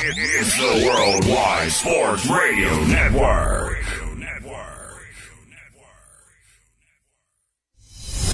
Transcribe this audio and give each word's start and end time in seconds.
It's 0.00 0.56
the 0.56 0.86
Worldwide 0.86 1.72
Sports 1.72 2.30
Radio 2.30 2.84
Network. 2.84 3.78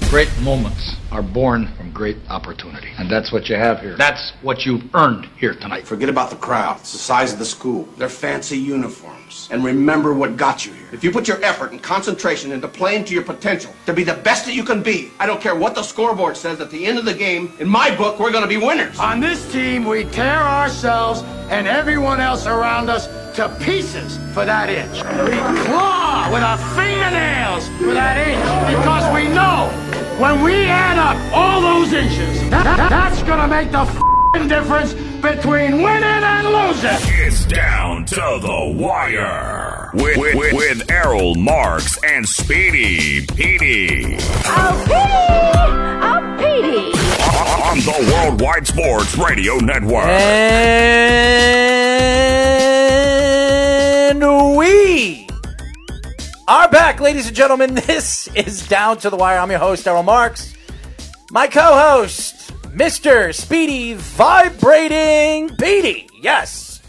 Great 0.09 0.29
moments 0.41 0.95
are 1.15 1.21
born 1.23 1.65
from 1.77 1.89
great 1.91 2.17
opportunity. 2.27 2.89
And 2.97 3.09
that's 3.09 3.31
what 3.31 3.47
you 3.47 3.55
have 3.55 3.79
here. 3.79 3.95
That's 3.95 4.33
what 4.41 4.65
you've 4.65 4.83
earned 4.93 5.29
here 5.37 5.55
tonight. 5.55 5.87
Forget 5.87 6.09
about 6.09 6.29
the 6.29 6.35
crowds, 6.35 6.91
the 6.91 6.97
size 6.97 7.31
of 7.31 7.39
the 7.39 7.45
school, 7.45 7.83
their 7.97 8.09
fancy 8.09 8.57
uniforms, 8.57 9.47
and 9.49 9.63
remember 9.63 10.13
what 10.13 10.35
got 10.35 10.65
you 10.65 10.73
here. 10.73 10.89
If 10.91 11.05
you 11.05 11.11
put 11.11 11.25
your 11.25 11.41
effort 11.41 11.71
and 11.71 11.81
concentration 11.81 12.51
into 12.51 12.67
playing 12.67 13.05
to 13.05 13.13
your 13.13 13.23
potential, 13.23 13.73
to 13.85 13.93
be 13.93 14.03
the 14.03 14.15
best 14.15 14.45
that 14.45 14.55
you 14.55 14.63
can 14.65 14.83
be, 14.83 15.09
I 15.17 15.25
don't 15.25 15.39
care 15.39 15.55
what 15.55 15.73
the 15.73 15.83
scoreboard 15.83 16.35
says 16.35 16.59
at 16.59 16.69
the 16.69 16.85
end 16.85 16.99
of 16.99 17.05
the 17.05 17.13
game, 17.13 17.53
in 17.59 17.67
my 17.67 17.95
book, 17.95 18.19
we're 18.19 18.31
going 18.31 18.43
to 18.43 18.49
be 18.49 18.57
winners. 18.57 18.99
On 18.99 19.21
this 19.21 19.49
team, 19.53 19.85
we 19.85 20.03
tear 20.03 20.41
ourselves 20.41 21.21
and 21.49 21.65
everyone 21.65 22.19
else 22.19 22.45
around 22.45 22.89
us 22.89 23.07
to 23.37 23.47
pieces 23.61 24.17
for 24.33 24.43
that 24.43 24.69
inch. 24.69 24.97
We 25.29 25.37
claw 25.65 26.29
with 26.29 26.43
our 26.43 26.57
fingernails 26.75 27.69
for 27.79 27.93
that 27.93 28.17
inch 28.17 28.75
because 28.75 29.13
we 29.13 29.33
know 29.33 29.71
when 30.19 30.41
we 30.43 30.65
add 30.65 30.97
up 30.97 31.17
all 31.33 31.61
those 31.61 31.93
inches, 31.93 32.41
that, 32.49 32.63
that- 32.63 32.89
that's 32.89 33.21
gonna 33.23 33.47
make 33.47 33.71
the 33.71 33.79
f***ing 33.81 34.47
difference 34.47 34.93
between 35.21 35.81
winning 35.81 36.03
and 36.03 36.47
losing. 36.47 36.89
It's 37.25 37.45
down 37.45 38.05
to 38.05 38.15
the 38.15 38.75
wire 38.77 39.89
with, 39.93 40.17
with, 40.17 40.53
with 40.53 40.91
Errol 40.91 41.35
Marks 41.35 41.97
and 42.03 42.27
Speedy 42.27 43.25
Petey 43.27 44.17
Oh, 44.45 44.83
Petey! 46.37 46.91
on 47.63 47.79
the 47.79 48.11
Worldwide 48.13 48.67
Sports 48.67 49.17
Radio 49.17 49.55
Network. 49.57 50.05
And 54.07 54.55
we 54.57 55.24
are 56.47 56.69
back, 56.69 56.99
ladies 56.99 57.27
and 57.27 57.35
gentlemen. 57.35 57.75
This 57.85 58.27
is 58.35 58.67
Down 58.67 58.97
to 58.99 59.09
the 59.09 59.17
Wire. 59.17 59.39
I'm 59.39 59.49
your 59.49 59.59
host, 59.59 59.87
Errol 59.87 60.03
Marks. 60.03 60.53
My 61.31 61.47
co 61.47 61.61
host, 61.61 62.51
Mr. 62.65 63.33
Speedy 63.33 63.95
Vibrating 63.95 65.55
Petey. 65.57 66.07
Yes, 66.21 66.81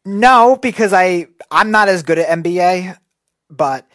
No, 0.05 0.59
because 0.61 0.93
I 0.93 1.29
I'm 1.51 1.71
not 1.71 1.89
as 1.89 2.03
good 2.03 2.19
at 2.19 2.29
NBA, 2.43 2.97
but 3.51 3.87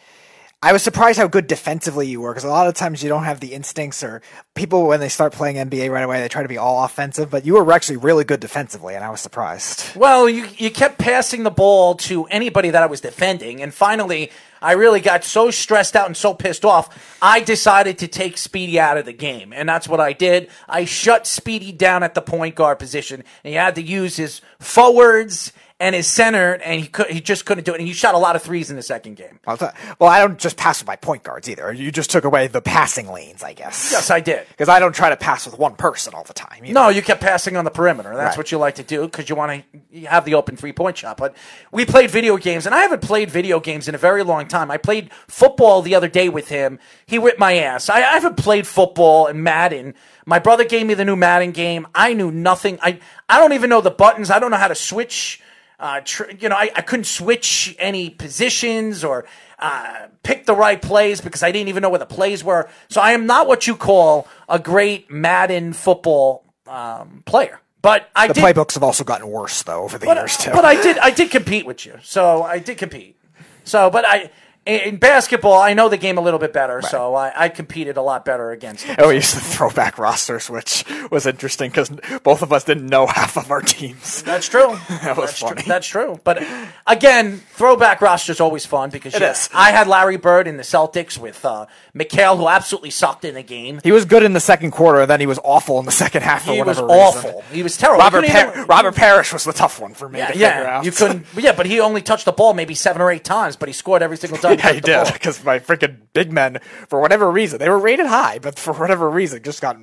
I 0.62 0.72
was 0.72 0.82
surprised 0.82 1.18
how 1.18 1.26
good 1.26 1.46
defensively 1.46 2.06
you 2.06 2.20
were. 2.20 2.30
Because 2.30 2.44
a 2.44 2.48
lot 2.48 2.68
of 2.68 2.74
times 2.74 3.02
you 3.02 3.08
don't 3.08 3.24
have 3.24 3.40
the 3.40 3.52
instincts, 3.52 4.02
or 4.04 4.22
people 4.54 4.86
when 4.86 5.00
they 5.00 5.08
start 5.08 5.32
playing 5.32 5.56
NBA 5.56 5.90
right 5.90 6.02
away 6.02 6.20
they 6.20 6.28
try 6.28 6.42
to 6.42 6.48
be 6.48 6.56
all 6.56 6.84
offensive. 6.84 7.30
But 7.30 7.44
you 7.44 7.54
were 7.54 7.72
actually 7.72 7.96
really 7.96 8.24
good 8.24 8.40
defensively, 8.40 8.94
and 8.94 9.04
I 9.04 9.10
was 9.10 9.20
surprised. 9.20 9.96
Well, 9.96 10.28
you 10.28 10.46
you 10.56 10.70
kept 10.70 10.98
passing 10.98 11.42
the 11.42 11.50
ball 11.50 11.96
to 11.96 12.26
anybody 12.26 12.70
that 12.70 12.82
I 12.82 12.86
was 12.86 13.00
defending, 13.00 13.60
and 13.60 13.74
finally, 13.74 14.30
I 14.64 14.72
really 14.72 15.00
got 15.00 15.24
so 15.24 15.50
stressed 15.50 15.94
out 15.94 16.06
and 16.06 16.16
so 16.16 16.32
pissed 16.32 16.64
off, 16.64 17.16
I 17.20 17.40
decided 17.40 17.98
to 17.98 18.08
take 18.08 18.38
Speedy 18.38 18.80
out 18.80 18.96
of 18.96 19.04
the 19.04 19.12
game, 19.12 19.52
and 19.52 19.68
that's 19.68 19.86
what 19.86 20.00
I 20.00 20.14
did. 20.14 20.48
I 20.66 20.86
shut 20.86 21.26
Speedy 21.26 21.70
down 21.70 22.02
at 22.02 22.14
the 22.14 22.22
point 22.22 22.54
guard 22.54 22.78
position, 22.78 23.22
and 23.44 23.50
he 23.50 23.54
had 23.54 23.74
to 23.74 23.82
use 23.82 24.16
his 24.16 24.40
forwards 24.58 25.52
and 25.80 25.94
his 25.94 26.06
center, 26.06 26.52
and 26.52 26.80
he 26.80 26.86
could 26.86 27.08
he 27.08 27.20
just 27.20 27.44
couldn't 27.44 27.64
do 27.64 27.72
it. 27.74 27.80
And 27.80 27.86
he 27.86 27.92
shot 27.92 28.14
a 28.14 28.18
lot 28.18 28.36
of 28.36 28.42
threes 28.42 28.70
in 28.70 28.76
the 28.76 28.82
second 28.82 29.16
game. 29.16 29.40
Well, 29.46 30.08
I 30.08 30.20
don't 30.20 30.38
just 30.38 30.56
pass 30.56 30.80
with 30.80 30.86
my 30.86 30.94
point 30.96 31.24
guards 31.24 31.48
either. 31.48 31.72
You 31.72 31.90
just 31.90 32.10
took 32.10 32.24
away 32.24 32.46
the 32.46 32.62
passing 32.62 33.08
lanes, 33.08 33.42
I 33.42 33.54
guess. 33.54 33.90
Yes, 33.90 34.08
I 34.08 34.20
did. 34.20 34.46
Because 34.48 34.68
I 34.68 34.78
don't 34.78 34.94
try 34.94 35.10
to 35.10 35.16
pass 35.16 35.46
with 35.46 35.58
one 35.58 35.74
person 35.74 36.14
all 36.14 36.22
the 36.22 36.32
time. 36.32 36.62
know? 36.64 36.84
No, 36.84 36.88
you 36.90 37.02
kept 37.02 37.20
passing 37.20 37.56
on 37.56 37.64
the 37.64 37.72
perimeter. 37.72 38.14
That's 38.14 38.30
Right. 38.30 38.38
what 38.38 38.52
you 38.52 38.58
like 38.58 38.76
to 38.76 38.84
do 38.84 39.02
because 39.02 39.28
you 39.28 39.34
want 39.34 39.64
to 39.92 40.00
have 40.06 40.24
the 40.24 40.34
open 40.34 40.56
three 40.56 40.72
point 40.72 40.96
shot. 40.96 41.16
But 41.16 41.34
we 41.72 41.84
played 41.84 42.10
video 42.10 42.36
games, 42.36 42.66
and 42.66 42.74
I 42.74 42.82
haven't 42.82 43.02
played 43.02 43.30
video 43.30 43.58
games 43.58 43.88
in 43.88 43.96
a 43.96 43.98
very 43.98 44.22
long 44.22 44.46
time. 44.46 44.70
I 44.70 44.76
played 44.76 45.10
football 45.26 45.82
the 45.82 45.96
other 45.96 46.08
day 46.08 46.28
with 46.28 46.48
him. 46.48 46.78
He 47.04 47.18
whipped 47.18 47.40
my 47.40 47.56
ass. 47.56 47.88
I, 47.88 47.96
I 47.96 48.12
haven't 48.14 48.36
played 48.36 48.66
football 48.66 49.26
and 49.26 49.42
Madden. 49.42 49.94
My 50.24 50.38
brother 50.38 50.64
gave 50.64 50.86
me 50.86 50.94
the 50.94 51.04
new 51.04 51.16
Madden 51.16 51.50
game. 51.50 51.86
I 51.94 52.14
knew 52.14 52.30
nothing. 52.30 52.78
I 52.80 53.00
I 53.28 53.40
don't 53.40 53.52
even 53.54 53.68
know 53.70 53.80
the 53.80 53.90
buttons. 53.90 54.30
I 54.30 54.38
don't 54.38 54.52
know 54.52 54.56
how 54.56 54.68
to 54.68 54.74
switch. 54.76 55.40
Uh, 55.78 56.00
tr- 56.04 56.30
you 56.38 56.48
know, 56.48 56.56
I, 56.56 56.70
I 56.76 56.82
couldn't 56.82 57.04
switch 57.04 57.74
any 57.78 58.10
positions 58.10 59.02
or 59.04 59.26
uh, 59.58 60.06
pick 60.22 60.46
the 60.46 60.54
right 60.54 60.80
plays 60.80 61.20
because 61.20 61.42
I 61.42 61.50
didn't 61.52 61.68
even 61.68 61.82
know 61.82 61.90
where 61.90 61.98
the 61.98 62.06
plays 62.06 62.44
were. 62.44 62.68
So 62.88 63.00
I 63.00 63.12
am 63.12 63.26
not 63.26 63.46
what 63.46 63.66
you 63.66 63.74
call 63.76 64.28
a 64.48 64.58
great 64.58 65.10
Madden 65.10 65.72
football 65.72 66.44
um, 66.66 67.22
player. 67.26 67.60
But 67.82 68.08
I 68.16 68.28
The 68.28 68.34
did. 68.34 68.44
playbooks 68.44 68.74
have 68.74 68.82
also 68.82 69.04
gotten 69.04 69.28
worse 69.28 69.62
though 69.62 69.82
over 69.82 69.98
the 69.98 70.06
but, 70.06 70.16
years 70.16 70.36
too. 70.38 70.50
but 70.52 70.64
I 70.64 70.80
did. 70.80 70.96
I 70.98 71.10
did 71.10 71.30
compete 71.30 71.66
with 71.66 71.84
you. 71.84 71.98
So 72.02 72.42
I 72.42 72.58
did 72.58 72.78
compete. 72.78 73.16
So, 73.64 73.90
but 73.90 74.04
I 74.06 74.30
in 74.66 74.96
basketball, 74.96 75.54
I 75.60 75.74
know 75.74 75.88
the 75.88 75.96
game 75.96 76.16
a 76.18 76.20
little 76.20 76.38
bit 76.40 76.52
better. 76.52 76.80
So 76.82 77.14
I, 77.14 77.32
I 77.36 77.48
competed 77.48 77.96
a 77.96 78.02
lot 78.02 78.24
better 78.24 78.50
against. 78.50 78.84
Him. 78.84 78.96
Oh, 78.98 79.08
we 79.08 79.16
used 79.16 79.34
to 79.34 79.40
throw 79.40 79.70
back 79.70 79.98
rosters, 79.98 80.48
which 80.48 80.84
was 81.10 81.26
interesting 81.26 81.70
because 81.70 81.90
both 82.22 82.42
of 82.42 82.52
us 82.52 82.64
didn't 82.64 82.86
know 82.86 83.06
half 83.06 83.36
of 83.36 83.50
our 83.50 83.60
teams. 83.60 84.22
That's 84.22 84.48
true. 84.48 84.76
That 85.04 85.16
was 85.18 85.30
That's 85.30 85.38
funny. 85.40 85.54
True. 85.62 85.68
That's 85.68 85.86
true. 85.86 86.20
But 86.24 86.42
again, 86.86 87.38
throwback 87.50 88.00
roster's 88.00 88.40
always 88.40 88.64
fun 88.64 88.88
because 88.90 89.14
It 89.14 89.20
yeah, 89.20 89.32
is. 89.32 89.50
I 89.52 89.70
had 89.70 89.86
Larry 89.86 90.16
Bird 90.16 90.46
in 90.48 90.56
the 90.56 90.62
Celtics 90.62 91.18
with 91.18 91.44
uh, 91.44 91.66
McHale, 91.94 92.36
who 92.38 92.48
absolutely 92.48 92.90
sucked 92.90 93.24
in 93.24 93.34
the 93.34 93.42
game. 93.42 93.80
He 93.84 93.92
was 93.92 94.04
good 94.06 94.22
in 94.22 94.32
the 94.32 94.40
second 94.40 94.70
quarter, 94.70 95.00
and 95.02 95.10
then 95.10 95.20
he 95.20 95.26
was 95.26 95.38
awful 95.44 95.78
in 95.78 95.84
the 95.84 95.92
second 95.92 96.22
half 96.22 96.44
for 96.46 96.52
He 96.52 96.62
was 96.62 96.80
whatever 96.80 96.86
reason. 96.86 97.30
awful. 97.30 97.42
He 97.52 97.62
was 97.62 97.76
terrible. 97.76 98.00
Robert, 98.02 98.24
You 98.26 98.30
even- 98.38 98.64
Robert 98.66 98.94
Parish 98.94 99.32
was 99.32 99.44
the 99.44 99.52
tough 99.52 99.78
one 99.80 99.92
for 99.94 100.08
me 100.08 100.20
Yeah, 100.20 100.26
to 100.28 100.32
figure 100.32 100.46
yeah. 100.46 100.78
out. 100.78 100.84
You 100.86 100.92
couldn't. 100.92 101.26
Yeah, 101.36 101.52
but 101.52 101.66
he 101.66 101.80
only 101.80 102.00
touched 102.00 102.24
the 102.24 102.32
ball 102.32 102.54
maybe 102.54 102.74
seven 102.74 103.02
or 103.02 103.10
eight 103.10 103.24
times, 103.24 103.56
but 103.56 103.68
he 103.68 103.72
scored 103.74 104.00
every 104.02 104.16
single 104.16 104.38
time. 104.42 104.53
yeah, 104.58 104.72
he 104.72 104.80
touched 104.80 104.84
the 104.84 104.92
ball. 104.92 105.04
did 105.04 105.12
because 105.12 105.44
my 105.44 105.58
freaking 105.58 105.98
big 106.12 106.32
men, 106.32 106.58
for 106.88 107.00
whatever 107.00 107.30
reason, 107.30 107.58
they 107.58 107.68
were 107.68 107.78
rated 107.78 108.06
high, 108.06 108.38
but 108.38 108.58
for 108.58 108.72
whatever 108.74 109.08
reason, 109.08 109.42
just 109.42 109.60
got 109.60 109.76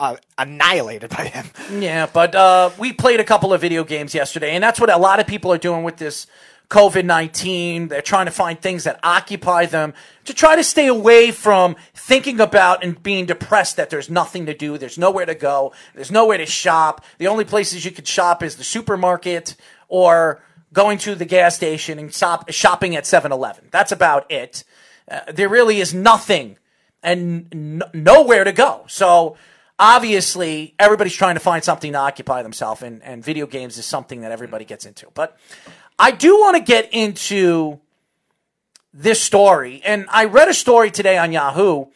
uh, 0.00 0.16
annihilated 0.36 1.10
by 1.10 1.26
him. 1.26 1.46
Yeah, 1.80 2.06
but 2.12 2.34
uh, 2.34 2.70
we 2.78 2.92
played 2.92 3.20
a 3.20 3.24
couple 3.24 3.52
of 3.52 3.60
video 3.60 3.84
games 3.84 4.14
yesterday, 4.14 4.52
and 4.52 4.62
that's 4.62 4.80
what 4.80 4.90
a 4.90 4.98
lot 4.98 5.20
of 5.20 5.26
people 5.26 5.52
are 5.52 5.58
doing 5.58 5.84
with 5.84 5.96
this 5.96 6.26
COVID 6.70 7.04
19. 7.04 7.88
They're 7.88 8.02
trying 8.02 8.26
to 8.26 8.32
find 8.32 8.60
things 8.60 8.84
that 8.84 8.98
occupy 9.02 9.66
them 9.66 9.94
to 10.24 10.34
try 10.34 10.56
to 10.56 10.64
stay 10.64 10.86
away 10.86 11.30
from 11.30 11.76
thinking 11.94 12.40
about 12.40 12.82
and 12.82 13.00
being 13.02 13.26
depressed 13.26 13.76
that 13.76 13.90
there's 13.90 14.08
nothing 14.08 14.46
to 14.46 14.54
do, 14.54 14.78
there's 14.78 14.98
nowhere 14.98 15.26
to 15.26 15.34
go, 15.34 15.72
there's 15.94 16.10
nowhere 16.10 16.38
to 16.38 16.46
shop. 16.46 17.04
The 17.18 17.28
only 17.28 17.44
places 17.44 17.84
you 17.84 17.90
could 17.90 18.08
shop 18.08 18.42
is 18.42 18.56
the 18.56 18.64
supermarket 18.64 19.54
or 19.88 20.42
going 20.72 20.98
to 20.98 21.14
the 21.14 21.24
gas 21.24 21.56
station 21.56 21.98
and 21.98 22.12
shop, 22.12 22.50
shopping 22.50 22.96
at 22.96 23.06
7 23.06 23.32
Eleven. 23.32 23.68
That's 23.70 23.92
about 23.92 24.30
it. 24.30 24.64
Uh, 25.10 25.20
there 25.32 25.48
really 25.48 25.80
is 25.80 25.92
nothing 25.92 26.56
and 27.02 27.48
n- 27.52 27.82
nowhere 27.92 28.44
to 28.44 28.52
go. 28.52 28.84
So 28.88 29.36
obviously, 29.78 30.74
everybody's 30.78 31.14
trying 31.14 31.34
to 31.34 31.40
find 31.40 31.62
something 31.62 31.92
to 31.92 31.98
occupy 31.98 32.42
themselves, 32.42 32.82
and, 32.82 33.02
and 33.02 33.24
video 33.24 33.46
games 33.46 33.78
is 33.78 33.84
something 33.84 34.20
that 34.22 34.32
everybody 34.32 34.64
gets 34.64 34.86
into. 34.86 35.08
But 35.14 35.36
I 35.98 36.12
do 36.12 36.38
want 36.38 36.56
to 36.56 36.62
get 36.62 36.92
into 36.92 37.80
this 38.94 39.20
story, 39.20 39.82
and 39.84 40.06
I 40.08 40.26
read 40.26 40.48
a 40.48 40.54
story 40.54 40.90
today 40.90 41.18
on 41.18 41.32
Yahoo 41.32 41.86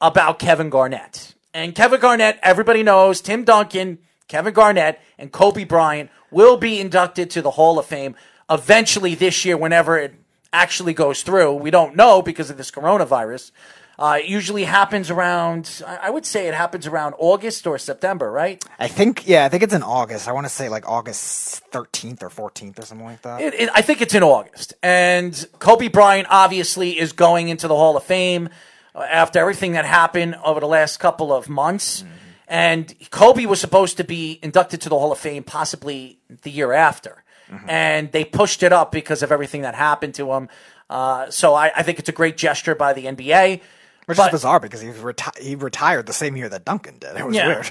about 0.00 0.38
Kevin 0.38 0.70
Garnett. 0.70 1.34
And 1.54 1.74
Kevin 1.74 2.00
Garnett, 2.00 2.38
everybody 2.42 2.82
knows, 2.82 3.20
Tim 3.20 3.44
Duncan, 3.44 3.98
Kevin 4.28 4.54
Garnett, 4.54 5.00
and 5.18 5.32
Kobe 5.32 5.64
Bryant 5.64 6.10
will 6.30 6.56
be 6.56 6.78
inducted 6.78 7.30
to 7.30 7.42
the 7.42 7.52
Hall 7.52 7.78
of 7.78 7.86
Fame 7.86 8.14
eventually 8.50 9.14
this 9.14 9.44
year, 9.44 9.56
whenever 9.56 9.98
it 9.98 10.14
actually 10.52 10.94
goes 10.94 11.22
through. 11.22 11.54
We 11.54 11.70
don't 11.70 11.96
know 11.96 12.22
because 12.22 12.50
of 12.50 12.56
this 12.56 12.70
coronavirus. 12.70 13.50
Uh, 13.98 14.18
it 14.20 14.26
usually 14.26 14.62
happens 14.62 15.10
around, 15.10 15.82
I 15.84 16.08
would 16.08 16.24
say 16.24 16.46
it 16.46 16.54
happens 16.54 16.86
around 16.86 17.14
August 17.18 17.66
or 17.66 17.78
September, 17.78 18.30
right? 18.30 18.64
I 18.78 18.86
think, 18.86 19.26
yeah, 19.26 19.44
I 19.44 19.48
think 19.48 19.64
it's 19.64 19.74
in 19.74 19.82
August. 19.82 20.28
I 20.28 20.32
want 20.32 20.46
to 20.46 20.52
say 20.52 20.68
like 20.68 20.88
August 20.88 21.68
13th 21.72 22.22
or 22.22 22.30
14th 22.30 22.78
or 22.78 22.82
something 22.82 23.04
like 23.04 23.22
that. 23.22 23.40
It, 23.40 23.54
it, 23.54 23.70
I 23.74 23.82
think 23.82 24.00
it's 24.00 24.14
in 24.14 24.22
August. 24.22 24.74
And 24.84 25.44
Kobe 25.58 25.88
Bryant 25.88 26.28
obviously 26.30 26.96
is 26.96 27.12
going 27.12 27.48
into 27.48 27.66
the 27.66 27.74
Hall 27.74 27.96
of 27.96 28.04
Fame 28.04 28.50
uh, 28.94 29.00
after 29.00 29.40
everything 29.40 29.72
that 29.72 29.84
happened 29.84 30.36
over 30.44 30.60
the 30.60 30.68
last 30.68 30.98
couple 30.98 31.32
of 31.32 31.48
months. 31.48 32.04
And 32.50 32.92
Kobe 33.10 33.44
was 33.46 33.60
supposed 33.60 33.98
to 33.98 34.04
be 34.04 34.38
inducted 34.42 34.80
to 34.82 34.88
the 34.88 34.98
Hall 34.98 35.12
of 35.12 35.18
Fame 35.18 35.42
possibly 35.44 36.18
the 36.42 36.50
year 36.50 36.72
after. 36.72 37.22
And 37.66 38.12
they 38.12 38.24
pushed 38.26 38.62
it 38.62 38.72
up 38.74 38.92
because 38.92 39.22
of 39.22 39.32
everything 39.32 39.62
that 39.62 39.74
happened 39.74 40.14
to 40.16 40.30
him. 40.32 40.48
Uh, 40.90 41.30
so 41.30 41.54
I, 41.54 41.70
I 41.76 41.82
think 41.82 41.98
it's 41.98 42.08
a 42.08 42.12
great 42.12 42.36
gesture 42.36 42.74
by 42.74 42.92
the 42.92 43.04
NBA. 43.06 43.60
Which 44.06 44.16
But- 44.18 44.26
is 44.28 44.32
bizarre 44.32 44.60
because 44.60 44.80
he, 44.82 44.88
reti- 44.88 45.38
he 45.38 45.54
retired 45.54 46.06
the 46.06 46.12
same 46.12 46.36
year 46.36 46.48
that 46.50 46.64
Duncan 46.66 46.98
did. 46.98 47.16
It 47.16 47.26
was 47.26 47.34
Yeah. 47.36 47.46
weird. 47.48 47.70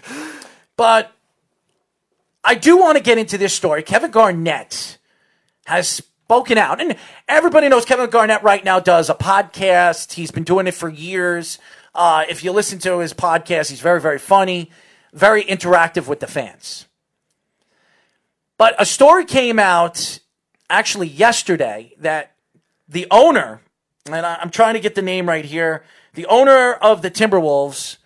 But 0.77 1.12
I 2.44 2.56
do 2.56 2.77
want 2.77 2.97
to 2.97 3.03
get 3.03 3.18
into 3.18 3.38
this 3.38 3.53
story. 3.53 3.83
Kevin 3.83 4.12
Garnett 4.12 4.97
has 5.65 5.88
spoken 5.89 6.57
out, 6.57 6.80
and 6.81 6.95
everybody 7.27 7.68
knows 7.69 7.85
Kevin 7.85 8.09
Garnett 8.09 8.41
right 8.44 8.63
now 8.63 8.80
does 8.80 9.09
a 9.09 9.15
podcast. 9.15 10.13
He's 10.13 10.31
been 10.31 10.44
doing 10.44 10.65
it 10.68 10.73
for 10.73 10.89
years. 10.89 11.57
Uh, 11.97 12.25
if 12.29 12.44
you 12.44 12.51
listen 12.51 12.77
to 12.77 12.99
his 12.99 13.11
podcast, 13.11 13.71
he's 13.71 13.81
very, 13.81 13.99
very 13.99 14.19
funny, 14.19 14.69
very 15.13 15.44
interactive 15.44 16.07
with 16.07 16.19
the 16.19 16.27
fans. 16.27 16.85
But 18.59 18.75
a 18.79 18.85
story 18.85 19.25
came 19.25 19.57
out 19.57 20.19
actually 20.69 21.07
yesterday 21.07 21.95
that 21.97 22.33
the 22.88 23.07
owner, 23.09 23.61
and 24.05 24.15
I'm 24.15 24.51
trying 24.51 24.75
to 24.75 24.79
get 24.79 24.94
the 24.94 25.01
name 25.01 25.27
right 25.27 25.44
here, 25.44 25.83
the 26.13 26.27
owner 26.27 26.73
of 26.73 27.01
the 27.01 27.09
Timberwolves, 27.09 27.97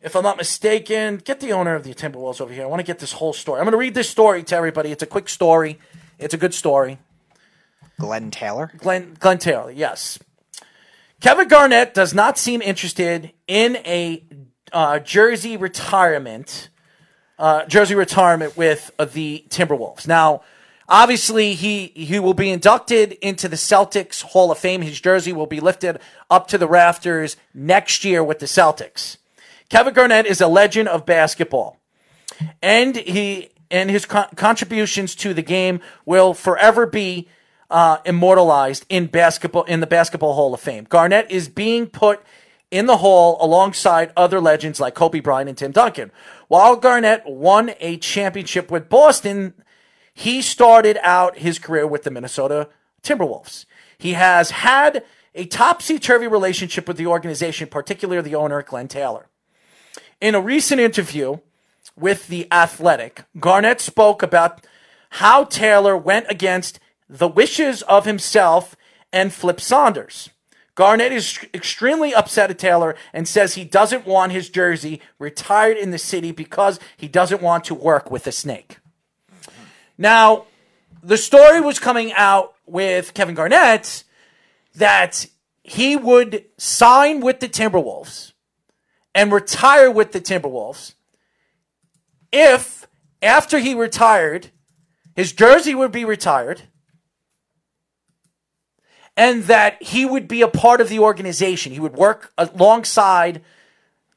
if 0.00 0.16
I'm 0.16 0.22
not 0.22 0.38
mistaken, 0.38 1.18
get 1.18 1.40
the 1.40 1.52
owner 1.52 1.74
of 1.74 1.84
the 1.84 1.92
Timberwolves 1.92 2.40
over 2.40 2.52
here. 2.52 2.62
I 2.62 2.66
want 2.66 2.80
to 2.80 2.86
get 2.86 2.98
this 2.98 3.12
whole 3.12 3.34
story. 3.34 3.60
I'm 3.60 3.66
going 3.66 3.72
to 3.72 3.78
read 3.78 3.94
this 3.94 4.08
story 4.08 4.42
to 4.44 4.56
everybody. 4.56 4.90
It's 4.90 5.02
a 5.02 5.06
quick 5.06 5.28
story. 5.28 5.78
It's 6.18 6.32
a 6.32 6.38
good 6.38 6.54
story. 6.54 6.98
Glenn 8.00 8.30
Taylor. 8.30 8.72
Glenn, 8.78 9.16
Glenn 9.20 9.38
Taylor, 9.38 9.70
yes. 9.70 10.18
Kevin 11.20 11.48
Garnett 11.48 11.94
does 11.94 12.14
not 12.14 12.38
seem 12.38 12.62
interested 12.62 13.32
in 13.46 13.76
a 13.76 14.24
uh, 14.72 14.98
jersey 14.98 15.56
retirement, 15.56 16.68
uh, 17.38 17.64
jersey 17.66 17.94
retirement 17.94 18.56
with 18.56 18.90
uh, 18.98 19.04
the 19.06 19.44
Timberwolves. 19.48 20.06
Now, 20.06 20.42
obviously, 20.88 21.54
he 21.54 21.86
he 21.94 22.18
will 22.18 22.34
be 22.34 22.50
inducted 22.50 23.12
into 23.22 23.48
the 23.48 23.56
Celtics 23.56 24.22
Hall 24.22 24.50
of 24.50 24.58
Fame. 24.58 24.82
His 24.82 25.00
jersey 25.00 25.32
will 25.32 25.46
be 25.46 25.60
lifted 25.60 25.98
up 26.30 26.48
to 26.48 26.58
the 26.58 26.68
rafters 26.68 27.36
next 27.54 28.04
year 28.04 28.22
with 28.22 28.38
the 28.38 28.46
Celtics. 28.46 29.16
Kevin 29.68 29.94
Garnett 29.94 30.26
is 30.26 30.40
a 30.40 30.46
legend 30.46 30.88
of 30.88 31.06
basketball 31.06 31.78
and 32.62 32.96
he 32.96 33.50
and 33.70 33.90
his 33.90 34.04
con- 34.04 34.28
contributions 34.36 35.14
to 35.16 35.34
the 35.34 35.42
game 35.42 35.80
will 36.04 36.34
forever 36.34 36.86
be 36.86 37.28
uh, 37.70 37.98
immortalized 38.04 38.86
in 38.88 39.06
basketball 39.06 39.64
in 39.64 39.80
the 39.80 39.86
Basketball 39.86 40.34
Hall 40.34 40.54
of 40.54 40.60
Fame. 40.60 40.86
Garnett 40.88 41.30
is 41.30 41.48
being 41.48 41.86
put 41.86 42.22
in 42.70 42.86
the 42.86 42.98
hall 42.98 43.36
alongside 43.40 44.12
other 44.16 44.40
legends 44.40 44.80
like 44.80 44.94
Kobe 44.94 45.20
Bryant 45.20 45.48
and 45.48 45.58
Tim 45.58 45.72
Duncan. 45.72 46.10
While 46.48 46.76
Garnett 46.76 47.22
won 47.26 47.72
a 47.80 47.96
championship 47.98 48.70
with 48.70 48.88
Boston, 48.88 49.54
he 50.12 50.42
started 50.42 50.98
out 51.02 51.38
his 51.38 51.58
career 51.58 51.86
with 51.86 52.02
the 52.02 52.10
Minnesota 52.10 52.68
Timberwolves. 53.02 53.66
He 53.98 54.14
has 54.14 54.50
had 54.50 55.04
a 55.34 55.46
topsy-turvy 55.46 56.26
relationship 56.26 56.88
with 56.88 56.96
the 56.96 57.06
organization, 57.06 57.68
particularly 57.68 58.22
the 58.22 58.34
owner, 58.34 58.62
Glenn 58.62 58.88
Taylor. 58.88 59.28
In 60.20 60.34
a 60.34 60.40
recent 60.40 60.80
interview 60.80 61.38
with 61.94 62.28
The 62.28 62.48
Athletic, 62.50 63.24
Garnett 63.38 63.80
spoke 63.80 64.22
about 64.22 64.66
how 65.10 65.44
Taylor 65.44 65.96
went 65.96 66.26
against 66.28 66.80
the 67.08 67.28
wishes 67.28 67.82
of 67.82 68.04
himself 68.04 68.76
and 69.12 69.32
Flip 69.32 69.60
Saunders. 69.60 70.30
Garnett 70.74 71.12
is 71.12 71.38
extremely 71.54 72.14
upset 72.14 72.50
at 72.50 72.58
Taylor 72.58 72.94
and 73.12 73.26
says 73.26 73.54
he 73.54 73.64
doesn't 73.64 74.06
want 74.06 74.32
his 74.32 74.50
jersey 74.50 75.00
retired 75.18 75.78
in 75.78 75.90
the 75.90 75.98
city 75.98 76.32
because 76.32 76.78
he 76.96 77.08
doesn't 77.08 77.40
want 77.40 77.64
to 77.64 77.74
work 77.74 78.10
with 78.10 78.26
a 78.26 78.32
snake. 78.32 78.78
Now, 79.96 80.44
the 81.02 81.16
story 81.16 81.62
was 81.62 81.78
coming 81.78 82.12
out 82.12 82.54
with 82.66 83.14
Kevin 83.14 83.34
Garnett 83.34 84.04
that 84.74 85.26
he 85.62 85.96
would 85.96 86.44
sign 86.58 87.20
with 87.20 87.40
the 87.40 87.48
Timberwolves 87.48 88.32
and 89.14 89.32
retire 89.32 89.90
with 89.90 90.12
the 90.12 90.20
Timberwolves 90.20 90.94
if, 92.30 92.86
after 93.22 93.58
he 93.58 93.74
retired, 93.74 94.50
his 95.14 95.32
jersey 95.32 95.74
would 95.74 95.92
be 95.92 96.04
retired 96.04 96.64
and 99.16 99.44
that 99.44 99.82
he 99.82 100.04
would 100.04 100.28
be 100.28 100.42
a 100.42 100.48
part 100.48 100.80
of 100.80 100.88
the 100.88 100.98
organization. 100.98 101.72
He 101.72 101.80
would 101.80 101.94
work 101.94 102.32
alongside 102.36 103.42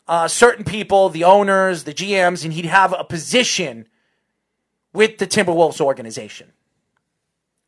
uh, 0.07 0.27
certain 0.27 0.65
people, 0.65 1.09
the 1.09 1.23
owners, 1.23 1.83
the 1.83 1.93
GMs, 1.93 2.43
and 2.43 2.51
he'd 2.51 2.65
have 2.65 2.93
a 2.97 3.03
position 3.03 3.87
with 4.91 5.19
the 5.19 5.27
Timberwolves 5.27 5.79
organization, 5.79 6.51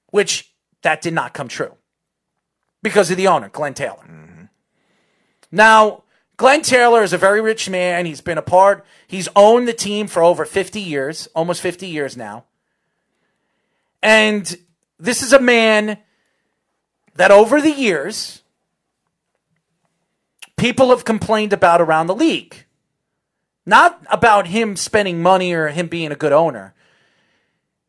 which 0.07 0.51
that 0.81 1.01
did 1.01 1.13
not 1.13 1.33
come 1.33 1.47
true 1.47 1.75
because 2.81 3.11
of 3.11 3.17
the 3.17 3.27
owner, 3.27 3.47
Glenn 3.49 3.75
Taylor. 3.75 4.03
Now, 5.51 6.03
Glenn 6.37 6.63
Taylor 6.63 7.03
is 7.03 7.13
a 7.13 7.17
very 7.17 7.41
rich 7.41 7.69
man. 7.69 8.05
He's 8.05 8.21
been 8.21 8.39
a 8.39 8.41
part, 8.41 8.85
he's 9.07 9.29
owned 9.35 9.67
the 9.67 9.73
team 9.73 10.07
for 10.07 10.23
over 10.23 10.43
50 10.43 10.81
years, 10.81 11.27
almost 11.35 11.61
50 11.61 11.87
years 11.87 12.17
now. 12.17 12.45
And 14.01 14.57
this 14.97 15.21
is 15.21 15.33
a 15.33 15.39
man 15.39 15.99
that 17.15 17.31
over 17.31 17.61
the 17.61 17.71
years, 17.71 18.41
people 20.57 20.89
have 20.89 21.05
complained 21.05 21.53
about 21.53 21.81
around 21.81 22.07
the 22.07 22.15
league. 22.15 22.65
Not 23.65 24.01
about 24.09 24.47
him 24.47 24.75
spending 24.75 25.21
money 25.21 25.53
or 25.53 25.67
him 25.69 25.87
being 25.87 26.11
a 26.11 26.15
good 26.15 26.31
owner. 26.31 26.73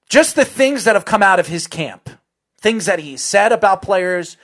Just 0.08 0.36
the 0.36 0.44
things 0.44 0.84
that 0.84 0.94
have 0.94 1.04
come 1.04 1.22
out 1.22 1.40
of 1.40 1.46
his 1.46 1.66
camp. 1.66 2.10
Things 2.60 2.86
that 2.86 2.98
he 2.98 3.16
said 3.16 3.52
about 3.52 3.82
players. 3.82 4.36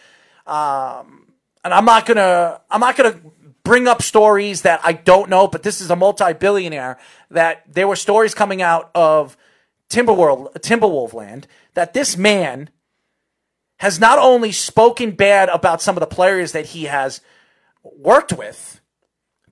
Um, 0.46 1.26
and 1.64 1.74
I'm 1.74 1.84
not 1.84 2.06
gonna 2.06 2.60
I'm 2.70 2.80
not 2.80 2.96
gonna 2.96 3.20
bring 3.62 3.86
up 3.86 4.00
stories 4.00 4.62
that 4.62 4.80
I 4.82 4.92
don't 4.92 5.28
know, 5.28 5.46
but 5.46 5.62
this 5.62 5.80
is 5.80 5.90
a 5.90 5.96
multi-billionaire 5.96 6.98
that 7.30 7.64
there 7.70 7.86
were 7.86 7.96
stories 7.96 8.34
coming 8.34 8.62
out 8.62 8.90
of 8.94 9.36
Timberworld 9.90 10.54
Timberwolf 10.54 11.12
land 11.12 11.46
that 11.74 11.92
this 11.92 12.16
man 12.16 12.70
has 13.78 13.98
not 13.98 14.18
only 14.18 14.52
spoken 14.52 15.12
bad 15.12 15.48
about 15.48 15.80
some 15.80 15.96
of 15.96 16.00
the 16.00 16.06
players 16.06 16.52
that 16.52 16.66
he 16.66 16.84
has 16.84 17.20
worked 17.82 18.32
with, 18.32 18.80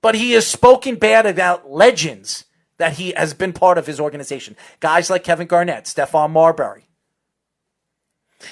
but 0.01 0.15
he 0.15 0.33
has 0.33 0.45
spoken 0.45 0.95
bad 0.95 1.25
about 1.25 1.71
legends 1.71 2.45
that 2.77 2.93
he 2.93 3.11
has 3.11 3.33
been 3.33 3.53
part 3.53 3.77
of 3.77 3.87
his 3.87 3.99
organization. 3.99 4.55
Guys 4.79 5.09
like 5.09 5.23
Kevin 5.23 5.47
Garnett, 5.47 5.85
Stephon 5.85 6.29
Marbury. 6.31 6.83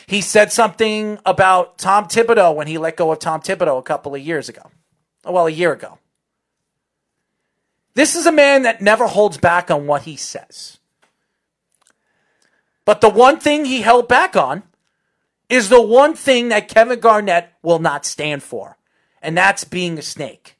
He 0.07 0.21
said 0.21 0.51
something 0.51 1.19
about 1.25 1.77
Tom 1.77 2.05
Thibodeau 2.05 2.55
when 2.55 2.67
he 2.67 2.77
let 2.77 2.97
go 2.97 3.11
of 3.11 3.19
Tom 3.19 3.41
Thibodeau 3.41 3.77
a 3.77 3.83
couple 3.83 4.15
of 4.15 4.21
years 4.21 4.49
ago. 4.49 4.71
Well, 5.23 5.47
a 5.47 5.51
year 5.51 5.73
ago. 5.73 5.99
This 7.93 8.15
is 8.15 8.25
a 8.25 8.31
man 8.31 8.63
that 8.63 8.81
never 8.81 9.07
holds 9.07 9.37
back 9.37 9.69
on 9.69 9.87
what 9.87 10.03
he 10.03 10.15
says. 10.15 10.79
But 12.83 13.01
the 13.01 13.09
one 13.09 13.39
thing 13.39 13.65
he 13.65 13.81
held 13.81 14.07
back 14.07 14.35
on 14.35 14.63
is 15.49 15.69
the 15.69 15.81
one 15.81 16.15
thing 16.15 16.49
that 16.49 16.67
Kevin 16.67 16.99
Garnett 16.99 17.53
will 17.61 17.79
not 17.79 18.05
stand 18.05 18.43
for, 18.43 18.77
and 19.21 19.37
that's 19.37 19.63
being 19.63 19.97
a 19.97 20.01
snake. 20.01 20.57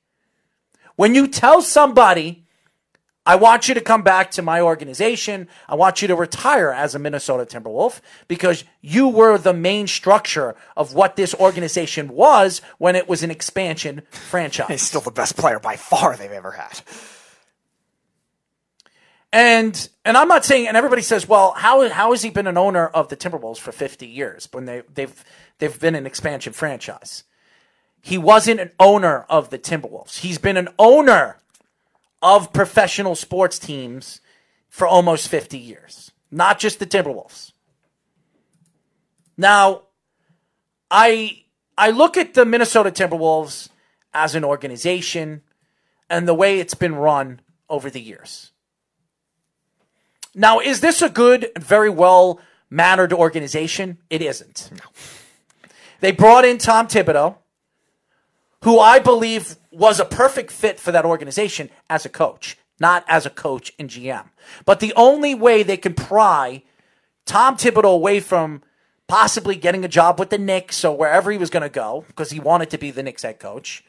When 0.96 1.15
you 1.15 1.27
tell 1.27 1.62
somebody, 1.62 2.46
I 3.25 3.36
want 3.36 3.68
you 3.68 3.74
to 3.74 3.82
come 3.82 4.04
back 4.04 4.30
to 4.32 4.44
my 4.44 4.62
organization, 4.62 5.48
I 5.68 5.75
want 5.75 6.01
you 6.01 6.08
to 6.08 6.15
retire 6.15 6.72
as 6.72 6.94
a 6.94 7.00
Minnesota 7.00 7.46
Timberwolf 7.46 8.00
because 8.27 8.63
you 8.82 9.08
were 9.08 9.38
the 9.39 9.54
main 9.54 9.88
structure 9.88 10.56
of 10.77 10.94
what 10.94 11.15
this 11.15 11.34
organization 11.34 12.10
was 12.10 12.62
when 12.77 12.96
it 12.96 13.10
was 13.10 13.24
an 13.24 13.32
expansion 13.32 14.04
franchise. 14.12 14.68
He's 14.70 14.82
still 14.84 15.01
the 15.01 15.12
best 15.12 15.36
player 15.36 15.60
by 15.60 15.75
far 15.75 16.15
they've 16.15 16.32
ever 16.32 16.51
had. 16.51 16.82
And 19.36 19.89
and 20.06 20.15
I'm 20.15 20.30
not 20.30 20.46
saying 20.46 20.70
and 20.70 20.77
everybody 20.77 21.01
says, 21.01 21.27
well, 21.27 21.51
how 21.51 21.89
how 21.89 22.12
has 22.12 22.22
he 22.22 22.30
been 22.30 22.48
an 22.48 22.58
owner 22.58 22.88
of 22.88 23.10
the 23.10 23.18
Timberwolves 23.18 23.58
for 23.58 23.74
50 23.74 24.08
years 24.08 24.48
when 24.54 24.63
they 24.63 24.84
they've 24.94 25.25
they've 25.60 25.77
been 25.77 25.94
an 25.94 26.06
expansion 26.06 26.54
franchise? 26.54 27.25
He 28.01 28.18
wasn't 28.18 28.62
an 28.62 28.72
owner 28.80 29.25
of 29.30 29.50
the 29.50 29.60
Timberwolves. 29.60 30.20
He's 30.20 30.38
been 30.38 30.56
an 30.56 30.70
owner 30.80 31.36
of 32.22 32.54
professional 32.54 33.13
sports 33.13 33.60
teams 33.60 34.22
for 34.70 34.88
almost 34.88 35.27
50 35.27 35.58
years, 35.58 36.12
not 36.32 36.58
just 36.58 36.80
the 36.80 36.86
Timberwolves. 36.86 37.51
Now, 39.36 39.82
I 40.89 41.44
I 41.77 41.89
look 41.89 42.15
at 42.15 42.36
the 42.36 42.46
Minnesota 42.46 42.89
Timberwolves 42.89 43.68
as 44.13 44.34
an 44.34 44.46
organization 44.46 45.42
and 46.10 46.25
the 46.25 46.34
way 46.34 46.62
it's 46.62 46.74
been 46.74 46.96
run 46.96 47.42
over 47.70 47.89
the 47.89 48.01
years. 48.01 48.54
Now, 50.36 50.60
is 50.60 50.82
this 50.82 51.01
a 51.01 51.10
good, 51.10 51.50
very 51.58 51.89
well 51.89 52.42
mannered 52.70 53.13
organization? 53.13 54.00
It 54.10 54.22
isn't. 54.22 54.70
No. 54.74 55.70
They 56.01 56.12
brought 56.12 56.44
in 56.44 56.58
Tom 56.58 56.88
Thibodeau, 56.88 57.38
who 58.63 58.80
I 58.80 59.00
believe 59.00 59.56
was 59.72 60.00
a 60.00 60.06
perfect 60.06 60.51
fit 60.51 60.77
for 60.77 60.92
that 60.92 61.06
organization 61.06 61.70
as 61.89 62.06
a 62.06 62.10
coach, 62.10 62.58
not 62.82 63.06
as 63.08 63.25
a 63.25 63.30
coach 63.30 63.72
in 63.80 63.88
GM. 63.88 64.25
But 64.65 64.82
the 64.82 64.94
only 64.98 65.34
way 65.34 65.63
they 65.63 65.77
can 65.77 65.94
pry 65.94 66.63
Tom 67.25 67.56
Thibodeau 67.56 67.96
away 67.96 68.20
from 68.20 68.62
possibly 69.08 69.56
getting 69.56 69.86
a 69.86 69.89
job 69.89 70.20
with 70.20 70.32
the 70.32 70.38
Knicks 70.38 70.84
or 70.84 70.98
wherever 70.98 71.32
he 71.32 71.38
was 71.38 71.50
going 71.50 71.63
to 71.63 71.70
go, 71.70 72.04
because 72.08 72.32
he 72.32 72.39
wanted 72.42 72.70
to 72.72 72.77
be 72.77 72.92
the 72.92 73.04
Knicks 73.04 73.24
head 73.24 73.39
coach, 73.39 73.86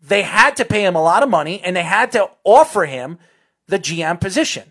they 0.00 0.22
had 0.22 0.54
to 0.56 0.64
pay 0.64 0.84
him 0.84 0.94
a 0.94 1.02
lot 1.02 1.24
of 1.24 1.28
money 1.28 1.60
and 1.60 1.74
they 1.74 1.82
had 1.82 2.12
to 2.12 2.30
offer 2.44 2.84
him 2.84 3.18
the 3.66 3.78
GM 3.80 4.20
position 4.20 4.70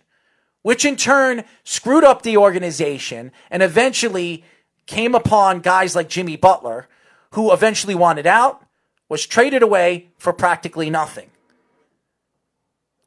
which 0.65 0.84
in 0.84 0.95
turn 0.95 1.43
screwed 1.63 2.03
up 2.03 2.24
the 2.24 2.36
organization 2.36 3.31
and 3.51 3.62
eventually 3.62 4.43
came 4.88 5.13
upon 5.13 5.60
guys 5.60 5.95
like 5.95 6.10
Jimmy 6.10 6.36
Butler, 6.38 6.88
who 7.34 7.53
eventually 7.53 7.93
wanted 7.93 8.25
out, 8.25 8.65
was 9.07 9.27
traded 9.27 9.62
away 9.62 10.07
for 10.17 10.34
practically 10.34 10.89
nothing. 10.89 11.29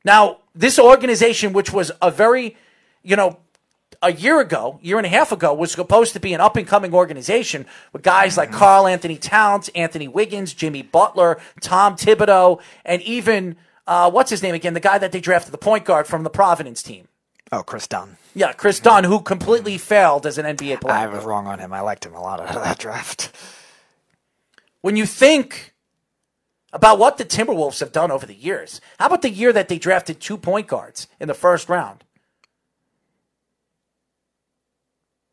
Now, 0.05 0.39
this 0.55 0.79
organization, 0.79 1.53
which 1.53 1.73
was 1.73 1.91
a 2.01 2.13
very, 2.13 2.57
you 3.03 3.17
know, 3.17 3.41
a 4.01 4.13
year 4.13 4.39
ago, 4.41 4.79
year 4.81 4.99
and 4.99 5.07
a 5.07 5.11
half 5.11 5.33
ago, 5.33 5.53
was 5.53 5.73
supposed 5.73 6.13
to 6.13 6.21
be 6.21 6.33
an 6.35 6.41
up 6.41 6.57
and 6.57 6.65
coming 6.65 6.95
organization 6.95 7.67
with 7.93 8.05
guys 8.05 8.37
like 8.37 8.53
Karl-Anthony 8.53 9.17
Towns, 9.17 9.69
Anthony 9.75 10.07
Wiggins, 10.07 10.55
Jimmy 10.55 10.83
Butler, 10.83 11.41
Tom 11.61 11.97
Thibodeau, 11.97 12.61
and 12.85 13.03
even, 13.03 13.57
uh, 13.89 14.09
what's 14.13 14.31
his 14.31 14.45
name 14.45 14.55
again? 14.55 14.75
The 14.75 14.81
guy 14.81 14.99
that 14.99 15.11
they 15.11 15.21
drafted, 15.21 15.53
the 15.53 15.59
point 15.59 15.85
guard 15.85 16.07
from 16.07 16.23
the 16.23 16.31
Providence 16.31 16.85
team. 16.85 17.08
Oh, 17.51 17.63
Kris 17.63 17.87
Dunn. 17.87 18.17
Yeah, 18.35 18.53
Kris 18.53 18.79
Dunn, 18.81 19.05
who 19.05 19.21
completely 19.21 19.77
mm. 19.77 19.81
failed 19.81 20.27
as 20.27 20.39
an 20.39 20.45
NBA 20.45 20.81
player. 20.81 20.95
I 20.95 21.07
was 21.07 21.25
wrong 21.25 21.47
on 21.47 21.59
him. 21.59 21.73
I 21.73 21.81
liked 21.81 22.05
him 22.05 22.15
a 22.15 22.21
lot 22.21 22.41
out 22.41 22.55
of 22.55 22.63
that 22.63 22.79
draft. 22.79 23.35
When 24.81 24.97
you 24.97 25.07
think 25.07 25.75
about 26.73 26.99
what 26.99 27.17
the 27.17 27.25
Timberwolves 27.25 27.81
have 27.81 27.93
done 27.93 28.11
over 28.11 28.27
the 28.27 28.35
years, 28.35 28.81
how 28.99 29.07
about 29.07 29.23
the 29.23 29.31
year 29.31 29.53
that 29.53 29.69
they 29.69 29.79
drafted 29.79 30.21
two 30.21 30.37
point 30.37 30.67
guards 30.67 31.09
in 31.19 31.29
the 31.29 31.35
first 31.35 31.69
round? 31.69 32.05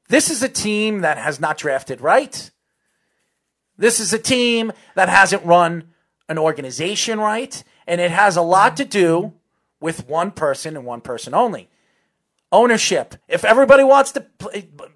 This 0.07 0.29
is 0.29 0.41
a 0.41 0.50
team 0.50 1.01
that 1.01 1.17
has 1.17 1.39
not 1.39 1.57
drafted 1.57 2.00
right. 2.00 2.50
This 3.77 4.00
is 4.00 4.13
a 4.13 4.19
team 4.19 4.72
that 4.95 5.10
hasn't 5.10 5.43
run 5.43 5.89
an 6.29 6.38
organization 6.38 7.19
right. 7.19 7.63
And 7.88 8.00
it 8.00 8.12
has 8.12 8.38
a 8.38 8.41
lot 8.41 8.77
to 8.77 8.86
do 8.86 9.34
with 9.79 10.07
one 10.07 10.31
person 10.31 10.77
and 10.77 10.86
one 10.86 11.01
person 11.01 11.34
only 11.34 11.69
ownership. 12.56 13.16
If 13.28 13.44
everybody 13.44 13.84
wants 13.84 14.14
to 14.14 14.26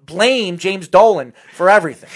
blame 0.06 0.58
James 0.58 0.88
Dolan 0.88 1.34
for 1.52 1.68
everything, 1.68 2.10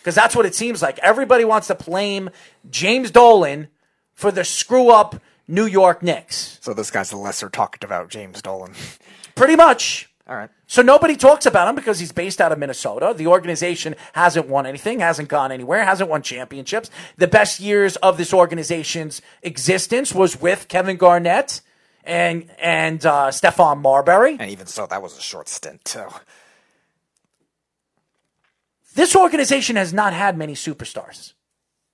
because 0.00 0.14
that's 0.14 0.36
what 0.36 0.46
it 0.46 0.54
seems 0.54 0.80
like. 0.80 0.98
Everybody 1.00 1.44
wants 1.44 1.66
to 1.66 1.74
blame 1.74 2.30
James 2.70 3.10
Dolan 3.10 3.68
for 4.12 4.30
the 4.30 4.44
screw 4.44 4.90
up 4.90 5.20
New 5.48 5.66
York 5.66 6.02
Knicks. 6.02 6.58
So 6.62 6.72
this 6.72 6.90
guy's 6.90 7.10
the 7.10 7.16
lesser 7.16 7.48
talked 7.48 7.84
about 7.84 8.08
James 8.08 8.40
Dolan. 8.40 8.72
Pretty 9.34 9.56
much. 9.56 10.08
All 10.26 10.36
right. 10.36 10.48
So 10.66 10.80
nobody 10.80 11.16
talks 11.16 11.44
about 11.44 11.68
him 11.68 11.74
because 11.74 11.98
he's 11.98 12.12
based 12.12 12.40
out 12.40 12.52
of 12.52 12.58
Minnesota. 12.58 13.12
The 13.14 13.26
organization 13.26 13.94
hasn't 14.14 14.48
won 14.48 14.64
anything, 14.64 15.00
hasn't 15.00 15.28
gone 15.28 15.52
anywhere, 15.52 15.84
hasn't 15.84 16.08
won 16.08 16.22
championships. 16.22 16.88
The 17.18 17.26
best 17.26 17.60
years 17.60 17.96
of 17.96 18.16
this 18.16 18.32
organization's 18.32 19.20
existence 19.42 20.14
was 20.14 20.40
with 20.40 20.68
Kevin 20.68 20.96
Garnett 20.96 21.60
and 22.04 22.50
and 22.58 23.04
uh, 23.04 23.28
Stephon 23.28 23.80
Marbury. 23.80 24.36
And 24.38 24.50
even 24.50 24.66
so, 24.66 24.86
that 24.86 25.02
was 25.02 25.16
a 25.18 25.20
short 25.20 25.48
stint 25.48 25.84
too. 25.84 26.08
This 28.94 29.16
organization 29.16 29.76
has 29.76 29.92
not 29.92 30.12
had 30.12 30.38
many 30.38 30.54
superstars. 30.54 31.32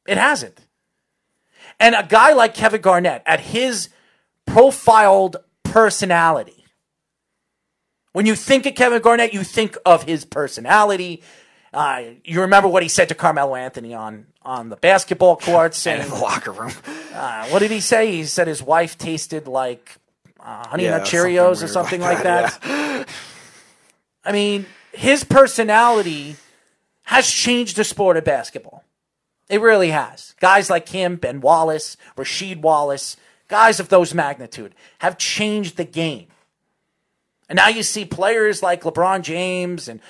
It 0.06 0.18
hasn't. 0.18 0.66
And 1.78 1.94
a 1.94 2.06
guy 2.06 2.34
like 2.34 2.54
Kevin 2.54 2.82
Garnett, 2.82 3.22
at 3.24 3.40
his 3.40 3.88
profiled 4.46 5.36
personality, 5.62 6.60
when 8.12 8.26
you 8.26 8.34
think 8.34 8.66
of 8.66 8.74
Kevin 8.74 9.00
Garnett, 9.00 9.32
you 9.32 9.44
think 9.44 9.78
of 9.86 10.02
his 10.02 10.24
personality. 10.24 11.22
Uh, 11.72 12.02
you 12.24 12.40
remember 12.40 12.68
what 12.68 12.82
he 12.82 12.88
said 12.88 13.08
to 13.08 13.14
Carmelo 13.14 13.54
Anthony 13.54 13.94
on 13.94 14.26
on 14.42 14.70
the 14.70 14.76
basketball 14.76 15.36
courts 15.36 15.86
and 15.86 16.02
in 16.02 16.08
the 16.08 16.16
locker 16.16 16.52
room. 16.52 16.72
Uh, 17.12 17.48
what 17.48 17.58
did 17.58 17.72
he 17.72 17.80
say? 17.80 18.12
He 18.12 18.24
said 18.24 18.46
his 18.46 18.62
wife 18.62 18.96
tasted 18.96 19.48
like 19.48 19.96
uh, 20.38 20.68
Honey 20.68 20.84
yeah, 20.84 20.98
Nut 20.98 21.02
Cheerios 21.02 21.56
something 21.56 21.64
or 21.64 21.68
something 21.68 22.00
like, 22.00 22.14
like 22.14 22.22
that. 22.22 22.58
Yeah. 22.64 23.04
I 24.24 24.32
mean, 24.32 24.64
his 24.92 25.24
personality 25.24 26.36
has 27.02 27.28
changed 27.28 27.76
the 27.76 27.82
sport 27.84 28.16
of 28.16 28.24
basketball. 28.24 28.84
It 29.48 29.60
really 29.60 29.90
has. 29.90 30.34
Guys 30.40 30.70
like 30.70 30.88
him, 30.88 31.16
Ben 31.16 31.40
Wallace, 31.40 31.96
Rasheed 32.16 32.60
Wallace, 32.60 33.16
guys 33.48 33.80
of 33.80 33.88
those 33.88 34.14
magnitude 34.14 34.74
have 35.00 35.18
changed 35.18 35.76
the 35.76 35.84
game. 35.84 36.28
And 37.48 37.56
now 37.56 37.68
you 37.68 37.82
see 37.82 38.04
players 38.04 38.62
like 38.62 38.82
LeBron 38.82 39.22
James 39.22 39.88
and 39.88 40.00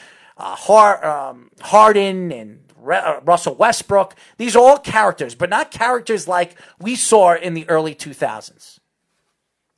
uh, 0.41 0.57
Har- 0.57 1.05
um, 1.05 1.51
Harden 1.61 2.33
and 2.33 2.61
Re- 2.77 2.97
uh, 2.97 3.21
Russell 3.21 3.55
Westbrook. 3.55 4.15
These 4.39 4.57
are 4.57 4.63
all 4.63 4.79
characters, 4.79 5.35
but 5.35 5.51
not 5.51 5.71
characters 5.71 6.27
like 6.27 6.57
we 6.81 6.97
saw 6.97 7.35
in 7.35 7.55
the 7.55 7.69
early 7.69 7.95
2000s. 7.95 8.79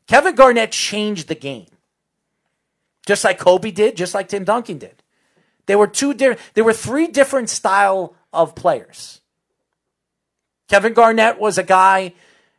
Kevin 0.06 0.34
Garnett 0.34 0.72
changed 0.72 1.28
the 1.28 1.34
game. 1.34 1.66
Just 3.06 3.24
like 3.24 3.38
Kobe 3.38 3.70
did, 3.70 3.96
just 3.96 4.14
like 4.14 4.28
Tim 4.28 4.44
Duncan 4.44 4.78
did. 4.78 5.02
There 5.66 5.78
were 5.78 5.86
two 5.88 6.14
different 6.14 6.40
there 6.54 6.64
were 6.64 6.72
three 6.72 7.08
different 7.08 7.50
style 7.50 8.14
of 8.32 8.54
players. 8.54 9.20
Kevin 10.68 10.92
Garnett 10.92 11.38
was 11.38 11.58
a 11.58 11.62
guy 11.62 12.14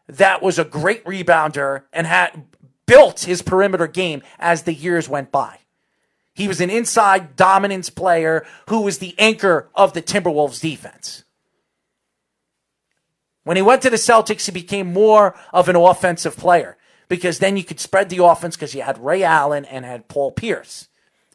that 0.07 0.41
was 0.41 0.59
a 0.59 0.65
great 0.65 1.03
rebounder 1.05 1.83
and 1.93 2.05
had 2.05 2.45
built 2.85 3.21
his 3.21 3.41
perimeter 3.41 3.87
game 3.87 4.21
as 4.37 4.63
the 4.63 4.73
years 4.73 5.07
went 5.07 5.31
by. 5.31 5.59
He 6.33 6.47
was 6.47 6.61
an 6.61 6.69
inside 6.69 7.35
dominance 7.35 7.89
player 7.89 8.45
who 8.67 8.81
was 8.81 8.97
the 8.97 9.15
anchor 9.19 9.69
of 9.75 9.93
the 9.93 10.01
Timberwolves 10.01 10.61
defense. 10.61 11.23
When 13.43 13.57
he 13.57 13.63
went 13.63 13.81
to 13.83 13.89
the 13.89 13.97
Celtics, 13.97 14.45
he 14.45 14.51
became 14.51 14.91
more 14.91 15.35
of 15.51 15.69
an 15.69 15.75
offensive 15.75 16.37
player 16.37 16.77
because 17.07 17.39
then 17.39 17.57
you 17.57 17.63
could 17.63 17.79
spread 17.79 18.09
the 18.09 18.23
offense 18.23 18.55
because 18.55 18.73
you 18.73 18.81
had 18.81 19.03
Ray 19.03 19.23
Allen 19.23 19.65
and 19.65 19.85
had 19.85 20.07
Paul 20.07 20.31
Pierce. 20.31 20.87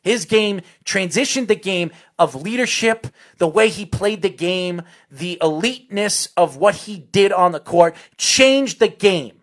His 0.02 0.24
game 0.24 0.62
transitioned 0.84 1.48
the 1.48 1.54
game 1.54 1.90
of 2.18 2.34
leadership, 2.34 3.08
the 3.36 3.48
way 3.48 3.68
he 3.68 3.84
played 3.84 4.22
the 4.22 4.30
game, 4.30 4.82
the 5.10 5.38
eliteness 5.42 6.28
of 6.36 6.56
what 6.56 6.74
he 6.74 6.98
did 6.98 7.30
on 7.30 7.52
the 7.52 7.60
court 7.60 7.94
changed 8.16 8.78
the 8.78 8.88
game. 8.88 9.42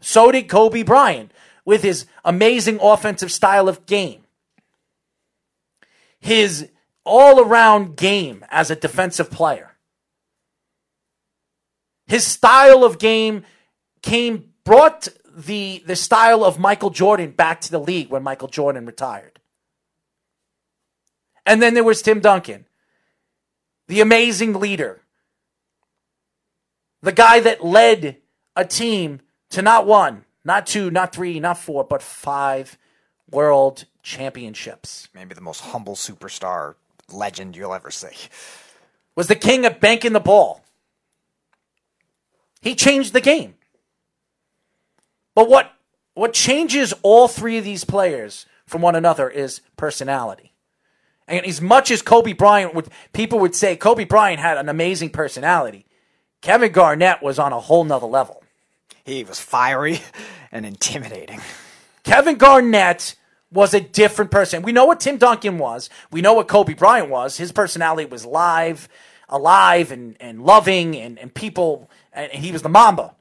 So 0.00 0.32
did 0.32 0.48
Kobe 0.48 0.82
Bryant 0.82 1.32
with 1.64 1.82
his 1.82 2.06
amazing 2.24 2.78
offensive 2.80 3.30
style 3.30 3.68
of 3.68 3.86
game. 3.86 4.22
His 6.20 6.68
all 7.04 7.40
around 7.40 7.96
game 7.96 8.44
as 8.50 8.70
a 8.70 8.76
defensive 8.76 9.30
player. 9.30 9.76
His 12.06 12.26
style 12.26 12.84
of 12.84 12.98
game 12.98 13.44
came 14.02 14.50
brought 14.64 15.08
the 15.34 15.82
the 15.86 15.96
style 15.96 16.44
of 16.44 16.58
Michael 16.58 16.90
Jordan 16.90 17.30
back 17.30 17.60
to 17.62 17.70
the 17.70 17.78
league 17.78 18.10
when 18.10 18.22
Michael 18.22 18.48
Jordan 18.48 18.86
retired. 18.86 19.40
And 21.46 21.62
then 21.62 21.74
there 21.74 21.84
was 21.84 22.02
Tim 22.02 22.20
Duncan, 22.20 22.66
the 23.86 24.00
amazing 24.02 24.54
leader, 24.54 25.00
the 27.00 27.12
guy 27.12 27.40
that 27.40 27.64
led 27.64 28.18
a 28.54 28.64
team 28.64 29.20
to 29.50 29.62
not 29.62 29.86
one, 29.86 30.24
not 30.44 30.66
two, 30.66 30.90
not 30.90 31.14
three, 31.14 31.40
not 31.40 31.56
four, 31.56 31.84
but 31.84 32.02
five 32.02 32.76
world 33.30 33.84
championships. 34.02 35.08
Maybe 35.14 35.34
the 35.34 35.40
most 35.40 35.60
humble 35.60 35.94
superstar 35.94 36.74
legend 37.12 37.56
you'll 37.56 37.74
ever 37.74 37.90
see. 37.90 38.28
Was 39.14 39.28
the 39.28 39.34
king 39.34 39.64
of 39.64 39.80
banking 39.80 40.12
the 40.12 40.20
ball. 40.20 40.62
He 42.60 42.74
changed 42.74 43.12
the 43.12 43.20
game. 43.20 43.54
But 45.34 45.48
what 45.48 45.72
what 46.14 46.32
changes 46.32 46.92
all 47.02 47.28
three 47.28 47.58
of 47.58 47.64
these 47.64 47.84
players 47.84 48.46
from 48.66 48.82
one 48.82 48.96
another 48.96 49.30
is 49.30 49.60
personality. 49.76 50.52
And 51.28 51.46
as 51.46 51.60
much 51.60 51.92
as 51.92 52.02
Kobe 52.02 52.32
Bryant 52.32 52.74
would 52.74 52.88
people 53.12 53.38
would 53.38 53.54
say 53.54 53.76
Kobe 53.76 54.04
Bryant 54.04 54.40
had 54.40 54.58
an 54.58 54.68
amazing 54.68 55.10
personality, 55.10 55.86
Kevin 56.40 56.72
Garnett 56.72 57.22
was 57.22 57.38
on 57.38 57.52
a 57.52 57.60
whole 57.60 57.84
nother 57.84 58.06
level. 58.06 58.42
He 59.04 59.24
was 59.24 59.38
fiery 59.38 60.00
and 60.52 60.66
intimidating. 60.66 61.40
Kevin 62.08 62.36
Garnett 62.36 63.16
was 63.52 63.74
a 63.74 63.80
different 63.80 64.30
person. 64.30 64.62
We 64.62 64.72
know 64.72 64.86
what 64.86 64.98
Tim 64.98 65.18
Duncan 65.18 65.58
was. 65.58 65.90
We 66.10 66.22
know 66.22 66.32
what 66.32 66.48
Kobe 66.48 66.72
Bryant 66.72 67.10
was. 67.10 67.36
His 67.36 67.52
personality 67.52 68.08
was 68.08 68.24
live, 68.24 68.88
alive, 69.28 69.92
and, 69.92 70.16
and 70.18 70.42
loving, 70.42 70.96
and, 70.96 71.18
and 71.18 71.34
people 71.34 71.90
and 72.14 72.32
he 72.32 72.50
was 72.50 72.62
the 72.62 72.70
Mamba. 72.70 73.14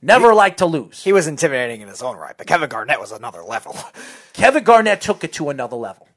Never 0.00 0.32
liked 0.32 0.58
to 0.60 0.66
lose. 0.66 1.04
He 1.04 1.12
was 1.12 1.26
intimidating 1.26 1.82
in 1.82 1.88
his 1.88 2.00
own 2.00 2.16
right, 2.16 2.34
but 2.34 2.46
Kevin 2.46 2.70
Garnett 2.70 2.98
was 2.98 3.12
another 3.12 3.42
level. 3.42 3.76
Kevin 4.32 4.64
Garnett 4.64 5.02
took 5.02 5.22
it 5.22 5.34
to 5.34 5.50
another 5.50 5.76
level. 5.76 6.08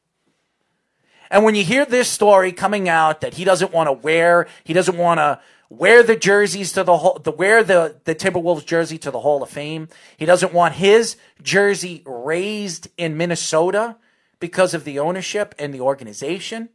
And 1.29 1.43
when 1.43 1.55
you 1.55 1.65
hear 1.65 1.85
this 1.85 2.07
story 2.07 2.53
coming 2.53 2.87
out 2.87 3.19
that 3.19 3.33
he 3.33 3.43
doesn't 3.43 3.73
want 3.73 3.87
to 3.87 3.91
wear, 3.91 4.47
he 4.63 4.71
doesn't 4.71 4.97
want 4.97 5.17
to 5.17 5.41
wear 5.69 6.03
the 6.03 6.15
jerseys 6.15 6.71
to 6.73 6.83
the 6.83 6.97
whole, 6.97 7.19
the 7.19 7.31
wear 7.31 7.63
the 7.63 7.99
the 8.05 8.15
Timberwolves 8.15 8.65
jersey 8.65 8.97
to 8.99 9.11
the 9.11 9.19
Hall 9.19 9.43
of 9.43 9.49
Fame. 9.49 9.89
He 10.17 10.25
doesn't 10.25 10.53
want 10.53 10.75
his 10.75 11.17
jersey 11.41 12.03
raised 12.05 12.87
in 12.97 13.17
Minnesota 13.17 13.97
because 14.39 14.73
of 14.73 14.83
the 14.83 14.99
ownership 14.99 15.55
and 15.57 15.73
the 15.73 15.81
organization. 15.81 16.69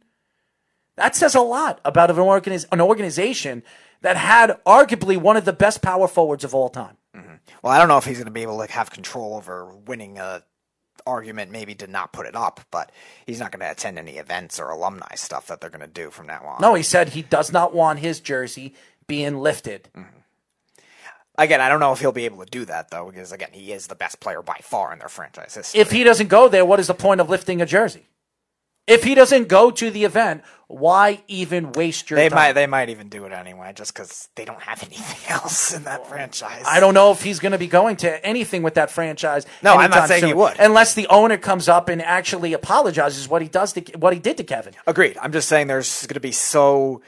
That 0.95 1.15
says 1.15 1.33
a 1.33 1.41
lot 1.41 1.79
about 1.83 2.11
an, 2.11 2.17
organiz- 2.17 2.67
an 2.71 2.81
organization 2.81 3.63
that 4.01 4.17
had 4.17 4.59
arguably 4.65 5.17
one 5.17 5.37
of 5.37 5.45
the 5.45 5.53
best 5.53 5.81
power 5.81 6.07
forwards 6.07 6.43
of 6.43 6.53
all 6.53 6.69
time. 6.69 6.97
Mm-hmm. 7.15 7.35
Well, 7.61 7.73
I 7.73 7.79
don't 7.79 7.87
know 7.87 7.97
if 7.97 8.05
he's 8.05 8.17
going 8.17 8.25
to 8.25 8.31
be 8.31 8.43
able 8.43 8.63
to 8.63 8.71
have 8.71 8.91
control 8.91 9.35
over 9.35 9.73
winning 9.87 10.19
a 10.19 10.43
argument 11.05 11.51
maybe 11.51 11.75
to 11.75 11.87
not 11.87 12.13
put 12.13 12.25
it 12.25 12.35
up, 12.35 12.61
but 12.71 12.91
he's 13.25 13.39
not 13.39 13.51
going 13.51 13.61
to 13.61 13.71
attend 13.71 13.97
any 13.97 14.17
events 14.17 14.59
or 14.59 14.69
alumni 14.69 15.15
stuff 15.15 15.47
that 15.47 15.61
they're 15.61 15.69
going 15.69 15.81
to 15.81 15.87
do 15.87 16.09
from 16.09 16.27
now 16.27 16.43
on. 16.45 16.61
No, 16.61 16.73
he 16.73 16.83
said 16.83 17.09
he 17.09 17.21
does 17.21 17.51
not 17.51 17.73
want 17.73 17.99
his 17.99 18.19
jersey 18.19 18.73
being 19.07 19.39
lifted. 19.39 19.89
Mm-hmm. 19.95 20.19
Again, 21.37 21.61
I 21.61 21.69
don't 21.69 21.79
know 21.79 21.91
if 21.91 21.99
he'll 21.99 22.11
be 22.11 22.25
able 22.25 22.43
to 22.43 22.49
do 22.49 22.63
that 22.65 22.91
though, 22.91 23.09
because 23.09 23.31
again, 23.31 23.49
he 23.51 23.71
is 23.71 23.87
the 23.87 23.95
best 23.95 24.19
player 24.19 24.41
by 24.41 24.59
far 24.61 24.93
in 24.93 24.99
their 24.99 25.09
franchise 25.09 25.55
history. 25.55 25.79
If 25.79 25.91
he 25.91 26.03
doesn't 26.03 26.27
go 26.27 26.47
there, 26.47 26.63
what 26.63 26.79
is 26.79 26.87
the 26.87 26.93
point 26.93 27.21
of 27.21 27.29
lifting 27.29 27.61
a 27.61 27.65
jersey? 27.65 28.07
If 28.85 29.03
he 29.03 29.15
doesn't 29.15 29.47
go 29.47 29.71
to 29.71 29.89
the 29.89 30.03
event, 30.03 30.43
why 30.67 31.21
even 31.27 31.71
waste 31.71 32.09
your 32.09 32.17
time? 32.17 32.25
they 32.25 32.29
time? 32.29 32.35
might, 32.35 32.53
they 32.53 32.67
might 32.67 32.89
even 32.89 33.07
do 33.07 33.25
it 33.25 33.31
anyway, 33.31 33.71
just 33.73 33.93
because 33.93 34.27
they 34.35 34.43
don't 34.43 34.61
have 34.61 34.83
anything 34.83 35.31
else 35.31 35.73
in 35.73 35.83
that 35.83 36.07
franchise. 36.07 36.63
I 36.67 36.79
don't 36.79 36.93
know 36.93 37.11
if 37.11 37.21
he's 37.21 37.39
going 37.39 37.53
to 37.53 37.57
be 37.57 37.67
going 37.67 37.95
to 37.97 38.25
anything 38.25 38.63
with 38.63 38.73
that 38.73 38.91
franchise. 38.91 39.45
No, 39.61 39.75
I'm 39.75 39.89
not 39.89 40.07
saying 40.07 40.25
he 40.25 40.33
would. 40.33 40.57
unless 40.59 40.95
the 40.95 41.07
owner 41.07 41.37
comes 41.37 41.69
up 41.69 41.87
and 41.89 42.01
actually 42.01 42.53
apologizes 42.53 43.27
what 43.29 43.41
he 43.41 43.47
does 43.47 43.73
to 43.73 43.81
what 43.97 44.13
he 44.13 44.19
did 44.19 44.37
to 44.37 44.43
Kevin. 44.43 44.73
Agreed. 44.85 45.17
I'm 45.21 45.31
just 45.31 45.47
saying 45.47 45.67
there's 45.67 46.05
going 46.07 46.15
to 46.15 46.19
be 46.19 46.31
so 46.33 47.01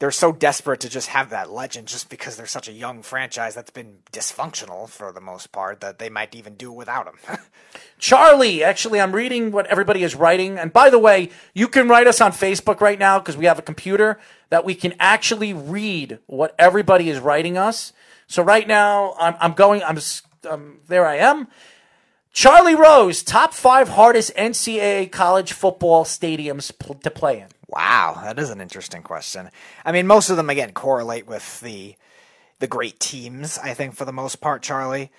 they're 0.00 0.10
so 0.10 0.32
desperate 0.32 0.80
to 0.80 0.88
just 0.88 1.08
have 1.08 1.30
that 1.30 1.50
legend 1.50 1.86
just 1.86 2.10
because 2.10 2.36
they're 2.36 2.46
such 2.46 2.68
a 2.68 2.72
young 2.72 3.02
franchise 3.02 3.54
that's 3.54 3.70
been 3.70 3.98
dysfunctional 4.12 4.88
for 4.88 5.12
the 5.12 5.20
most 5.20 5.52
part 5.52 5.80
that 5.80 5.98
they 5.98 6.10
might 6.10 6.34
even 6.34 6.54
do 6.56 6.72
without 6.72 7.06
him. 7.06 7.38
Charlie, 7.98 8.64
actually, 8.64 9.00
I'm 9.00 9.14
reading 9.14 9.52
what 9.52 9.66
everybody 9.68 10.02
is 10.02 10.16
writing. 10.16 10.58
And 10.58 10.72
by 10.72 10.90
the 10.90 10.98
way, 10.98 11.30
you 11.54 11.68
can 11.68 11.88
write 11.88 12.08
us 12.08 12.20
on 12.20 12.32
Facebook 12.32 12.80
right 12.80 12.98
now 12.98 13.20
because 13.20 13.36
we 13.36 13.44
have 13.44 13.58
a 13.58 13.62
computer 13.62 14.18
that 14.50 14.64
we 14.64 14.74
can 14.74 14.94
actually 14.98 15.52
read 15.52 16.18
what 16.26 16.54
everybody 16.58 17.08
is 17.08 17.20
writing 17.20 17.56
us. 17.56 17.92
So 18.26 18.42
right 18.42 18.66
now, 18.66 19.14
I'm, 19.18 19.36
I'm 19.40 19.52
going, 19.52 19.82
I'm, 19.84 19.98
um, 20.50 20.80
there 20.88 21.06
I 21.06 21.16
am. 21.16 21.46
Charlie 22.32 22.74
Rose, 22.74 23.22
top 23.22 23.54
five 23.54 23.90
hardest 23.90 24.34
NCAA 24.34 25.12
college 25.12 25.52
football 25.52 26.04
stadiums 26.04 26.76
pl- 26.76 26.96
to 26.96 27.10
play 27.10 27.38
in. 27.38 27.46
Wow, 27.74 28.20
that 28.22 28.38
is 28.38 28.50
an 28.50 28.60
interesting 28.60 29.02
question. 29.02 29.50
I 29.84 29.92
mean, 29.92 30.06
most 30.06 30.30
of 30.30 30.36
them 30.36 30.50
again 30.50 30.72
correlate 30.72 31.26
with 31.26 31.60
the 31.60 31.96
the 32.60 32.66
great 32.66 33.00
teams. 33.00 33.58
I 33.58 33.74
think 33.74 33.94
for 33.94 34.04
the 34.04 34.12
most 34.12 34.40
part, 34.40 34.62
Charlie. 34.62 35.10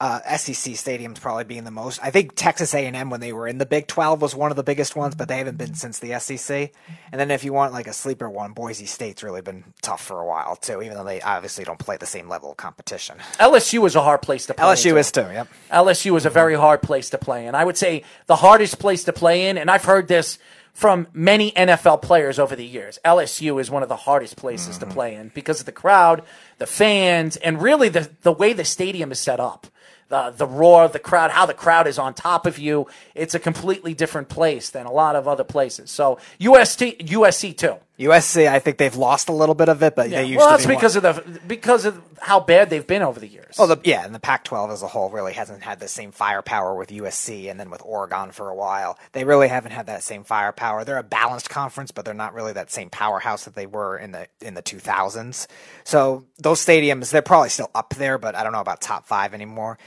Uh, 0.00 0.18
SEC 0.36 0.74
stadiums 0.74 1.20
probably 1.20 1.44
being 1.44 1.62
the 1.62 1.70
most. 1.70 2.00
I 2.02 2.10
think 2.10 2.34
Texas 2.34 2.74
A&M 2.74 3.10
when 3.10 3.20
they 3.20 3.32
were 3.32 3.46
in 3.46 3.58
the 3.58 3.64
Big 3.64 3.86
12 3.86 4.20
was 4.20 4.34
one 4.34 4.50
of 4.50 4.56
the 4.56 4.64
biggest 4.64 4.96
ones, 4.96 5.14
but 5.14 5.28
they 5.28 5.38
haven't 5.38 5.56
been 5.56 5.74
since 5.74 6.00
the 6.00 6.18
SEC. 6.18 6.72
And 7.12 7.20
then 7.20 7.30
if 7.30 7.44
you 7.44 7.52
want 7.52 7.72
like 7.72 7.86
a 7.86 7.92
sleeper 7.92 8.28
one, 8.28 8.52
Boise 8.52 8.86
State's 8.86 9.22
really 9.22 9.40
been 9.40 9.62
tough 9.82 10.04
for 10.04 10.20
a 10.20 10.26
while 10.26 10.56
too, 10.56 10.82
even 10.82 10.96
though 10.96 11.04
they 11.04 11.22
obviously 11.22 11.64
don't 11.64 11.78
play 11.78 11.96
the 11.96 12.06
same 12.06 12.28
level 12.28 12.50
of 12.50 12.56
competition. 12.56 13.18
LSU 13.38 13.86
is 13.86 13.94
a 13.94 14.02
hard 14.02 14.20
place 14.20 14.46
to 14.46 14.54
play. 14.54 14.64
LSU 14.64 14.90
in, 14.90 14.98
is 14.98 15.12
too. 15.12 15.20
Yep. 15.20 15.48
LSU 15.70 16.16
is 16.16 16.26
a 16.26 16.30
very 16.30 16.56
hard 16.56 16.82
place 16.82 17.08
to 17.10 17.16
play 17.16 17.46
in. 17.46 17.54
I 17.54 17.64
would 17.64 17.78
say 17.78 18.02
the 18.26 18.36
hardest 18.36 18.80
place 18.80 19.04
to 19.04 19.12
play 19.12 19.46
in, 19.48 19.56
and 19.56 19.70
I've 19.70 19.84
heard 19.84 20.08
this 20.08 20.38
from 20.74 21.06
many 21.12 21.52
NFL 21.52 22.02
players 22.02 22.38
over 22.38 22.56
the 22.56 22.66
years. 22.66 22.98
LSU 23.04 23.60
is 23.60 23.70
one 23.70 23.84
of 23.84 23.88
the 23.88 23.96
hardest 23.96 24.36
places 24.36 24.76
to 24.78 24.84
mm-hmm. 24.84 24.94
play 24.94 25.14
in 25.14 25.30
because 25.32 25.60
of 25.60 25.66
the 25.66 25.72
crowd, 25.72 26.22
the 26.58 26.66
fans, 26.66 27.36
and 27.36 27.62
really 27.62 27.88
the, 27.88 28.10
the 28.22 28.32
way 28.32 28.52
the 28.52 28.64
stadium 28.64 29.12
is 29.12 29.20
set 29.20 29.40
up. 29.40 29.68
The, 30.08 30.34
the 30.36 30.46
roar 30.46 30.84
of 30.84 30.92
the 30.92 30.98
crowd, 30.98 31.30
how 31.30 31.46
the 31.46 31.54
crowd 31.54 31.86
is 31.86 31.98
on 31.98 32.12
top 32.12 32.44
of 32.44 32.58
you. 32.58 32.88
It's 33.14 33.34
a 33.34 33.38
completely 33.38 33.94
different 33.94 34.28
place 34.28 34.68
than 34.68 34.84
a 34.84 34.92
lot 34.92 35.16
of 35.16 35.26
other 35.26 35.44
places. 35.44 35.90
So 35.90 36.18
UST, 36.38 36.98
USC 36.98 37.56
too. 37.56 37.76
USC, 37.98 38.48
I 38.48 38.58
think 38.58 38.78
they've 38.78 38.96
lost 38.96 39.28
a 39.28 39.32
little 39.32 39.54
bit 39.54 39.68
of 39.68 39.80
it, 39.84 39.94
but 39.94 40.08
Yeah. 40.10 40.22
they 40.22 40.24
used 40.28 40.38
Well, 40.38 40.48
to 40.48 40.52
that's 40.54 40.66
be 40.66 40.74
because 40.74 40.96
one. 40.96 41.04
of 41.06 41.24
the 41.32 41.40
because 41.46 41.84
of 41.84 42.02
how 42.20 42.40
bad 42.40 42.68
they've 42.68 42.86
been 42.86 43.02
over 43.02 43.20
the 43.20 43.28
years. 43.28 43.54
Oh, 43.56 43.66
the, 43.68 43.76
yeah, 43.84 44.04
and 44.04 44.12
the 44.12 44.18
Pac-12 44.18 44.72
as 44.72 44.82
a 44.82 44.88
whole 44.88 45.10
really 45.10 45.32
hasn't 45.32 45.62
had 45.62 45.78
the 45.78 45.86
same 45.86 46.10
firepower 46.10 46.74
with 46.74 46.90
USC 46.90 47.48
and 47.48 47.60
then 47.60 47.70
with 47.70 47.82
Oregon 47.84 48.32
for 48.32 48.48
a 48.48 48.54
while. 48.54 48.98
They 49.12 49.22
really 49.22 49.46
haven't 49.46 49.70
had 49.72 49.86
that 49.86 50.02
same 50.02 50.24
firepower. 50.24 50.84
They're 50.84 50.98
a 50.98 51.04
balanced 51.04 51.50
conference, 51.50 51.92
but 51.92 52.04
they're 52.04 52.14
not 52.14 52.34
really 52.34 52.52
that 52.54 52.72
same 52.72 52.90
powerhouse 52.90 53.44
that 53.44 53.54
they 53.54 53.66
were 53.66 53.96
in 53.96 54.10
the 54.10 54.26
in 54.40 54.54
the 54.54 54.62
2000s. 54.62 55.46
So 55.84 56.24
those 56.38 56.64
stadiums, 56.64 57.10
they're 57.10 57.22
probably 57.22 57.50
still 57.50 57.70
up 57.76 57.94
there, 57.94 58.18
but 58.18 58.34
I 58.34 58.42
don't 58.42 58.52
know 58.52 58.60
about 58.60 58.80
top 58.80 59.06
five 59.06 59.34
anymore. 59.34 59.78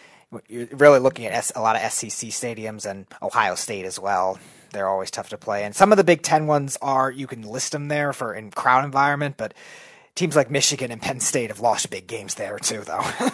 You're 0.48 0.68
really 0.72 1.00
looking 1.00 1.26
at 1.26 1.52
a 1.56 1.62
lot 1.62 1.76
of 1.76 1.82
SEC 1.92 2.30
stadiums 2.30 2.86
and 2.86 3.06
Ohio 3.22 3.56
State 3.56 3.86
as 3.86 4.00
well. 4.00 4.40
They're 4.72 4.88
always 4.88 5.12
tough 5.12 5.30
to 5.30 5.38
play, 5.38 5.64
and 5.64 5.76
some 5.76 5.92
of 5.92 5.98
the 5.98 6.04
Big 6.04 6.22
Ten 6.22 6.48
ones 6.48 6.78
are 6.82 7.10
you 7.12 7.28
can 7.28 7.42
list 7.42 7.72
them 7.72 7.88
there 7.88 8.14
for 8.14 8.34
in 8.34 8.52
crowd 8.52 8.86
environment, 8.86 9.36
but 9.38 9.54
teams 10.16 10.36
like 10.36 10.50
Michigan 10.50 10.92
and 10.92 11.02
Penn 11.02 11.20
State 11.20 11.50
have 11.50 11.60
lost 11.60 11.90
big 11.90 12.08
games 12.08 12.36
there 12.36 12.60
too, 12.60 12.82
though. 12.82 13.06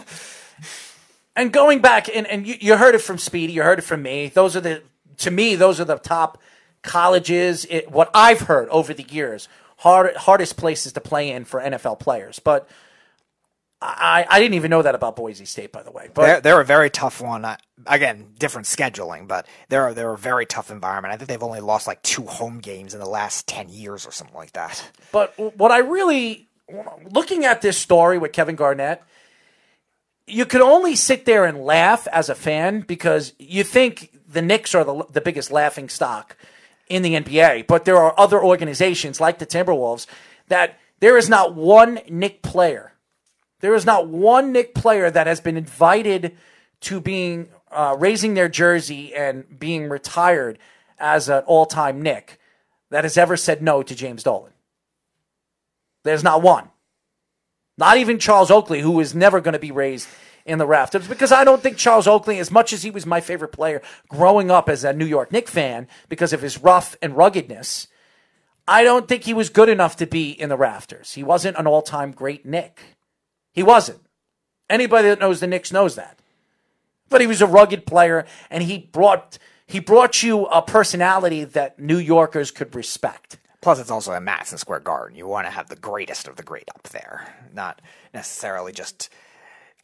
And 1.36 1.52
going 1.52 1.80
back, 1.80 2.16
and, 2.16 2.28
and 2.28 2.46
you, 2.46 2.56
you 2.60 2.78
heard 2.78 2.96
it 2.96 3.00
from 3.00 3.18
Speedy, 3.18 3.54
you 3.54 3.64
heard 3.64 3.80
it 3.80 3.84
from 3.84 4.02
me. 4.02 4.28
Those 4.28 4.56
are 4.56 4.62
the, 4.62 4.84
to 5.18 5.32
me, 5.32 5.56
those 5.56 5.80
are 5.80 5.86
the 5.86 5.98
top 5.98 6.40
colleges. 6.84 7.66
It, 7.70 7.90
what 7.92 8.12
I've 8.14 8.42
heard 8.42 8.70
over 8.70 8.94
the 8.94 9.04
years, 9.04 9.48
hard, 9.78 10.16
hardest 10.16 10.58
places 10.58 10.94
to 10.94 11.02
play 11.02 11.32
in 11.32 11.46
for 11.46 11.60
NFL 11.60 12.00
players. 12.00 12.40
But 12.40 12.70
I, 13.86 14.26
I 14.30 14.40
didn't 14.40 14.54
even 14.56 14.72
know 14.72 14.82
that 14.82 14.96
about 14.96 15.16
Boise 15.16 15.46
State, 15.46 15.72
by 15.72 15.84
the 15.84 15.92
way. 15.92 16.10
But 16.14 16.26
they're, 16.26 16.42
they're 16.42 16.62
a 16.62 16.66
very 16.66 16.90
tough 16.90 17.22
one. 17.22 17.46
Uh, 17.46 17.58
Again, 17.86 18.34
different 18.40 18.66
scheduling, 18.66 19.28
but 19.28 19.46
they're 19.68 19.94
they're 19.94 20.14
a 20.14 20.18
very 20.18 20.46
tough 20.46 20.72
environment. 20.72 21.14
I 21.14 21.18
think 21.18 21.28
they've 21.28 21.44
only 21.44 21.60
lost 21.60 21.86
like 21.86 22.02
two 22.02 22.24
home 22.24 22.60
games 22.60 22.94
in 22.94 23.02
the 23.02 23.10
last 23.10 23.46
ten 23.46 23.68
years 23.68 24.08
or 24.08 24.12
something 24.14 24.38
like 24.38 24.54
that. 24.54 24.82
But 25.12 25.34
what 25.58 25.70
I 25.72 25.80
really, 25.80 26.48
looking 27.12 27.44
at 27.44 27.62
this 27.62 27.78
story 27.78 28.18
with 28.18 28.32
Kevin 28.32 28.56
Garnett, 28.56 29.04
you 30.28 30.46
could 30.46 30.62
only 30.62 30.96
sit 30.96 31.26
there 31.26 31.44
and 31.44 31.58
laugh 31.66 32.08
as 32.08 32.30
a 32.30 32.36
fan 32.36 32.82
because 32.82 33.34
you 33.38 33.66
think 33.66 34.18
the 34.30 34.42
Knicks 34.42 34.74
are 34.74 34.86
the, 34.86 35.04
the 35.12 35.20
biggest 35.20 35.52
laughing 35.52 35.90
stock 35.90 36.38
in 36.88 37.02
the 37.02 37.16
NBA. 37.16 37.68
But 37.68 37.84
there 37.84 37.98
are 37.98 38.18
other 38.18 38.42
organizations 38.42 39.20
like 39.20 39.40
the 39.40 39.46
Timberwolves 39.46 40.08
that 40.48 40.80
there 41.02 41.18
is 41.18 41.28
not 41.28 41.54
one 41.54 42.00
Knick 42.10 42.42
player. 42.44 42.93
There 43.64 43.76
is 43.76 43.86
not 43.86 44.10
one 44.10 44.52
Knick 44.52 44.76
player 44.76 45.10
that 45.10 45.26
has 45.26 45.40
been 45.40 45.56
invited 45.56 46.36
to 46.82 47.00
being 47.00 47.48
uh, 47.72 47.96
raising 47.98 48.34
their 48.34 48.50
jersey 48.50 49.16
and 49.16 49.46
being 49.58 49.88
retired 49.88 50.60
as 51.00 51.30
an 51.30 51.44
all-time 51.46 52.02
Knick 52.02 52.40
that 52.92 53.06
has 53.06 53.18
ever 53.18 53.38
said 53.38 53.62
no 53.62 53.82
to 53.82 53.96
James 53.96 54.22
Dolan. 54.22 54.52
There's 56.04 56.26
not 56.26 56.42
one. 56.42 56.72
Not 57.78 57.96
even 57.96 58.20
Charles 58.20 58.52
Oakley, 58.52 58.82
who 58.82 59.00
is 59.00 59.16
never 59.16 59.40
going 59.40 59.54
to 59.54 59.60
be 59.60 59.72
raised 59.72 60.10
in 60.46 60.58
the 60.58 60.68
rafters, 60.68 61.08
because 61.08 61.32
I 61.32 61.46
don't 61.46 61.64
think 61.64 61.78
Charles 61.78 62.06
Oakley, 62.06 62.40
as 62.40 62.52
much 62.52 62.74
as 62.74 62.84
he 62.84 62.92
was 62.92 63.06
my 63.06 63.22
favorite 63.22 63.54
player 63.54 63.82
growing 64.10 64.52
up 64.52 64.68
as 64.68 64.84
a 64.84 64.92
New 64.92 65.06
York 65.06 65.32
Knicks 65.32 65.52
fan 65.52 65.88
because 66.10 66.34
of 66.34 66.42
his 66.42 66.62
rough 66.62 66.98
and 67.02 67.16
ruggedness, 67.16 67.88
I 68.68 68.84
don't 68.84 69.08
think 69.08 69.24
he 69.24 69.34
was 69.34 69.50
good 69.50 69.70
enough 69.70 69.96
to 69.96 70.06
be 70.06 70.32
in 70.32 70.50
the 70.50 70.58
rafters. 70.58 71.14
He 71.14 71.24
wasn't 71.24 71.58
an 71.58 71.66
all 71.66 71.82
time 71.82 72.12
great 72.12 72.46
Knick. 72.46 72.98
He 73.54 73.64
wasn't. 73.64 74.00
Anybody 74.70 75.10
that 75.10 75.20
knows 75.20 75.40
the 75.40 75.48
Knicks 75.48 75.72
knows 75.72 75.96
that. 75.96 76.18
But 77.10 77.22
he 77.22 77.28
was 77.28 77.42
a 77.42 77.48
rugged 77.48 77.86
player, 77.86 78.26
and 78.50 78.64
he 78.64 78.80
brought 78.80 79.38
he 79.68 79.80
brought 79.80 80.22
you 80.24 80.46
a 80.48 80.62
personality 80.62 81.44
that 81.44 81.80
New 81.80 81.98
Yorkers 81.98 82.52
could 82.52 82.76
respect. 82.76 83.38
Plus, 83.62 83.80
it's 83.80 83.92
also 83.92 84.12
a 84.12 84.20
Madison 84.20 84.58
Square 84.58 84.82
Garden. 84.82 85.16
You 85.18 85.26
want 85.28 85.48
to 85.48 85.52
have 85.52 85.70
the 85.70 85.76
greatest 85.78 86.28
of 86.28 86.36
the 86.36 86.44
great 86.44 86.70
up 86.76 86.84
there, 86.90 87.34
not 87.54 87.82
necessarily 88.14 88.72
just. 88.74 89.10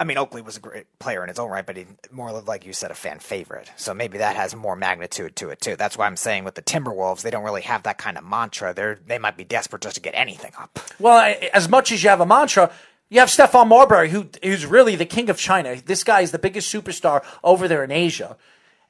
I 0.02 0.06
mean, 0.06 0.18
Oakley 0.18 0.42
was 0.42 0.56
a 0.56 0.62
great 0.62 0.86
player 1.00 1.22
in 1.24 1.28
his 1.30 1.40
own 1.40 1.50
right, 1.50 1.66
but 1.66 1.76
he 1.76 1.86
more 2.10 2.32
like 2.32 2.66
you 2.66 2.72
said, 2.72 2.90
a 2.90 2.94
fan 2.96 3.20
favorite. 3.20 3.70
So 3.76 3.94
maybe 3.94 4.18
that 4.20 4.38
has 4.38 4.56
more 4.56 4.76
magnitude 4.78 5.36
to 5.38 5.50
it 5.50 5.60
too. 5.60 5.76
That's 5.76 5.98
why 5.98 6.08
I'm 6.08 6.16
saying 6.16 6.46
with 6.46 6.56
the 6.56 6.62
Timberwolves, 6.62 7.22
they 7.22 7.30
don't 7.32 7.44
really 7.44 7.62
have 7.64 7.84
that 7.84 7.98
kind 7.98 8.18
of 8.18 8.24
mantra. 8.24 8.74
They're 8.74 8.98
they 9.06 9.18
might 9.20 9.36
be 9.38 9.44
desperate 9.44 9.82
just 9.82 9.96
to 9.96 10.02
get 10.02 10.16
anything 10.16 10.54
up. 10.58 10.80
Well, 11.00 11.18
I- 11.18 11.50
as 11.54 11.68
much 11.70 11.92
as 11.92 12.02
you 12.02 12.10
have 12.10 12.22
a 12.22 12.26
mantra, 12.26 12.72
you 13.10 13.20
have 13.20 13.30
Stephon 13.30 13.68
Marbury, 13.68 14.10
who's 14.10 14.66
really 14.66 14.96
the 14.96 15.06
king 15.06 15.30
of 15.30 15.38
China. 15.38 15.76
This 15.84 16.04
guy 16.04 16.22
is 16.22 16.32
the 16.32 16.40
biggest 16.40 16.74
superstar 16.74 17.24
over 17.44 17.68
there 17.68 17.84
in 17.84 17.92
Asia, 17.92 18.38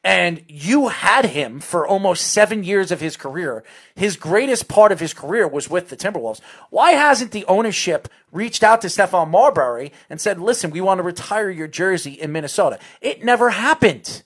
and 0.03 0.43
you 0.47 0.89
had 0.89 1.25
him 1.25 1.60
for 1.60 1.88
almost 1.88 2.27
seven 2.27 2.63
years 2.63 2.91
of 2.91 3.01
his 3.01 3.17
career. 3.17 3.63
His 3.95 4.15
greatest 4.15 4.67
part 4.67 4.91
of 4.91 4.99
his 4.99 5.13
career 5.13 5.47
was 5.47 5.69
with 5.69 5.89
the 5.89 5.97
Timberwolves. 5.97 6.41
Why 6.69 6.91
hasn't 6.91 7.32
the 7.32 7.45
ownership 7.45 8.08
reached 8.32 8.63
out 8.63 8.82
to 8.82 8.88
Stephon 8.88 9.29
Marbury 9.29 9.91
and 10.10 10.21
said, 10.21 10.39
listen, 10.39 10.71
we 10.71 10.82
want 10.82 10.99
to 10.99 11.03
retire 11.03 11.49
your 11.49 11.67
jersey 11.67 12.13
in 12.13 12.32
Minnesota? 12.32 12.79
It 13.01 13.25
never 13.25 13.49
happened. 13.49 14.23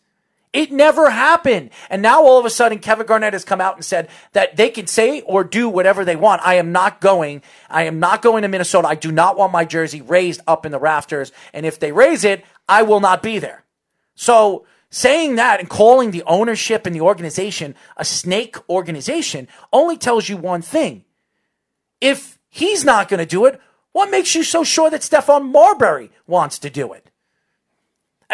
It 0.54 0.72
never 0.72 1.10
happened. 1.10 1.72
And 1.90 2.04
now 2.04 2.24
all 2.24 2.40
of 2.40 2.46
a 2.46 2.50
sudden, 2.52 2.78
Kevin 2.78 3.08
Garnett 3.08 3.34
has 3.34 3.44
come 3.44 3.60
out 3.60 3.76
and 3.76 3.84
said 3.84 4.08
that 4.34 4.56
they 4.56 4.70
can 4.70 4.86
say 4.86 5.22
or 5.22 5.44
do 5.44 5.68
whatever 5.68 6.06
they 6.06 6.16
want. 6.16 6.44
I 6.46 6.56
am 6.56 6.72
not 6.72 7.02
going. 7.02 7.42
I 7.72 7.84
am 7.84 8.00
not 8.00 8.22
going 8.22 8.44
to 8.44 8.48
Minnesota. 8.48 8.88
I 8.88 8.94
do 8.94 9.12
not 9.12 9.36
want 9.36 9.52
my 9.52 9.66
jersey 9.66 10.02
raised 10.02 10.42
up 10.46 10.64
in 10.66 10.72
the 10.72 10.80
rafters. 10.80 11.32
And 11.54 11.66
if 11.66 11.80
they 11.80 11.92
raise 11.92 12.24
it, 12.24 12.46
I 12.70 12.84
will 12.84 13.00
not 13.00 13.24
be 13.24 13.40
there. 13.40 13.64
So 14.14 14.68
saying 14.92 15.36
that 15.36 15.60
and 15.60 15.68
calling 15.68 16.12
the 16.12 16.24
ownership 16.28 16.86
and 16.86 16.96
the 16.96 17.02
organization 17.02 17.74
a 17.98 18.06
snake 18.06 18.58
organization 18.70 19.48
only 19.72 19.98
tells 19.98 20.30
you 20.30 20.38
one 20.38 20.62
thing. 20.62 21.04
If 22.00 22.38
he's 22.48 22.86
not 22.86 23.10
going 23.10 23.20
to 23.20 23.26
do 23.26 23.46
it, 23.46 23.60
what 23.92 24.12
makes 24.12 24.36
you 24.36 24.44
so 24.44 24.64
sure 24.64 24.92
that 24.92 25.02
Stephon 25.02 25.52
Marbury 25.52 26.12
wants 26.28 26.60
to 26.60 26.70
do 26.70 26.94
it? 26.94 27.10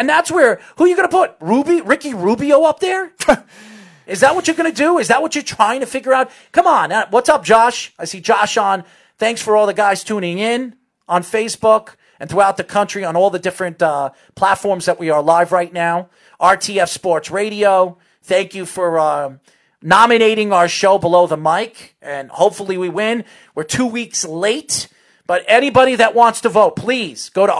And 0.00 0.08
that's 0.08 0.30
where 0.30 0.58
who 0.78 0.84
are 0.84 0.88
you 0.88 0.96
going 0.96 1.08
to 1.10 1.14
put? 1.14 1.36
Ruby, 1.40 1.82
Ricky 1.82 2.14
Rubio 2.14 2.62
up 2.62 2.80
there? 2.80 3.12
Is 4.06 4.20
that 4.20 4.34
what 4.34 4.46
you're 4.46 4.56
going 4.56 4.72
to 4.72 4.76
do? 4.76 4.96
Is 4.96 5.08
that 5.08 5.20
what 5.20 5.34
you're 5.34 5.44
trying 5.44 5.80
to 5.80 5.86
figure 5.86 6.14
out? 6.14 6.30
Come 6.52 6.66
on. 6.66 6.90
Uh, 6.90 7.06
what's 7.10 7.28
up, 7.28 7.44
Josh? 7.44 7.92
I 7.98 8.06
see 8.06 8.18
Josh 8.18 8.56
on. 8.56 8.84
Thanks 9.18 9.42
for 9.42 9.56
all 9.56 9.66
the 9.66 9.74
guys 9.74 10.02
tuning 10.02 10.38
in 10.38 10.74
on 11.06 11.22
Facebook 11.22 11.96
and 12.18 12.30
throughout 12.30 12.56
the 12.56 12.64
country 12.64 13.04
on 13.04 13.14
all 13.14 13.28
the 13.28 13.38
different 13.38 13.82
uh, 13.82 14.10
platforms 14.36 14.86
that 14.86 14.98
we 14.98 15.10
are 15.10 15.22
live 15.22 15.52
right 15.52 15.70
now. 15.70 16.08
RTF 16.40 16.88
Sports 16.88 17.30
Radio. 17.30 17.98
Thank 18.22 18.54
you 18.54 18.64
for 18.64 18.98
uh, 18.98 19.34
nominating 19.82 20.50
our 20.50 20.66
show 20.66 20.96
below 20.96 21.26
the 21.26 21.36
mic, 21.36 21.94
and 22.00 22.30
hopefully 22.30 22.78
we 22.78 22.88
win. 22.88 23.22
We're 23.54 23.64
two 23.64 23.86
weeks 23.86 24.24
late, 24.24 24.88
but 25.26 25.44
anybody 25.46 25.94
that 25.96 26.14
wants 26.14 26.40
to 26.40 26.48
vote, 26.48 26.74
please 26.74 27.28
go 27.28 27.46
to 27.46 27.52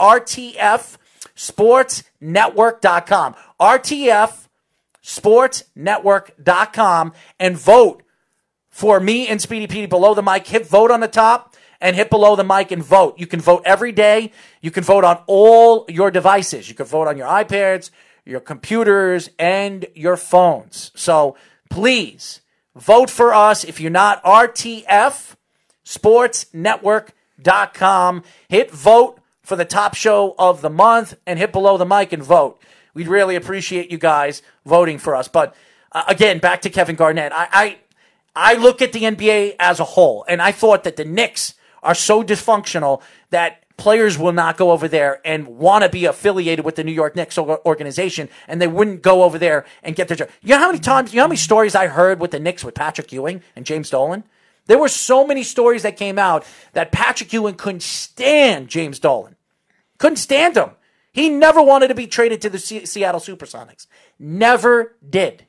RTFSportsNetwork.com. 1.41 3.35
RTF 3.59 4.47
sportsnetwork.com 5.03 7.13
and 7.39 7.57
vote 7.57 8.03
for 8.69 8.99
me 8.99 9.27
and 9.27 9.41
Speedy 9.41 9.65
Petey 9.67 9.87
below 9.87 10.13
the 10.13 10.21
mic. 10.21 10.45
Hit 10.47 10.67
vote 10.67 10.91
on 10.91 10.99
the 10.99 11.07
top 11.07 11.55
and 11.79 11.95
hit 11.95 12.11
below 12.11 12.35
the 12.35 12.43
mic 12.43 12.71
and 12.71 12.83
vote. 12.83 13.17
You 13.17 13.25
can 13.25 13.41
vote 13.41 13.63
every 13.65 13.91
day. 13.91 14.31
You 14.61 14.69
can 14.71 14.83
vote 14.83 15.03
on 15.03 15.23
all 15.25 15.85
your 15.89 16.11
devices. 16.11 16.69
You 16.69 16.75
can 16.75 16.85
vote 16.85 17.07
on 17.07 17.17
your 17.17 17.25
iPads, 17.27 17.89
your 18.25 18.39
computers, 18.39 19.31
and 19.39 19.87
your 19.95 20.17
phones. 20.17 20.91
So 20.95 21.35
please 21.69 22.41
vote 22.75 23.09
for 23.09 23.33
us. 23.33 23.63
If 23.63 23.81
you're 23.81 23.89
not 23.89 24.23
RTF 24.23 25.35
sportsnetwork.com, 25.83 28.23
hit 28.47 28.69
vote 28.71 29.20
for 29.51 29.57
the 29.57 29.65
top 29.65 29.95
show 29.95 30.33
of 30.39 30.61
the 30.61 30.69
month 30.69 31.17
and 31.27 31.37
hit 31.37 31.51
below 31.51 31.77
the 31.77 31.85
mic 31.85 32.13
and 32.13 32.23
vote. 32.23 32.57
We'd 32.93 33.09
really 33.09 33.35
appreciate 33.35 33.91
you 33.91 33.97
guys 33.97 34.41
voting 34.65 34.97
for 34.97 35.13
us. 35.13 35.27
But 35.27 35.53
uh, 35.91 36.05
again, 36.07 36.39
back 36.39 36.61
to 36.61 36.69
Kevin 36.69 36.95
Garnett. 36.95 37.33
I, 37.33 37.49
I 37.51 37.77
I 38.33 38.53
look 38.53 38.81
at 38.81 38.93
the 38.93 39.01
NBA 39.01 39.57
as 39.59 39.81
a 39.81 39.83
whole, 39.83 40.23
and 40.29 40.41
I 40.41 40.53
thought 40.53 40.85
that 40.85 40.95
the 40.95 41.03
Knicks 41.03 41.55
are 41.83 41.93
so 41.93 42.23
dysfunctional 42.23 43.01
that 43.31 43.65
players 43.75 44.17
will 44.17 44.31
not 44.31 44.55
go 44.55 44.71
over 44.71 44.87
there 44.87 45.19
and 45.25 45.45
want 45.47 45.83
to 45.83 45.89
be 45.89 46.05
affiliated 46.05 46.63
with 46.63 46.77
the 46.77 46.85
New 46.85 46.93
York 46.93 47.17
Knicks 47.17 47.37
organization, 47.37 48.29
and 48.47 48.61
they 48.61 48.67
wouldn't 48.67 49.01
go 49.01 49.23
over 49.23 49.37
there 49.37 49.65
and 49.83 49.97
get 49.97 50.07
their 50.07 50.15
job. 50.15 50.29
You 50.41 50.51
know 50.51 50.59
how 50.59 50.67
many 50.67 50.79
times, 50.79 51.11
you 51.11 51.17
know 51.17 51.23
how 51.23 51.27
many 51.27 51.35
stories 51.35 51.75
I 51.75 51.87
heard 51.87 52.21
with 52.21 52.31
the 52.31 52.39
Knicks 52.39 52.63
with 52.63 52.73
Patrick 52.73 53.11
Ewing 53.11 53.41
and 53.53 53.65
James 53.65 53.89
Dolan? 53.89 54.23
There 54.67 54.79
were 54.79 54.87
so 54.87 55.27
many 55.27 55.43
stories 55.43 55.83
that 55.83 55.97
came 55.97 56.17
out 56.17 56.45
that 56.71 56.93
Patrick 56.93 57.33
Ewing 57.33 57.55
couldn't 57.55 57.83
stand 57.83 58.69
James 58.69 58.99
Dolan. 58.99 59.35
Couldn't 60.01 60.17
stand 60.17 60.57
him. 60.57 60.71
He 61.11 61.29
never 61.29 61.61
wanted 61.61 61.89
to 61.89 61.93
be 61.93 62.07
traded 62.07 62.41
to 62.41 62.49
the 62.49 62.57
C- 62.57 62.87
Seattle 62.87 63.21
Supersonics. 63.21 63.85
Never 64.17 64.95
did. 65.07 65.45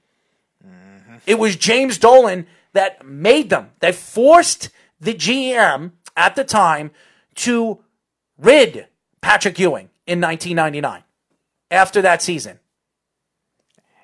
Mm-hmm. 0.63 1.15
It 1.27 1.39
was 1.39 1.57
James 1.57 1.97
Dolan 1.97 2.47
that 2.75 3.03
made 3.03 3.49
them. 3.49 3.71
They 3.79 3.93
forced 3.93 4.69
the 5.01 5.15
GM 5.15 5.93
at 6.19 6.37
the 6.37 6.45
time 6.45 6.91
to 7.37 7.83
rid 8.37 8.89
Patrick 9.23 9.59
Ewing 9.59 9.89
in 10.07 10.21
1999 10.21 11.03
after 11.71 12.03
that 12.03 12.21
season. 12.21 12.59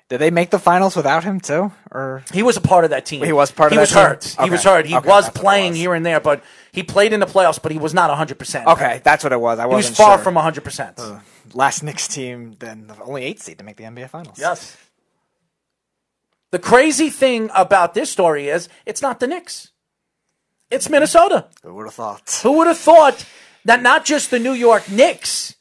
Did 0.09 0.17
they 0.19 0.31
make 0.31 0.49
the 0.49 0.57
finals 0.57 0.95
without 0.95 1.23
him 1.23 1.39
too, 1.39 1.71
or 1.91 2.23
He 2.33 2.41
was 2.41 2.57
a 2.57 2.61
part 2.61 2.83
of 2.83 2.89
that 2.89 3.05
team. 3.05 3.23
He 3.23 3.31
was 3.31 3.51
part 3.51 3.67
of 3.67 3.73
He 3.73 3.75
that 3.77 3.81
was 3.81 3.89
team? 3.91 3.97
hurt. 3.99 4.35
He 4.43 4.49
was 4.49 4.63
hurt. 4.63 4.85
He 4.87 4.95
Okay, 4.95 5.07
was 5.07 5.27
it 5.27 5.35
playing 5.35 5.71
was. 5.73 5.77
here 5.79 5.93
and 5.93 6.03
there, 6.03 6.19
but 6.19 6.43
he 6.71 6.81
played 6.81 7.13
in 7.13 7.19
the 7.19 7.27
playoffs, 7.27 7.61
but 7.61 7.71
he 7.71 7.77
was 7.77 7.93
not 7.93 8.09
100%. 8.09 8.65
okay, 8.65 9.01
that's 9.03 9.23
what 9.23 9.31
it 9.33 9.39
was. 9.39 9.59
I 9.59 9.67
He 9.67 9.75
was 9.75 9.89
far 9.95 10.17
sure. 10.17 10.23
from 10.23 10.33
100%. 10.35 10.93
Uh, 10.99 11.19
last 11.53 11.83
Knicks 11.83 12.07
team, 12.07 12.55
then 12.57 12.87
the 12.87 12.99
only 13.03 13.23
eight 13.23 13.39
seed 13.39 13.59
to 13.59 13.63
make 13.63 13.77
the 13.77 13.83
NBA 13.83 14.09
Finals. 14.09 14.39
Yes. 14.39 14.75
The 16.51 16.59
crazy 16.59 17.11
thing 17.11 17.51
about 17.53 17.93
this 17.93 18.09
story 18.09 18.47
is 18.49 18.67
it's 18.87 19.03
not 19.03 19.19
the 19.19 19.27
Knicks. 19.27 19.69
It's 20.71 20.89
Minnesota. 20.89 21.47
Who 21.63 21.75
would 21.75 21.85
have 21.85 21.93
thought? 21.93 22.39
Who 22.43 22.53
would 22.53 22.67
have 22.67 22.77
thought 22.79 23.25
that 23.65 23.83
not 23.83 24.05
just 24.05 24.31
the 24.31 24.39
New 24.39 24.53
York 24.53 24.89
Knicks, 24.89 25.55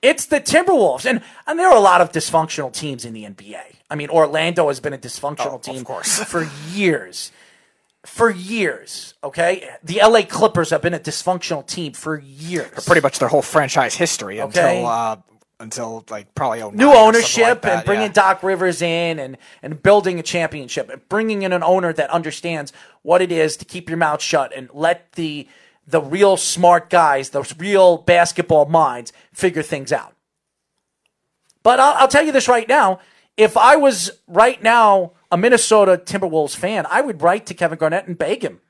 it's 0.00 0.24
the 0.24 0.40
Timberwolves. 0.40 1.04
And, 1.04 1.20
and 1.46 1.58
there 1.58 1.68
are 1.68 1.76
a 1.76 1.80
lot 1.80 2.00
of 2.00 2.12
dysfunctional 2.12 2.72
teams 2.72 3.04
in 3.04 3.12
the 3.12 3.24
NBA. 3.24 3.60
I 3.90 3.96
mean, 3.96 4.08
Orlando 4.08 4.68
has 4.68 4.80
been 4.80 4.92
a 4.92 4.98
dysfunctional 4.98 5.54
Oh, 5.54 5.58
team 5.58 5.84
for 6.26 6.48
years. 6.72 7.32
For 8.06 8.30
years, 8.30 9.12
okay? 9.22 9.68
The 9.84 10.00
LA 10.02 10.22
Clippers 10.22 10.70
have 10.70 10.80
been 10.80 10.94
a 10.94 10.98
dysfunctional 10.98 11.66
team 11.66 11.92
for 11.92 12.18
years. 12.18 12.86
Pretty 12.86 13.02
much 13.02 13.18
their 13.18 13.28
whole 13.28 13.42
franchise 13.42 13.94
history 13.94 14.40
Okay. 14.40 14.78
until 14.78 14.86
uh, 14.86 15.16
until 15.58 16.04
like 16.08 16.34
probably 16.34 16.62
new 16.70 16.90
ownership 16.90 17.62
like 17.62 17.74
and 17.74 17.84
bringing 17.84 18.06
yeah. 18.06 18.12
Doc 18.12 18.42
Rivers 18.42 18.80
in 18.80 19.18
and, 19.18 19.36
and 19.62 19.82
building 19.82 20.18
a 20.18 20.22
championship 20.22 20.88
and 20.88 21.06
bringing 21.10 21.42
in 21.42 21.52
an 21.52 21.62
owner 21.62 21.92
that 21.92 22.08
understands 22.08 22.72
what 23.02 23.20
it 23.20 23.30
is 23.30 23.58
to 23.58 23.66
keep 23.66 23.90
your 23.90 23.98
mouth 23.98 24.22
shut 24.22 24.50
and 24.56 24.70
let 24.72 25.12
the 25.12 25.46
the 25.86 26.00
real 26.00 26.38
smart 26.38 26.88
guys, 26.88 27.30
the 27.30 27.42
real 27.58 27.98
basketball 27.98 28.64
minds 28.64 29.12
figure 29.34 29.62
things 29.62 29.92
out. 29.92 30.14
But 31.62 31.80
I'll, 31.80 31.94
I'll 31.94 32.08
tell 32.08 32.24
you 32.24 32.32
this 32.32 32.48
right 32.48 32.66
now. 32.68 33.00
If 33.40 33.56
I 33.56 33.76
was 33.76 34.10
right 34.26 34.62
now 34.62 35.12
a 35.32 35.38
Minnesota 35.38 35.96
Timberwolves 35.96 36.54
fan, 36.54 36.84
I 36.90 37.00
would 37.00 37.22
write 37.22 37.46
to 37.46 37.54
Kevin 37.54 37.78
Garnett 37.78 38.06
and 38.06 38.18
beg 38.18 38.44
him. 38.44 38.60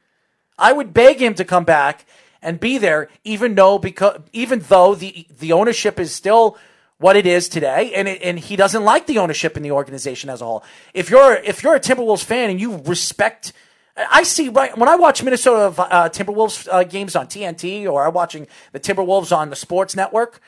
I 0.56 0.72
would 0.72 0.94
beg 0.94 1.20
him 1.20 1.34
to 1.34 1.44
come 1.44 1.64
back 1.64 2.06
and 2.40 2.60
be 2.60 2.78
there, 2.78 3.08
even 3.24 3.56
though 3.56 3.80
because 3.80 4.20
even 4.32 4.60
though 4.60 4.94
the 4.94 5.26
the 5.28 5.50
ownership 5.52 5.98
is 5.98 6.14
still 6.14 6.56
what 6.98 7.16
it 7.16 7.26
is 7.26 7.48
today, 7.48 7.92
and 7.94 8.06
it, 8.06 8.22
and 8.22 8.38
he 8.38 8.54
doesn't 8.54 8.84
like 8.84 9.06
the 9.06 9.18
ownership 9.18 9.56
in 9.56 9.64
the 9.64 9.72
organization 9.72 10.30
as 10.30 10.40
a 10.40 10.44
whole. 10.44 10.62
If 10.94 11.10
you're 11.10 11.34
if 11.34 11.64
you're 11.64 11.74
a 11.74 11.80
Timberwolves 11.80 12.22
fan 12.22 12.48
and 12.48 12.60
you 12.60 12.76
respect, 12.76 13.52
I 13.96 14.22
see 14.22 14.50
right 14.50 14.78
when 14.78 14.88
I 14.88 14.94
watch 14.94 15.20
Minnesota 15.24 15.82
uh, 15.82 16.08
Timberwolves 16.10 16.68
uh, 16.70 16.84
games 16.84 17.16
on 17.16 17.26
TNT 17.26 17.90
or 17.90 18.06
I'm 18.06 18.14
watching 18.14 18.46
the 18.70 18.78
Timberwolves 18.78 19.36
on 19.36 19.50
the 19.50 19.56
Sports 19.56 19.96
Network, 19.96 20.40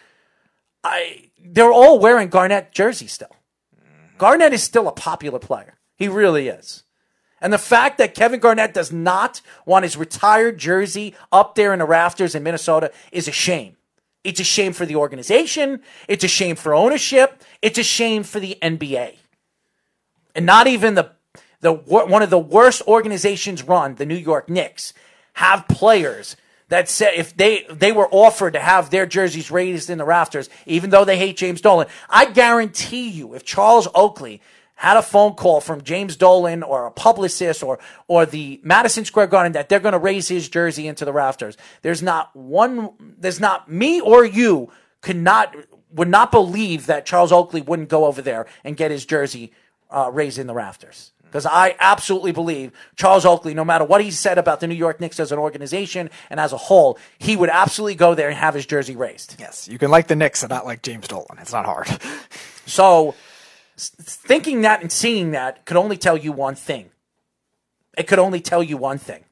I 0.85 1.31
they're 1.45 1.73
all 1.73 1.99
wearing 1.99 2.29
Garnett 2.29 2.71
jerseys 2.71 3.11
still. 3.11 3.35
Garnett 4.19 4.53
is 4.53 4.63
still 4.63 4.89
a 4.89 4.93
popular 4.93 5.39
player. 5.39 5.79
He 5.97 6.09
really 6.09 6.49
is. 6.49 6.85
And 7.41 7.53
the 7.53 7.59
fact 7.59 7.99
that 7.99 8.15
Kevin 8.15 8.39
Garnett 8.39 8.73
does 8.73 8.93
not 8.93 9.41
want 9.67 9.83
his 9.83 9.97
retired 9.97 10.59
jersey 10.59 11.15
up 11.33 11.57
there 11.57 11.73
in 11.73 11.81
the 11.81 11.85
rafters 11.85 12.35
in 12.35 12.45
Minnesota 12.45 12.93
is 13.11 13.27
a 13.27 13.33
shame. 13.33 13.77
It's 14.23 14.39
a 14.39 14.45
shame 14.45 14.73
for 14.73 14.87
the 14.87 14.95
organization. 14.95 15.83
It's 16.07 16.23
a 16.23 16.29
shame 16.29 16.55
for 16.55 16.73
ownership. 16.75 17.43
It's 17.61 17.79
a 17.79 17.83
shame 17.83 18.23
for 18.23 18.39
the 18.39 18.57
NBA. 18.63 19.17
And 20.37 20.47
not 20.47 20.69
even 20.69 20.95
the 20.95 21.11
the 21.61 21.73
one 21.73 22.23
of 22.23 22.31
the 22.31 22.39
worst 22.39 22.83
organizations 22.89 23.63
run, 23.63 23.95
the 23.95 24.07
New 24.07 24.17
York 24.17 24.49
Knicks, 24.49 24.93
have 25.35 25.69
players 25.69 26.37
that 26.73 26.89
said 26.89 27.13
if 27.17 27.37
they 27.37 27.67
they 27.69 27.93
were 27.93 28.09
offered 28.11 28.55
to 28.55 28.59
have 28.59 28.89
their 28.89 29.05
jerseys 29.05 29.51
raised 29.51 29.91
in 29.91 29.99
the 29.99 30.07
rafters, 30.07 30.49
even 30.65 30.89
though 30.89 31.05
they 31.05 31.19
hate 31.19 31.37
James 31.37 31.61
Dolan, 31.61 31.87
I 32.09 32.25
guarantee 32.25 33.11
you, 33.11 33.35
if 33.35 33.45
Charles 33.45 33.87
Oakley 33.95 34.41
had 34.77 34.97
a 34.97 35.03
phone 35.03 35.35
call 35.35 35.61
from 35.61 35.83
James 35.83 36.17
Dolan 36.17 36.63
or 36.63 36.87
a 36.87 36.91
publicist 36.91 37.63
or 37.63 37.79
or 38.09 38.25
the 38.25 38.59
Madison 38.65 39.05
Square 39.05 39.27
Garden 39.27 39.53
that 39.53 39.69
they're 39.69 39.81
going 39.81 39.93
to 39.93 39.99
raise 39.99 40.29
his 40.29 40.49
jersey 40.49 40.87
into 40.87 41.05
the 41.05 41.13
rafters, 41.13 41.59
there's 41.83 42.03
not 42.03 42.35
one, 42.35 42.89
there's 43.19 43.39
not 43.39 43.71
me 43.71 44.01
or 44.01 44.25
you 44.25 44.73
could 45.03 45.17
not 45.17 45.55
would 45.91 46.09
not 46.09 46.33
believe 46.33 46.87
that 46.87 47.05
Charles 47.05 47.33
Oakley 47.33 47.61
wouldn't 47.61 47.91
go 47.91 48.07
over 48.07 48.23
there 48.23 48.47
and 48.65 48.79
get 48.79 48.91
his 48.91 49.05
jersey 49.05 49.53
uh, 49.91 50.11
raised 50.11 50.39
in 50.39 50.47
the 50.47 50.55
rafters. 50.55 51.13
Because 51.33 51.47
I 51.47 51.75
absolutely 51.79 52.33
believe 52.33 52.73
Charles 52.95 53.25
Oakley, 53.25 53.55
no 53.55 53.65
matter 53.65 53.87
what 53.87 54.03
he 54.03 54.11
said 54.11 54.37
about 54.37 54.61
the 54.61 54.67
New 54.67 54.75
York 54.75 55.01
Knicks 55.01 55.19
as 55.19 55.33
an 55.33 55.39
organization 55.39 56.11
and 56.29 56.39
as 56.39 56.53
a 56.53 56.59
whole, 56.59 56.99
he 57.19 57.37
would 57.37 57.49
absolutely 57.49 57.95
go 57.95 58.15
there 58.15 58.29
and 58.29 58.37
have 58.37 58.53
his 58.53 58.67
jersey 58.67 58.95
raised. 58.95 59.37
Yes, 59.39 59.67
you 59.67 59.79
can 59.79 59.91
like 59.91 60.09
the 60.09 60.15
Knicks 60.15 60.43
and 60.43 60.51
not 60.51 60.67
like 60.67 60.83
James 60.83 61.09
Dolan. 61.09 61.39
It's 61.41 61.53
not 61.53 61.65
hard. 61.65 61.89
So 62.65 63.17
thinking 63.77 64.63
that 64.63 64.83
and 64.83 64.93
seeing 64.93 65.33
that 65.33 65.65
could 65.65 65.77
only 65.77 65.97
tell 65.97 66.17
you 66.17 66.31
one 66.31 66.55
thing. 66.55 66.91
It 67.97 68.07
could 68.07 68.21
only 68.21 68.41
tell 68.41 68.63
you 68.63 68.77
one 68.77 68.99
thing. 68.99 69.25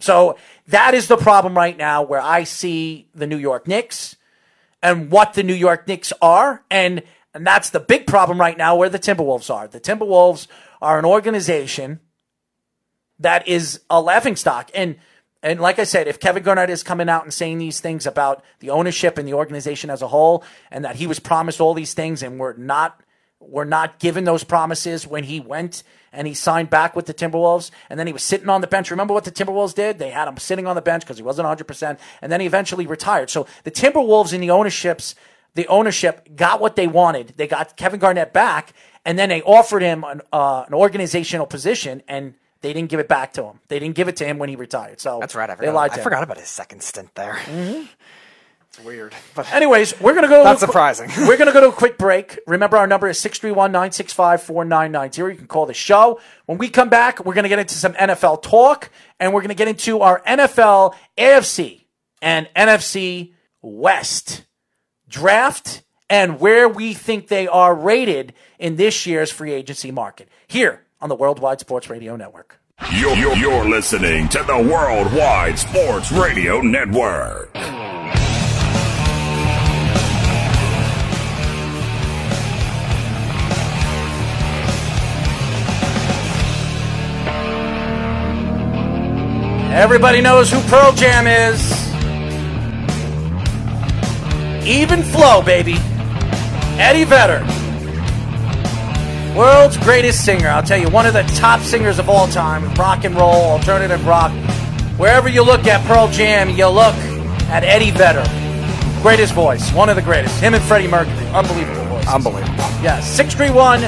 So 0.00 0.36
that 0.66 0.94
is 0.94 1.08
the 1.08 1.16
problem 1.16 1.56
right 1.56 1.76
now 1.76 2.02
where 2.02 2.20
I 2.20 2.44
see 2.44 3.08
the 3.14 3.26
New 3.26 3.38
York 3.38 3.66
Knicks 3.66 4.16
and 4.82 5.10
what 5.10 5.34
the 5.34 5.42
New 5.42 5.54
York 5.54 5.86
Knicks 5.86 6.12
are. 6.20 6.64
And, 6.70 7.02
and 7.32 7.46
that's 7.46 7.70
the 7.70 7.80
big 7.80 8.06
problem 8.06 8.40
right 8.40 8.58
now 8.58 8.76
where 8.76 8.88
the 8.88 8.98
Timberwolves 8.98 9.52
are. 9.52 9.68
The 9.68 9.80
Timberwolves 9.80 10.48
are 10.82 10.98
an 10.98 11.04
organization 11.04 12.00
that 13.20 13.48
is 13.48 13.80
a 13.88 14.00
laughing 14.00 14.36
stock. 14.36 14.70
And 14.74 14.96
and 15.44 15.60
like 15.60 15.78
I 15.80 15.84
said, 15.84 16.06
if 16.06 16.20
Kevin 16.20 16.44
Garnett 16.44 16.70
is 16.70 16.84
coming 16.84 17.08
out 17.08 17.24
and 17.24 17.34
saying 17.34 17.58
these 17.58 17.80
things 17.80 18.06
about 18.06 18.44
the 18.60 18.70
ownership 18.70 19.18
and 19.18 19.26
the 19.26 19.34
organization 19.34 19.90
as 19.90 20.00
a 20.00 20.08
whole, 20.08 20.44
and 20.70 20.84
that 20.84 20.96
he 20.96 21.06
was 21.08 21.18
promised 21.18 21.60
all 21.60 21.74
these 21.74 21.94
things 21.94 22.22
and 22.22 22.38
we're 22.38 22.56
not 22.56 23.00
we're 23.40 23.64
not 23.64 23.98
given 23.98 24.22
those 24.24 24.44
promises 24.44 25.04
when 25.04 25.24
he 25.24 25.40
went 25.40 25.82
and 26.12 26.28
he 26.28 26.34
signed 26.34 26.70
back 26.70 26.94
with 26.94 27.06
the 27.06 27.14
Timberwolves, 27.14 27.70
and 27.88 27.98
then 27.98 28.06
he 28.06 28.12
was 28.12 28.22
sitting 28.22 28.48
on 28.48 28.60
the 28.60 28.66
bench. 28.66 28.90
Remember 28.90 29.14
what 29.14 29.24
the 29.24 29.32
Timberwolves 29.32 29.74
did? 29.74 29.98
They 29.98 30.10
had 30.10 30.28
him 30.28 30.36
sitting 30.36 30.66
on 30.66 30.76
the 30.76 30.82
bench 30.82 31.02
because 31.02 31.16
he 31.16 31.22
wasn't 31.22 31.48
100%, 31.48 31.98
and 32.20 32.30
then 32.30 32.40
he 32.40 32.46
eventually 32.46 32.86
retired. 32.86 33.30
So 33.30 33.46
the 33.64 33.70
Timberwolves 33.70 34.34
and 34.34 34.42
the 34.42 34.50
ownerships, 34.50 35.14
the 35.54 35.66
ownership 35.68 36.36
got 36.36 36.60
what 36.60 36.76
they 36.76 36.86
wanted. 36.86 37.34
They 37.36 37.46
got 37.46 37.78
Kevin 37.78 37.98
Garnett 37.98 38.34
back, 38.34 38.74
and 39.04 39.18
then 39.18 39.28
they 39.28 39.42
offered 39.42 39.82
him 39.82 40.04
an, 40.04 40.22
uh, 40.32 40.64
an 40.66 40.74
organizational 40.74 41.46
position, 41.46 42.02
and 42.08 42.34
they 42.60 42.72
didn't 42.72 42.90
give 42.90 43.00
it 43.00 43.08
back 43.08 43.32
to 43.34 43.44
him. 43.44 43.60
They 43.68 43.78
didn't 43.78 43.94
give 43.96 44.08
it 44.08 44.16
to 44.16 44.24
him 44.24 44.38
when 44.38 44.48
he 44.48 44.56
retired. 44.56 45.00
So 45.00 45.18
That's 45.20 45.34
right. 45.34 45.50
I 45.50 45.54
they 45.54 45.66
forgot, 45.66 45.74
lied 45.74 45.90
to 45.90 45.94
I 45.94 45.98
him. 45.98 46.02
forgot 46.04 46.22
about 46.22 46.38
his 46.38 46.48
second 46.48 46.82
stint 46.82 47.14
there. 47.14 47.34
Mm-hmm. 47.34 47.82
It's 48.74 48.82
weird. 48.86 49.14
But 49.34 49.52
Anyways, 49.52 50.00
we're 50.00 50.14
gonna 50.14 50.28
go. 50.28 50.44
Not 50.44 50.58
to 50.60 50.64
a 50.64 50.66
qu- 50.66 50.72
surprising. 50.72 51.10
we're 51.26 51.36
gonna 51.36 51.52
go 51.52 51.60
to 51.60 51.68
a 51.68 51.72
quick 51.72 51.98
break. 51.98 52.38
Remember, 52.46 52.78
our 52.78 52.86
number 52.86 53.06
is 53.06 53.18
631-965-4990. 53.22 55.30
You 55.32 55.36
can 55.36 55.46
call 55.46 55.66
the 55.66 55.74
show. 55.74 56.20
When 56.46 56.56
we 56.58 56.68
come 56.70 56.88
back, 56.88 57.22
we're 57.24 57.34
gonna 57.34 57.48
get 57.50 57.58
into 57.58 57.74
some 57.74 57.92
NFL 57.94 58.42
talk, 58.42 58.90
and 59.20 59.32
we're 59.34 59.42
gonna 59.42 59.54
get 59.54 59.68
into 59.68 60.00
our 60.00 60.20
NFL 60.26 60.94
AFC 61.18 61.84
and 62.20 62.48
NFC 62.56 63.32
West 63.60 64.44
draft 65.08 65.82
and 66.12 66.38
where 66.38 66.68
we 66.68 66.92
think 66.92 67.28
they 67.28 67.48
are 67.48 67.74
rated 67.74 68.34
in 68.58 68.76
this 68.76 69.06
year's 69.06 69.32
free 69.32 69.50
agency 69.50 69.90
market. 69.90 70.28
Here 70.46 70.82
on 71.00 71.08
the 71.08 71.14
Worldwide 71.14 71.58
Sports 71.58 71.88
Radio 71.88 72.16
Network. 72.16 72.58
You're, 72.92 73.14
you're, 73.14 73.34
you're 73.34 73.64
listening 73.64 74.28
to 74.28 74.44
the 74.46 74.58
Worldwide 74.58 75.58
Sports 75.58 76.12
Radio 76.12 76.60
Network. 76.60 77.48
Everybody 89.74 90.20
knows 90.20 90.52
who 90.52 90.60
Pearl 90.68 90.92
Jam 90.92 91.26
is. 91.26 91.72
Even 94.68 95.02
flow, 95.02 95.40
baby. 95.40 95.78
Eddie 96.78 97.04
Vedder. 97.04 97.44
World's 99.36 99.76
greatest 99.78 100.24
singer. 100.24 100.48
I'll 100.48 100.62
tell 100.62 100.78
you, 100.78 100.90
one 100.90 101.06
of 101.06 101.14
the 101.14 101.22
top 101.36 101.60
singers 101.60 101.98
of 101.98 102.08
all 102.08 102.28
time. 102.28 102.72
Rock 102.74 103.04
and 103.04 103.14
roll, 103.14 103.52
alternative 103.52 104.06
rock. 104.06 104.32
Wherever 104.98 105.28
you 105.28 105.42
look 105.42 105.66
at 105.66 105.84
Pearl 105.86 106.08
Jam, 106.08 106.50
you 106.50 106.68
look 106.68 106.94
at 107.48 107.64
Eddie 107.64 107.92
Vedder. 107.92 108.24
Greatest 109.02 109.32
voice. 109.32 109.72
One 109.72 109.88
of 109.88 109.96
the 109.96 110.02
greatest. 110.02 110.38
Him 110.40 110.54
and 110.54 110.62
Freddie 110.64 110.88
Mercury. 110.88 111.26
Unbelievable 111.28 111.84
voice. 111.86 112.06
unbelievable. 112.06 112.54
Yeah, 112.82 113.00
631 113.00 113.80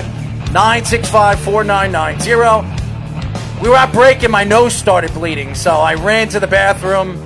965 0.52 1.40
4990. 1.40 3.62
We 3.62 3.68
were 3.68 3.76
at 3.76 3.92
break 3.92 4.22
and 4.22 4.32
my 4.32 4.44
nose 4.44 4.74
started 4.74 5.12
bleeding, 5.14 5.54
so 5.54 5.72
I 5.72 5.94
ran 5.94 6.28
to 6.30 6.40
the 6.40 6.46
bathroom 6.46 7.16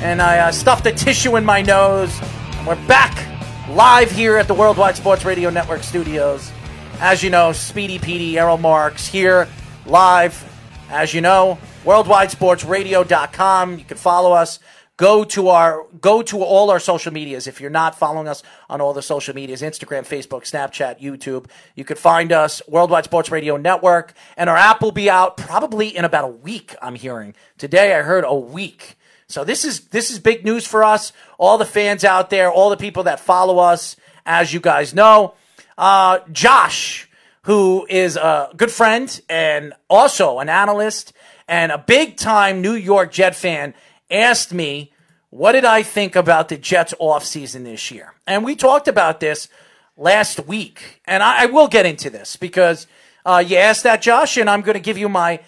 and 0.00 0.20
I 0.20 0.38
uh, 0.38 0.52
stuffed 0.52 0.86
a 0.86 0.92
tissue 0.92 1.36
in 1.36 1.44
my 1.44 1.62
nose. 1.62 2.18
And 2.56 2.66
we're 2.66 2.86
back 2.86 3.28
live 3.72 4.10
here 4.10 4.36
at 4.36 4.46
the 4.48 4.54
Worldwide 4.54 4.96
Sports 4.96 5.24
Radio 5.24 5.48
Network 5.48 5.82
studios. 5.82 6.52
As 7.00 7.22
you 7.22 7.30
know, 7.30 7.52
Speedy 7.52 7.98
Petey, 7.98 8.38
Errol 8.38 8.58
Marks 8.58 9.06
here 9.06 9.48
live. 9.86 10.44
As 10.90 11.14
you 11.14 11.22
know, 11.22 11.56
worldwidesportsradio.com. 11.84 13.78
You 13.78 13.84
can 13.86 13.96
follow 13.96 14.32
us. 14.32 14.58
Go 14.98 15.24
to 15.24 15.48
our 15.48 15.86
go 16.00 16.20
to 16.20 16.42
all 16.42 16.70
our 16.70 16.78
social 16.78 17.14
medias. 17.14 17.46
If 17.46 17.62
you're 17.62 17.70
not 17.70 17.98
following 17.98 18.28
us 18.28 18.42
on 18.68 18.82
all 18.82 18.92
the 18.92 19.00
social 19.00 19.34
medias, 19.34 19.62
Instagram, 19.62 20.06
Facebook, 20.06 20.42
Snapchat, 20.42 21.00
YouTube, 21.00 21.46
you 21.74 21.84
can 21.84 21.96
find 21.96 22.30
us 22.30 22.60
Worldwide 22.68 23.04
Sports 23.04 23.30
Radio 23.30 23.56
Network, 23.56 24.12
and 24.36 24.50
our 24.50 24.56
app 24.56 24.82
will 24.82 24.92
be 24.92 25.08
out 25.08 25.38
probably 25.38 25.96
in 25.96 26.04
about 26.04 26.24
a 26.24 26.28
week. 26.28 26.76
I'm 26.82 26.94
hearing 26.94 27.34
today. 27.56 27.94
I 27.94 28.02
heard 28.02 28.24
a 28.26 28.34
week. 28.34 28.98
So 29.32 29.44
this 29.44 29.64
is 29.64 29.88
this 29.88 30.10
is 30.10 30.18
big 30.18 30.44
news 30.44 30.66
for 30.66 30.84
us. 30.84 31.12
All 31.38 31.56
the 31.56 31.64
fans 31.64 32.04
out 32.04 32.28
there, 32.28 32.52
all 32.52 32.68
the 32.68 32.76
people 32.76 33.04
that 33.04 33.18
follow 33.18 33.58
us, 33.58 33.96
as 34.26 34.52
you 34.52 34.60
guys 34.60 34.92
know. 34.92 35.34
Uh, 35.78 36.18
Josh, 36.30 37.08
who 37.44 37.86
is 37.88 38.16
a 38.16 38.50
good 38.54 38.70
friend 38.70 39.20
and 39.30 39.72
also 39.88 40.38
an 40.38 40.50
analyst 40.50 41.14
and 41.48 41.72
a 41.72 41.78
big 41.78 42.18
time 42.18 42.60
New 42.60 42.74
York 42.74 43.10
Jet 43.10 43.34
fan, 43.34 43.72
asked 44.10 44.52
me, 44.52 44.92
what 45.30 45.52
did 45.52 45.64
I 45.64 45.82
think 45.82 46.14
about 46.14 46.50
the 46.50 46.58
Jets 46.58 46.92
offseason 47.00 47.64
this 47.64 47.90
year? 47.90 48.14
And 48.26 48.44
we 48.44 48.54
talked 48.54 48.86
about 48.86 49.20
this 49.20 49.48
last 49.96 50.46
week. 50.46 51.00
And 51.06 51.22
I, 51.22 51.44
I 51.44 51.46
will 51.46 51.68
get 51.68 51.86
into 51.86 52.10
this 52.10 52.36
because 52.36 52.86
uh, 53.24 53.42
you 53.44 53.56
asked 53.56 53.84
that, 53.84 54.02
Josh, 54.02 54.36
and 54.36 54.50
I'm 54.50 54.60
going 54.60 54.74
to 54.74 54.80
give 54.80 54.98
you 54.98 55.08
my 55.08 55.40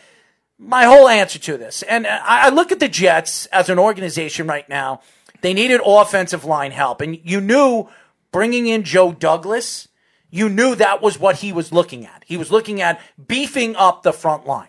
my 0.59 0.85
whole 0.85 1.09
answer 1.09 1.39
to 1.39 1.59
this. 1.59 1.83
And 1.83 2.07
I, 2.07 2.49
look 2.51 2.73
at 2.73 2.81
the 2.81 2.89
Jets 2.89 3.47
as 3.47 3.69
an 3.69 3.79
organization 3.79 4.47
right 4.47 4.69
now. 4.69 5.01
They 5.41 5.53
needed 5.53 5.81
offensive 5.85 6.45
line 6.45 6.73
help. 6.73 7.01
And 7.01 7.19
you 7.23 7.41
knew 7.41 7.89
bringing 8.33 8.67
in 8.67 8.83
Joe 8.83 9.13
Douglas, 9.13 9.89
you 10.31 10.49
knew 10.49 10.75
that 10.75 11.03
was 11.03 11.19
what 11.19 11.37
he 11.37 11.53
was 11.53 11.73
looking 11.73 12.07
at. 12.07 12.25
He 12.27 12.37
was 12.37 12.51
looking 12.51 12.81
at 12.81 13.01
beefing 13.27 13.77
up 13.77 14.03
the 14.03 14.13
front 14.13 14.47
line. 14.47 14.69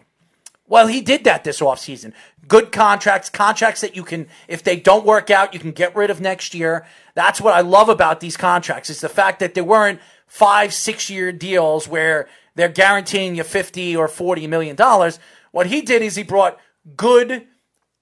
Well, 0.67 0.87
he 0.87 1.01
did 1.01 1.23
that 1.25 1.43
this 1.43 1.59
offseason. 1.59 2.13
Good 2.47 2.71
contracts, 2.71 3.29
contracts 3.29 3.81
that 3.81 3.95
you 3.95 4.03
can, 4.03 4.27
if 4.47 4.63
they 4.63 4.75
don't 4.75 5.05
work 5.05 5.29
out, 5.29 5.53
you 5.53 5.59
can 5.59 5.71
get 5.71 5.95
rid 5.95 6.09
of 6.09 6.21
next 6.21 6.55
year. 6.55 6.85
That's 7.13 7.39
what 7.39 7.53
I 7.53 7.61
love 7.61 7.89
about 7.89 8.19
these 8.19 8.37
contracts. 8.37 8.89
It's 8.89 9.01
the 9.01 9.09
fact 9.09 9.39
that 9.39 9.53
they 9.53 9.61
weren't 9.61 9.99
five, 10.27 10.73
six 10.73 11.09
year 11.09 11.31
deals 11.31 11.87
where 11.87 12.27
they're 12.55 12.69
guaranteeing 12.69 13.35
you 13.35 13.43
50 13.43 13.95
or 13.95 14.07
40 14.07 14.47
million 14.47 14.75
dollars. 14.75 15.19
What 15.55 15.67
he 15.67 15.79
did 15.79 16.01
is 16.01 16.17
he 16.17 16.23
brought 16.23 16.59
good 16.97 17.47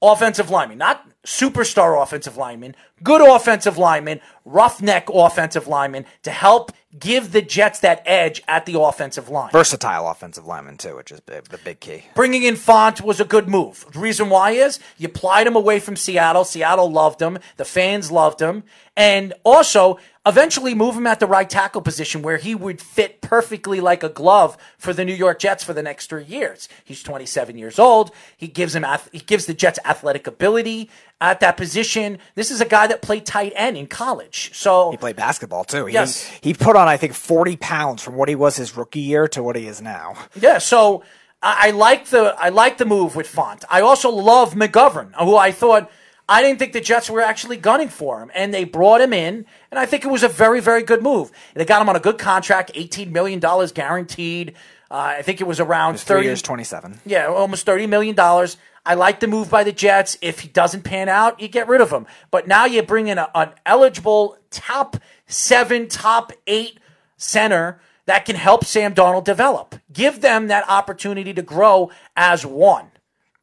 offensive 0.02 0.50
linemen, 0.50 0.80
not 0.80 1.08
superstar 1.24 2.02
offensive 2.02 2.36
linemen, 2.36 2.76
good 3.04 3.22
offensive 3.22 3.78
linemen, 3.78 4.22
roughneck 4.44 5.08
offensive 5.13 5.68
linemen 5.68 6.08
to 6.24 6.32
help 6.32 6.72
give 6.98 7.32
the 7.32 7.44
Jets 7.44 7.80
that 7.82 8.02
edge 8.08 8.42
at 8.48 8.66
the 8.66 8.80
offensive 8.80 9.30
line. 9.30 9.52
Versatile 9.52 10.08
offensive 10.08 10.48
lineman 10.48 10.78
too, 10.78 10.96
which 10.96 11.12
is 11.12 11.22
the 11.28 11.60
big 11.63 11.80
key. 11.80 12.06
Bringing 12.16 12.42
in 12.42 12.56
Fant 12.56 13.02
was 13.02 13.20
a 13.20 13.26
good 13.26 13.48
move. 13.48 13.86
The 13.94 14.00
reason 14.00 14.32
why 14.32 14.52
is 14.52 14.80
you 14.98 15.08
plied 15.08 15.46
him 15.46 15.56
away 15.56 15.80
from 15.80 15.96
Seattle. 15.96 16.46
Seattle 16.46 16.92
loved 16.92 17.22
him. 17.22 17.38
The 17.58 17.66
fans 17.66 18.12
loved 18.12 18.42
him. 18.42 18.63
And 18.95 19.34
also, 19.43 19.97
eventually 20.25 20.75
move 20.75 20.95
him 20.95 21.08
at 21.08 21.19
the 21.19 21.25
right 21.25 21.49
tackle 21.49 21.82
position 21.82 22.21
where 22.21 22.38
he 22.38 22.53
would 22.56 22.79
fit 22.79 23.21
perfectly 23.21 23.82
like 23.82 24.03
a 24.03 24.10
glove 24.10 24.56
for 24.77 24.93
the 24.93 25.03
New 25.03 25.13
York 25.13 25.39
Jets 25.39 25.63
for 25.63 25.73
the 25.73 25.82
next 25.82 26.08
three 26.08 26.23
years. 26.23 26.69
He's 26.86 27.01
27 27.03 27.58
years 27.58 27.79
old. 27.79 28.12
He 28.38 28.47
gives 28.47 28.75
him, 28.75 28.86
he 29.12 29.19
gives 29.19 29.47
the 29.47 29.53
Jets 29.53 29.79
athletic 29.84 30.27
ability 30.27 30.89
at 31.19 31.39
that 31.39 31.58
position. 31.58 32.19
This 32.36 32.51
is 32.51 32.62
a 32.62 32.65
guy 32.65 32.86
that 32.88 33.01
played 33.01 33.25
tight 33.25 33.51
end 33.56 33.77
in 33.77 33.88
college. 33.88 34.51
So 34.53 34.91
He 34.91 34.97
played 34.97 35.15
basketball 35.15 35.63
too. 35.63 35.88
He, 35.88 35.93
Yes. 35.93 36.23
he 36.41 36.53
put 36.53 36.75
on 36.75 36.88
I 36.88 36.97
think 36.97 37.13
forty 37.13 37.56
pounds 37.58 38.01
from 38.03 38.15
what 38.15 38.29
he 38.29 38.36
was 38.36 38.56
his 38.56 38.77
rookie 38.77 38.99
year 39.01 39.27
to 39.29 39.41
what 39.41 39.56
he 39.56 39.65
is 39.67 39.82
now. 39.82 40.15
Yeah, 40.39 40.60
so 40.60 41.03
I, 41.41 41.67
I 41.67 41.71
like 41.71 42.08
the 42.08 42.36
I 42.39 42.49
like 42.49 42.77
the 42.77 42.86
move 42.86 43.15
with 43.15 43.27
Fant. 43.27 43.63
I 43.69 43.82
also 43.82 44.10
love 44.10 44.53
McGovern, 44.53 45.13
who 45.15 45.36
I 45.36 45.51
thought 45.51 45.89
I 46.28 46.42
didn't 46.42 46.60
think 46.60 46.74
the 46.74 46.82
Jets 46.82 47.10
were 47.10 47.22
actually 47.22 47.58
gunning 47.58 47.90
for 47.90 48.22
him, 48.22 48.32
and 48.34 48.54
they 48.54 48.64
brought 48.64 49.02
him 49.02 49.12
in, 49.14 49.46
and 49.72 49.80
I 49.80 49.86
think 49.86 50.06
it 50.06 50.08
was 50.10 50.24
a 50.24 50.30
very 50.30 50.60
very 50.62 50.84
good 50.84 51.04
move. 51.04 51.32
They 51.54 51.66
got 51.66 51.82
him 51.82 51.90
on 51.90 51.96
a 51.96 52.00
good 52.00 52.18
contract, 52.18 52.72
eighteen 52.76 53.12
million 53.12 53.40
dollars 53.40 53.72
guaranteed. 53.72 54.56
Uh, 54.90 55.16
I 55.18 55.22
think 55.22 55.42
it 55.42 55.48
was 55.48 55.60
around 55.60 55.96
Three 55.96 56.16
thirty 56.16 56.28
years, 56.28 56.42
twenty 56.42 56.64
seven. 56.64 57.00
yeah, 57.06 57.28
almost 57.28 57.66
thirty 57.66 57.88
million 57.88 58.16
dollars. 58.16 58.58
I 58.86 58.96
like 58.96 59.22
the 59.22 59.28
move 59.28 59.50
by 59.50 59.64
the 59.64 59.72
Jets. 59.72 60.18
If 60.22 60.42
he 60.42 60.50
doesn't 60.50 60.84
pan 60.84 61.08
out, 61.10 61.40
you 61.42 61.48
get 61.48 61.68
rid 61.70 61.80
of 61.82 61.90
him. 61.90 62.06
But 62.32 62.48
now 62.48 62.66
you 62.66 62.84
bring 62.84 63.08
in 63.08 63.18
a, 63.18 63.30
an 63.34 63.52
eligible 63.66 64.38
top 64.52 64.98
seven, 65.26 65.88
top 65.88 66.34
eight 66.48 66.80
center 67.18 67.80
that 68.06 68.26
can 68.26 68.36
help 68.36 68.66
Sam 68.66 68.94
Darnold 68.94 69.24
develop. 69.24 69.76
Give 69.92 70.20
them 70.22 70.48
that 70.48 70.70
opportunity 70.70 71.34
to 71.34 71.42
grow 71.42 71.92
as 72.16 72.46
one, 72.46 72.92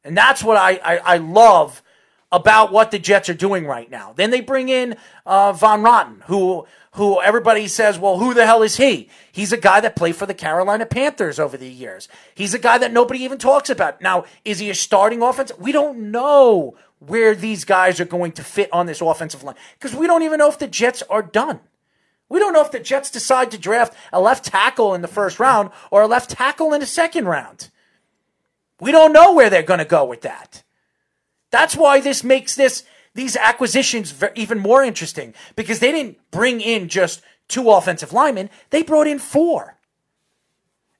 and 0.03 0.15
that's 0.17 0.43
what 0.43 0.57
I 0.57 0.79
I, 0.83 0.97
I 0.97 1.17
love 1.17 1.83
about 2.31 2.71
what 2.71 2.91
the 2.91 2.99
Jets 2.99 3.29
are 3.29 3.33
doing 3.33 3.65
right 3.65 3.89
now. 3.89 4.13
Then 4.15 4.31
they 4.31 4.41
bring 4.41 4.69
in 4.69 4.95
uh, 5.25 5.53
Van 5.53 5.81
Roten, 5.81 6.21
who 6.23 6.65
who 6.95 7.21
everybody 7.21 7.69
says, 7.69 7.97
well, 7.97 8.19
who 8.19 8.33
the 8.33 8.45
hell 8.45 8.63
is 8.63 8.75
he? 8.75 9.09
He's 9.31 9.53
a 9.53 9.57
guy 9.57 9.79
that 9.79 9.95
played 9.95 10.17
for 10.17 10.25
the 10.25 10.33
Carolina 10.33 10.85
Panthers 10.85 11.39
over 11.39 11.55
the 11.55 11.69
years. 11.69 12.09
He's 12.35 12.53
a 12.53 12.59
guy 12.59 12.77
that 12.79 12.91
nobody 12.91 13.23
even 13.23 13.37
talks 13.37 13.69
about. 13.69 14.01
Now, 14.01 14.25
is 14.43 14.59
he 14.59 14.69
a 14.69 14.75
starting 14.75 15.21
offense? 15.21 15.53
We 15.57 15.71
don't 15.71 16.11
know 16.11 16.75
where 16.99 17.33
these 17.33 17.63
guys 17.63 18.01
are 18.01 18.05
going 18.05 18.33
to 18.33 18.43
fit 18.43 18.69
on 18.73 18.87
this 18.87 18.99
offensive 18.99 19.41
line 19.41 19.55
because 19.79 19.95
we 19.95 20.05
don't 20.05 20.23
even 20.23 20.37
know 20.37 20.49
if 20.49 20.59
the 20.59 20.67
Jets 20.67 21.01
are 21.09 21.23
done. 21.23 21.61
We 22.27 22.39
don't 22.39 22.53
know 22.53 22.61
if 22.61 22.71
the 22.71 22.79
Jets 22.79 23.09
decide 23.09 23.51
to 23.51 23.57
draft 23.57 23.93
a 24.11 24.21
left 24.21 24.45
tackle 24.45 24.93
in 24.93 25.01
the 25.01 25.07
first 25.07 25.39
round 25.39 25.71
or 25.91 26.01
a 26.01 26.07
left 26.07 26.29
tackle 26.29 26.73
in 26.73 26.81
the 26.81 26.85
second 26.85 27.25
round. 27.25 27.69
We 28.81 28.91
don't 28.91 29.13
know 29.13 29.33
where 29.33 29.49
they're 29.49 29.63
going 29.63 29.79
to 29.79 29.85
go 29.85 30.05
with 30.05 30.21
that. 30.21 30.63
That's 31.51 31.75
why 31.75 31.99
this 31.99 32.23
makes 32.23 32.55
this 32.55 32.83
these 33.13 33.35
acquisitions 33.35 34.13
even 34.35 34.57
more 34.57 34.83
interesting 34.83 35.33
because 35.55 35.79
they 35.79 35.91
didn't 35.91 36.17
bring 36.31 36.61
in 36.61 36.87
just 36.87 37.21
two 37.49 37.69
offensive 37.69 38.13
linemen, 38.13 38.49
they 38.69 38.81
brought 38.81 39.07
in 39.07 39.19
four. 39.19 39.77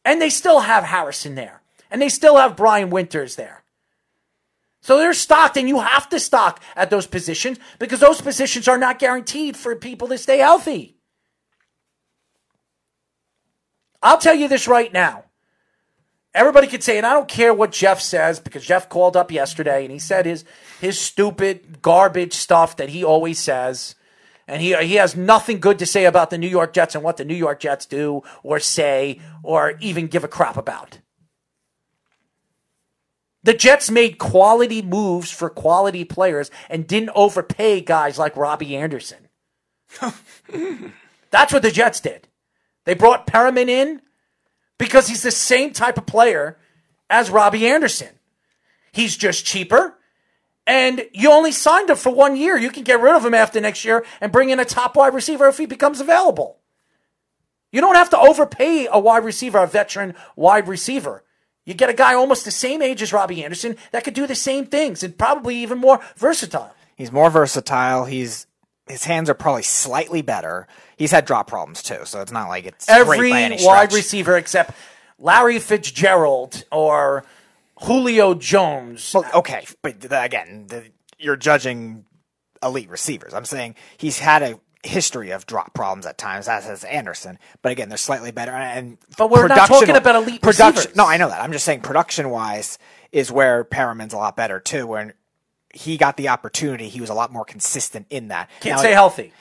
And 0.03 0.21
they 0.21 0.29
still 0.29 0.61
have 0.61 0.83
Harrison 0.83 1.35
there. 1.35 1.61
And 1.89 2.01
they 2.01 2.09
still 2.09 2.37
have 2.37 2.57
Brian 2.57 2.89
Winters 2.89 3.35
there. 3.35 3.63
So 4.81 4.97
they're 4.97 5.13
stocked, 5.13 5.57
and 5.57 5.69
you 5.69 5.79
have 5.79 6.09
to 6.09 6.19
stock 6.19 6.61
at 6.75 6.89
those 6.89 7.05
positions 7.05 7.59
because 7.77 7.99
those 7.99 8.19
positions 8.19 8.67
are 8.67 8.79
not 8.79 8.97
guaranteed 8.97 9.55
for 9.55 9.75
people 9.75 10.07
to 10.07 10.17
stay 10.17 10.39
healthy. 10.39 10.97
I'll 14.01 14.17
tell 14.17 14.33
you 14.33 14.47
this 14.47 14.67
right 14.67 14.91
now. 14.91 15.25
Everybody 16.34 16.67
could 16.67 16.82
say, 16.82 16.98
and 16.98 17.06
I 17.06 17.13
don't 17.13 17.28
care 17.28 17.54
what 17.54 17.72
Jeff 17.72 18.00
says 18.00 18.39
because 18.39 18.65
Jeff 18.65 18.88
called 18.88 19.17
up 19.17 19.32
yesterday 19.32 19.84
and 19.84 19.91
he 19.91 20.00
said 20.00 20.26
his 20.26 20.46
his 20.80 20.98
stupid 20.98 21.82
garbage 21.82 22.34
stuff 22.34 22.78
that 22.78 22.89
he 22.89 23.04
always 23.04 23.38
says. 23.38 23.96
And 24.48 24.62
he 24.62 24.76
he 24.76 24.96
has 24.96 25.15
nothing 25.15 25.60
good 25.60 25.78
to 25.80 25.86
say 25.86 26.06
about 26.06 26.30
the 26.30 26.38
New 26.38 26.48
York 26.48 26.74
Jets 26.74 26.96
and 26.96 27.04
what 27.04 27.17
the 27.17 27.26
New 27.26 27.36
York 27.36 27.60
Jets 27.60 27.86
do 27.86 28.22
or 28.44 28.60
say 28.60 29.20
or 29.44 29.74
even 29.82 30.08
give 30.08 30.24
a 30.24 30.30
crap 30.30 30.56
about. 30.56 31.00
The 33.44 33.54
Jets 33.54 33.89
made 33.89 34.17
quality 34.17 34.82
moves 34.82 35.32
for 35.32 35.50
quality 35.50 36.06
players 36.06 36.52
and 36.70 36.88
didn't 36.88 37.10
overpay 37.15 37.82
guys 37.82 38.20
like 38.20 38.38
Robbie 38.38 38.76
Anderson. 38.76 39.28
That's 41.32 41.52
what 41.52 41.63
the 41.63 41.72
Jets 41.72 42.00
did. 42.00 42.28
They 42.86 42.94
brought 42.94 43.28
Perriman 43.28 43.67
in 43.67 44.02
because 44.82 45.08
he's 45.08 45.22
the 45.22 45.30
same 45.30 45.74
type 45.74 46.00
of 46.00 46.08
player 46.08 46.58
as 47.08 47.30
Robbie 47.30 47.67
Anderson. 47.67 48.10
He's 48.91 49.15
just 49.15 49.46
cheaper. 49.46 49.96
And 50.65 51.06
you 51.13 51.32
only 51.32 51.52
signed 51.52 51.91
him 51.91 51.98
for 51.98 52.12
one 52.12 52.36
year. 52.36 52.58
You 52.58 52.72
can 52.72 52.84
get 52.84 53.00
rid 53.00 53.13
of 53.13 53.24
him 53.24 53.36
after 53.36 53.62
next 53.62 53.86
year 53.86 54.04
and 54.20 54.32
bring 54.32 54.50
in 54.50 54.60
a 54.60 54.65
top 54.65 54.96
wide 54.96 55.13
receiver 55.13 55.48
if 55.48 55.60
he 55.60 55.67
becomes 55.67 56.02
available. 56.02 56.58
You 57.72 57.80
don't 57.80 57.94
have 57.94 58.10
to 58.10 58.20
overpay 58.20 58.88
a 58.91 59.00
wide 59.00 59.24
receiver, 59.24 59.60
a 59.60 59.67
veteran 59.67 60.15
wide 60.36 60.67
receiver. 60.67 61.24
You 61.63 61.76
get 61.76 61.91
a 61.91 61.94
guy 61.94 62.15
almost 62.15 62.44
the 62.44 62.50
same 62.50 62.82
age 62.82 63.04
as 63.04 63.13
Robbie 63.13 63.44
Anderson 63.44 63.78
that 63.91 64.04
could 64.04 64.15
do 64.15 64.26
the 64.26 64.34
same 64.34 64.65
things 64.65 65.04
and 65.04 65.15
probably 65.15 65.58
even 65.58 65.78
more 65.78 66.00
versatile. 66.17 66.74
He's 66.96 67.12
more 67.12 67.30
versatile. 67.30 68.06
He's 68.06 68.48
his 68.88 69.06
hands 69.06 69.30
are 69.30 69.36
probably 69.36 69.63
slightly 69.63 70.22
better. 70.22 70.67
He's 71.01 71.09
had 71.09 71.25
drop 71.25 71.47
problems 71.47 71.81
too, 71.81 72.05
so 72.05 72.21
it's 72.21 72.31
not 72.31 72.47
like 72.47 72.65
it's 72.65 72.87
every 72.87 73.31
wide 73.31 73.91
receiver 73.91 74.37
except 74.37 74.69
Larry 75.17 75.57
Fitzgerald 75.57 76.63
or 76.71 77.25
Julio 77.81 78.35
Jones. 78.35 79.11
Well, 79.11 79.25
okay, 79.33 79.65
but 79.81 79.99
the, 79.99 80.21
again, 80.21 80.67
the, 80.67 80.83
you're 81.17 81.37
judging 81.37 82.05
elite 82.61 82.87
receivers. 82.91 83.33
I'm 83.33 83.45
saying 83.45 83.77
he's 83.97 84.19
had 84.19 84.43
a 84.43 84.59
history 84.83 85.31
of 85.31 85.47
drop 85.47 85.73
problems 85.73 86.05
at 86.05 86.19
times, 86.19 86.47
as 86.47 86.65
has 86.65 86.83
Anderson. 86.83 87.39
But 87.63 87.71
again, 87.71 87.89
they're 87.89 87.97
slightly 87.97 88.29
better. 88.29 88.51
And 88.51 88.99
but 89.17 89.31
we're 89.31 89.47
not 89.47 89.67
talking 89.67 89.95
about 89.95 90.15
elite 90.15 90.43
production. 90.43 90.75
Receivers. 90.75 90.95
No, 90.95 91.07
I 91.07 91.17
know 91.17 91.29
that. 91.29 91.41
I'm 91.41 91.51
just 91.51 91.65
saying 91.65 91.81
production 91.81 92.29
wise 92.29 92.77
is 93.11 93.31
where 93.31 93.63
Perriman's 93.63 94.13
a 94.13 94.17
lot 94.17 94.35
better 94.35 94.59
too. 94.59 94.85
When 94.85 95.13
he 95.73 95.97
got 95.97 96.15
the 96.15 96.29
opportunity, 96.29 96.89
he 96.89 97.01
was 97.01 97.09
a 97.09 97.15
lot 97.15 97.31
more 97.31 97.43
consistent 97.43 98.05
in 98.11 98.27
that. 98.27 98.51
Can't 98.59 98.75
now, 98.75 98.83
say 98.83 98.91
healthy. 98.91 99.33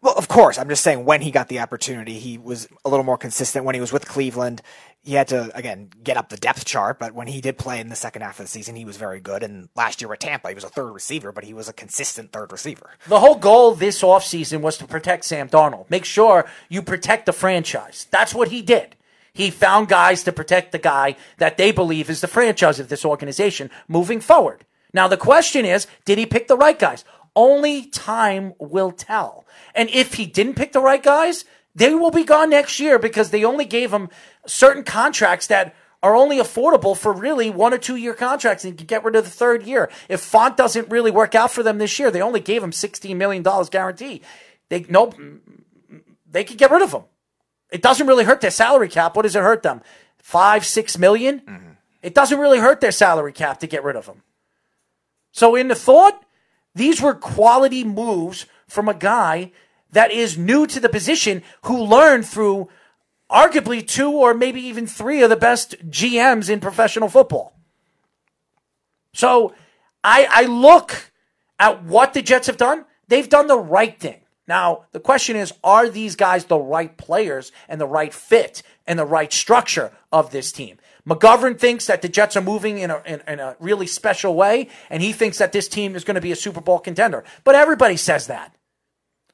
Well, 0.00 0.14
of 0.14 0.28
course, 0.28 0.58
I'm 0.58 0.68
just 0.68 0.84
saying 0.84 1.04
when 1.04 1.22
he 1.22 1.32
got 1.32 1.48
the 1.48 1.58
opportunity, 1.58 2.20
he 2.20 2.38
was 2.38 2.68
a 2.84 2.88
little 2.88 3.04
more 3.04 3.18
consistent. 3.18 3.64
When 3.64 3.74
he 3.74 3.80
was 3.80 3.92
with 3.92 4.06
Cleveland, 4.06 4.62
he 5.02 5.14
had 5.14 5.26
to 5.28 5.50
again 5.56 5.90
get 6.04 6.16
up 6.16 6.28
the 6.28 6.36
depth 6.36 6.64
chart, 6.64 7.00
but 7.00 7.14
when 7.14 7.26
he 7.26 7.40
did 7.40 7.58
play 7.58 7.80
in 7.80 7.88
the 7.88 7.96
second 7.96 8.22
half 8.22 8.38
of 8.38 8.44
the 8.44 8.50
season, 8.50 8.76
he 8.76 8.84
was 8.84 8.96
very 8.96 9.18
good. 9.18 9.42
And 9.42 9.68
last 9.74 10.00
year 10.00 10.08
with 10.08 10.20
Tampa, 10.20 10.48
he 10.50 10.54
was 10.54 10.62
a 10.62 10.68
third 10.68 10.92
receiver, 10.92 11.32
but 11.32 11.42
he 11.42 11.52
was 11.52 11.68
a 11.68 11.72
consistent 11.72 12.30
third 12.30 12.52
receiver. 12.52 12.90
The 13.08 13.18
whole 13.18 13.34
goal 13.34 13.74
this 13.74 14.02
offseason 14.02 14.60
was 14.60 14.78
to 14.78 14.86
protect 14.86 15.24
Sam 15.24 15.48
Darnold. 15.48 15.90
Make 15.90 16.04
sure 16.04 16.48
you 16.68 16.80
protect 16.80 17.26
the 17.26 17.32
franchise. 17.32 18.06
That's 18.12 18.34
what 18.34 18.48
he 18.48 18.62
did. 18.62 18.94
He 19.32 19.50
found 19.50 19.88
guys 19.88 20.22
to 20.24 20.32
protect 20.32 20.70
the 20.70 20.78
guy 20.78 21.16
that 21.38 21.56
they 21.56 21.72
believe 21.72 22.08
is 22.08 22.20
the 22.20 22.28
franchise 22.28 22.78
of 22.78 22.88
this 22.88 23.04
organization 23.04 23.70
moving 23.88 24.20
forward. 24.20 24.64
Now, 24.92 25.06
the 25.06 25.16
question 25.16 25.64
is, 25.64 25.86
did 26.04 26.18
he 26.18 26.26
pick 26.26 26.48
the 26.48 26.56
right 26.56 26.78
guys? 26.78 27.04
Only 27.38 27.84
time 27.84 28.54
will 28.58 28.90
tell. 28.90 29.46
And 29.72 29.88
if 29.90 30.14
he 30.14 30.26
didn't 30.26 30.56
pick 30.56 30.72
the 30.72 30.80
right 30.80 31.00
guys, 31.00 31.44
they 31.72 31.94
will 31.94 32.10
be 32.10 32.24
gone 32.24 32.50
next 32.50 32.80
year 32.80 32.98
because 32.98 33.30
they 33.30 33.44
only 33.44 33.64
gave 33.64 33.92
him 33.92 34.08
certain 34.44 34.82
contracts 34.82 35.46
that 35.46 35.72
are 36.02 36.16
only 36.16 36.38
affordable 36.38 36.96
for 36.96 37.12
really 37.12 37.48
one 37.48 37.72
or 37.72 37.78
two 37.78 37.94
year 37.94 38.12
contracts 38.12 38.64
and 38.64 38.72
you 38.72 38.76
can 38.76 38.86
get 38.86 39.04
rid 39.04 39.14
of 39.14 39.22
the 39.22 39.30
third 39.30 39.62
year. 39.62 39.88
If 40.08 40.20
Fant 40.20 40.56
doesn't 40.56 40.90
really 40.90 41.12
work 41.12 41.36
out 41.36 41.52
for 41.52 41.62
them 41.62 41.78
this 41.78 41.96
year, 42.00 42.10
they 42.10 42.20
only 42.20 42.40
gave 42.40 42.60
him 42.60 42.72
$16 42.72 43.14
million 43.14 43.44
guarantee. 43.70 44.20
They, 44.68 44.84
nope, 44.88 45.14
they 46.28 46.42
could 46.42 46.58
get 46.58 46.72
rid 46.72 46.82
of 46.82 46.90
him. 46.90 47.04
It 47.70 47.82
doesn't 47.82 48.08
really 48.08 48.24
hurt 48.24 48.40
their 48.40 48.50
salary 48.50 48.88
cap. 48.88 49.14
What 49.14 49.22
does 49.22 49.36
it 49.36 49.42
hurt 49.44 49.62
them? 49.62 49.80
Five, 50.18 50.66
six 50.66 50.98
million? 50.98 51.38
Mm-hmm. 51.38 51.70
It 52.02 52.14
doesn't 52.16 52.40
really 52.40 52.58
hurt 52.58 52.80
their 52.80 52.90
salary 52.90 53.32
cap 53.32 53.60
to 53.60 53.68
get 53.68 53.84
rid 53.84 53.94
of 53.94 54.06
him. 54.06 54.24
So, 55.30 55.54
in 55.54 55.68
the 55.68 55.76
thought, 55.76 56.24
these 56.78 57.00
were 57.00 57.14
quality 57.14 57.84
moves 57.84 58.46
from 58.66 58.88
a 58.88 58.94
guy 58.94 59.52
that 59.92 60.10
is 60.10 60.38
new 60.38 60.66
to 60.66 60.80
the 60.80 60.88
position 60.88 61.42
who 61.62 61.82
learned 61.82 62.26
through 62.26 62.68
arguably 63.30 63.86
two 63.86 64.10
or 64.10 64.34
maybe 64.34 64.60
even 64.60 64.86
three 64.86 65.22
of 65.22 65.30
the 65.30 65.36
best 65.36 65.76
GMs 65.90 66.48
in 66.48 66.60
professional 66.60 67.08
football. 67.08 67.54
So 69.12 69.54
I, 70.04 70.28
I 70.30 70.44
look 70.44 71.10
at 71.58 71.82
what 71.84 72.14
the 72.14 72.22
Jets 72.22 72.46
have 72.46 72.56
done. 72.56 72.84
They've 73.08 73.28
done 73.28 73.46
the 73.46 73.58
right 73.58 73.98
thing. 73.98 74.20
Now, 74.46 74.86
the 74.92 75.00
question 75.00 75.36
is 75.36 75.52
are 75.62 75.88
these 75.88 76.16
guys 76.16 76.44
the 76.44 76.58
right 76.58 76.96
players 76.96 77.52
and 77.68 77.80
the 77.80 77.86
right 77.86 78.14
fit 78.14 78.62
and 78.86 78.98
the 78.98 79.04
right 79.04 79.32
structure 79.32 79.92
of 80.10 80.30
this 80.30 80.52
team? 80.52 80.78
McGovern 81.08 81.58
thinks 81.58 81.86
that 81.86 82.02
the 82.02 82.08
Jets 82.08 82.36
are 82.36 82.42
moving 82.42 82.78
in 82.78 82.90
a, 82.90 83.02
in, 83.06 83.22
in 83.26 83.40
a 83.40 83.56
really 83.60 83.86
special 83.86 84.34
way, 84.34 84.68
and 84.90 85.02
he 85.02 85.12
thinks 85.12 85.38
that 85.38 85.52
this 85.52 85.66
team 85.66 85.96
is 85.96 86.04
going 86.04 86.16
to 86.16 86.20
be 86.20 86.32
a 86.32 86.36
Super 86.36 86.60
Bowl 86.60 86.78
contender. 86.78 87.24
But 87.44 87.54
everybody 87.54 87.96
says 87.96 88.26
that. 88.26 88.54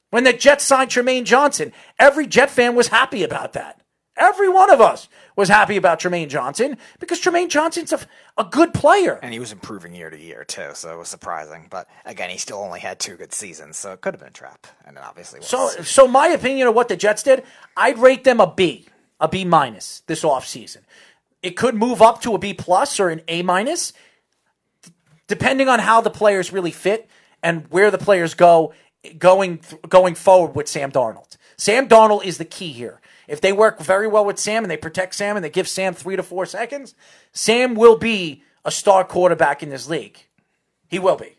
When 0.09 0.23
the 0.23 0.31
Jets 0.31 0.63
signed 0.63 0.91
Trumaine 0.91 1.25
Johnson, 1.25 1.73
every 1.99 2.27
Jet 2.27 2.49
fan 2.49 2.75
was 2.75 2.87
happy 2.87 3.23
about 3.23 3.53
that. 3.53 3.81
Every 4.17 4.47
one 4.47 4.69
of 4.69 4.79
us 4.79 5.09
was 5.35 5.49
happy 5.49 5.75
about 5.75 5.99
Trumaine 5.99 6.29
Johnson 6.29 6.77
because 6.99 7.19
Trumaine 7.19 7.49
Johnson's 7.49 7.91
a, 7.91 7.99
a 8.37 8.45
good 8.45 8.73
player. 8.73 9.19
And 9.21 9.33
he 9.33 9.39
was 9.39 9.51
improving 9.51 9.93
year 9.93 10.09
to 10.09 10.17
year, 10.17 10.45
too, 10.45 10.69
so 10.73 10.93
it 10.93 10.97
was 10.97 11.09
surprising. 11.09 11.67
But 11.69 11.89
again, 12.05 12.29
he 12.29 12.37
still 12.37 12.59
only 12.59 12.79
had 12.79 12.97
two 12.97 13.17
good 13.17 13.33
seasons, 13.33 13.75
so 13.75 13.91
it 13.91 13.99
could 13.99 14.13
have 14.13 14.21
been 14.21 14.29
a 14.29 14.31
trap. 14.31 14.67
And 14.85 14.95
it 14.95 15.03
obviously 15.03 15.39
was. 15.39 15.49
So, 15.49 15.67
so 15.81 16.07
my 16.07 16.27
opinion 16.27 16.69
of 16.69 16.75
what 16.75 16.87
the 16.87 16.95
Jets 16.95 17.23
did, 17.23 17.43
I'd 17.75 17.97
rate 17.97 18.23
them 18.23 18.39
a 18.39 18.47
B, 18.47 18.85
a 19.19 19.27
B 19.27 19.43
minus 19.43 20.01
this 20.07 20.23
offseason. 20.23 20.83
It 21.45 21.55
could 21.55 21.75
move 21.75 22.01
up 22.01 22.23
to 22.23 22.33
a 22.33 22.39
B 22.39 22.55
plus 22.55 22.99
or 22.99 23.09
an 23.09 23.21
A 23.27 23.43
minus, 23.43 23.93
depending 25.27 25.69
on 25.69 25.77
how 25.77 26.01
the 26.01 26.09
players 26.09 26.51
really 26.51 26.71
fit 26.71 27.07
and 27.43 27.67
where 27.69 27.91
the 27.91 27.99
players 27.99 28.33
go 28.33 28.73
going 29.19 29.59
going 29.87 30.15
forward 30.15 30.55
with 30.55 30.67
Sam 30.67 30.91
Darnold. 30.91 31.37
Sam 31.55 31.87
Darnold 31.87 32.25
is 32.25 32.39
the 32.39 32.45
key 32.45 32.71
here. 32.71 32.99
If 33.27 33.41
they 33.41 33.53
work 33.53 33.79
very 33.79 34.07
well 34.07 34.25
with 34.25 34.39
Sam 34.39 34.63
and 34.63 34.71
they 34.71 34.77
protect 34.77 35.13
Sam 35.13 35.35
and 35.35 35.45
they 35.45 35.51
give 35.51 35.67
Sam 35.67 35.93
three 35.93 36.15
to 36.15 36.23
four 36.23 36.47
seconds, 36.47 36.95
Sam 37.31 37.75
will 37.75 37.95
be 37.95 38.41
a 38.63 38.71
star 38.71 39.03
quarterback 39.03 39.61
in 39.61 39.69
this 39.69 39.87
league. 39.87 40.17
He 40.87 40.97
will 40.97 41.15
be. 41.15 41.35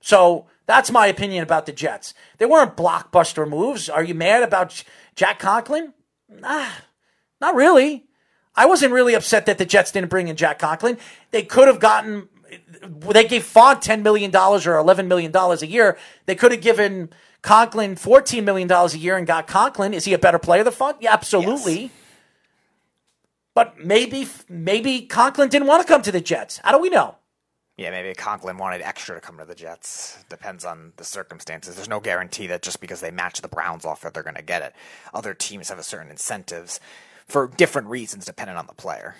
So 0.00 0.46
that's 0.66 0.90
my 0.90 1.06
opinion 1.06 1.44
about 1.44 1.66
the 1.66 1.72
Jets. 1.72 2.12
They 2.38 2.46
weren't 2.46 2.76
blockbuster 2.76 3.48
moves. 3.48 3.88
Are 3.88 4.02
you 4.02 4.14
mad 4.14 4.42
about 4.42 4.82
Jack 5.14 5.38
Conklin? 5.38 5.94
Nah, 6.28 6.66
not 7.44 7.54
really. 7.54 8.04
I 8.56 8.66
wasn't 8.66 8.92
really 8.92 9.14
upset 9.14 9.46
that 9.46 9.58
the 9.58 9.66
Jets 9.66 9.92
didn't 9.92 10.08
bring 10.08 10.28
in 10.28 10.36
Jack 10.36 10.58
Conklin. 10.58 10.96
They 11.30 11.42
could 11.42 11.68
have 11.68 11.80
gotten 11.80 12.28
they 12.88 13.26
gave 13.26 13.42
Fant 13.42 13.82
$10 13.82 14.02
million 14.02 14.30
or 14.30 14.58
$11 14.60 15.06
million 15.08 15.34
a 15.34 15.66
year. 15.66 15.98
They 16.26 16.34
could 16.36 16.52
have 16.52 16.60
given 16.60 17.10
Conklin 17.42 17.96
$14 17.96 18.44
million 18.44 18.70
a 18.70 18.88
year 18.96 19.16
and 19.16 19.26
got 19.26 19.46
Conklin. 19.46 19.92
Is 19.92 20.04
he 20.04 20.14
a 20.14 20.18
better 20.18 20.38
player 20.38 20.62
than 20.62 20.72
Fant? 20.72 20.96
Yeah, 21.00 21.12
absolutely. 21.12 21.80
Yes. 21.82 21.90
But 23.54 23.84
maybe 23.84 24.26
maybe 24.48 25.02
Conklin 25.02 25.48
didn't 25.48 25.68
want 25.68 25.82
to 25.82 25.88
come 25.92 26.02
to 26.02 26.12
the 26.12 26.20
Jets. 26.20 26.60
How 26.64 26.72
do 26.72 26.78
we 26.78 26.90
know? 26.90 27.16
Yeah, 27.76 27.90
maybe 27.90 28.14
Conklin 28.14 28.56
wanted 28.56 28.82
extra 28.82 29.16
to 29.16 29.20
come 29.20 29.38
to 29.38 29.44
the 29.44 29.54
Jets. 29.54 30.24
Depends 30.28 30.64
on 30.64 30.92
the 30.96 31.04
circumstances. 31.04 31.74
There's 31.74 31.88
no 31.88 32.00
guarantee 32.00 32.46
that 32.48 32.62
just 32.62 32.80
because 32.80 33.00
they 33.00 33.10
match 33.10 33.42
the 33.42 33.48
Browns 33.48 33.84
offer, 33.84 34.10
they're 34.10 34.22
going 34.22 34.36
to 34.36 34.42
get 34.42 34.62
it. 34.62 34.74
Other 35.12 35.34
teams 35.34 35.70
have 35.70 35.78
a 35.78 35.82
certain 35.82 36.10
incentives 36.10 36.78
for 37.26 37.48
different 37.48 37.88
reasons, 37.88 38.24
depending 38.24 38.56
on 38.56 38.66
the 38.66 38.74
player. 38.74 39.16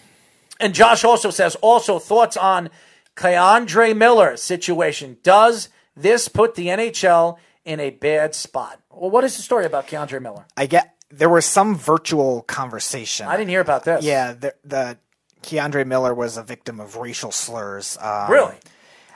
And 0.61 0.75
Josh 0.75 1.05
also 1.05 1.31
says, 1.31 1.57
also 1.57 1.99
thoughts 1.99 2.37
on 2.37 2.71
K'Andre 3.17 3.97
Miller 3.97 4.37
situation. 4.37 5.19
Does 5.23 5.69
this 5.97 6.29
put 6.29 6.55
the 6.55 6.67
NHL 6.69 7.39
in 7.65 7.81
a 7.81 7.91
bad 7.91 8.35
spot? 8.35 8.81
Well, 8.91 9.11
what 9.11 9.25
is 9.25 9.37
the 9.37 9.43
story 9.43 9.67
about 9.67 9.87
K'Andre 9.87 10.21
Miller? 10.23 10.47
I 10.57 10.67
get 10.67 10.95
there 11.11 11.29
was 11.29 11.45
some 11.45 11.77
virtual 11.77 12.43
conversation. 12.43 13.27
I 13.27 13.37
didn't 13.37 13.51
hear 13.51 13.61
about 13.61 13.85
this. 13.85 14.05
Yeah, 14.05 14.33
the, 14.33 14.55
the 14.65 14.99
K'Andre 15.43 15.87
Miller 15.87 16.15
was 16.15 16.37
a 16.37 16.43
victim 16.43 16.81
of 16.81 16.97
racial 16.97 17.31
slurs. 17.31 17.97
Um, 18.01 18.31
Really? 18.31 18.55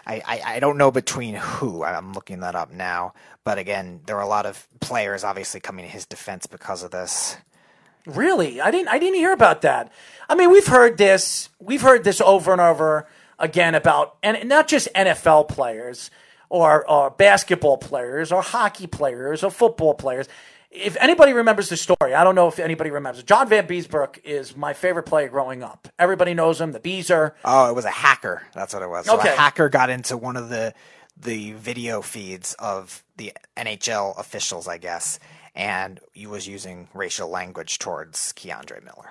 I, 0.07 0.22
I, 0.26 0.43
I 0.55 0.61
don't 0.61 0.78
know 0.78 0.91
between 0.91 1.34
who. 1.34 1.84
I'm 1.84 2.14
looking 2.14 2.41
that 2.41 2.55
up 2.55 2.72
now. 2.72 3.12
But 3.45 3.59
again, 3.59 4.01
there 4.07 4.16
are 4.16 4.22
a 4.22 4.28
lot 4.28 4.47
of 4.47 4.66
players 4.80 5.22
obviously 5.22 5.61
coming 5.61 5.84
to 5.84 5.91
his 5.91 6.07
defense 6.07 6.47
because 6.47 6.82
of 6.82 6.91
this. 6.91 7.36
Really? 8.09 8.61
I 8.61 8.70
didn't 8.70 8.88
I 8.88 8.98
didn't 8.98 9.16
hear 9.16 9.32
about 9.32 9.62
that. 9.62 9.92
I 10.28 10.34
mean, 10.34 10.50
we've 10.50 10.66
heard 10.66 10.98
this. 10.98 11.48
We've 11.61 11.82
heard 11.82 12.04
this 12.04 12.20
over 12.20 12.52
and 12.52 12.61
over 12.61 13.06
again 13.38 13.74
about 13.74 14.16
and 14.22 14.48
not 14.48 14.66
just 14.68 14.88
NFL 14.94 15.48
players 15.48 16.11
or, 16.48 16.88
or 16.90 17.11
basketball 17.11 17.76
players 17.78 18.32
or 18.32 18.42
hockey 18.42 18.86
players 18.86 19.44
or 19.44 19.50
football 19.50 19.94
players. 19.94 20.26
If 20.70 20.96
anybody 21.00 21.32
remembers 21.32 21.68
the 21.70 21.76
story, 21.78 22.14
I 22.14 22.24
don't 22.24 22.34
know 22.34 22.48
if 22.48 22.59
anybody 22.59 22.90
remembers. 22.90 23.22
John 23.22 23.48
Vanbiesbrouck 23.48 24.18
is 24.24 24.54
my 24.56 24.74
favorite 24.74 25.04
player 25.04 25.28
growing 25.28 25.62
up. 25.62 25.88
Everybody 25.98 26.34
knows 26.34 26.61
him, 26.61 26.72
the 26.72 26.80
Beezer. 26.80 27.34
Oh, 27.44 27.70
it 27.70 27.74
was 27.74 27.86
a 27.86 27.90
hacker. 27.90 28.42
That's 28.54 28.74
what 28.74 28.82
it 28.82 28.88
was. 28.88 29.06
So 29.06 29.18
Okay. 29.18 29.32
a 29.32 29.36
hacker 29.36 29.68
got 29.70 29.88
into 29.90 30.16
one 30.16 30.36
of 30.36 30.48
the 30.50 30.74
the 31.20 31.52
video 31.54 32.00
feeds 32.00 32.54
of 32.61 33.02
the 33.16 33.32
NHL 33.56 34.16
officials, 34.18 34.68
I 34.68 34.78
guess, 34.78 35.18
and 35.59 35.98
he 36.12 36.26
was 36.26 36.46
using 36.46 36.88
racial 36.94 37.28
language 37.28 37.80
towards 37.80 38.32
K'Andre 38.34 38.82
Miller. 38.82 39.11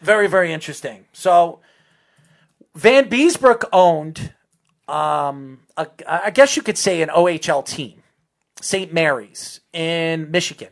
Very, 0.00 0.26
very 0.26 0.50
interesting. 0.50 1.04
So 1.12 1.60
Vanbiesbrouck 2.76 3.64
owned, 3.74 4.32
um, 4.88 5.60
a, 5.76 5.86
I 6.08 6.30
guess 6.30 6.56
you 6.56 6.62
could 6.62 6.78
say, 6.78 7.02
an 7.02 7.10
OHL 7.10 7.64
team, 7.64 8.02
St. 8.60 8.92
Mary's 8.92 9.60
in 9.74 10.30
Michigan, 10.30 10.70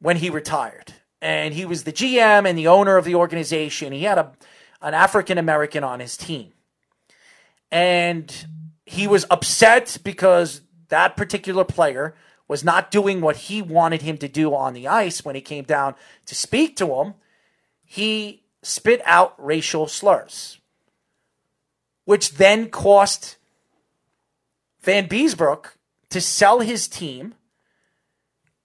when 0.00 0.16
he 0.18 0.30
retired. 0.30 0.94
And 1.20 1.52
he 1.52 1.64
was 1.64 1.82
the 1.82 1.92
GM 1.92 2.48
and 2.48 2.56
the 2.56 2.68
owner 2.68 2.96
of 2.96 3.04
the 3.04 3.16
organization. 3.16 3.92
He 3.92 4.04
had 4.04 4.18
a, 4.18 4.32
an 4.80 4.94
African 4.94 5.38
American 5.38 5.82
on 5.82 5.98
his 5.98 6.16
team. 6.16 6.52
And 7.72 8.32
he 8.86 9.08
was 9.08 9.26
upset 9.28 9.98
because 10.04 10.60
that 10.88 11.16
particular 11.16 11.64
player 11.64 12.14
was 12.48 12.64
not 12.64 12.90
doing 12.90 13.20
what 13.20 13.36
he 13.36 13.62
wanted 13.62 14.02
him 14.02 14.18
to 14.18 14.26
do 14.26 14.54
on 14.54 14.72
the 14.72 14.88
ice 14.88 15.24
when 15.24 15.34
he 15.34 15.40
came 15.40 15.64
down 15.64 15.94
to 16.26 16.34
speak 16.34 16.74
to 16.76 16.94
him 16.94 17.14
he 17.90 18.42
spit 18.62 19.00
out 19.06 19.34
racial 19.38 19.86
slurs, 19.88 20.58
which 22.04 22.32
then 22.32 22.68
cost 22.68 23.38
Vanbiesbrouck 24.84 25.68
to 26.10 26.20
sell 26.20 26.60
his 26.60 26.86
team 26.86 27.34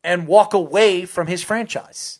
and 0.03 0.27
walk 0.27 0.53
away 0.53 1.05
from 1.05 1.27
his 1.27 1.41
franchise. 1.41 2.19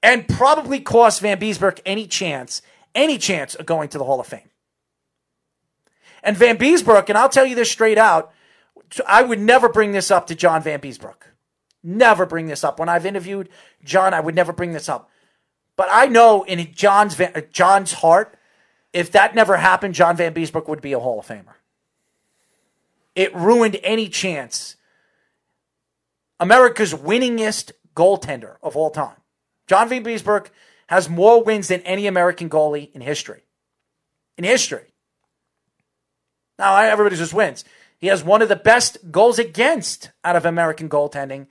And 0.00 0.28
probably 0.28 0.78
cost 0.78 1.20
Vanbiesbrouck 1.20 1.80
any 1.84 2.06
chance, 2.06 2.62
any 2.94 3.18
chance 3.18 3.56
of 3.56 3.66
going 3.66 3.88
to 3.88 3.98
the 3.98 4.04
Hall 4.04 4.20
of 4.20 4.28
Fame. 4.28 4.50
And 6.22 6.36
Vanbiesbrouck, 6.36 7.08
and 7.08 7.18
I'll 7.18 7.28
tell 7.28 7.46
you 7.46 7.56
this 7.56 7.70
straight 7.70 7.98
out, 7.98 8.32
I 9.06 9.22
would 9.22 9.40
never 9.40 9.68
bring 9.68 9.92
this 9.92 10.10
up 10.10 10.26
to 10.28 10.34
John 10.34 10.62
Vanbiesbrouck. 10.62 11.22
Never 11.82 12.26
bring 12.26 12.46
this 12.46 12.64
up. 12.64 12.78
When 12.78 12.88
I've 12.88 13.06
interviewed 13.06 13.48
John, 13.84 14.14
I 14.14 14.20
would 14.20 14.34
never 14.34 14.52
bring 14.52 14.72
this 14.72 14.88
up. 14.88 15.10
But 15.76 15.88
I 15.90 16.06
know 16.06 16.44
in 16.44 16.72
John's 16.74 17.18
uh, 17.20 17.42
John's 17.52 17.92
heart, 17.94 18.38
if 18.92 19.10
that 19.12 19.34
never 19.34 19.56
happened, 19.56 19.94
John 19.94 20.16
Vanbiesbrouck 20.16 20.68
would 20.68 20.80
be 20.80 20.92
a 20.92 21.00
Hall 21.00 21.18
of 21.18 21.26
Famer. 21.26 21.54
It 23.14 23.34
ruined 23.34 23.78
any 23.82 24.08
chance. 24.08 24.76
America's 26.40 26.94
winningest 26.94 27.72
goaltender 27.94 28.56
of 28.62 28.76
all 28.76 28.90
time. 28.90 29.16
John 29.66 29.88
Vanbiesbrouck 29.88 30.48
has 30.88 31.08
more 31.08 31.42
wins 31.42 31.68
than 31.68 31.80
any 31.82 32.06
American 32.06 32.48
goalie 32.50 32.92
in 32.92 33.00
history. 33.00 33.42
In 34.36 34.44
history. 34.44 34.92
Now, 36.58 36.76
everybody 36.76 37.16
just 37.16 37.34
wins. 37.34 37.64
He 38.04 38.08
has 38.08 38.22
one 38.22 38.42
of 38.42 38.50
the 38.50 38.56
best 38.56 38.98
goals 39.10 39.38
against 39.38 40.10
out 40.22 40.36
of 40.36 40.44
American 40.44 40.90
goaltending 40.90 41.46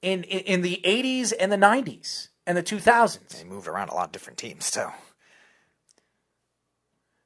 in, 0.00 0.22
in, 0.22 0.38
in 0.38 0.62
the 0.62 0.80
80s 0.84 1.32
and 1.36 1.50
the 1.50 1.56
90s 1.56 2.28
and 2.46 2.56
the 2.56 2.62
2000s. 2.62 3.18
They 3.30 3.42
moved 3.42 3.66
around 3.66 3.88
a 3.88 3.94
lot 3.94 4.06
of 4.06 4.12
different 4.12 4.38
teams 4.38 4.70
too. 4.70 4.86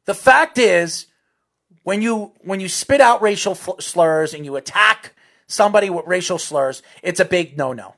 The 0.07 0.15
fact 0.15 0.57
is, 0.57 1.05
when 1.83 2.01
you 2.01 2.33
when 2.45 2.61
you 2.61 2.71
spit 2.71 3.03
out 3.03 3.21
racial 3.21 3.55
slurs 3.55 4.33
and 4.33 4.47
you 4.47 4.57
attack 4.57 5.13
somebody 5.47 5.91
with 5.91 6.07
racial 6.07 6.39
slurs, 6.39 6.83
it's 7.03 7.21
a 7.21 7.27
big 7.27 7.59
no 7.59 7.75
no. 7.75 7.95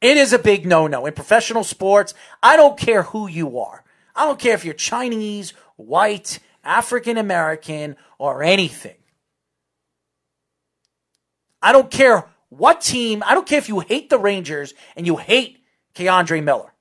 It 0.00 0.16
is 0.16 0.32
a 0.32 0.38
big 0.38 0.64
no 0.64 0.86
no 0.86 1.06
in 1.06 1.12
professional 1.12 1.64
sports. 1.64 2.14
I 2.40 2.56
don't 2.56 2.78
care 2.78 3.02
who 3.02 3.26
you 3.26 3.58
are. 3.58 3.82
I 4.14 4.26
don't 4.26 4.38
care 4.38 4.54
if 4.54 4.64
you're 4.64 4.74
Chinese, 4.74 5.54
white, 5.74 6.38
African 6.62 7.18
American, 7.18 7.96
or 8.16 8.44
anything. 8.44 8.94
I 11.62 11.72
don't 11.72 11.90
care 11.90 12.26
what 12.48 12.80
team. 12.80 13.22
I 13.24 13.34
don't 13.34 13.46
care 13.46 13.58
if 13.58 13.68
you 13.68 13.80
hate 13.80 14.10
the 14.10 14.18
Rangers 14.18 14.74
and 14.96 15.06
you 15.06 15.16
hate 15.16 15.58
K'Andre 15.94 16.42
Miller. 16.42 16.72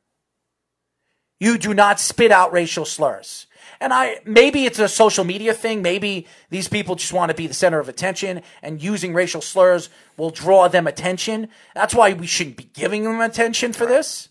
You 1.39 1.57
do 1.57 1.73
not 1.73 1.99
spit 1.99 2.32
out 2.32 2.53
racial 2.53 2.86
slurs. 2.86 3.47
And 3.79 3.93
I 3.93 4.19
maybe 4.25 4.65
it's 4.65 4.79
a 4.79 4.88
social 4.88 5.23
media 5.23 5.53
thing. 5.53 5.82
Maybe 5.82 6.27
these 6.49 6.67
people 6.67 6.95
just 6.95 7.13
want 7.13 7.29
to 7.32 7.36
be 7.36 7.47
the 7.47 7.53
center 7.53 7.79
of 7.79 7.89
attention 7.89 8.41
and 8.61 8.82
using 8.82 9.13
racial 9.13 9.41
slurs 9.41 9.89
will 10.17 10.29
draw 10.29 10.67
them 10.67 10.86
attention. 10.86 11.47
That's 11.73 11.95
why 11.95 12.13
we 12.13 12.27
shouldn't 12.27 12.57
be 12.57 12.69
giving 12.73 13.03
them 13.03 13.21
attention 13.21 13.73
for 13.73 13.86
this. 13.86 14.29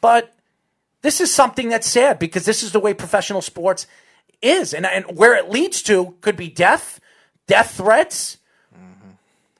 But 0.00 0.34
this 1.02 1.20
is 1.20 1.34
something 1.34 1.68
that's 1.68 1.88
sad 1.88 2.18
because 2.18 2.44
this 2.44 2.62
is 2.62 2.72
the 2.72 2.80
way 2.80 2.94
professional 2.94 3.42
sports 3.42 3.86
is. 4.40 4.72
And, 4.72 4.86
and 4.86 5.16
where 5.16 5.34
it 5.34 5.50
leads 5.50 5.82
to 5.84 6.14
could 6.20 6.36
be 6.36 6.48
death, 6.48 7.00
death 7.46 7.72
threats. 7.72 8.38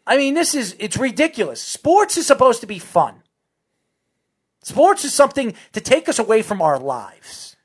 I 0.07 0.17
mean, 0.17 0.35
this 0.35 0.55
is 0.55 0.77
it's 0.79 0.97
ridiculous. 0.97 1.63
Sports 1.63 2.17
is 2.17 2.27
supposed 2.27 2.61
to 2.61 2.67
be 2.67 2.79
fun. 2.79 3.23
Sports 4.63 5.05
is 5.05 5.13
something 5.13 5.55
to 5.73 5.81
take 5.81 6.09
us 6.09 6.19
away 6.19 6.43
from 6.43 6.63
our 6.63 6.79
lives. 6.79 7.57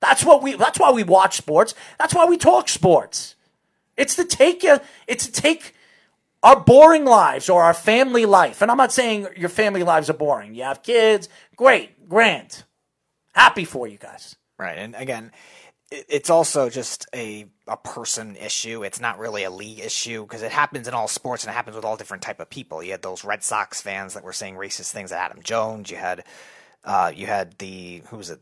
That's 0.00 0.24
what 0.24 0.42
we 0.42 0.54
that's 0.54 0.78
why 0.78 0.90
we 0.92 1.02
watch 1.02 1.36
sports. 1.36 1.74
That's 1.98 2.14
why 2.14 2.26
we 2.26 2.36
talk 2.36 2.68
sports. 2.68 3.34
It's 3.96 4.16
to 4.16 4.24
take 4.24 4.62
you 4.62 4.78
it's 5.06 5.26
to 5.26 5.32
take 5.32 5.74
our 6.42 6.60
boring 6.60 7.04
lives 7.04 7.48
or 7.48 7.62
our 7.62 7.74
family 7.74 8.26
life. 8.26 8.62
And 8.62 8.70
I'm 8.70 8.76
not 8.76 8.92
saying 8.92 9.28
your 9.36 9.48
family 9.48 9.82
lives 9.82 10.10
are 10.10 10.14
boring. 10.14 10.54
You 10.54 10.62
have 10.64 10.82
kids, 10.82 11.28
great, 11.56 12.08
grand. 12.08 12.64
Happy 13.32 13.64
for 13.64 13.86
you 13.86 13.98
guys. 13.98 14.36
Right, 14.58 14.78
and 14.78 14.94
again, 14.94 15.32
it's 15.90 16.30
also 16.30 16.68
just 16.68 17.06
a 17.14 17.46
a 17.68 17.76
person 17.76 18.36
issue. 18.36 18.82
It's 18.82 19.00
not 19.00 19.18
really 19.18 19.44
a 19.44 19.50
league 19.50 19.80
issue 19.80 20.22
because 20.22 20.42
it 20.42 20.52
happens 20.52 20.88
in 20.88 20.94
all 20.94 21.08
sports 21.08 21.44
and 21.44 21.50
it 21.52 21.54
happens 21.54 21.76
with 21.76 21.84
all 21.84 21.96
different 21.96 22.22
type 22.22 22.40
of 22.40 22.50
people. 22.50 22.82
You 22.82 22.92
had 22.92 23.02
those 23.02 23.24
Red 23.24 23.42
Sox 23.42 23.80
fans 23.80 24.14
that 24.14 24.24
were 24.24 24.32
saying 24.32 24.56
racist 24.56 24.90
things 24.90 25.12
at 25.12 25.20
Adam 25.20 25.42
Jones. 25.42 25.90
You 25.90 25.96
had 25.96 26.24
uh, 26.84 27.12
you 27.14 27.26
had 27.26 27.58
the 27.58 28.02
who 28.08 28.16
was 28.16 28.30
it? 28.30 28.40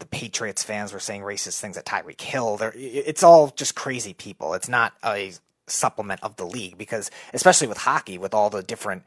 The 0.00 0.06
Patriots 0.06 0.64
fans 0.64 0.92
were 0.92 0.98
saying 0.98 1.22
racist 1.22 1.60
things 1.60 1.76
at 1.76 1.86
Tyreek 1.86 2.20
Hill. 2.20 2.56
They're, 2.56 2.72
it's 2.74 3.22
all 3.22 3.50
just 3.50 3.76
crazy 3.76 4.12
people. 4.12 4.52
It's 4.54 4.68
not 4.68 4.94
a 5.04 5.32
supplement 5.68 6.20
of 6.24 6.34
the 6.36 6.44
league 6.44 6.76
because, 6.76 7.08
especially 7.32 7.68
with 7.68 7.78
hockey, 7.78 8.18
with 8.18 8.34
all 8.34 8.50
the 8.50 8.64
different 8.64 9.04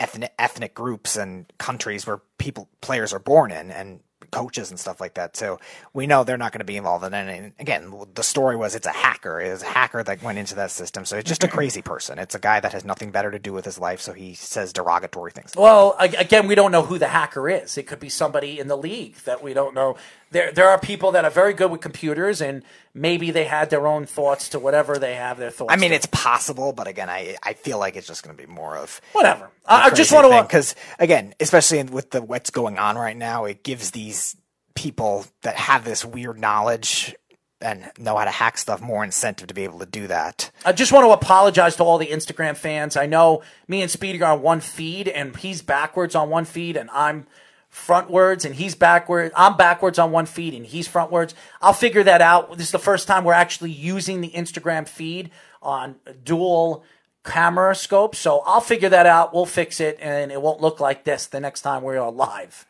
ethnic 0.00 0.32
ethnic 0.38 0.74
groups 0.74 1.16
and 1.16 1.52
countries 1.58 2.06
where 2.06 2.20
people 2.38 2.68
players 2.80 3.12
are 3.12 3.18
born 3.18 3.50
in 3.50 3.70
and 3.70 4.00
coaches 4.30 4.70
and 4.70 4.78
stuff 4.78 5.00
like 5.00 5.14
that. 5.14 5.36
So 5.36 5.58
we 5.94 6.06
know 6.06 6.24
they're 6.24 6.36
not 6.36 6.52
going 6.52 6.60
to 6.60 6.64
be 6.64 6.76
involved 6.76 7.04
in 7.04 7.14
and 7.14 7.52
Again, 7.58 7.92
the 8.14 8.22
story 8.22 8.56
was 8.56 8.74
it's 8.74 8.86
a 8.86 8.90
hacker. 8.90 9.40
It 9.40 9.50
was 9.50 9.62
a 9.62 9.66
hacker 9.66 10.02
that 10.02 10.22
went 10.22 10.38
into 10.38 10.54
that 10.56 10.70
system. 10.70 11.04
So 11.04 11.16
it's 11.16 11.28
just 11.28 11.44
a 11.44 11.48
crazy 11.48 11.82
person. 11.82 12.18
It's 12.18 12.34
a 12.34 12.38
guy 12.38 12.60
that 12.60 12.72
has 12.72 12.84
nothing 12.84 13.10
better 13.10 13.30
to 13.30 13.38
do 13.38 13.52
with 13.52 13.64
his 13.64 13.78
life. 13.78 14.00
So 14.00 14.12
he 14.12 14.34
says 14.34 14.72
derogatory 14.72 15.32
things. 15.32 15.54
Well, 15.56 15.96
again, 15.98 16.46
we 16.46 16.54
don't 16.54 16.72
know 16.72 16.82
who 16.82 16.98
the 16.98 17.08
hacker 17.08 17.48
is. 17.48 17.78
It 17.78 17.86
could 17.86 18.00
be 18.00 18.08
somebody 18.08 18.58
in 18.58 18.68
the 18.68 18.76
league 18.76 19.16
that 19.24 19.42
we 19.42 19.54
don't 19.54 19.74
know. 19.74 19.96
There, 20.30 20.52
there 20.52 20.68
are 20.68 20.78
people 20.78 21.12
that 21.12 21.24
are 21.24 21.30
very 21.30 21.54
good 21.54 21.70
with 21.70 21.80
computers, 21.80 22.40
and 22.40 22.62
maybe 22.92 23.30
they 23.30 23.44
had 23.44 23.70
their 23.70 23.86
own 23.86 24.04
thoughts 24.04 24.50
to 24.50 24.58
whatever 24.58 24.98
they 24.98 25.14
have 25.14 25.38
their 25.38 25.50
thoughts. 25.50 25.72
I 25.72 25.76
mean, 25.76 25.90
to. 25.90 25.96
it's 25.96 26.06
possible, 26.06 26.72
but 26.72 26.86
again, 26.86 27.08
I 27.08 27.36
I 27.42 27.54
feel 27.54 27.78
like 27.78 27.96
it's 27.96 28.06
just 28.06 28.22
going 28.22 28.36
to 28.36 28.42
be 28.42 28.50
more 28.50 28.76
of 28.76 29.00
whatever. 29.12 29.50
I, 29.66 29.86
I 29.86 29.90
just 29.90 30.12
want 30.12 30.30
to. 30.30 30.42
because 30.42 30.74
again, 30.98 31.34
especially 31.40 31.82
with 31.84 32.10
the 32.10 32.20
what's 32.22 32.50
going 32.50 32.78
on 32.78 32.96
right 32.96 33.16
now, 33.16 33.46
it 33.46 33.62
gives 33.62 33.92
these 33.92 34.36
people 34.74 35.26
that 35.42 35.56
have 35.56 35.84
this 35.84 36.04
weird 36.04 36.38
knowledge 36.38 37.16
and 37.60 37.90
know 37.98 38.16
how 38.16 38.24
to 38.24 38.30
hack 38.30 38.56
stuff, 38.56 38.80
more 38.80 39.02
incentive 39.02 39.48
to 39.48 39.54
be 39.54 39.64
able 39.64 39.80
to 39.80 39.86
do 39.86 40.06
that. 40.06 40.50
I 40.64 40.72
just 40.72 40.92
want 40.92 41.04
to 41.06 41.10
apologize 41.10 41.76
to 41.76 41.84
all 41.84 41.98
the 41.98 42.06
Instagram 42.06 42.56
fans. 42.56 42.96
I 42.96 43.06
know 43.06 43.42
me 43.66 43.82
and 43.82 43.90
Speedy 43.90 44.22
are 44.22 44.32
on 44.32 44.42
one 44.42 44.60
feed, 44.60 45.08
and 45.08 45.34
he's 45.36 45.62
backwards 45.62 46.14
on 46.14 46.30
one 46.30 46.44
feed, 46.44 46.76
and 46.76 46.88
I'm 46.90 47.26
frontwards, 47.72 48.44
and 48.44 48.54
he's 48.54 48.74
backwards. 48.74 49.32
I'm 49.36 49.56
backwards 49.56 49.98
on 49.98 50.10
one 50.10 50.26
feed, 50.26 50.54
and 50.54 50.66
he's 50.66 50.88
frontwards. 50.88 51.34
I'll 51.60 51.72
figure 51.72 52.02
that 52.02 52.20
out. 52.20 52.50
This 52.56 52.66
is 52.66 52.72
the 52.72 52.78
first 52.78 53.06
time 53.06 53.24
we're 53.24 53.32
actually 53.32 53.72
using 53.72 54.20
the 54.20 54.30
Instagram 54.30 54.88
feed 54.88 55.30
on 55.62 55.96
dual 56.24 56.84
camera 57.24 57.74
scope, 57.74 58.14
so 58.14 58.42
I'll 58.46 58.60
figure 58.60 58.88
that 58.88 59.06
out. 59.06 59.34
We'll 59.34 59.46
fix 59.46 59.80
it, 59.80 59.98
and 60.00 60.32
it 60.32 60.40
won't 60.40 60.60
look 60.60 60.80
like 60.80 61.04
this 61.04 61.26
the 61.26 61.40
next 61.40 61.62
time 61.62 61.82
we're 61.82 62.00
live. 62.08 62.66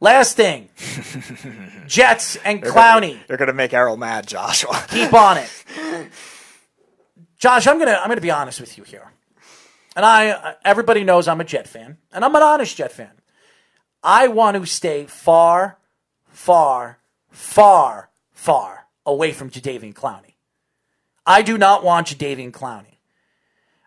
Last 0.00 0.36
thing, 0.36 0.68
Jets 1.88 2.36
and 2.36 2.62
Clowney. 2.62 3.26
They're 3.26 3.36
gonna 3.36 3.52
make 3.52 3.74
Errol 3.74 3.96
mad, 3.96 4.28
Joshua. 4.28 4.84
Keep 4.90 5.12
on 5.12 5.38
it, 5.38 5.50
Josh. 7.36 7.66
I'm 7.66 7.80
gonna 7.80 7.98
I'm 8.00 8.08
gonna 8.08 8.20
be 8.20 8.30
honest 8.30 8.60
with 8.60 8.78
you 8.78 8.84
here, 8.84 9.10
and 9.96 10.04
I 10.06 10.54
everybody 10.64 11.02
knows 11.02 11.26
I'm 11.26 11.40
a 11.40 11.44
Jet 11.44 11.66
fan, 11.66 11.98
and 12.12 12.24
I'm 12.24 12.34
an 12.36 12.42
honest 12.42 12.76
Jet 12.76 12.92
fan. 12.92 13.10
I 14.02 14.28
want 14.28 14.56
to 14.56 14.66
stay 14.66 15.06
far, 15.06 15.78
far, 16.28 16.98
far, 17.30 18.10
far 18.32 18.86
away 19.04 19.32
from 19.32 19.50
Jadeveon 19.50 19.94
Clowney. 19.94 20.34
I 21.26 21.42
do 21.42 21.58
not 21.58 21.84
want 21.84 22.08
Jadeveon 22.08 22.52
Clowney. 22.52 22.84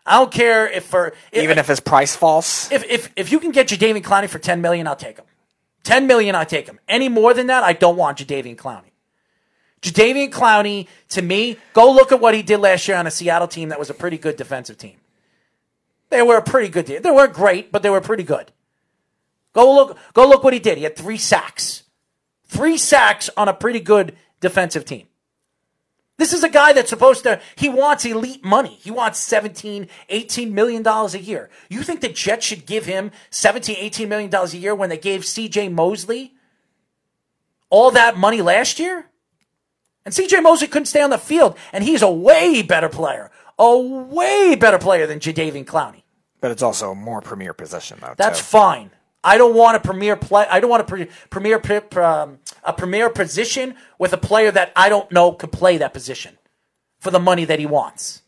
I 0.04 0.18
don't 0.18 0.32
care 0.32 0.68
if 0.68 0.84
for 0.84 1.12
Even 1.32 1.58
if 1.58 1.68
his 1.68 1.80
price 1.80 2.14
falls. 2.16 2.68
if 2.72 2.84
if 2.84 3.12
if 3.16 3.32
you 3.32 3.38
can 3.38 3.52
get 3.52 3.68
Jadeveon 3.68 4.02
Clowney 4.02 4.28
for 4.28 4.38
ten 4.38 4.60
million, 4.60 4.86
I'll 4.86 4.96
take 4.96 5.16
him. 5.16 5.24
Ten 5.84 6.06
million, 6.06 6.34
I 6.34 6.44
take 6.44 6.66
him. 6.66 6.78
Any 6.88 7.08
more 7.08 7.34
than 7.34 7.48
that, 7.48 7.62
I 7.64 7.72
don't 7.72 7.96
want 7.96 8.18
Jadeveon 8.18 8.56
Clowney. 8.56 8.90
Jadeveon 9.80 10.30
Clowney, 10.30 10.86
to 11.08 11.22
me, 11.22 11.56
go 11.72 11.90
look 11.92 12.12
at 12.12 12.20
what 12.20 12.34
he 12.34 12.42
did 12.42 12.58
last 12.58 12.86
year 12.86 12.96
on 12.96 13.06
a 13.06 13.10
Seattle 13.10 13.48
team 13.48 13.70
that 13.70 13.80
was 13.80 13.90
a 13.90 13.94
pretty 13.94 14.16
good 14.16 14.36
defensive 14.36 14.78
team. 14.78 14.96
They 16.10 16.22
were 16.22 16.36
a 16.36 16.42
pretty 16.42 16.68
good 16.68 16.86
team. 16.86 17.02
They 17.02 17.10
weren't 17.10 17.32
great, 17.32 17.72
but 17.72 17.82
they 17.82 17.90
were 17.90 18.00
pretty 18.00 18.22
good. 18.22 18.52
Go 19.52 19.74
look, 19.74 19.98
go 20.12 20.28
look 20.28 20.44
what 20.44 20.54
he 20.54 20.60
did. 20.60 20.78
He 20.78 20.84
had 20.84 20.96
three 20.96 21.18
sacks. 21.18 21.82
Three 22.44 22.76
sacks 22.76 23.30
on 23.36 23.48
a 23.48 23.54
pretty 23.54 23.80
good 23.80 24.16
defensive 24.40 24.84
team. 24.84 25.06
This 26.18 26.32
is 26.32 26.44
a 26.44 26.48
guy 26.48 26.72
that's 26.72 26.90
supposed 26.90 27.24
to, 27.24 27.40
he 27.56 27.68
wants 27.68 28.04
elite 28.04 28.44
money. 28.44 28.78
He 28.80 28.90
wants 28.90 29.18
17, 29.18 29.88
18 30.08 30.54
million 30.54 30.82
dollars 30.82 31.14
a 31.14 31.20
year. 31.20 31.50
You 31.68 31.82
think 31.82 32.00
the 32.00 32.08
Jets 32.08 32.46
should 32.46 32.66
give 32.66 32.84
him 32.84 33.10
17, 33.30 33.76
18 33.78 34.08
million 34.08 34.30
dollars 34.30 34.54
a 34.54 34.58
year 34.58 34.74
when 34.74 34.88
they 34.88 34.98
gave 34.98 35.22
CJ 35.22 35.72
Mosley 35.72 36.34
all 37.70 37.90
that 37.92 38.16
money 38.16 38.42
last 38.42 38.78
year? 38.78 39.06
And 40.04 40.14
CJ 40.14 40.42
Mosley 40.42 40.68
couldn't 40.68 40.86
stay 40.86 41.00
on 41.00 41.10
the 41.10 41.18
field, 41.18 41.56
and 41.72 41.82
he's 41.82 42.02
a 42.02 42.10
way 42.10 42.62
better 42.62 42.88
player. 42.88 43.30
A 43.58 43.78
way 43.78 44.54
better 44.54 44.78
player 44.78 45.06
than 45.06 45.20
Jadeveon 45.20 45.64
Clowney. 45.64 46.02
But 46.40 46.50
it's 46.50 46.62
also 46.62 46.90
a 46.90 46.94
more 46.94 47.20
premier 47.20 47.52
position, 47.52 47.98
though. 48.00 48.14
That's 48.16 48.40
too. 48.40 48.44
fine. 48.44 48.90
I 49.24 49.38
don't 49.38 49.54
want 49.54 49.76
a 49.76 49.80
premier 49.80 50.16
play. 50.16 50.46
I 50.50 50.60
don't 50.60 50.70
want 50.70 50.82
a 50.82 50.84
pre- 50.84 51.08
premier 51.30 51.58
pre- 51.58 52.02
um, 52.02 52.38
a 52.64 52.72
premier 52.72 53.08
position 53.08 53.76
with 53.98 54.12
a 54.12 54.18
player 54.18 54.50
that 54.50 54.72
I 54.74 54.88
don't 54.88 55.10
know 55.12 55.32
could 55.32 55.52
play 55.52 55.78
that 55.78 55.92
position 55.92 56.38
for 56.98 57.10
the 57.10 57.20
money 57.20 57.44
that 57.44 57.58
he 57.58 57.66
wants. 57.66 58.22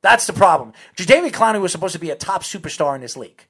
That's 0.00 0.26
the 0.26 0.32
problem. 0.32 0.72
Jadeveon 0.96 1.32
Clowney 1.32 1.60
was 1.60 1.72
supposed 1.72 1.94
to 1.94 1.98
be 1.98 2.10
a 2.10 2.16
top 2.16 2.42
superstar 2.42 2.94
in 2.94 3.00
this 3.00 3.16
league. 3.16 3.46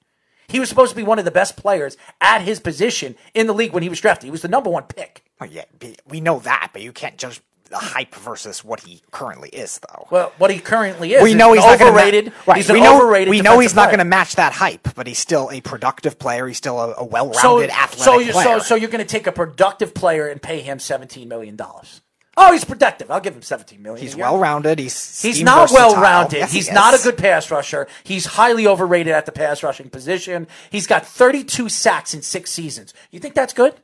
He 0.49 0.59
was 0.59 0.71
supposed 0.71 0.91
to 0.91 0.97
be 0.97 1.03
one 1.03 1.19
of 1.19 1.27
the 1.27 1.31
best 1.31 1.59
players 1.59 1.99
at 2.23 2.41
his 2.41 2.59
position 2.59 3.17
in 3.35 3.47
the 3.47 3.53
league 3.53 3.75
when 3.75 3.83
he 3.83 3.91
was 3.91 4.01
drafted. 4.01 4.25
He 4.25 4.31
was 4.31 4.41
the 4.41 4.49
number 4.49 4.71
one 4.71 4.85
pick. 4.85 5.25
Oh, 5.43 5.45
yeah, 5.45 5.65
we 6.07 6.23
know 6.23 6.39
that, 6.39 6.71
but 6.73 6.81
you 6.81 6.91
can't 6.91 7.19
judge 7.19 7.43
the 7.71 7.77
hype 7.79 8.15
versus 8.15 8.65
what 8.65 8.81
he 8.81 9.03
currently 9.11 9.49
is, 9.51 9.79
though. 9.81 10.07
Well, 10.11 10.33
what 10.39 10.51
he 10.51 10.59
currently 10.59 11.15
is. 11.15 11.23
we 11.23 11.35
know 11.35 11.53
he's 11.53 11.63
gonna 11.63 11.79
ma- 11.79 11.91
overrated. 11.91 12.33
right, 12.47 12.57
He's 12.57 12.69
an 12.71 12.75
we 12.75 12.81
know, 12.83 12.97
overrated. 12.97 13.31
We 13.31 13.41
know 13.41 13.59
he's 13.59 13.75
not 13.75 13.89
going 13.89 13.99
to 13.99 14.05
match 14.05 14.37
that 14.37 14.53
hype, 14.55 14.89
but 14.95 15.07
he's 15.07 15.19
still 15.19 15.51
a 15.53 15.61
productive 15.61 16.19
player. 16.19 16.47
He's 16.47 16.57
still 16.57 16.79
a, 16.81 16.95
a 16.99 17.05
well-rounded 17.05 17.71
athletic 17.71 17.99
so, 18.05 18.19
you, 18.19 18.33
player. 18.33 18.59
so, 18.59 18.59
so 18.61 18.75
you're 18.75 18.91
going 18.91 19.05
to 19.05 19.11
take 19.11 19.27
a 19.27 19.33
productive 19.33 19.95
player 19.95 20.29
and 20.29 20.41
pay 20.41 20.61
him 20.61 20.79
seventeen 20.79 21.29
million 21.29 21.57
dollars. 21.57 22.01
Oh, 22.41 22.53
he's 22.53 22.65
productive. 22.65 23.11
I'll 23.11 23.21
give 23.21 23.35
him 23.35 23.43
seventeen 23.43 23.83
million. 23.83 24.01
he's 24.01 24.15
well-rounded. 24.15 24.79
He's 24.79 25.21
He's 25.21 25.43
not 25.43 25.71
well 25.73 26.01
rounded. 26.01 26.39
Yes, 26.39 26.53
he 26.53 26.59
he's 26.59 26.71
not 26.71 26.95
a 26.99 27.03
good 27.03 27.19
pass 27.19 27.51
rusher. 27.51 27.89
He's 28.05 28.27
highly 28.27 28.67
overrated 28.67 29.13
at 29.13 29.27
the 29.27 29.33
pass 29.33 29.63
rushing 29.63 29.91
position. 29.91 30.47
He's 30.71 30.87
got 30.87 31.05
32 31.05 31.69
sacks 31.69 32.15
in 32.15 32.23
six 32.23 32.51
seasons. 32.53 32.95
You 33.11 33.19
think 33.19 33.35
that's 33.35 33.53
good? 33.53 33.75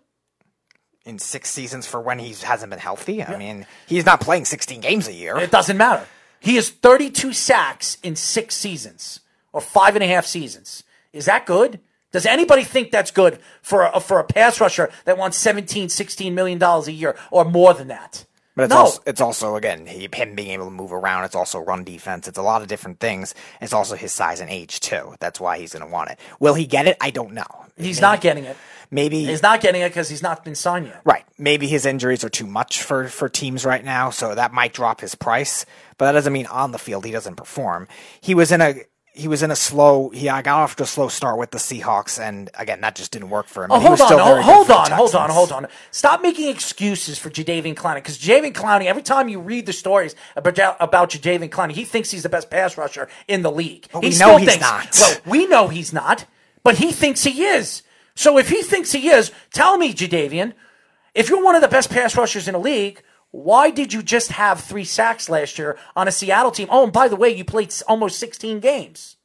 In 1.05 1.19
six 1.19 1.51
seasons 1.51 1.87
for 1.87 2.01
when 2.01 2.19
he 2.19 2.33
hasn't 2.33 2.71
been 2.71 2.79
healthy. 2.79 3.23
I 3.23 3.37
mean, 3.37 3.67
he's 3.87 4.07
not 4.07 4.21
playing 4.21 4.47
16 4.47 4.81
games 4.81 5.09
a 5.09 5.13
year. 5.13 5.37
It 5.37 5.51
doesn't 5.51 5.77
matter. 5.77 6.07
He 6.41 6.57
has 6.57 6.71
32 6.71 7.33
sacks 7.33 7.99
in 8.03 8.17
six 8.17 8.57
seasons 8.57 9.21
or 9.53 9.61
five 9.61 9.97
and 9.97 10.05
a 10.05 10.07
half 10.07 10.27
seasons. 10.27 10.85
Is 11.13 11.27
that 11.27 11.47
good? 11.47 11.81
Does 12.13 12.27
anybody 12.27 12.65
think 12.65 12.91
that's 12.91 13.11
good 13.11 13.39
for 13.61 13.87
a, 13.87 13.99
for 13.99 14.21
a 14.21 14.25
pass 14.25 14.61
rusher 14.61 14.91
that 15.05 15.19
wants 15.19 15.37
17, 15.37 15.89
16 15.89 16.35
million 16.35 16.59
dollars 16.59 16.87
a 16.87 16.93
year 16.93 17.17
or 17.31 17.45
more 17.45 17.75
than 17.75 17.89
that? 17.89 18.25
But 18.55 18.65
it's 18.65 18.71
no. 18.71 18.79
also 18.79 19.03
it's 19.05 19.21
also 19.21 19.57
again 19.57 19.85
he, 19.87 20.09
him 20.13 20.37
being 20.37 20.51
able 20.53 20.67
to 20.67 20.71
move 20.71 20.93
around. 20.93 21.25
It's 21.25 21.35
also 21.35 21.59
run 21.59 21.83
defense. 21.83 22.29
It's 22.29 22.39
a 22.39 22.43
lot 22.43 22.63
of 22.63 22.69
different 22.69 23.01
things. 23.01 23.35
It's 23.61 23.73
also 23.73 23.97
his 23.97 24.13
size 24.13 24.41
and 24.41 24.49
age 24.49 24.79
too. 24.79 25.17
That's 25.19 25.41
why 25.41 25.59
he's 25.59 25.73
going 25.73 25.85
to 25.85 25.91
want 25.91 26.11
it. 26.11 26.21
Will 26.39 26.55
he 26.55 26.67
get 26.67 26.87
it? 26.87 26.97
I 27.01 27.11
don't 27.11 27.33
know. 27.33 27.64
He's 27.77 27.97
Maybe- 27.97 28.01
not 28.01 28.21
getting 28.21 28.45
it. 28.45 28.57
Maybe 28.91 29.25
He's 29.25 29.43
not 29.43 29.61
getting 29.61 29.81
it 29.83 29.89
because 29.89 30.09
he's 30.09 30.23
not 30.23 30.45
been 30.45 30.55
signed 30.55 30.87
yet. 30.87 31.01
right. 31.05 31.25
Maybe 31.37 31.67
his 31.67 31.85
injuries 31.85 32.23
are 32.23 32.29
too 32.29 32.47
much 32.47 32.83
for 32.83 33.09
for 33.09 33.29
teams 33.29 33.65
right 33.65 33.85
now, 33.85 34.11
so 34.11 34.35
that 34.37 34.53
might 34.53 34.73
drop 34.73 35.01
his 35.01 35.15
price. 35.17 35.67
But 35.99 36.05
that 36.07 36.13
doesn't 36.13 36.33
mean 36.33 36.47
on 36.47 36.71
the 36.71 36.79
field 36.79 37.05
he 37.05 37.11
doesn't 37.11 37.35
perform. 37.35 37.89
He 38.21 38.35
was 38.37 38.53
in 38.53 38.61
a 38.61 38.75
he 39.17 39.27
was 39.27 39.43
in 39.43 39.51
a 39.51 39.57
slow. 39.57 40.11
He 40.11 40.29
I 40.29 40.43
got 40.43 40.61
off 40.61 40.77
to 40.77 40.85
a 40.85 40.87
slow 40.87 41.09
start 41.09 41.39
with 41.39 41.51
the 41.51 41.59
Seahawks, 41.59 42.21
and 42.21 42.51
again 42.57 42.83
that 42.83 42.95
just 42.95 43.11
didn't 43.11 43.31
work 43.31 43.47
for 43.49 43.65
him. 43.65 43.73
Oh, 43.73 43.77
He 43.81 43.87
hold 43.87 43.93
was 43.93 44.01
on, 44.03 44.07
still 44.09 44.19
hold, 44.21 44.71
on, 44.71 44.91
hold 44.93 45.15
on, 45.17 45.31
hold 45.31 45.51
on. 45.53 45.67
Stop 45.91 46.23
making 46.23 46.49
excuses 46.51 47.19
for 47.19 47.31
Jadeveon 47.31 47.75
Clowney 47.75 47.97
because 47.97 48.19
Jadeveon 48.19 48.53
Clowney, 48.53 48.85
every 48.85 49.03
time 49.03 49.29
you 49.29 49.41
read 49.41 49.67
the 49.67 49.73
stories 49.73 50.15
about, 50.37 50.77
about 50.79 51.11
Jadeveon 51.11 51.49
Clowney, 51.49 51.73
he 51.73 51.85
thinks 51.85 52.13
he's 52.13 52.23
the 52.23 52.29
best 52.29 52.49
pass 52.49 52.77
rusher 52.79 53.09
in 53.27 53.43
the 53.43 53.51
league. 53.51 53.89
But 53.93 54.01
he 54.05 54.09
we 54.11 54.13
still 54.13 54.29
know 54.29 54.37
he's 54.37 54.49
thinks, 54.51 54.63
not. 54.63 54.99
Well, 55.01 55.17
we 55.27 55.47
know 55.47 55.67
he's 55.69 55.93
not, 55.93 56.27
but 56.65 56.79
he 56.79 56.91
thinks 56.91 57.23
he 57.23 57.45
is. 57.45 57.83
So 58.17 58.39
if 58.39 58.49
he 58.49 58.63
thinks 58.63 58.91
he 58.91 59.11
is, 59.11 59.31
tell 59.53 59.77
me, 59.79 59.95
Jadeveon, 59.95 60.55
if 61.15 61.29
you're 61.29 61.45
one 61.45 61.55
of 61.55 61.63
the 61.63 61.69
best 61.69 61.91
pass 61.91 62.17
rushers 62.17 62.49
in 62.49 62.55
the 62.55 62.59
league, 62.59 63.03
why 63.31 63.71
did 63.71 63.93
you 63.93 64.03
just 64.03 64.33
have 64.33 64.61
three 64.61 64.85
sacks 64.85 65.29
last 65.29 65.59
year 65.59 65.79
on 65.95 66.09
a 66.09 66.13
Seattle 66.13 66.51
team? 66.51 66.69
Oh, 66.71 66.85
and 66.85 66.93
by 66.93 67.09
the 67.09 67.17
way, 67.17 67.29
you 67.29 67.45
played 67.45 67.73
almost 67.87 68.19
16 68.19 68.61
games. 68.61 69.17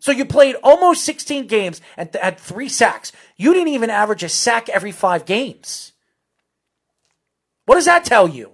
So 0.00 0.10
you 0.10 0.24
played 0.24 0.56
almost 0.64 1.04
16 1.04 1.46
games 1.46 1.80
and 1.96 2.10
had 2.20 2.38
three 2.38 2.68
sacks. 2.68 3.12
You 3.36 3.52
didn't 3.52 3.68
even 3.68 3.90
average 3.90 4.24
a 4.24 4.28
sack 4.28 4.68
every 4.68 4.92
five 4.92 5.26
games. 5.26 5.92
What 7.66 7.76
does 7.76 7.84
that 7.84 8.04
tell 8.04 8.26
you? 8.26 8.52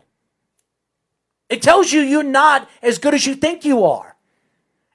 It 1.49 1.63
tells 1.63 1.91
you 1.91 2.03
you're 2.03 2.23
not 2.23 2.69
as 2.83 2.99
good 2.99 3.15
as 3.15 3.25
you 3.27 3.35
think 3.35 3.65
you 3.65 3.85
are. 3.85 4.18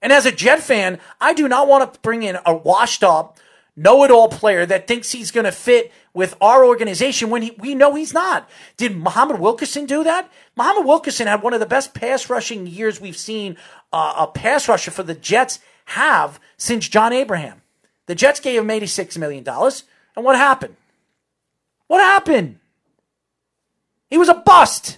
And 0.04 0.12
as 0.12 0.26
a 0.26 0.32
Jet 0.34 0.60
fan, 0.60 1.00
I 1.22 1.34
do 1.34 1.48
not 1.48 1.68
want 1.68 1.94
to 1.94 2.00
bring 2.02 2.24
in 2.24 2.38
a 2.46 2.54
washed 2.54 3.06
up, 3.06 3.40
know 3.76 4.04
it 4.04 4.12
all 4.12 4.28
player 4.28 4.66
that 4.66 4.86
thinks 4.86 5.14
he's 5.14 5.32
going 5.32 5.46
to 5.46 5.52
fit 5.52 5.94
with 6.14 6.36
our 6.42 6.66
organization 6.66 7.30
when 7.30 7.42
he, 7.42 7.52
we 7.58 7.74
know 7.74 7.96
he's 7.96 8.14
not. 8.14 8.48
Did 8.76 8.98
Muhammad 8.98 9.40
Wilkerson 9.40 9.86
do 9.86 10.04
that? 10.04 10.30
Muhammad 10.58 10.86
Wilkerson 10.86 11.28
had 11.28 11.42
one 11.42 11.54
of 11.54 11.62
the 11.62 11.66
best 11.66 11.94
pass 11.94 12.30
rushing 12.30 12.68
years 12.68 13.00
we've 13.00 13.18
seen 13.18 13.56
uh, 13.94 14.14
a 14.18 14.28
pass 14.28 14.68
rusher 14.68 14.92
for 14.92 15.04
the 15.04 15.16
Jets 15.16 15.60
have 15.86 16.38
since 16.58 16.90
John 16.90 17.14
Abraham. 17.14 17.62
The 18.06 18.14
Jets 18.14 18.42
gave 18.42 18.62
him 18.62 18.68
$86 18.68 19.18
million. 19.18 19.48
And 19.48 20.26
what 20.26 20.36
happened? 20.36 20.76
What 21.88 22.02
happened? 22.02 22.60
He 24.10 24.18
was 24.18 24.30
a 24.30 24.34
bust. 24.34 24.98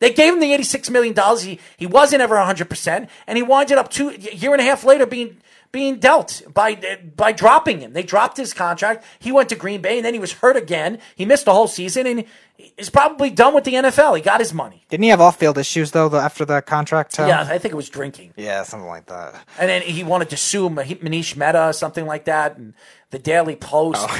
They 0.00 0.12
gave 0.12 0.32
him 0.32 0.40
the 0.40 0.50
$86 0.52 0.90
million. 0.90 1.14
He, 1.38 1.60
he 1.76 1.86
wasn't 1.86 2.22
ever 2.22 2.34
100%, 2.34 3.08
and 3.26 3.36
he 3.36 3.42
winded 3.42 3.78
up 3.78 3.90
two 3.90 4.08
a 4.10 4.16
year 4.16 4.52
and 4.52 4.60
a 4.60 4.64
half 4.64 4.82
later 4.84 5.06
being 5.06 5.36
being 5.72 6.00
dealt 6.00 6.42
by 6.52 6.98
by 7.14 7.30
dropping 7.30 7.78
him. 7.78 7.92
They 7.92 8.02
dropped 8.02 8.36
his 8.36 8.52
contract. 8.52 9.04
He 9.20 9.30
went 9.30 9.48
to 9.50 9.54
Green 9.54 9.80
Bay, 9.80 9.98
and 9.98 10.04
then 10.04 10.14
he 10.14 10.18
was 10.18 10.32
hurt 10.32 10.56
again. 10.56 10.98
He 11.14 11.24
missed 11.24 11.44
the 11.44 11.52
whole 11.52 11.68
season, 11.68 12.08
and 12.08 12.24
he's 12.56 12.90
probably 12.90 13.30
done 13.30 13.54
with 13.54 13.62
the 13.62 13.74
NFL. 13.74 14.16
He 14.16 14.22
got 14.22 14.40
his 14.40 14.52
money. 14.52 14.84
Didn't 14.88 15.04
he 15.04 15.10
have 15.10 15.20
off-field 15.20 15.58
issues 15.58 15.92
though 15.92 16.12
after 16.16 16.44
the 16.44 16.60
contract? 16.60 17.14
Too? 17.14 17.22
Yeah, 17.26 17.42
I 17.42 17.58
think 17.58 17.72
it 17.72 17.76
was 17.76 17.88
drinking. 17.88 18.34
yeah, 18.36 18.64
something 18.64 18.88
like 18.88 19.06
that. 19.06 19.34
And 19.60 19.68
then 19.68 19.82
he 19.82 20.02
wanted 20.02 20.30
to 20.30 20.36
sue 20.36 20.68
Manish 20.70 21.36
Mehta, 21.36 21.72
something 21.72 22.04
like 22.04 22.24
that, 22.24 22.56
and 22.56 22.74
the 23.10 23.18
Daily 23.18 23.56
Post. 23.56 24.08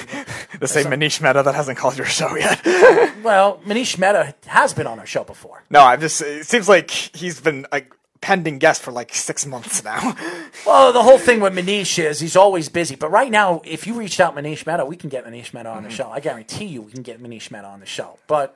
The 0.61 0.69
same 0.69 0.87
Manish 0.87 1.23
Mehta 1.23 1.43
that 1.43 1.55
hasn't 1.55 1.79
called 1.79 1.97
your 1.97 2.07
show 2.07 2.35
yet. 2.37 2.61
Well, 3.23 3.61
Manish 3.67 3.97
Mehta 3.99 4.35
has 4.47 4.75
been 4.75 4.87
on 4.87 4.99
our 4.99 5.07
show 5.07 5.25
before. 5.25 5.63
no, 5.71 5.81
I'm 5.81 6.01
just. 6.01 6.21
It 6.21 6.45
seems 6.47 6.69
like 6.69 6.91
he's 6.91 7.41
been 7.41 7.67
like 7.73 7.95
pending 8.21 8.59
guest 8.59 8.83
for 8.83 8.93
like 8.93 9.15
six 9.15 9.47
months 9.47 9.83
now. 9.85 10.15
Well, 10.67 10.93
the 10.93 11.03
whole 11.03 11.17
thing 11.19 11.41
with 11.41 11.55
Manish 11.55 11.99
is 12.03 12.21
he's 12.21 12.37
always 12.37 12.69
busy. 12.69 12.95
But 12.95 13.11
right 13.11 13.31
now, 13.31 13.63
if 13.65 13.87
you 13.87 13.95
reached 13.95 14.21
out 14.21 14.35
Manish 14.37 14.67
Mehta, 14.67 14.85
we 14.85 14.97
can 14.97 15.09
get 15.09 15.25
Manish 15.25 15.55
Mehta 15.55 15.71
on 15.71 15.83
the 15.85 15.91
show. 15.91 16.11
I 16.11 16.21
guarantee 16.21 16.67
you 16.67 16.83
we 16.83 16.93
can 16.93 17.03
get 17.03 17.23
Manish 17.23 17.51
Mehta 17.51 17.67
on 17.67 17.81
the 17.81 17.87
show. 17.87 18.19
But 18.27 18.55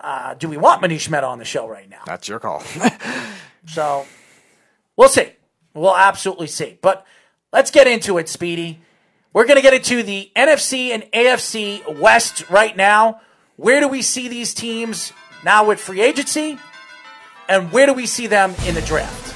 Uh, 0.00 0.34
do 0.34 0.48
we 0.48 0.56
want 0.56 0.82
Manish 0.82 1.08
Mehta 1.08 1.26
on 1.26 1.38
the 1.38 1.44
show 1.44 1.68
right 1.68 1.88
now? 1.88 2.02
That's 2.06 2.28
your 2.28 2.40
call. 2.40 2.62
So 3.66 4.06
we'll 4.96 5.08
see. 5.08 5.30
We'll 5.74 5.96
absolutely 5.96 6.46
see. 6.48 6.78
But 6.82 7.06
let's 7.52 7.70
get 7.70 7.86
into 7.86 8.18
it, 8.18 8.28
Speedy. 8.28 8.80
We're 9.36 9.44
going 9.44 9.56
to 9.56 9.62
get 9.62 9.74
into 9.74 10.02
the 10.02 10.30
NFC 10.34 10.94
and 10.94 11.02
AFC 11.12 11.98
West 11.98 12.48
right 12.48 12.74
now. 12.74 13.20
Where 13.56 13.80
do 13.80 13.88
we 13.88 14.00
see 14.00 14.28
these 14.28 14.54
teams 14.54 15.12
now 15.44 15.66
with 15.66 15.78
free 15.78 16.00
agency? 16.00 16.58
And 17.46 17.70
where 17.70 17.84
do 17.84 17.92
we 17.92 18.06
see 18.06 18.28
them 18.28 18.54
in 18.64 18.74
the 18.74 18.80
draft? 18.80 19.34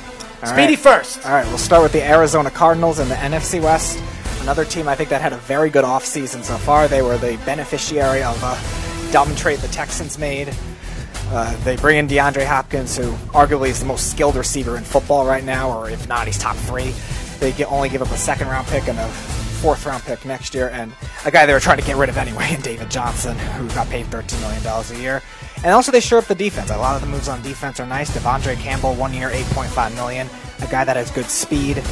Speedy 0.48 0.68
right. 0.68 0.78
first. 0.78 1.26
All 1.26 1.32
right, 1.32 1.46
we'll 1.48 1.58
start 1.58 1.82
with 1.82 1.92
the 1.92 2.02
Arizona 2.02 2.50
Cardinals 2.50 2.98
in 2.98 3.10
the 3.10 3.14
NFC 3.14 3.62
West. 3.62 4.02
Another 4.40 4.64
team 4.64 4.88
I 4.88 4.94
think 4.94 5.10
that 5.10 5.20
had 5.20 5.34
a 5.34 5.36
very 5.36 5.68
good 5.68 5.84
offseason 5.84 6.44
so 6.44 6.56
far. 6.56 6.88
They 6.88 7.02
were 7.02 7.18
the 7.18 7.38
beneficiary 7.44 8.22
of 8.22 8.42
a 8.42 9.12
dumb 9.12 9.36
trade 9.36 9.58
the 9.58 9.68
Texans 9.68 10.16
made. 10.18 10.56
Uh, 11.28 11.54
they 11.64 11.76
bring 11.76 11.98
in 11.98 12.08
DeAndre 12.08 12.46
Hopkins, 12.46 12.96
who 12.96 13.12
arguably 13.34 13.68
is 13.68 13.80
the 13.80 13.84
most 13.84 14.10
skilled 14.10 14.36
receiver 14.36 14.78
in 14.78 14.82
football 14.82 15.26
right 15.26 15.44
now, 15.44 15.78
or 15.78 15.90
if 15.90 16.08
not, 16.08 16.26
he's 16.26 16.38
top 16.38 16.56
three. 16.56 16.94
They 17.38 17.52
get, 17.52 17.70
only 17.70 17.90
give 17.90 18.00
up 18.00 18.10
a 18.10 18.16
second 18.16 18.48
round 18.48 18.66
pick 18.66 18.88
and 18.88 18.98
a 18.98 19.39
fourth 19.60 19.84
round 19.84 20.02
pick 20.04 20.24
next 20.24 20.54
year, 20.54 20.70
and 20.70 20.92
a 21.24 21.30
guy 21.30 21.46
they 21.46 21.52
were 21.52 21.60
trying 21.60 21.78
to 21.78 21.84
get 21.84 21.96
rid 21.96 22.08
of 22.08 22.16
anyway, 22.16 22.48
and 22.50 22.62
David 22.70 22.90
Johnson, 22.90 23.36
who 23.38 23.68
got 23.68 23.88
paid 23.88 24.06
$13 24.06 24.40
million 24.40 24.64
a 24.66 25.02
year. 25.02 25.22
And 25.62 25.72
also, 25.72 25.92
they 25.92 26.00
shore 26.00 26.18
up 26.20 26.24
the 26.24 26.34
defense. 26.34 26.70
A 26.70 26.76
lot 26.76 26.96
of 26.96 27.02
the 27.02 27.08
moves 27.08 27.28
on 27.28 27.42
defense 27.42 27.78
are 27.80 27.86
nice. 27.86 28.10
De'Vondre 28.16 28.56
Campbell, 28.56 28.94
one 28.94 29.12
year, 29.12 29.28
8.5 29.28 29.94
million. 29.94 30.26
A 30.62 30.66
guy 30.66 30.84
that 30.84 30.96
has 30.96 31.10
good 31.10 31.26
speed 31.26 31.82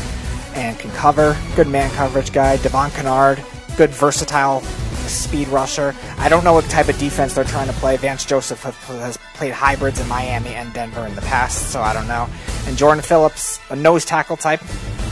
and 0.55 0.79
can 0.79 0.91
cover. 0.93 1.37
Good 1.55 1.69
man 1.69 1.91
coverage 1.91 2.33
guy. 2.33 2.57
Devon 2.57 2.91
Kennard, 2.93 3.43
good 3.77 3.91
versatile 3.91 4.63
speed 5.09 5.49
rusher. 5.49 5.95
I 6.19 6.29
don't 6.29 6.45
know 6.45 6.55
what 6.55 6.65
type 6.65 6.89
of 6.89 6.99
defense 6.99 7.35
they're 7.35 7.45
trying 7.45 7.69
to 7.69 7.75
play. 7.75 7.97
Vance 7.99 8.25
Joseph 8.25 8.63
has 8.63 9.19
played 9.35 9.53
hybrids 9.53 10.01
in 10.01 10.09
Miami 10.09 10.55
and 10.55 10.73
Denver 10.73 11.07
in 11.07 11.15
the 11.15 11.23
past, 11.23 11.71
so 11.71 11.81
I 11.81 11.93
don't 11.93 12.09
know. 12.09 12.29
And 12.67 12.77
Jordan 12.77 13.03
Phillips, 13.03 13.61
a 13.71 13.77
nose 13.77 14.05
tackle 14.05 14.37
type, 14.37 14.63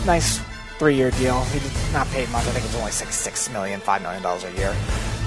nice 0.05 0.41
three-year 0.79 1.11
deal. 1.13 1.43
He 1.45 1.59
did 1.59 1.73
not 1.93 2.07
paid 2.09 2.29
much. 2.31 2.47
I 2.47 2.51
think 2.51 2.65
it 2.65 2.69
was 2.69 2.77
only 2.77 2.93
six 2.93 3.15
six 3.15 3.51
million, 3.51 3.81
five 3.81 4.03
million 4.03 4.23
dollars 4.23 4.45
a 4.45 4.53
year. 4.53 4.75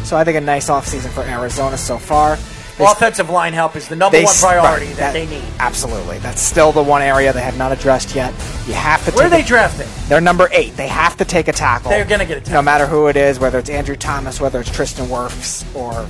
So 0.03 0.17
I 0.17 0.23
think 0.23 0.37
a 0.37 0.41
nice 0.41 0.69
offseason 0.69 1.09
for 1.09 1.21
Arizona 1.23 1.77
so 1.77 1.97
far. 1.97 2.37
They 2.77 2.85
Offensive 2.85 3.29
line 3.29 3.51
help 3.51 3.75
is 3.75 3.89
the 3.89 3.95
number 3.97 4.17
they 4.17 4.23
one 4.23 4.33
priority 4.35 4.85
right, 4.85 4.95
that, 4.95 5.11
they 5.11 5.27
need. 5.27 5.43
Absolutely, 5.59 6.17
that's 6.19 6.41
still 6.41 6.71
the 6.71 6.81
one 6.81 7.01
area 7.01 7.33
they 7.33 7.41
have 7.41 7.57
not 7.57 7.73
addressed 7.73 8.15
yet. 8.15 8.33
You 8.67 8.73
have 8.73 9.03
to. 9.03 9.11
Where 9.11 9.27
are 9.27 9.29
they 9.29 9.41
a- 9.41 9.45
drafting? 9.45 9.87
They're 10.07 10.21
number 10.21 10.47
eight. 10.53 10.77
They 10.77 10.87
have 10.87 11.17
to 11.17 11.25
take 11.25 11.49
a 11.49 11.51
tackle. 11.51 11.89
They're 11.91 12.05
gonna 12.05 12.25
get 12.25 12.47
a 12.47 12.51
No 12.51 12.61
matter 12.61 12.85
who 12.87 13.07
it 13.07 13.17
is, 13.17 13.37
whether 13.37 13.59
it's 13.59 13.69
Andrew 13.69 13.97
Thomas, 13.97 14.39
whether 14.39 14.61
it's 14.61 14.71
Tristan 14.71 15.07
Wirfs, 15.07 15.65
or 15.75 16.07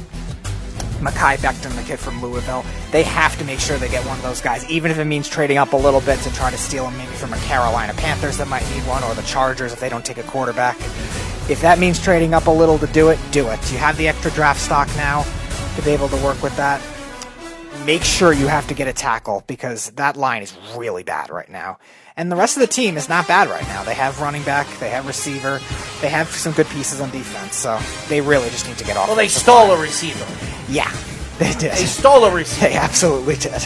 Mekhi 0.99 1.37
Becton, 1.37 1.75
the 1.75 1.83
kid 1.83 1.99
from 1.99 2.21
Louisville. 2.21 2.63
They 2.91 3.03
have 3.03 3.37
to 3.39 3.45
make 3.45 3.59
sure 3.59 3.77
they 3.77 3.89
get 3.89 4.05
one 4.05 4.17
of 4.17 4.23
those 4.23 4.41
guys, 4.41 4.69
even 4.69 4.91
if 4.91 4.99
it 4.99 5.05
means 5.05 5.27
trading 5.27 5.57
up 5.57 5.73
a 5.73 5.77
little 5.77 6.01
bit 6.01 6.19
to 6.19 6.33
try 6.33 6.51
to 6.51 6.57
steal 6.57 6.87
him 6.87 6.97
maybe 6.97 7.11
from 7.13 7.33
a 7.33 7.37
Carolina 7.39 7.93
Panthers 7.93 8.37
that 8.37 8.47
might 8.47 8.69
need 8.71 8.81
one, 8.87 9.03
or 9.03 9.13
the 9.15 9.23
Chargers 9.23 9.73
if 9.73 9.79
they 9.79 9.89
don't 9.89 10.05
take 10.05 10.17
a 10.17 10.23
quarterback. 10.23 10.77
If 11.49 11.61
that 11.61 11.79
means 11.79 12.01
trading 12.01 12.33
up 12.33 12.47
a 12.47 12.51
little 12.51 12.77
to 12.79 12.87
do 12.87 13.09
it, 13.09 13.19
do 13.31 13.47
it. 13.49 13.71
You 13.71 13.77
have 13.79 13.97
the 13.97 14.07
extra 14.07 14.31
draft 14.31 14.59
stock 14.59 14.87
now 14.95 15.25
to 15.75 15.81
be 15.81 15.91
able 15.91 16.09
to 16.09 16.17
work 16.17 16.41
with 16.43 16.55
that 16.57 16.81
make 17.85 18.03
sure 18.03 18.33
you 18.33 18.47
have 18.47 18.67
to 18.67 18.73
get 18.73 18.87
a 18.87 18.93
tackle 18.93 19.43
because 19.47 19.89
that 19.91 20.17
line 20.17 20.43
is 20.43 20.55
really 20.75 21.03
bad 21.03 21.29
right 21.29 21.49
now. 21.49 21.77
And 22.19 22.29
the 22.29 22.35
rest 22.35 22.57
of 22.57 22.61
the 22.61 22.67
team 22.67 22.97
is 22.97 23.07
not 23.07 23.29
bad 23.29 23.47
right 23.47 23.65
now. 23.69 23.85
They 23.85 23.93
have 23.93 24.19
running 24.19 24.43
back, 24.43 24.67
they 24.79 24.89
have 24.89 25.07
receiver, 25.07 25.61
they 26.01 26.09
have 26.09 26.27
some 26.27 26.51
good 26.51 26.67
pieces 26.67 26.99
on 26.99 27.11
defense. 27.11 27.55
So 27.55 27.79
they 28.09 28.19
really 28.19 28.49
just 28.49 28.67
need 28.67 28.77
to 28.77 28.83
get 28.83 28.97
off. 28.97 29.07
Well, 29.07 29.15
they 29.15 29.29
stole 29.29 29.71
a 29.71 29.81
receiver. 29.81 30.27
Yeah, 30.67 30.91
they 31.39 31.53
did. 31.53 31.71
They 31.71 31.85
stole 31.85 32.25
a 32.25 32.35
receiver. 32.35 32.67
They 32.67 32.75
absolutely 32.75 33.37
did. 33.37 33.61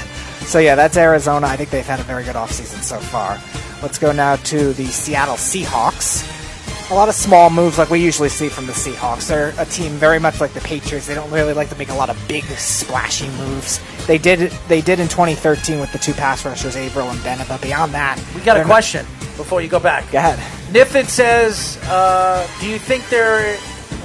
So 0.45 0.59
yeah, 0.59 0.75
that's 0.75 0.97
Arizona. 0.97 1.47
I 1.47 1.57
think 1.57 1.71
they've 1.71 1.83
had 1.83 1.99
a 1.99 2.03
very 2.03 2.23
good 2.23 2.35
offseason 2.35 2.83
so 2.83 2.99
far. 2.99 3.41
Let's 3.81 3.97
go 3.97 4.11
now 4.11 4.35
to 4.35 4.73
the 4.73 4.85
Seattle 4.85 5.33
Seahawks. 5.33 6.42
A 6.91 6.93
lot 6.93 7.09
of 7.09 7.15
small 7.15 7.49
moves 7.49 7.77
like 7.77 7.89
we 7.89 7.99
usually 7.99 8.29
see 8.29 8.49
from 8.49 8.67
the 8.67 8.71
Seahawks. 8.73 9.27
They're 9.27 9.53
a 9.57 9.65
team 9.65 9.93
very 9.93 10.19
much 10.19 10.39
like 10.39 10.53
the 10.53 10.59
Patriots. 10.61 11.07
They 11.07 11.15
don't 11.15 11.31
really 11.31 11.53
like 11.53 11.69
to 11.69 11.75
make 11.77 11.89
a 11.89 11.93
lot 11.93 12.09
of 12.09 12.27
big 12.27 12.43
splashy 12.43 13.27
moves. 13.29 13.79
They 14.05 14.17
did 14.19 14.51
they 14.67 14.81
did 14.81 14.99
in 14.99 15.07
2013 15.07 15.79
with 15.79 15.91
the 15.91 15.97
two 15.97 16.13
pass 16.13 16.45
rushers, 16.45 16.75
Avril 16.75 17.09
and 17.09 17.23
Bennett, 17.23 17.47
but 17.47 17.61
beyond 17.61 17.93
that, 17.93 18.21
We 18.35 18.41
got 18.41 18.57
a 18.57 18.59
they're 18.59 18.65
not- 18.65 18.67
question 18.67 19.05
before 19.37 19.61
you 19.61 19.69
go 19.69 19.79
back. 19.79 20.11
Go 20.11 20.19
ahead. 20.19 20.37
Niffin 20.71 21.07
says, 21.09 21.77
uh, 21.89 22.45
"Do 22.59 22.67
you 22.67 22.77
think 22.77 23.09
there 23.09 23.57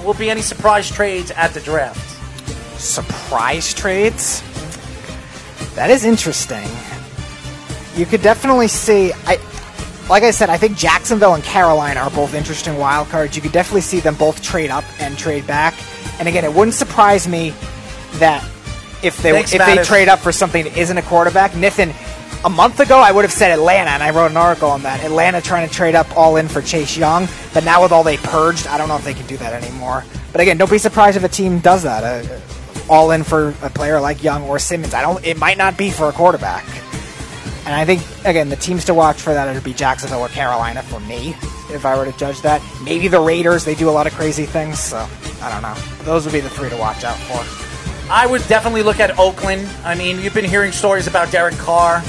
will 0.04 0.14
be 0.14 0.30
any 0.30 0.40
surprise 0.42 0.88
trades 0.90 1.30
at 1.32 1.52
the 1.52 1.60
draft?" 1.60 2.00
surprise 2.80 3.74
trades. 3.74 4.40
That 5.74 5.90
is 5.90 6.04
interesting. 6.04 6.68
You 7.96 8.06
could 8.06 8.22
definitely 8.22 8.68
see. 8.68 9.12
I, 9.26 9.38
like 10.08 10.22
I 10.22 10.30
said, 10.30 10.50
I 10.50 10.56
think 10.56 10.76
Jacksonville 10.76 11.34
and 11.34 11.44
Carolina 11.44 12.00
are 12.00 12.10
both 12.10 12.34
interesting 12.34 12.76
wild 12.76 13.08
cards. 13.08 13.36
You 13.36 13.42
could 13.42 13.52
definitely 13.52 13.82
see 13.82 14.00
them 14.00 14.14
both 14.14 14.42
trade 14.42 14.70
up 14.70 14.84
and 15.00 15.18
trade 15.18 15.46
back. 15.46 15.74
And 16.18 16.28
again, 16.28 16.44
it 16.44 16.52
wouldn't 16.52 16.74
surprise 16.74 17.28
me 17.28 17.50
that 18.14 18.42
if 19.02 19.20
they 19.22 19.32
Thanks, 19.32 19.52
if 19.52 19.64
they 19.64 19.82
trade 19.84 20.08
up 20.08 20.18
for 20.18 20.32
something 20.32 20.64
that 20.64 20.76
isn't 20.76 20.96
a 20.96 21.02
quarterback, 21.02 21.54
Nathan. 21.56 21.92
A 22.44 22.48
month 22.48 22.78
ago, 22.78 23.00
I 23.00 23.10
would 23.10 23.24
have 23.24 23.32
said 23.32 23.50
Atlanta, 23.50 23.90
and 23.90 24.00
I 24.00 24.10
wrote 24.10 24.30
an 24.30 24.36
article 24.36 24.70
on 24.70 24.82
that. 24.82 25.02
Atlanta 25.02 25.40
trying 25.40 25.68
to 25.68 25.74
trade 25.74 25.96
up 25.96 26.16
all 26.16 26.36
in 26.36 26.46
for 26.46 26.62
Chase 26.62 26.96
Young, 26.96 27.26
but 27.52 27.64
now 27.64 27.82
with 27.82 27.90
all 27.90 28.04
they 28.04 28.16
purged, 28.16 28.68
I 28.68 28.78
don't 28.78 28.86
know 28.86 28.96
if 28.96 29.04
they 29.04 29.14
can 29.14 29.26
do 29.26 29.36
that 29.38 29.60
anymore. 29.60 30.04
But 30.30 30.40
again, 30.42 30.56
don't 30.56 30.70
be 30.70 30.78
surprised 30.78 31.16
if 31.16 31.24
a 31.24 31.28
team 31.28 31.58
does 31.58 31.82
that. 31.82 32.04
Uh, 32.04 32.40
all 32.88 33.10
in 33.10 33.24
for 33.24 33.54
a 33.62 33.70
player 33.70 34.00
like 34.00 34.22
Young 34.22 34.44
or 34.44 34.60
Simmons. 34.60 34.94
I 34.94 35.02
don't. 35.02 35.24
It 35.24 35.36
might 35.36 35.58
not 35.58 35.76
be 35.76 35.90
for 35.90 36.08
a 36.08 36.12
quarterback. 36.12 36.64
And 37.66 37.74
I 37.74 37.84
think 37.84 38.02
again, 38.24 38.48
the 38.48 38.56
teams 38.56 38.84
to 38.86 38.94
watch 38.94 39.20
for 39.20 39.34
that 39.34 39.52
would 39.52 39.64
be 39.64 39.74
Jacksonville 39.74 40.20
or 40.20 40.28
Carolina 40.28 40.82
for 40.82 41.00
me, 41.00 41.30
if 41.70 41.84
I 41.84 41.96
were 41.96 42.10
to 42.10 42.16
judge 42.18 42.40
that. 42.42 42.62
Maybe 42.82 43.08
the 43.08 43.20
Raiders. 43.20 43.64
They 43.64 43.74
do 43.74 43.88
a 43.88 43.92
lot 43.92 44.06
of 44.06 44.14
crazy 44.14 44.46
things, 44.46 44.80
so 44.80 45.06
I 45.42 45.50
don't 45.50 45.62
know. 45.62 45.74
Those 46.04 46.24
would 46.24 46.32
be 46.32 46.40
the 46.40 46.50
three 46.50 46.70
to 46.70 46.76
watch 46.76 47.04
out 47.04 47.16
for. 47.16 47.68
I 48.10 48.26
would 48.26 48.46
definitely 48.48 48.82
look 48.82 49.00
at 49.00 49.18
Oakland. 49.18 49.68
I 49.84 49.94
mean, 49.94 50.18
you've 50.20 50.34
been 50.34 50.44
hearing 50.44 50.72
stories 50.72 51.06
about 51.06 51.30
Derek 51.30 51.56
Carr. 51.56 52.02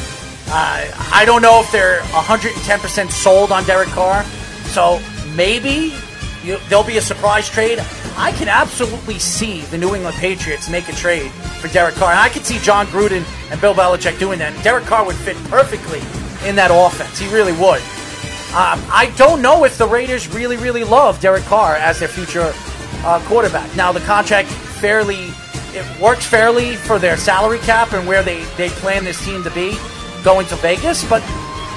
Uh, 0.52 0.92
I 1.12 1.24
don't 1.26 1.42
know 1.42 1.60
if 1.60 1.72
they're 1.72 2.00
110% 2.00 3.12
sold 3.12 3.52
on 3.52 3.66
Derek 3.66 3.90
Carr, 3.90 4.24
so 4.72 5.02
maybe 5.36 5.94
you, 6.44 6.58
there'll 6.70 6.86
be 6.86 6.98
a 6.98 7.02
surprise 7.02 7.50
trade. 7.50 7.80
I 8.20 8.34
can 8.34 8.50
absolutely 8.50 9.18
see 9.18 9.62
the 9.62 9.78
New 9.78 9.96
England 9.96 10.18
Patriots 10.18 10.70
make 10.70 10.90
a 10.90 10.92
trade 10.92 11.32
for 11.62 11.70
Derek 11.70 11.96
Carr. 11.96 12.12
And 12.12 12.20
I 12.20 12.28
could 12.28 12.46
see 12.46 12.60
Jon 12.60 12.86
Gruden 12.88 13.24
and 13.50 13.62
Bill 13.62 13.74
Belichick 13.74 14.20
doing 14.20 14.40
that. 14.40 14.62
Derek 14.62 14.84
Carr 14.84 15.06
would 15.06 15.16
fit 15.16 15.38
perfectly 15.46 16.00
in 16.46 16.58
that 16.58 16.70
offense. 16.70 17.18
He 17.18 17.34
really 17.34 17.54
would. 17.54 17.80
Um, 18.52 18.84
I 18.92 19.14
don't 19.16 19.42
know 19.42 19.64
if 19.64 19.78
the 19.78 19.88
Raiders 19.88 20.28
really, 20.28 20.58
really 20.58 20.84
love 20.84 21.22
Derek 21.22 21.46
Carr 21.46 21.76
as 21.76 22.00
their 22.00 22.10
future 22.10 22.52
uh, 23.06 23.24
quarterback. 23.26 23.74
Now, 23.78 23.94
the 23.94 24.02
contract 24.02 24.50
fairly, 24.50 25.30
it 25.74 26.02
works 26.02 26.26
fairly 26.26 26.76
for 26.76 27.00
their 27.00 27.16
salary 27.16 27.60
cap 27.60 27.94
and 27.94 28.06
where 28.06 28.22
they, 28.22 28.44
they 28.58 28.68
plan 28.68 29.06
this 29.06 29.24
team 29.24 29.44
to 29.44 29.52
be 29.52 29.78
going 30.26 30.46
to 30.48 30.58
Vegas, 30.58 31.08
but 31.10 31.24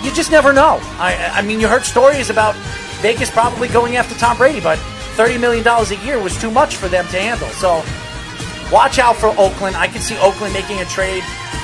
you 0.03 0.11
just 0.12 0.32
never 0.32 0.53
know. 0.53 0.80
I, 0.99 1.30
I 1.34 1.43
mean, 1.43 1.61
you 1.61 1.68
heard 1.68 1.84
stories 1.84 2.30
about 2.30 2.57
Vegas 3.01 3.30
probably 3.30 3.68
going 3.68 3.95
after 3.95 4.16
Tom 4.16 4.36
Brady, 4.36 4.61
but 4.61 4.80
$30 5.17 5.41
million 5.41 5.67
a 5.67 6.05
year 6.05 6.21
was 6.23 6.39
too 6.41 6.51
much 6.51 6.77
for 6.77 6.89
them 6.89 7.07
to 7.09 7.19
handle. 7.19 7.49
So 7.51 7.83
watch 8.73 8.99
out 8.99 9.17
for 9.17 9.29
Oakland. 9.39 9.77
I 9.77 9.87
can 9.87 10.01
see 10.01 10.17
Oakland 10.19 10.55
making 10.55 10.81
a 10.81 10.85
trade, 10.87 11.23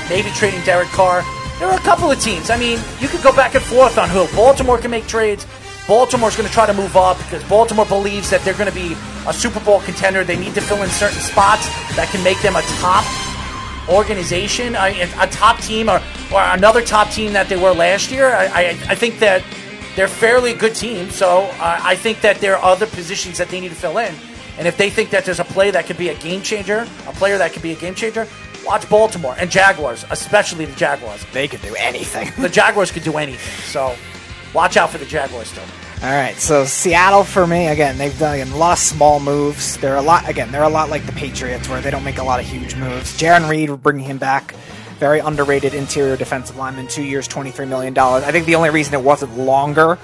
maybe 0.09 0.31
trading 0.31 0.63
Derek 0.65 0.89
Carr. 0.89 1.25
There 1.59 1.69
are 1.69 1.77
a 1.77 1.83
couple 1.83 2.11
of 2.11 2.21
teams. 2.21 2.51
I 2.51 2.59
mean, 2.59 2.79
you 3.01 3.09
could 3.09 3.23
go 3.23 3.35
back 3.35 3.55
and 3.55 3.65
forth 3.65 3.99
on 3.99 4.09
who. 4.09 4.27
Baltimore 4.37 4.79
can 4.79 4.91
make 4.91 5.07
trades. 5.07 5.47
Baltimore's 5.89 6.37
going 6.37 6.47
to 6.47 6.53
try 6.53 6.67
to 6.67 6.75
move 6.75 6.97
up 6.97 7.17
because 7.19 7.43
Baltimore 7.45 7.87
believes 7.87 8.29
that 8.31 8.43
they're 8.43 8.55
going 8.55 8.69
to 8.69 8.75
be 8.75 8.95
a 9.27 9.33
Super 9.33 9.59
Bowl 9.61 9.81
contender. 9.81 10.23
They 10.23 10.37
need 10.39 10.55
to 10.55 10.61
fill 10.61 10.83
in 10.83 10.91
certain 10.91 11.19
spots 11.19 11.67
that 11.97 12.09
can 12.13 12.23
make 12.23 12.41
them 12.43 12.57
a 12.57 12.63
top 12.79 13.05
organization, 13.89 14.77
a, 14.77 15.11
a 15.19 15.27
top 15.29 15.59
team, 15.61 15.89
or, 15.89 16.03
or 16.33 16.43
another 16.43 16.83
top 16.83 17.11
team 17.11 17.33
that 17.33 17.49
they 17.49 17.57
were 17.57 17.73
last 17.73 18.11
year. 18.11 18.35
I, 18.35 18.45
I, 18.45 18.69
I 18.89 18.95
think 18.95 19.19
that 19.21 19.43
they're 19.99 20.07
fairly 20.07 20.55
good 20.55 20.77
team. 20.77 21.11
So 21.11 21.51
uh, 21.59 21.81
I 21.83 21.97
think 21.97 22.21
that 22.21 22.37
there 22.37 22.57
are 22.57 22.63
other 22.63 22.87
positions 22.87 23.37
that 23.39 23.49
they 23.49 23.59
need 23.59 23.71
to 23.71 23.75
fill 23.75 23.99
in. 23.99 24.15
And 24.57 24.69
if 24.69 24.77
they 24.77 24.91
think 24.91 25.11
that 25.11 25.25
there's 25.25 25.41
a 25.41 25.45
play 25.45 25.73
that 25.73 25.87
could 25.87 25.99
be 25.99 26.09
a 26.11 26.15
game 26.15 26.41
changer, 26.41 26.87
a 27.09 27.13
player 27.15 27.37
that 27.37 27.53
could 27.53 27.63
be 27.63 27.73
a 27.73 27.75
game 27.75 27.97
changer, 27.97 28.29
watch 28.65 28.89
Baltimore 28.89 29.35
and 29.41 29.51
Jaguars, 29.51 30.05
especially 30.11 30.67
the 30.67 30.77
Jaguars. 30.77 31.27
They 31.33 31.49
could 31.49 31.63
do 31.63 31.75
anything. 31.77 32.31
The 32.41 32.49
Jaguars 32.49 32.93
could 32.93 33.03
do 33.03 33.17
anything. 33.17 33.65
So 33.65 33.97
watch 34.55 34.77
out 34.77 34.91
for 34.91 34.99
the 34.99 35.07
Jaguars, 35.07 35.53
though. 35.53 36.07
All 36.07 36.15
right, 36.15 36.37
so 36.37 36.65
Seattle 36.65 37.25
for 37.25 37.45
me 37.45 37.67
again. 37.67 37.99
They've 37.99 38.17
done 38.21 38.39
a 38.39 38.57
lot 38.57 38.75
of 38.75 38.79
small 38.79 39.19
moves. 39.19 39.79
They're 39.79 39.97
a 39.97 40.03
lot 40.03 40.29
again. 40.29 40.53
They're 40.53 40.63
a 40.63 40.69
lot 40.69 40.91
like 40.91 41.05
the 41.07 41.13
Patriots, 41.13 41.69
where 41.69 41.81
they 41.81 41.91
don't 41.91 42.05
make 42.05 42.19
a 42.19 42.23
lot 42.23 42.39
of 42.39 42.47
huge 42.47 42.77
moves. 42.77 43.19
Jarran 43.19 43.51
Reed, 43.51 43.69
we're 43.69 43.77
bringing 43.77 44.05
him 44.05 44.19
back. 44.19 44.55
Very 44.99 45.21
underrated 45.21 45.75
interior 45.75 46.17
defensive 46.17 46.57
lineman. 46.57 46.89
Two 46.89 47.03
years, 47.05 47.29
twenty-three 47.29 47.67
million 47.67 47.95
dollars. 47.95 48.25
I 48.25 48.33
think 48.33 48.47
the 48.47 48.57
only 48.57 48.71
reason 48.71 48.95
it 48.95 49.03
wasn't 49.03 49.37
longer, 49.39 49.99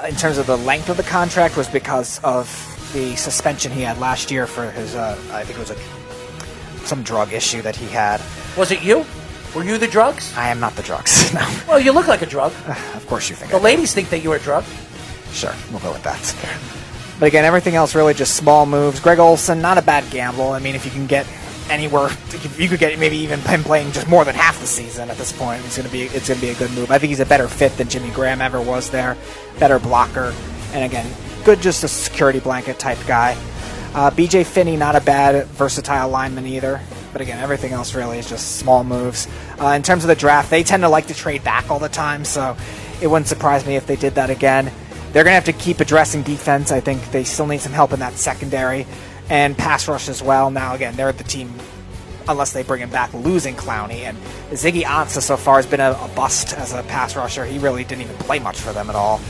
uh, 0.00 0.06
in 0.08 0.16
terms 0.16 0.38
of 0.38 0.46
the 0.46 0.56
length 0.58 0.88
of 0.88 0.96
the 0.96 1.02
contract, 1.04 1.56
was 1.56 1.68
because 1.68 2.18
of 2.24 2.46
the 2.92 3.14
suspension 3.16 3.70
he 3.72 3.82
had 3.82 3.98
last 3.98 4.30
year 4.30 4.46
for 4.46 4.70
his. 4.70 4.94
Uh, 4.96 5.16
I 5.32 5.44
think 5.44 5.58
it 5.58 5.60
was 5.60 5.70
a 5.70 6.86
some 6.86 7.02
drug 7.04 7.32
issue 7.32 7.62
that 7.62 7.76
he 7.76 7.86
had. 7.86 8.20
Was 8.56 8.72
it 8.72 8.82
you? 8.82 9.04
Were 9.54 9.62
you 9.62 9.78
the 9.78 9.86
drugs? 9.86 10.32
I 10.36 10.48
am 10.48 10.58
not 10.60 10.74
the 10.76 10.82
drugs. 10.82 11.32
No, 11.34 11.40
Well, 11.68 11.78
you 11.78 11.92
look 11.92 12.08
like 12.08 12.22
a 12.22 12.26
drug. 12.26 12.52
of 12.94 13.04
course 13.06 13.30
you 13.30 13.36
think. 13.36 13.50
The 13.52 13.58
I 13.58 13.60
do. 13.60 13.64
ladies 13.64 13.94
think 13.94 14.08
that 14.10 14.20
you're 14.22 14.36
a 14.36 14.40
drug. 14.40 14.64
Sure, 15.32 15.54
we'll 15.70 15.80
go 15.80 15.92
with 15.92 16.02
that. 16.02 16.34
But 17.20 17.26
again, 17.26 17.44
everything 17.44 17.76
else 17.76 17.94
really 17.94 18.14
just 18.14 18.34
small 18.34 18.66
moves. 18.66 18.98
Greg 18.98 19.18
Olsen, 19.20 19.60
not 19.62 19.78
a 19.78 19.82
bad 19.82 20.10
gamble. 20.10 20.50
I 20.50 20.58
mean, 20.58 20.74
if 20.74 20.84
you 20.84 20.90
can 20.90 21.06
get 21.06 21.26
anywhere, 21.70 22.10
you 22.56 22.68
could 22.68 22.78
get 22.78 22.98
maybe 22.98 23.16
even 23.18 23.40
him 23.40 23.62
playing 23.62 23.92
just 23.92 24.08
more 24.08 24.24
than 24.24 24.34
half 24.34 24.60
the 24.60 24.66
season 24.66 25.10
at 25.10 25.16
this 25.16 25.32
point. 25.32 25.64
It's 25.64 25.76
gonna 25.76 25.88
be 25.88 26.02
it's 26.02 26.28
gonna 26.28 26.40
be 26.40 26.50
a 26.50 26.54
good 26.54 26.70
move. 26.72 26.90
I 26.90 26.98
think 26.98 27.10
he's 27.10 27.20
a 27.20 27.26
better 27.26 27.48
fit 27.48 27.76
than 27.76 27.88
Jimmy 27.88 28.10
Graham 28.10 28.40
ever 28.40 28.60
was 28.60 28.90
there. 28.90 29.16
Better 29.58 29.78
blocker, 29.78 30.34
and 30.72 30.84
again, 30.84 31.06
good 31.44 31.60
just 31.60 31.84
a 31.84 31.88
security 31.88 32.40
blanket 32.40 32.78
type 32.78 32.98
guy. 33.06 33.36
Uh, 33.94 34.10
BJ 34.10 34.46
Finney, 34.46 34.76
not 34.76 34.96
a 34.96 35.00
bad 35.00 35.46
versatile 35.48 36.08
lineman 36.08 36.46
either. 36.46 36.80
But 37.12 37.20
again, 37.20 37.38
everything 37.40 37.72
else 37.72 37.94
really 37.94 38.18
is 38.18 38.28
just 38.28 38.56
small 38.56 38.84
moves. 38.84 39.28
Uh, 39.60 39.68
in 39.68 39.82
terms 39.82 40.02
of 40.02 40.08
the 40.08 40.14
draft, 40.14 40.48
they 40.48 40.62
tend 40.62 40.82
to 40.82 40.88
like 40.88 41.08
to 41.08 41.14
trade 41.14 41.44
back 41.44 41.70
all 41.70 41.78
the 41.78 41.90
time, 41.90 42.24
so 42.24 42.56
it 43.02 43.06
wouldn't 43.06 43.28
surprise 43.28 43.66
me 43.66 43.76
if 43.76 43.86
they 43.86 43.96
did 43.96 44.14
that 44.14 44.30
again. 44.30 44.72
They're 45.12 45.24
going 45.24 45.32
to 45.32 45.34
have 45.34 45.44
to 45.44 45.52
keep 45.52 45.80
addressing 45.80 46.22
defense. 46.22 46.72
I 46.72 46.80
think 46.80 47.10
they 47.10 47.24
still 47.24 47.46
need 47.46 47.60
some 47.60 47.72
help 47.72 47.92
in 47.92 48.00
that 48.00 48.14
secondary 48.14 48.86
and 49.28 49.56
pass 49.56 49.88
rush 49.88 50.08
as 50.08 50.22
well. 50.22 50.50
Now, 50.50 50.74
again, 50.74 50.96
they're 50.96 51.12
the 51.12 51.24
team, 51.24 51.52
unless 52.28 52.52
they 52.52 52.62
bring 52.62 52.82
him 52.82 52.90
back, 52.90 53.12
losing 53.14 53.54
Clowney. 53.54 54.00
And 54.00 54.16
Ziggy 54.50 54.82
Ansah 54.82 55.22
so 55.22 55.36
far 55.36 55.56
has 55.56 55.66
been 55.66 55.80
a, 55.80 55.92
a 55.92 56.10
bust 56.14 56.52
as 56.54 56.72
a 56.72 56.82
pass 56.84 57.16
rusher. 57.16 57.44
He 57.44 57.58
really 57.58 57.84
didn't 57.84 58.02
even 58.02 58.16
play 58.16 58.38
much 58.38 58.58
for 58.58 58.72
them 58.72 58.90
at 58.90 58.96
all. 58.96 59.20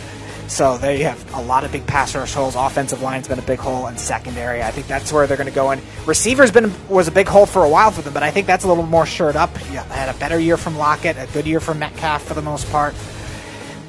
So 0.48 0.76
they 0.76 1.02
have 1.04 1.34
a 1.34 1.40
lot 1.40 1.64
of 1.64 1.72
big 1.72 1.86
pass 1.86 2.14
rush 2.14 2.34
holes. 2.34 2.56
Offensive 2.56 3.00
line's 3.00 3.26
been 3.26 3.38
a 3.38 3.42
big 3.42 3.58
hole, 3.58 3.86
and 3.86 3.98
secondary. 3.98 4.62
I 4.62 4.70
think 4.70 4.86
that's 4.86 5.10
where 5.10 5.26
they're 5.26 5.38
going 5.38 5.48
to 5.48 5.54
go 5.54 5.70
in. 5.70 5.80
Receiver's 6.04 6.50
been 6.50 6.70
was 6.88 7.08
a 7.08 7.12
big 7.12 7.26
hole 7.26 7.46
for 7.46 7.64
a 7.64 7.68
while 7.68 7.90
for 7.90 8.02
them, 8.02 8.12
but 8.12 8.22
I 8.22 8.30
think 8.30 8.46
that's 8.46 8.64
a 8.64 8.68
little 8.68 8.84
more 8.84 9.06
shored 9.06 9.36
up. 9.36 9.50
Yeah, 9.72 9.84
had 9.84 10.14
a 10.14 10.18
better 10.18 10.38
year 10.38 10.58
from 10.58 10.76
Lockett, 10.76 11.16
a 11.16 11.26
good 11.32 11.46
year 11.46 11.60
from 11.60 11.78
Metcalf 11.78 12.24
for 12.24 12.34
the 12.34 12.42
most 12.42 12.70
part. 12.70 12.94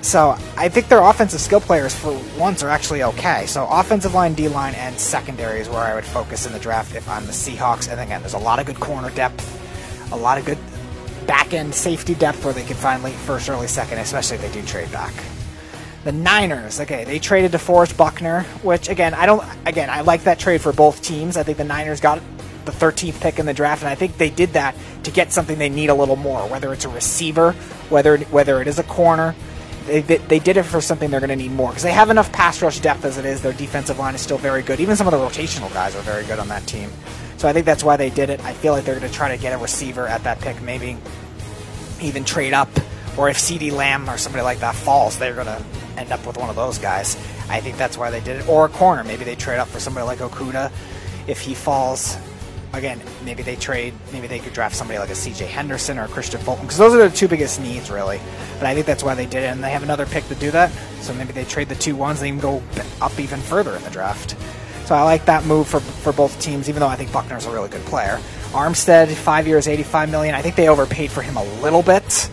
So 0.04 0.36
I 0.58 0.68
think 0.68 0.90
their 0.90 1.02
offensive 1.02 1.40
skill 1.40 1.62
players 1.62 1.96
for 1.96 2.22
once 2.38 2.62
are 2.62 2.68
actually 2.68 3.04
okay. 3.04 3.46
So 3.46 3.66
offensive 3.70 4.14
line, 4.14 4.34
D 4.34 4.50
line, 4.50 4.76
and 4.76 5.00
secondary 5.00 5.62
is 5.62 5.70
where 5.70 5.80
I 5.80 5.96
would 5.96 6.04
focus 6.04 6.46
in 6.46 6.52
the 6.52 6.60
draft 6.60 6.94
if 6.94 7.08
I'm 7.08 7.26
the 7.26 7.32
Seahawks. 7.32 7.90
And 7.90 8.02
again, 8.02 8.22
there's 8.22 8.34
a 8.34 8.38
lot 8.38 8.60
of 8.60 8.66
good 8.66 8.82
corner 8.82 9.10
depth, 9.12 10.12
a 10.12 10.18
lot 10.18 10.38
of 10.38 10.46
good 10.46 10.58
back 11.26 11.54
end 11.54 11.74
safety 11.74 12.16
depth 12.16 12.44
where 12.44 12.54
they 12.54 12.66
can 12.66 12.76
find 12.76 13.02
late 13.02 13.16
first, 13.16 13.50
early 13.50 13.68
second, 13.68 13.98
especially 14.00 14.36
if 14.36 14.42
they 14.42 14.52
do 14.52 14.68
trade 14.68 14.92
back. 14.92 15.14
The 16.04 16.12
Niners, 16.12 16.82
okay, 16.82 17.06
they 17.06 17.18
traded 17.18 17.54
to 17.54 17.58
DeForest 17.58 17.96
Buckner, 17.96 18.42
which 18.62 18.90
again, 18.90 19.14
I 19.14 19.26
don't. 19.26 19.42
Again, 19.66 19.90
I 19.90 20.02
like 20.02 20.26
that 20.26 20.38
trade 20.38 20.60
for 20.60 20.74
both 20.74 21.02
teams. 21.02 21.38
I 21.38 21.44
think 21.44 21.58
the 21.58 21.64
Niners 21.64 22.02
got 22.02 22.22
the 22.66 22.74
13th 22.74 23.22
pick 23.22 23.40
in 23.40 23.46
the 23.46 23.54
draft, 23.54 23.84
and 23.84 23.90
I 23.90 23.96
think 23.96 24.18
they 24.18 24.30
did 24.30 24.50
that 24.50 24.76
to 25.04 25.12
get 25.12 25.32
something 25.32 25.58
they 25.58 25.70
need 25.70 25.90
a 25.90 25.94
little 25.94 26.18
more, 26.18 26.46
whether 26.50 26.74
it's 26.74 26.84
a 26.84 26.90
receiver, 26.90 27.54
whether 27.88 28.18
whether 28.18 28.62
it 28.62 28.68
is 28.68 28.80
a 28.80 28.84
corner. 28.84 29.34
They, 29.86 30.02
they, 30.02 30.40
did 30.40 30.58
it 30.58 30.64
for 30.64 30.80
something 30.80 31.12
they're 31.12 31.20
going 31.20 31.30
to 31.30 31.36
need 31.36 31.52
more 31.52 31.70
because 31.70 31.84
they 31.84 31.92
have 31.92 32.10
enough 32.10 32.32
pass 32.32 32.62
rush 32.62 32.80
depth 32.80 33.04
as 33.04 33.18
it 33.18 33.26
is. 33.26 33.42
Their 33.42 33.54
defensive 33.54 34.00
line 34.00 34.16
is 34.16 34.22
still 34.22 34.38
very 34.38 34.62
good. 34.62 34.80
Even 34.80 34.96
some 34.96 35.08
of 35.08 35.12
the 35.12 35.18
rotational 35.18 35.72
guys 35.74 35.96
are 35.96 36.02
very 36.02 36.24
good 36.26 36.40
on 36.40 36.48
that 36.48 36.66
team. 36.66 36.90
So 37.38 37.50
I 37.50 37.54
think 37.54 37.66
that's 37.66 37.84
why 37.84 37.98
they 37.98 38.10
did 38.10 38.30
it. 38.30 38.40
I 38.46 38.54
feel 38.54 38.72
like 38.72 38.86
they're 38.86 38.98
going 38.98 39.10
to 39.10 39.14
try 39.14 39.36
to 39.36 39.42
get 39.42 39.52
a 39.52 39.58
receiver 39.58 40.08
at 40.08 40.24
that 40.24 40.40
pick, 40.40 40.62
maybe 40.62 40.98
even 42.02 42.24
trade 42.24 42.54
up. 42.54 42.70
Or 43.18 43.30
if 43.30 43.38
CeeDee 43.38 43.72
Lamb 43.72 44.10
or 44.10 44.18
somebody 44.18 44.44
like 44.44 44.60
that 44.60 44.76
falls, 44.76 45.18
they're 45.18 45.36
going 45.36 45.48
to 45.48 45.64
end 45.98 46.12
up 46.12 46.26
with 46.26 46.38
one 46.38 46.50
of 46.50 46.56
those 46.56 46.78
guys. 46.78 47.16
I 47.50 47.60
think 47.60 47.78
that's 47.78 47.98
why 47.98 48.10
they 48.10 48.22
did 48.22 48.40
it. 48.40 48.48
Or 48.48 48.66
a 48.66 48.70
corner. 48.70 49.04
Maybe 49.04 49.26
they 49.26 49.36
trade 49.36 49.60
up 49.60 49.68
for 49.68 49.80
somebody 49.80 50.06
like 50.06 50.20
Okudah. 50.20 50.72
If 51.28 51.42
he 51.42 51.54
falls, 51.54 52.18
again, 52.74 53.00
maybe 53.24 53.44
they 53.44 53.56
trade, 53.56 53.94
maybe 54.12 54.28
they 54.28 54.40
could 54.40 54.54
draft 54.54 54.76
somebody 54.76 55.00
like 55.00 55.10
a 55.10 55.14
CJ 55.14 55.46
Henderson 55.46 55.98
or 55.98 56.06
a 56.06 56.08
Kristian 56.08 56.40
Fulton, 56.40 56.66
because 56.66 56.80
those 56.80 56.94
are 56.94 57.08
the 57.08 57.16
two 57.16 57.28
biggest 57.28 57.62
needs, 57.62 57.90
really. 57.92 58.20
But 58.58 58.68
I 58.68 58.74
think 58.74 58.86
that's 58.86 59.04
why 59.04 59.16
they 59.16 59.26
did 59.26 59.44
it, 59.44 59.48
and 59.48 59.64
they 59.64 59.72
have 59.72 59.84
another 59.84 60.06
pick 60.06 60.28
to 60.28 60.36
do 60.36 60.52
that. 60.52 60.72
So 61.02 61.14
maybe 61.14 61.34
they 61.34 61.46
trade 61.46 61.70
the 61.70 61.76
two 61.76 61.96
ones, 61.96 62.20
and 62.20 62.28
even 62.28 62.40
go 62.40 62.64
up 63.00 63.18
even 63.20 63.40
further 63.40 63.76
in 63.76 63.84
the 63.84 63.92
draft. 63.92 64.36
So 64.86 64.96
I 64.96 65.04
like 65.04 65.26
that 65.26 65.46
move 65.46 65.68
for, 65.68 65.80
for 65.80 66.12
both 66.12 66.38
teams, 66.42 66.68
even 66.68 66.82
though 66.82 66.88
I 66.88 66.96
think 66.96 67.12
Buckner's 67.14 67.46
a 67.46 67.52
really 67.52 67.70
good 67.70 67.86
player. 67.86 68.20
Armstead, 68.52 69.14
five 69.14 69.48
years, 69.48 69.68
eighty-five 69.68 70.12
million. 70.12 70.36
I 70.36 70.42
think 70.42 70.56
they 70.56 70.68
overpaid 70.68 71.10
for 71.10 71.22
him 71.22 71.38
a 71.38 71.44
little 71.62 71.82
bit. 71.82 72.30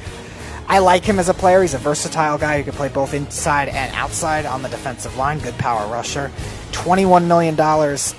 I 0.66 0.78
like 0.78 1.04
him 1.04 1.18
as 1.18 1.28
a 1.28 1.34
player. 1.34 1.62
He's 1.62 1.74
a 1.74 1.78
versatile 1.78 2.38
guy 2.38 2.58
who 2.58 2.64
can 2.64 2.72
play 2.72 2.88
both 2.88 3.14
inside 3.14 3.68
and 3.68 3.94
outside 3.94 4.46
on 4.46 4.62
the 4.62 4.68
defensive 4.68 5.16
line. 5.16 5.38
Good 5.38 5.56
power 5.58 5.86
rusher. 5.90 6.30
Twenty-one 6.72 7.28
million 7.28 7.54
dollars 7.54 8.14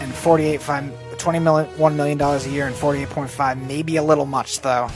and 0.00 0.14
forty-eight 0.14 0.62
five. 0.62 0.92
Twenty 1.18 1.38
million, 1.40 2.20
a 2.20 2.48
year 2.48 2.66
and 2.66 2.76
forty-eight 2.76 3.10
point 3.10 3.30
five. 3.30 3.58
Maybe 3.66 3.96
a 3.96 4.02
little 4.02 4.26
much 4.26 4.60
though, 4.60 4.88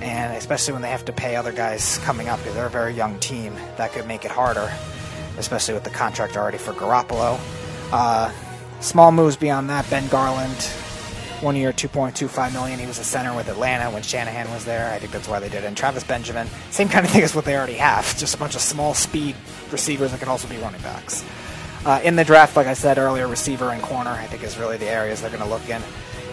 and 0.00 0.36
especially 0.36 0.74
when 0.74 0.82
they 0.82 0.90
have 0.90 1.04
to 1.06 1.12
pay 1.12 1.34
other 1.36 1.52
guys 1.52 1.98
coming 2.04 2.28
up 2.28 2.38
because 2.38 2.54
they're 2.54 2.66
a 2.66 2.70
very 2.70 2.94
young 2.94 3.18
team, 3.18 3.54
that 3.76 3.92
could 3.92 4.06
make 4.06 4.24
it 4.24 4.30
harder. 4.30 4.72
Especially 5.38 5.74
with 5.74 5.84
the 5.84 5.90
contract 5.90 6.36
already 6.36 6.58
for 6.58 6.72
Garoppolo. 6.72 7.38
Uh, 7.92 8.30
small 8.80 9.10
moves 9.10 9.36
beyond 9.36 9.70
that. 9.70 9.88
Ben 9.88 10.06
Garland, 10.08 10.62
one 11.40 11.56
year, 11.56 11.72
two 11.72 11.88
point 11.88 12.14
two 12.14 12.28
five 12.28 12.52
million. 12.52 12.78
He 12.78 12.86
was 12.86 12.98
a 12.98 13.04
center 13.04 13.34
with 13.34 13.48
Atlanta 13.48 13.90
when 13.90 14.02
Shanahan 14.02 14.50
was 14.50 14.64
there. 14.64 14.92
I 14.92 14.98
think 14.98 15.12
that's 15.12 15.28
why 15.28 15.40
they 15.40 15.48
did 15.48 15.64
it. 15.64 15.66
And 15.66 15.76
Travis 15.76 16.04
Benjamin, 16.04 16.46
same 16.70 16.88
kind 16.88 17.06
of 17.06 17.12
thing 17.12 17.22
as 17.22 17.34
what 17.34 17.44
they 17.44 17.56
already 17.56 17.74
have. 17.74 18.04
Just 18.18 18.34
a 18.34 18.38
bunch 18.38 18.54
of 18.54 18.60
small 18.60 18.92
speed 18.92 19.34
receivers 19.70 20.10
that 20.10 20.20
can 20.20 20.28
also 20.28 20.46
be 20.46 20.58
running 20.58 20.82
backs. 20.82 21.24
Uh, 21.84 22.00
in 22.04 22.16
the 22.16 22.24
draft, 22.24 22.56
like 22.56 22.66
I 22.66 22.74
said 22.74 22.98
earlier, 22.98 23.26
receiver 23.26 23.70
and 23.70 23.82
corner, 23.82 24.10
I 24.10 24.26
think 24.26 24.42
is 24.42 24.58
really 24.58 24.76
the 24.76 24.88
areas 24.88 25.22
they're 25.22 25.30
going 25.30 25.42
to 25.42 25.48
look 25.48 25.68
in. 25.68 25.82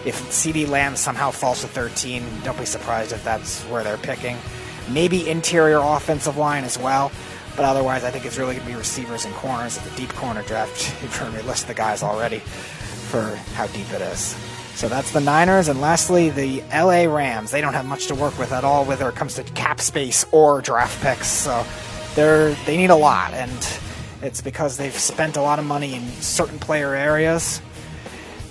If 0.04 0.20
CeeDee 0.30 0.68
Lamb 0.68 0.94
somehow 0.94 1.30
falls 1.30 1.62
to 1.62 1.68
13, 1.68 2.22
don't 2.44 2.58
be 2.58 2.66
surprised 2.66 3.12
if 3.12 3.24
that's 3.24 3.62
where 3.64 3.82
they're 3.82 3.96
picking. 3.96 4.36
Maybe 4.90 5.28
interior 5.28 5.78
offensive 5.78 6.36
line 6.36 6.64
as 6.64 6.78
well, 6.78 7.10
but 7.56 7.64
otherwise, 7.64 8.04
I 8.04 8.10
think 8.10 8.24
it's 8.24 8.38
really 8.38 8.54
going 8.56 8.66
to 8.66 8.72
be 8.72 8.78
receivers 8.78 9.24
and 9.24 9.34
corners 9.34 9.78
at 9.78 9.84
the 9.84 9.96
deep 9.96 10.10
corner 10.10 10.42
draft. 10.42 10.94
You've 11.02 11.16
heard 11.16 11.32
me 11.34 11.42
list 11.42 11.66
the 11.66 11.74
guys 11.74 12.02
already 12.02 12.38
for 12.38 13.34
how 13.54 13.66
deep 13.68 13.90
it 13.92 14.02
is. 14.02 14.36
So 14.74 14.88
that's 14.88 15.10
the 15.10 15.20
Niners, 15.20 15.66
and 15.66 15.80
lastly, 15.80 16.30
the 16.30 16.62
LA 16.72 17.12
Rams. 17.12 17.50
They 17.50 17.60
don't 17.60 17.74
have 17.74 17.86
much 17.86 18.06
to 18.06 18.14
work 18.14 18.38
with 18.38 18.52
at 18.52 18.62
all, 18.62 18.84
whether 18.84 19.08
it 19.08 19.16
comes 19.16 19.34
to 19.34 19.42
cap 19.42 19.80
space 19.80 20.24
or 20.30 20.60
draft 20.60 21.02
picks. 21.02 21.26
So 21.26 21.64
they're 22.14 22.54
they 22.64 22.76
need 22.76 22.90
a 22.90 22.96
lot, 22.96 23.34
and 23.34 23.50
it's 24.22 24.40
because 24.40 24.76
they've 24.76 24.96
spent 24.96 25.36
a 25.36 25.42
lot 25.42 25.58
of 25.58 25.64
money 25.64 25.94
in 25.94 26.06
certain 26.20 26.58
player 26.58 26.94
areas, 26.94 27.60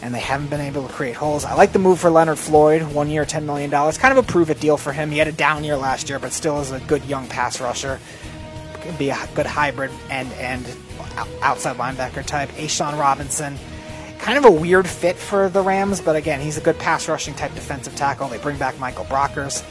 and 0.01 0.13
they 0.13 0.19
haven't 0.19 0.49
been 0.49 0.61
able 0.61 0.87
to 0.87 0.93
create 0.93 1.15
holes. 1.15 1.45
I 1.45 1.53
like 1.55 1.73
the 1.73 1.79
move 1.79 1.99
for 1.99 2.09
Leonard 2.09 2.39
Floyd, 2.39 2.83
one 2.93 3.09
year, 3.09 3.25
ten 3.25 3.45
million 3.45 3.69
dollars. 3.69 3.97
Kind 3.97 4.17
of 4.17 4.23
a 4.23 4.31
prove 4.31 4.49
it 4.49 4.59
deal 4.59 4.77
for 4.77 4.93
him. 4.93 5.11
He 5.11 5.17
had 5.17 5.27
a 5.27 5.31
down 5.31 5.63
year 5.63 5.77
last 5.77 6.09
year, 6.09 6.19
but 6.19 6.31
still 6.31 6.59
is 6.59 6.71
a 6.71 6.79
good 6.81 7.03
young 7.05 7.27
pass 7.27 7.59
rusher. 7.59 7.99
Could 8.81 8.97
be 8.97 9.09
a 9.09 9.29
good 9.35 9.45
hybrid 9.45 9.91
and 10.09 10.31
and 10.33 10.65
outside 11.41 11.77
linebacker 11.77 12.25
type. 12.25 12.49
A'Shawn 12.51 12.99
Robinson 12.99 13.57
kind 14.19 14.37
of 14.37 14.45
a 14.45 14.51
weird 14.51 14.87
fit 14.87 15.15
for 15.15 15.49
the 15.49 15.61
Rams, 15.61 16.01
but 16.01 16.15
again, 16.15 16.41
he's 16.41 16.57
a 16.57 16.61
good 16.61 16.77
pass 16.79 17.07
rushing 17.07 17.33
type 17.33 17.53
defensive 17.53 17.95
tackle. 17.95 18.27
They 18.27 18.37
bring 18.37 18.57
back 18.57 18.77
Michael 18.79 19.05
Brockers, 19.05 19.63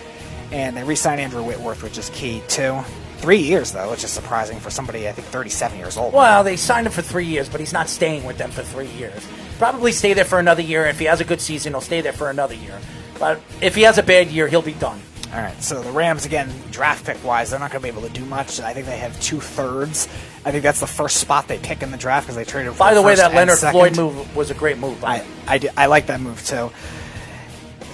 and 0.51 0.76
they 0.76 0.84
re-sign 0.84 1.18
Andrew 1.18 1.42
Whitworth, 1.42 1.82
which 1.82 1.99
is 1.99 2.11
key 2.11 2.42
too. 2.49 2.80
Three 3.18 3.38
years 3.38 3.72
though, 3.72 3.90
which 3.90 4.04
is 4.04 4.10
surprising 4.10 4.60
for 4.60 4.70
somebody 4.70 5.08
I 5.08 5.12
think 5.12 5.26
37 5.28 5.78
years 5.78 5.96
old. 5.96 6.12
Well, 6.12 6.44
they 6.44 6.56
signed 6.56 6.86
him 6.86 6.92
for 6.92 7.02
three 7.02 7.24
years, 7.26 7.48
but 7.48 7.60
he's 7.60 7.72
not 7.72 7.88
staying 7.88 8.24
with 8.24 8.38
them 8.38 8.50
for 8.50 8.62
three 8.62 8.88
years. 8.88 9.26
Probably 9.58 9.92
stay 9.92 10.12
there 10.12 10.24
for 10.24 10.38
another 10.38 10.62
year. 10.62 10.86
If 10.86 10.98
he 10.98 11.06
has 11.06 11.20
a 11.20 11.24
good 11.24 11.40
season, 11.40 11.72
he'll 11.72 11.80
stay 11.80 12.00
there 12.02 12.12
for 12.12 12.30
another 12.30 12.54
year. 12.54 12.78
But 13.18 13.40
if 13.62 13.74
he 13.74 13.82
has 13.82 13.98
a 13.98 14.02
bad 14.02 14.28
year, 14.28 14.48
he'll 14.48 14.62
be 14.62 14.74
done. 14.74 15.00
All 15.32 15.40
right, 15.40 15.60
so 15.62 15.82
the 15.82 15.90
Rams 15.90 16.24
again, 16.24 16.52
draft 16.70 17.04
pick 17.04 17.22
wise, 17.24 17.50
they're 17.50 17.58
not 17.58 17.72
going 17.72 17.82
to 17.82 17.92
be 17.92 17.98
able 17.98 18.06
to 18.06 18.14
do 18.14 18.24
much. 18.26 18.60
I 18.60 18.72
think 18.72 18.86
they 18.86 18.98
have 18.98 19.18
two 19.20 19.40
thirds. 19.40 20.06
I 20.44 20.52
think 20.52 20.62
that's 20.62 20.78
the 20.80 20.86
first 20.86 21.16
spot 21.16 21.48
they 21.48 21.58
pick 21.58 21.82
in 21.82 21.90
the 21.90 21.96
draft 21.96 22.26
because 22.26 22.36
they 22.36 22.44
traded. 22.44 22.72
For 22.72 22.78
By 22.78 22.94
the 22.94 23.02
way, 23.02 23.16
first 23.16 23.22
that 23.22 23.34
Leonard. 23.34 23.58
Floyd 23.58 23.96
move 23.96 24.36
was 24.36 24.50
a 24.50 24.54
great 24.54 24.78
move. 24.78 25.02
I. 25.04 25.26
I, 25.48 25.60
I 25.76 25.86
like 25.86 26.06
that 26.06 26.20
move 26.20 26.44
too. 26.46 26.70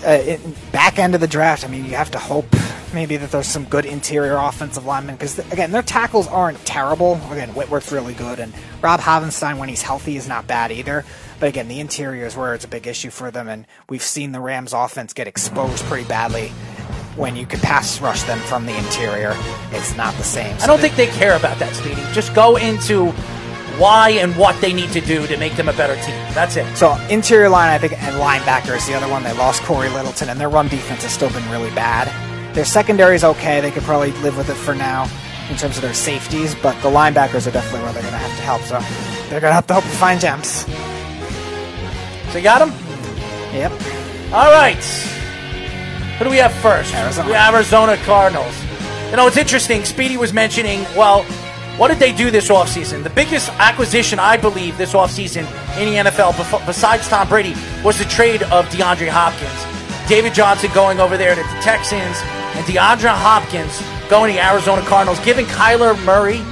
Uh, 0.04 0.36
back 0.72 0.98
end 0.98 1.14
of 1.14 1.20
the 1.20 1.28
draft, 1.28 1.64
I 1.64 1.68
mean, 1.68 1.84
you 1.84 1.94
have 1.94 2.10
to 2.10 2.18
hope 2.18 2.46
maybe 2.92 3.16
that 3.16 3.30
there's 3.30 3.46
some 3.46 3.64
good 3.64 3.84
interior 3.86 4.36
offensive 4.36 4.84
linemen 4.84 5.14
because 5.14 5.38
again, 5.50 5.70
their 5.70 5.82
tackles 5.82 6.26
aren't 6.26 6.58
terrible. 6.64 7.20
Again, 7.30 7.50
Whitworth's 7.50 7.92
really 7.92 8.14
good, 8.14 8.38
and 8.38 8.52
Rob 8.80 9.00
Havenstein 9.00 9.58
when 9.58 9.68
he's 9.68 9.82
healthy 9.82 10.16
is 10.16 10.28
not 10.28 10.46
bad 10.46 10.72
either. 10.72 11.04
But 11.40 11.48
again, 11.48 11.68
the 11.68 11.80
interior 11.80 12.26
is 12.26 12.36
where 12.36 12.54
it's 12.54 12.64
a 12.64 12.68
big 12.68 12.86
issue 12.86 13.10
for 13.10 13.30
them, 13.30 13.48
and 13.48 13.66
we've 13.88 14.02
seen 14.02 14.32
the 14.32 14.40
Rams' 14.40 14.72
offense 14.72 15.12
get 15.12 15.26
exposed 15.26 15.84
pretty 15.84 16.06
badly 16.06 16.48
when 17.16 17.36
you 17.36 17.46
can 17.46 17.60
pass 17.60 18.00
rush 18.00 18.22
them 18.22 18.38
from 18.40 18.66
the 18.66 18.76
interior. 18.76 19.36
It's 19.70 19.96
not 19.96 20.14
the 20.14 20.24
same. 20.24 20.56
I 20.60 20.66
don't 20.66 20.80
think 20.80 20.96
they 20.96 21.08
care 21.08 21.36
about 21.36 21.58
that, 21.58 21.74
Speedy. 21.74 22.02
Just 22.12 22.34
go 22.34 22.56
into 22.56 23.12
why 23.78 24.10
and 24.10 24.36
what 24.36 24.60
they 24.60 24.72
need 24.72 24.90
to 24.92 25.00
do 25.00 25.26
to 25.26 25.36
make 25.36 25.56
them 25.56 25.68
a 25.68 25.72
better 25.72 25.94
team. 25.96 26.14
That's 26.34 26.56
it. 26.56 26.76
So 26.76 26.94
interior 27.08 27.48
line, 27.48 27.70
I 27.70 27.78
think, 27.78 27.92
and 28.00 28.16
linebacker 28.16 28.76
is 28.76 28.86
the 28.86 28.94
other 28.94 29.08
one. 29.08 29.22
They 29.22 29.32
lost 29.32 29.62
Cory 29.62 29.88
Littleton, 29.88 30.28
and 30.28 30.40
their 30.40 30.48
run 30.48 30.68
defense 30.68 31.02
has 31.02 31.12
still 31.12 31.30
been 31.30 31.48
really 31.50 31.70
bad. 31.70 32.08
Their 32.54 32.64
secondary 32.64 33.16
is 33.16 33.24
okay. 33.24 33.60
They 33.60 33.70
could 33.70 33.82
probably 33.82 34.12
live 34.12 34.36
with 34.36 34.50
it 34.50 34.54
for 34.54 34.74
now 34.74 35.08
in 35.50 35.56
terms 35.56 35.76
of 35.76 35.82
their 35.82 35.94
safeties, 35.94 36.54
but 36.54 36.80
the 36.82 36.88
linebackers 36.88 37.46
are 37.46 37.50
definitely 37.50 37.82
where 37.82 37.92
they're 37.92 38.02
going 38.02 38.14
to 38.14 38.18
have 38.18 38.36
to 38.36 38.42
help. 38.42 38.62
So 38.62 38.78
they're 39.30 39.40
going 39.40 39.50
to 39.50 39.54
have 39.54 39.66
to 39.68 39.74
help 39.74 39.84
find 39.84 40.20
gems. 40.20 40.66
So 42.32 42.38
you 42.38 42.44
got 42.44 42.66
him? 42.66 42.74
Yep. 43.54 43.72
All 44.32 44.50
right. 44.50 44.82
Who 46.18 46.24
do 46.24 46.30
we 46.30 46.38
have 46.38 46.52
first? 46.54 46.94
Arizona. 46.94 47.28
The 47.28 47.36
Arizona 47.36 47.96
Cardinals. 48.04 48.54
You 49.10 49.16
know, 49.16 49.26
it's 49.26 49.36
interesting. 49.36 49.84
Speedy 49.84 50.16
was 50.16 50.32
mentioning, 50.32 50.84
well, 50.96 51.24
what 51.78 51.88
did 51.88 51.98
they 51.98 52.12
do 52.12 52.30
this 52.30 52.48
offseason? 52.48 53.02
The 53.02 53.10
biggest 53.10 53.48
acquisition, 53.58 54.18
I 54.18 54.36
believe, 54.36 54.76
this 54.76 54.92
offseason 54.92 55.46
in 55.80 56.04
the 56.04 56.10
NFL, 56.10 56.66
besides 56.66 57.08
Tom 57.08 57.28
Brady, 57.28 57.54
was 57.82 57.98
the 57.98 58.04
trade 58.04 58.42
of 58.44 58.66
DeAndre 58.66 59.08
Hopkins. 59.08 60.08
David 60.08 60.34
Johnson 60.34 60.70
going 60.74 61.00
over 61.00 61.16
there 61.16 61.34
to 61.34 61.40
the 61.40 61.60
Texans, 61.62 62.20
and 62.54 62.66
DeAndre 62.66 63.08
Hopkins 63.08 63.80
going 64.10 64.30
to 64.30 64.38
the 64.38 64.44
Arizona 64.44 64.82
Cardinals, 64.82 65.18
giving 65.20 65.46
Kyler 65.46 65.98
Murray 66.04 66.42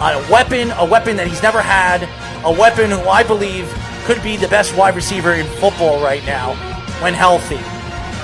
a 0.00 0.26
weapon, 0.32 0.70
a 0.78 0.84
weapon 0.86 1.16
that 1.16 1.26
he's 1.26 1.42
never 1.42 1.60
had, 1.60 2.08
a 2.44 2.50
weapon 2.50 2.90
who 2.90 3.00
I 3.02 3.22
believe 3.22 3.70
could 4.04 4.22
be 4.22 4.38
the 4.38 4.48
best 4.48 4.74
wide 4.74 4.96
receiver 4.96 5.34
in 5.34 5.46
football 5.46 6.02
right 6.02 6.24
now 6.24 6.54
when 7.02 7.12
healthy. 7.12 7.58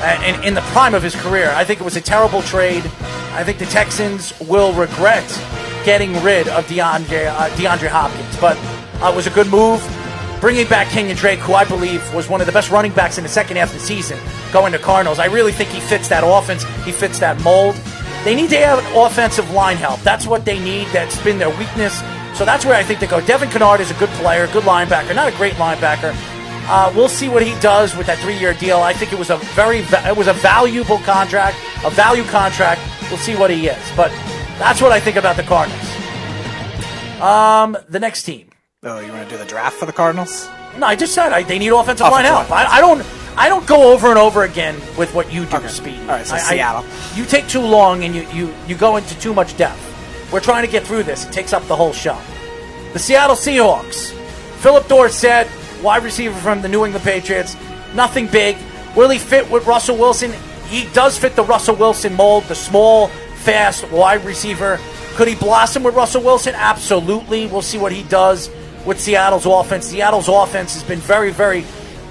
Uh, 0.00 0.18
and 0.22 0.42
in 0.42 0.54
the 0.54 0.62
prime 0.72 0.94
of 0.94 1.02
his 1.02 1.14
career, 1.14 1.52
I 1.54 1.64
think 1.64 1.80
it 1.80 1.84
was 1.84 1.96
a 1.96 2.00
terrible 2.00 2.40
trade. 2.42 2.84
I 3.32 3.44
think 3.44 3.59
the 3.59 3.66
Texans 3.66 4.38
will 4.40 4.72
regret 4.72 5.28
getting 5.87 6.12
rid 6.24 6.49
of 6.49 6.66
DeAndre, 6.66 7.28
uh, 7.28 7.49
DeAndre 7.51 7.87
Hopkins, 7.87 8.37
but 8.41 8.59
uh, 9.01 9.12
it 9.12 9.16
was 9.16 9.28
a 9.28 9.30
good 9.30 9.47
move. 9.47 9.80
Bringing 10.41 10.66
back 10.66 10.89
Kenyan 10.89 11.16
Drake, 11.16 11.39
who 11.39 11.55
I 11.55 11.64
believe 11.64 12.03
was 12.12 12.28
one 12.28 12.41
of 12.41 12.47
the 12.47 12.53
best 12.53 12.70
running 12.72 12.93
backs 12.93 13.18
in 13.18 13.22
the 13.22 13.30
second 13.30 13.57
half 13.57 13.68
of 13.68 13.74
the 13.74 13.80
season, 13.80 14.18
going 14.53 14.72
to 14.72 14.78
Cardinals. 14.78 15.20
I 15.20 15.26
really 15.26 15.53
think 15.53 15.70
he 15.70 15.78
fits 15.78 16.09
that 16.09 16.24
offense. 16.26 16.64
He 16.84 16.91
fits 16.91 17.20
that 17.20 17.41
mold. 17.41 17.76
They 18.24 18.34
need 18.34 18.51
to 18.51 18.59
have 18.59 18.84
offensive 18.97 19.49
line 19.53 19.76
help. 19.76 20.01
That's 20.01 20.26
what 20.26 20.45
they 20.45 20.59
need. 20.59 20.89
That's 20.89 21.22
been 21.22 21.39
their 21.39 21.57
weakness. 21.57 22.03
So 22.34 22.45
that's 22.45 22.66
where 22.66 22.74
I 22.74 22.82
think 22.82 22.99
they 22.99 23.07
go. 23.07 23.24
Devon 23.24 23.49
Kennard 23.49 23.80
is 23.80 23.93
a 23.93 23.95
good 23.95 24.11
player, 24.20 24.49
good 24.49 24.64
linebacker, 24.64 25.14
not 25.14 25.32
a 25.32 25.37
great 25.37 25.55
linebacker. 25.55 26.12
Uh, 26.68 26.93
we'll 26.97 27.09
see 27.09 27.28
what 27.28 27.47
he 27.47 27.59
does 27.61 27.97
with 27.97 28.09
that 28.09 28.18
three-year 28.18 28.55
deal. 28.55 28.78
I 28.78 28.93
think 28.93 29.12
it 29.12 29.18
was 29.18 29.30
a 29.30 29.37
very, 29.55 29.78
it 29.78 30.16
was 30.16 30.26
a 30.26 30.34
valuable 30.34 30.99
contract, 30.99 31.57
a 31.84 31.91
value 31.91 32.24
contract. 32.24 32.80
We'll 33.09 33.18
see 33.18 33.37
what 33.37 33.51
he 33.51 33.68
is, 33.68 33.93
but 33.97 34.11
that's 34.59 34.80
what 34.80 34.92
I 34.92 35.00
think 35.00 35.16
about 35.16 35.36
the 35.36 35.42
Cardinals. 35.42 35.82
Um, 37.20 37.76
the 37.88 37.98
next 38.00 38.24
team. 38.24 38.48
Oh, 38.82 39.00
you 39.00 39.11
want 39.12 39.28
to 39.28 39.34
do 39.34 39.38
the 39.38 39.48
draft 39.48 39.76
for 39.78 39.86
the 39.86 39.92
Cardinals? 39.92 40.48
No, 40.78 40.86
I 40.86 40.94
just 40.96 41.14
said 41.14 41.32
I, 41.32 41.42
they 41.42 41.59
need 41.59 41.68
offensive, 41.72 42.07
Offensive 42.07 42.12
line 42.12 42.24
help. 42.24 42.50
line. 42.50 42.66
I, 42.66 42.76
I 42.76 42.80
don't. 42.80 43.04
I 43.38 43.48
don't 43.50 43.66
go 43.66 43.92
over 43.92 44.09
and 44.09 44.18
over 44.18 44.44
again 44.44 44.74
with 44.96 45.12
what 45.14 45.30
you 45.30 45.44
do, 45.44 45.57
Okay. 45.57 45.68
Speed. 45.68 46.00
All 46.00 46.07
right, 46.07 46.26
so 46.26 46.34
I- 46.36 46.38
I- 46.38 46.40
Seattle. 46.42 46.84
you 47.14 47.24
take 47.26 47.46
too 47.48 47.61
long 47.61 48.02
and 48.04 48.14
you, 48.14 48.22
you, 48.30 48.54
you 48.66 48.74
go 48.76 48.96
into 48.96 49.18
too 49.18 49.34
much 49.34 49.54
depth. 49.59 49.78
We're 50.32 50.40
trying 50.40 50.64
to 50.64 50.72
get 50.72 50.84
through 50.86 51.02
this. 51.02 51.26
It 51.26 51.32
takes 51.32 51.52
up 51.52 51.62
the 51.66 51.76
whole 51.76 51.92
show. 51.92 52.18
The 52.94 52.98
Seattle 52.98 53.36
Seahawks. 53.36 54.12
Phillip 54.61 54.88
Dorsett, 54.88 55.48
wide 55.82 56.02
receiver 56.02 56.34
from 56.40 56.62
the 56.62 56.68
New 56.68 56.84
England 56.86 57.04
Patriots. 57.04 57.57
Nothing 57.94 58.26
big. 58.26 58.57
Will 58.96 59.11
he 59.11 59.18
fit 59.18 59.50
with 59.50 59.66
Russell 59.66 59.98
Wilson? 59.98 60.32
He 60.68 60.86
does 60.94 61.18
fit 61.18 61.36
the 61.36 61.44
Russell 61.44 61.76
Wilson 61.76 62.14
mold, 62.14 62.44
the 62.44 62.54
small, 62.54 63.11
fast 63.47 63.88
wide 63.92 64.24
receiver. 64.24 64.80
Could 65.14 65.28
he 65.28 65.36
blossom 65.36 65.84
with 65.84 65.94
Russell 65.94 66.20
Wilson? 66.20 66.57
Absolutely. 66.57 67.47
We'll 67.47 67.62
see 67.62 67.78
what 67.78 67.92
he 67.92 68.03
does 68.03 68.51
with 68.84 69.01
Seattle's 69.01 69.47
offense. 69.47 69.86
Seattle's 69.86 70.28
offense 70.28 70.74
has 70.74 70.82
been 70.82 70.99
very, 70.99 71.30
very 71.30 71.64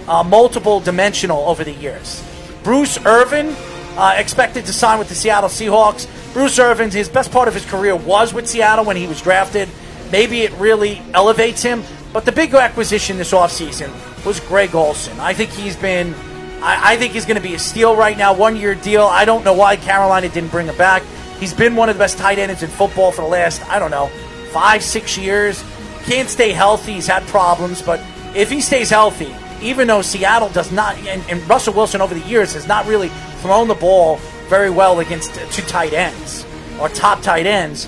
uh, 0.08 0.24
multiple 0.24 0.80
dimensional 0.80 1.40
over 1.40 1.66
the 1.66 1.74
years. 1.74 2.24
Bruce 2.64 2.98
Irvin 3.06 3.54
uh, 3.98 4.16
expected 4.18 4.66
to 4.68 4.72
sign 4.74 4.98
with 4.98 5.10
the 5.10 5.16
Seattle 5.16 5.50
Seahawks. 5.50 6.08
Bruce 6.34 6.58
Irvin, 6.58 6.90
his 6.90 7.10
best 7.10 7.34
part 7.34 7.50
of 7.50 7.54
his 7.54 7.66
career 7.66 7.98
was 7.98 8.34
with 8.34 8.48
Seattle 8.48 8.86
when 8.86 8.96
he 8.96 9.06
was 9.06 9.22
drafted. 9.22 9.68
Maybe 10.14 10.44
it 10.44 10.54
really 10.54 11.02
elevates 11.14 11.62
him. 11.62 11.84
But 12.14 12.24
the 12.24 12.32
big 12.32 12.54
acquisition 12.54 13.18
this 13.18 13.34
offseason 13.34 13.92
was 14.26 14.40
Greg 14.40 14.74
Olsen. 14.74 15.20
I 15.20 15.34
think 15.34 15.52
he's 15.52 15.76
been, 15.76 16.14
I, 16.62 16.94
I 16.94 16.98
think 16.98 17.12
he's 17.12 17.26
going 17.26 17.36
to 17.36 17.44
be 17.44 17.56
a 17.56 17.60
steal 17.60 17.94
right 17.94 18.18
now. 18.18 18.34
One 18.34 18.56
year 18.56 18.74
deal. 18.74 19.04
I 19.04 19.26
don't 19.26 19.44
know 19.44 19.54
why 19.54 19.76
Carolina 19.76 20.30
didn't 20.30 20.50
bring 20.50 20.68
him 20.68 20.78
back. 20.78 21.04
He's 21.40 21.54
been 21.54 21.76
one 21.76 21.90
of 21.90 21.96
the 21.96 22.00
best 22.00 22.18
tight 22.18 22.40
ends 22.40 22.64
in 22.64 22.70
football 22.70 23.12
for 23.12 23.22
the 23.22 23.28
last, 23.28 23.68
I 23.70 23.80
don't 23.80 23.92
know, 23.92 24.08
five, 24.52 24.82
six 24.82 25.18
years. 25.18 25.64
Can't 26.04 26.30
stay 26.30 26.52
healthy. 26.52 26.94
He's 26.94 27.08
had 27.08 27.24
problems. 27.28 27.82
But 27.82 28.00
if 28.36 28.50
he 28.50 28.62
stays 28.62 28.90
healthy, 28.90 29.36
even 29.62 29.88
though 29.88 30.02
Seattle 30.02 30.50
does 30.50 30.72
not, 30.72 30.98
and, 30.98 31.24
and 31.30 31.48
Russell 31.50 31.74
Wilson 31.74 32.02
over 32.02 32.14
the 32.14 32.28
years 32.28 32.54
has 32.54 32.68
not 32.68 32.86
really 32.86 33.10
thrown 33.42 33.68
the 33.68 33.76
ball 33.76 34.18
very 34.48 34.70
well 34.70 35.00
against 35.00 35.34
two 35.52 35.62
tight 35.64 35.94
ends 35.94 36.46
or 36.80 36.90
top 36.90 37.22
tight 37.22 37.46
ends, 37.46 37.88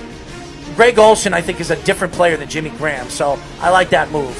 Greg 0.75 0.99
Olsen, 0.99 1.33
I 1.33 1.41
think, 1.41 1.59
is 1.59 1.71
a 1.71 1.83
different 1.83 2.13
player 2.13 2.37
than 2.37 2.49
Jimmy 2.49 2.69
Graham. 2.71 3.09
So 3.09 3.39
I 3.59 3.69
like 3.69 3.89
that 3.89 4.11
move. 4.11 4.35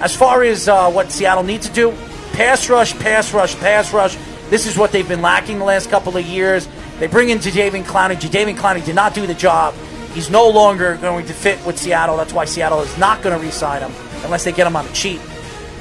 As 0.00 0.16
far 0.16 0.42
as 0.42 0.68
uh, 0.68 0.90
what 0.90 1.12
Seattle 1.12 1.44
needs 1.44 1.68
to 1.68 1.74
do, 1.74 1.92
pass 2.32 2.68
rush, 2.70 2.98
pass 2.98 3.32
rush, 3.34 3.54
pass 3.56 3.92
rush. 3.92 4.16
This 4.48 4.66
is 4.66 4.76
what 4.76 4.90
they've 4.90 5.06
been 5.06 5.22
lacking 5.22 5.58
the 5.58 5.64
last 5.64 5.90
couple 5.90 6.16
of 6.16 6.24
years. 6.24 6.66
They 6.98 7.06
bring 7.06 7.30
in 7.30 7.38
Jadeveon 7.38 7.84
Clowney. 7.84 8.16
Jadeveon 8.16 8.56
Clowney 8.56 8.84
did 8.84 8.94
not 8.94 9.14
do 9.14 9.26
the 9.26 9.34
job. 9.34 9.74
He's 10.12 10.30
no 10.30 10.48
longer 10.48 10.96
going 10.96 11.26
to 11.26 11.32
fit 11.32 11.64
with 11.66 11.78
Seattle. 11.78 12.16
That's 12.16 12.32
why 12.32 12.44
Seattle 12.44 12.80
is 12.80 12.96
not 12.98 13.22
going 13.22 13.36
to 13.36 13.44
re-sign 13.44 13.82
him 13.82 13.92
unless 14.24 14.44
they 14.44 14.52
get 14.52 14.66
him 14.66 14.76
on 14.76 14.86
the 14.86 14.92
cheap. 14.92 15.20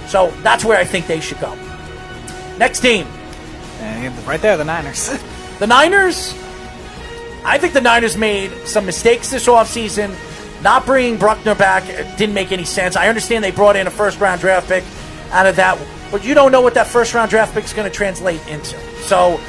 So 0.07 0.31
that's 0.41 0.65
where 0.65 0.77
I 0.77 0.85
think 0.85 1.07
they 1.07 1.19
should 1.19 1.39
go. 1.39 1.53
Next 2.57 2.79
team, 2.79 3.07
And 3.79 4.15
right 4.27 4.41
there, 4.41 4.57
the 4.57 4.65
Niners. 4.65 5.09
the 5.59 5.67
Niners. 5.67 6.33
I 7.43 7.57
think 7.57 7.73
the 7.73 7.81
Niners 7.81 8.15
made 8.17 8.51
some 8.67 8.85
mistakes 8.85 9.29
this 9.29 9.47
offseason. 9.47 10.15
Not 10.61 10.85
bringing 10.85 11.17
Bruckner 11.17 11.55
back 11.55 11.83
uh, 11.83 12.15
didn't 12.17 12.35
make 12.35 12.51
any 12.51 12.65
sense. 12.65 12.95
I 12.95 13.07
understand 13.07 13.43
they 13.43 13.51
brought 13.51 13.75
in 13.75 13.87
a 13.87 13.91
first 13.91 14.19
round 14.19 14.41
draft 14.41 14.67
pick 14.67 14.83
out 15.31 15.47
of 15.47 15.55
that, 15.55 15.79
but 16.11 16.23
you 16.23 16.35
don't 16.35 16.51
know 16.51 16.61
what 16.61 16.75
that 16.75 16.87
first 16.87 17.13
round 17.13 17.31
draft 17.31 17.53
pick 17.53 17.63
is 17.63 17.73
going 17.73 17.89
to 17.89 17.95
translate 17.95 18.45
into. 18.47 18.77
So 19.01 19.39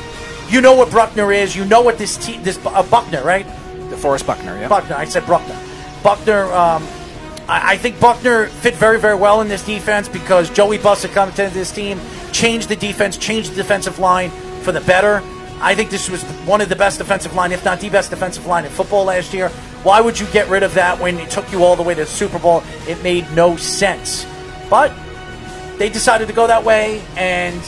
you 0.49 0.61
know 0.61 0.75
what 0.75 0.91
Bruckner 0.91 1.33
is. 1.33 1.57
You 1.57 1.65
know 1.65 1.83
what 1.83 1.99
this 1.99 2.17
team, 2.17 2.43
this 2.43 2.59
uh, 2.65 2.83
Buckner, 2.85 3.23
right? 3.23 3.47
DeForest 3.91 4.27
Buckner, 4.27 4.59
yeah. 4.59 4.69
Buckner. 4.69 4.97
I 4.97 5.05
said 5.05 5.27
Buckner. 5.27 5.59
Buckner. 6.03 6.45
Um, 6.53 6.87
I, 7.49 7.73
I 7.73 7.77
think 7.77 8.01
Buckner 8.01 8.47
fit 8.47 8.75
very, 8.75 8.99
very 8.99 9.17
well 9.17 9.41
in 9.41 9.49
this 9.49 9.65
defense 9.65 10.09
because 10.09 10.51
Joey 10.51 10.79
Bosa 10.79 11.13
coming 11.13 11.35
to 11.37 11.49
this 11.49 11.73
team 11.73 12.01
changed 12.33 12.69
the 12.69 12.77
defense, 12.77 13.17
changed 13.17 13.53
the 13.53 13.57
defensive 13.57 13.99
line 13.99 14.31
for 14.63 14.73
the 14.73 14.81
better. 14.83 15.23
I 15.61 15.77
think 15.77 15.91
this 15.91 16.11
was 16.11 16.25
one 16.45 16.61
of 16.61 16.69
the 16.69 16.77
best 16.77 16.99
defensive 16.99 17.35
line, 17.35 17.53
if 17.53 17.65
not 17.65 17.79
the 17.79 17.89
best 17.89 18.11
defensive 18.11 18.47
line 18.47 18.65
in 18.65 18.71
football 18.71 19.05
last 19.05 19.33
year. 19.33 19.49
Why 19.85 20.01
would 20.01 20.19
you 20.19 20.27
get 20.27 20.49
rid 20.49 20.63
of 20.63 20.75
that 20.75 20.99
when 20.99 21.19
it 21.19 21.31
took 21.31 21.51
you 21.53 21.63
all 21.63 21.77
the 21.77 21.83
way 21.83 21.95
to 21.95 22.01
the 22.01 22.07
Super 22.07 22.39
Bowl? 22.39 22.63
It 22.89 23.01
made 23.03 23.31
no 23.33 23.57
sense. 23.57 24.27
But 24.69 24.93
they 25.79 25.89
decided 25.89 26.29
to 26.29 26.35
go 26.35 26.47
that 26.47 26.65
way, 26.65 27.03
and 27.17 27.61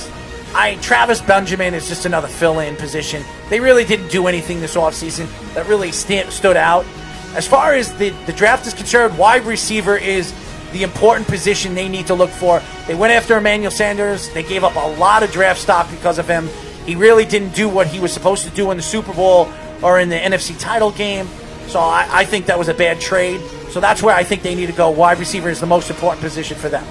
I 0.54 0.76
Travis 0.76 1.20
Benjamin 1.20 1.74
is 1.74 1.88
just 1.88 2.06
another 2.06 2.28
fill-in 2.28 2.76
position. 2.76 3.24
They 3.50 3.60
really 3.60 3.84
didn't 3.84 4.08
do 4.08 4.28
anything 4.28 4.60
this 4.60 4.76
offseason 4.76 5.28
that 5.54 5.66
really 5.66 5.90
sta- 5.90 6.30
stood 6.30 6.56
out. 6.56 6.86
As 7.34 7.46
far 7.46 7.74
as 7.74 7.92
the, 7.94 8.10
the 8.26 8.32
draft 8.32 8.66
is 8.66 8.74
concerned, 8.74 9.18
wide 9.18 9.44
receiver 9.44 9.96
is 9.96 10.32
the 10.72 10.84
important 10.84 11.26
position 11.26 11.74
they 11.74 11.88
need 11.88 12.06
to 12.06 12.14
look 12.14 12.30
for. 12.30 12.62
They 12.86 12.94
went 12.94 13.12
after 13.12 13.36
Emmanuel 13.36 13.72
Sanders. 13.72 14.28
They 14.30 14.44
gave 14.44 14.62
up 14.62 14.76
a 14.76 14.98
lot 14.98 15.22
of 15.24 15.32
draft 15.32 15.60
stock 15.60 15.90
because 15.90 16.18
of 16.18 16.28
him. 16.28 16.48
He 16.86 16.94
really 16.94 17.24
didn't 17.24 17.54
do 17.54 17.68
what 17.68 17.88
he 17.88 17.98
was 17.98 18.12
supposed 18.12 18.44
to 18.44 18.50
do 18.50 18.70
in 18.70 18.76
the 18.76 18.82
Super 18.82 19.12
Bowl 19.12 19.48
or 19.82 19.98
in 19.98 20.08
the 20.08 20.16
NFC 20.16 20.58
title 20.58 20.92
game. 20.92 21.26
So 21.66 21.80
I, 21.80 22.08
I 22.10 22.24
think 22.24 22.46
that 22.46 22.58
was 22.58 22.68
a 22.68 22.74
bad 22.74 23.00
trade. 23.00 23.40
So 23.70 23.80
that's 23.80 24.02
where 24.02 24.14
I 24.14 24.22
think 24.22 24.42
they 24.42 24.54
need 24.54 24.66
to 24.66 24.72
go. 24.72 24.90
Wide 24.90 25.18
receiver 25.18 25.48
is 25.48 25.58
the 25.58 25.66
most 25.66 25.90
important 25.90 26.20
position 26.20 26.56
for 26.56 26.68
them. 26.68 26.84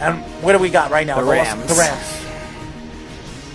And 0.00 0.20
what 0.42 0.52
do 0.52 0.58
we 0.58 0.68
got 0.68 0.90
right 0.90 1.06
now? 1.06 1.16
The 1.20 1.24
Rams. 1.24 1.66
The 1.66 1.74
Rams. 1.74 2.27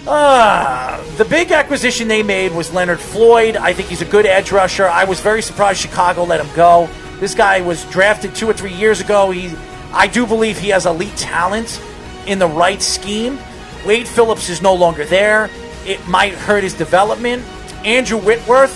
Ah, 0.06 1.02
the 1.18 1.24
big 1.24 1.52
acquisition 1.52 2.10
they 2.10 2.24
made 2.24 2.52
was 2.52 2.74
Leonard 2.74 3.00
Floyd. 3.00 3.56
I 3.56 3.72
think 3.72 3.88
he's 3.88 4.02
a 4.02 4.06
good 4.06 4.26
edge 4.26 4.52
rusher. 4.52 4.86
I 4.86 5.06
was 5.06 5.22
very 5.22 5.42
surprised 5.42 5.80
Chicago 5.80 6.24
let 6.26 6.44
him 6.44 6.54
go. 6.56 6.90
This 7.20 7.34
guy 7.34 7.62
was 7.62 7.86
drafted 7.86 8.36
two 8.36 8.50
or 8.50 8.54
three 8.54 8.74
years 8.74 9.00
ago. 9.00 9.32
He, 9.32 9.56
I 9.94 10.08
do 10.08 10.28
believe 10.28 10.58
he 10.58 10.70
has 10.70 10.86
elite 10.86 11.16
talent 11.16 11.82
in 12.28 12.38
the 12.38 12.48
right 12.48 12.82
scheme. 12.82 13.40
Wade 13.86 14.08
Phillips 14.08 14.50
is 14.50 14.62
no 14.62 14.74
longer 14.74 15.06
there. 15.06 15.50
It 15.86 16.06
might 16.08 16.34
hurt 16.34 16.64
his 16.64 16.74
development. 16.74 17.44
Andrew 17.86 18.18
Whitworth, 18.18 18.76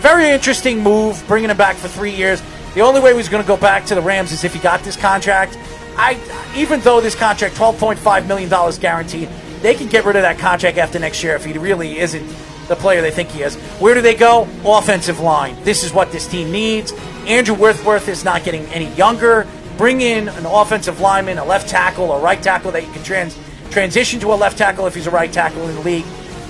very 0.00 0.28
interesting 0.28 0.80
move, 0.80 1.22
bringing 1.26 1.50
him 1.50 1.56
back 1.56 1.74
for 1.74 1.88
three 1.88 2.14
years. 2.14 2.40
The 2.74 2.82
only 2.82 3.00
way 3.00 3.10
he 3.10 3.16
was 3.16 3.28
going 3.28 3.42
to 3.42 3.46
go 3.46 3.56
back 3.56 3.84
to 3.86 3.96
the 3.96 4.00
Rams 4.00 4.30
is 4.30 4.44
if 4.44 4.54
he 4.54 4.60
got 4.60 4.82
this 4.82 4.96
contract. 4.96 5.58
I, 5.96 6.18
even 6.56 6.80
though 6.80 7.00
this 7.00 7.14
contract, 7.14 7.56
twelve 7.56 7.78
point 7.78 7.98
five 7.98 8.26
million 8.26 8.48
dollars 8.48 8.78
guaranteed, 8.78 9.28
they 9.62 9.74
can 9.74 9.88
get 9.88 10.04
rid 10.04 10.16
of 10.16 10.22
that 10.22 10.38
contract 10.38 10.78
after 10.78 10.98
next 10.98 11.22
year 11.22 11.34
if 11.34 11.44
he 11.44 11.52
really 11.52 11.98
isn't 11.98 12.26
the 12.68 12.76
player 12.76 13.00
they 13.00 13.10
think 13.10 13.30
he 13.30 13.42
is. 13.42 13.56
Where 13.80 13.94
do 13.94 14.00
they 14.00 14.14
go? 14.14 14.48
Offensive 14.64 15.20
line. 15.20 15.56
This 15.62 15.84
is 15.84 15.92
what 15.92 16.12
this 16.12 16.26
team 16.26 16.50
needs. 16.50 16.92
Andrew 17.26 17.54
Worthworth 17.54 18.08
is 18.08 18.24
not 18.24 18.44
getting 18.44 18.64
any 18.66 18.92
younger. 18.94 19.46
Bring 19.78 20.00
in 20.00 20.28
an 20.28 20.46
offensive 20.46 21.00
lineman, 21.00 21.38
a 21.38 21.44
left 21.44 21.68
tackle, 21.68 22.12
a 22.12 22.20
right 22.20 22.42
tackle 22.42 22.72
that 22.72 22.84
you 22.84 22.92
can 22.92 23.02
trans- 23.02 23.38
transition 23.70 24.20
to 24.20 24.32
a 24.32 24.36
left 24.36 24.58
tackle 24.58 24.86
if 24.86 24.94
he's 24.94 25.06
a 25.06 25.10
right 25.10 25.32
tackle 25.32 25.68
in 25.68 25.74
the 25.74 25.80
league 25.80 26.04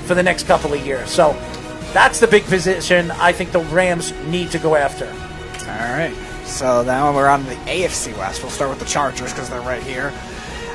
for 0.06 0.14
the 0.14 0.22
next 0.22 0.46
couple 0.46 0.72
of 0.72 0.84
years. 0.84 1.08
So 1.10 1.32
that's 1.92 2.20
the 2.20 2.26
big 2.26 2.44
position 2.44 3.10
I 3.12 3.32
think 3.32 3.52
the 3.52 3.60
Rams 3.60 4.12
need 4.26 4.50
to 4.52 4.58
go 4.58 4.74
after. 4.74 5.06
All 5.06 5.78
right. 5.96 6.14
So 6.44 6.82
now 6.82 7.14
we're 7.14 7.28
on 7.28 7.44
the 7.44 7.54
AFC 7.54 8.16
West. 8.18 8.42
We'll 8.42 8.50
start 8.50 8.70
with 8.70 8.80
the 8.80 8.84
Chargers 8.84 9.32
because 9.32 9.48
they're 9.48 9.60
right 9.60 9.82
here. 9.82 10.12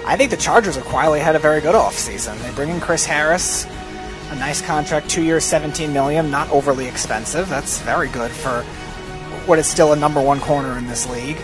I 0.07 0.15
think 0.15 0.31
the 0.31 0.37
Chargers 0.37 0.75
have 0.75 0.85
quietly 0.85 1.19
had 1.19 1.35
a 1.35 1.39
very 1.39 1.59
good 1.59 1.75
offseason. 1.75 2.41
They 2.41 2.51
bring 2.55 2.69
in 2.69 2.79
Chris 2.79 3.05
Harris, 3.05 3.65
a 4.31 4.35
nice 4.35 4.61
contract, 4.61 5.09
two 5.09 5.21
years, 5.21 5.43
17 5.43 5.91
million, 5.91 6.31
not 6.31 6.49
overly 6.49 6.87
expensive. 6.87 7.49
That's 7.49 7.81
very 7.81 8.07
good 8.07 8.31
for 8.31 8.63
what 9.47 9.59
is 9.59 9.67
still 9.67 9.91
a 9.91 9.97
number 9.97 10.21
one 10.21 10.39
corner 10.39 10.77
in 10.77 10.87
this 10.87 11.09
league. 11.09 11.35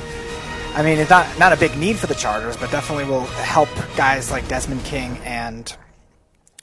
I 0.76 0.82
mean, 0.82 0.97
it's 0.97 1.09
not 1.09 1.28
not 1.38 1.51
a 1.51 1.57
big 1.57 1.78
need 1.78 1.97
for 1.97 2.07
the 2.07 2.16
Chargers, 2.16 2.55
but 2.55 2.72
definitely 2.72 3.03
will 3.03 3.26
help 3.26 3.68
guys 3.97 4.32
like 4.32 4.47
Desmond 4.47 4.86
King 4.86 5.18
and 5.26 5.76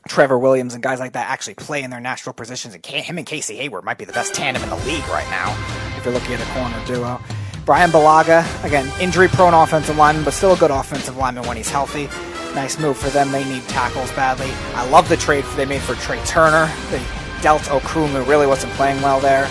Trevor 0.09 0.39
Williams 0.39 0.73
and 0.73 0.83
guys 0.83 1.01
like 1.01 1.13
that 1.13 1.29
actually 1.29 1.55
play 1.55 1.83
in 1.83 1.91
their 1.91 2.01
natural 2.01 2.33
positions. 2.33 2.75
And 2.75 2.85
him 2.85 3.19
and 3.19 3.27
Casey 3.27 3.57
Hayward 3.57 3.85
might 3.85 3.99
be 3.99 4.07
the 4.07 4.15
best 4.15 4.33
tandem 4.33 4.63
in 4.63 4.71
the 4.71 4.77
league 4.87 5.07
right 5.09 5.29
now 5.29 5.55
if 5.99 6.05
you're 6.07 6.15
looking 6.15 6.33
at 6.33 6.41
a 6.41 6.51
corner 6.55 6.83
duo. 6.87 7.40
Bryan 7.65 7.91
Bulaga, 7.91 8.65
again, 8.65 8.91
injury 9.01 9.29
prone 9.29 9.55
offensive 9.55 9.97
lineman, 9.97 10.25
but 10.25 10.33
still 10.33 10.55
a 10.55 10.57
good 10.57 10.71
offensive 10.71 11.17
lineman 11.17 11.47
when 11.47 11.57
he's 11.57 11.71
healthy. 11.71 12.09
Nice 12.55 12.79
move 12.79 12.97
for 12.97 13.11
them. 13.11 13.31
They 13.31 13.45
need 13.45 13.63
tackles 13.69 14.11
badly. 14.13 14.51
I 14.75 14.89
love 14.89 15.09
the 15.09 15.17
trade 15.17 15.45
they 15.57 15.67
made 15.67 15.83
for 15.83 15.95
Trai 15.95 16.25
Turner. 16.27 16.73
They 16.91 17.03
dealt 17.43 17.63
Okrum, 17.63 18.09
who 18.09 18.23
really 18.29 18.47
wasn't 18.47 18.73
playing 18.73 19.01
well 19.03 19.21
there. 19.21 19.49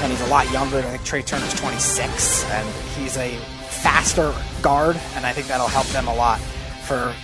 And 0.00 0.10
he's 0.10 0.20
a 0.22 0.26
lot 0.28 0.50
younger. 0.50 0.78
I 0.78 0.82
think 0.82 1.02
Trai 1.02 1.24
Turner's 1.26 1.52
26, 1.54 2.44
and 2.50 2.68
he's 2.96 3.16
a 3.18 3.36
faster 3.68 4.32
guard, 4.62 4.96
and 5.14 5.26
I 5.26 5.32
think 5.32 5.48
that'll 5.48 5.68
help 5.68 5.86
them 5.88 6.08
a 6.08 6.14
lot 6.14 6.40
for 6.86 7.14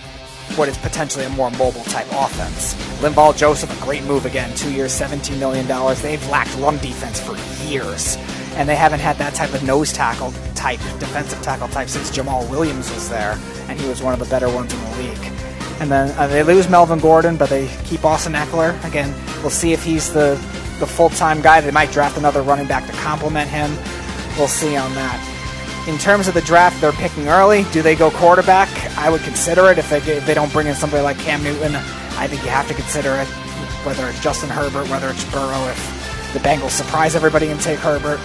what 0.57 0.69
is 0.69 0.77
potentially 0.77 1.25
a 1.25 1.29
more 1.29 1.51
mobile 1.51 1.83
type 1.83 2.07
offense. 2.11 2.73
Linval 3.01 3.35
Joseph, 3.35 3.75
a 3.81 3.85
great 3.85 4.03
move 4.03 4.25
again, 4.25 4.53
two 4.55 4.71
years, 4.71 4.91
$17 4.91 5.39
million. 5.39 5.67
They've 6.01 6.29
lacked 6.29 6.55
run 6.57 6.77
defense 6.77 7.19
for 7.19 7.37
years, 7.65 8.17
and 8.55 8.67
they 8.67 8.75
haven't 8.75 8.99
had 8.99 9.17
that 9.17 9.33
type 9.33 9.53
of 9.53 9.63
nose 9.63 9.93
tackle 9.93 10.33
type, 10.55 10.79
defensive 10.99 11.41
tackle 11.41 11.67
type 11.69 11.87
since 11.87 12.09
Jamal 12.09 12.45
Williams 12.49 12.93
was 12.93 13.09
there, 13.09 13.39
and 13.67 13.79
he 13.79 13.87
was 13.87 14.01
one 14.01 14.13
of 14.13 14.19
the 14.19 14.25
better 14.25 14.49
ones 14.49 14.73
in 14.73 14.79
the 14.81 14.97
league. 14.97 15.31
And 15.79 15.89
then 15.89 16.11
uh, 16.17 16.27
they 16.27 16.43
lose 16.43 16.69
Melvin 16.69 16.99
Gordon, 16.99 17.37
but 17.37 17.49
they 17.49 17.69
keep 17.85 18.03
Austin 18.03 18.33
Ekeler. 18.33 18.83
Again, 18.85 19.13
we'll 19.41 19.49
see 19.49 19.71
if 19.71 19.83
he's 19.83 20.11
the, 20.11 20.31
the 20.79 20.87
full 20.87 21.09
time 21.09 21.41
guy. 21.41 21.61
They 21.61 21.71
might 21.71 21.91
draft 21.91 22.17
another 22.17 22.41
running 22.41 22.67
back 22.67 22.85
to 22.87 22.91
complement 22.93 23.49
him. 23.49 23.71
We'll 24.37 24.49
see 24.49 24.75
on 24.75 24.93
that 24.95 25.38
in 25.87 25.97
terms 25.97 26.27
of 26.27 26.33
the 26.33 26.41
draft, 26.41 26.79
they're 26.81 26.91
picking 26.91 27.27
early. 27.27 27.63
Do 27.71 27.81
they 27.81 27.95
go 27.95 28.11
quarterback? 28.11 28.69
I 28.97 29.09
would 29.09 29.21
consider 29.21 29.71
it 29.71 29.77
if 29.77 29.89
they 29.89 29.97
if 29.97 30.25
they 30.25 30.33
don't 30.33 30.51
bring 30.51 30.67
in 30.67 30.75
somebody 30.75 31.03
like 31.03 31.17
Cam 31.19 31.43
Newton. 31.43 31.75
I 31.75 32.27
think 32.27 32.43
you 32.43 32.49
have 32.49 32.67
to 32.67 32.73
consider 32.73 33.15
it, 33.15 33.27
whether 33.85 34.07
it's 34.07 34.21
Justin 34.21 34.49
Herbert, 34.49 34.89
whether 34.89 35.09
it's 35.09 35.23
Burrow. 35.31 35.67
If 35.69 36.33
the 36.33 36.39
Bengals 36.39 36.71
surprise 36.71 37.15
everybody 37.15 37.47
and 37.47 37.59
take 37.59 37.79
Herbert, 37.79 38.19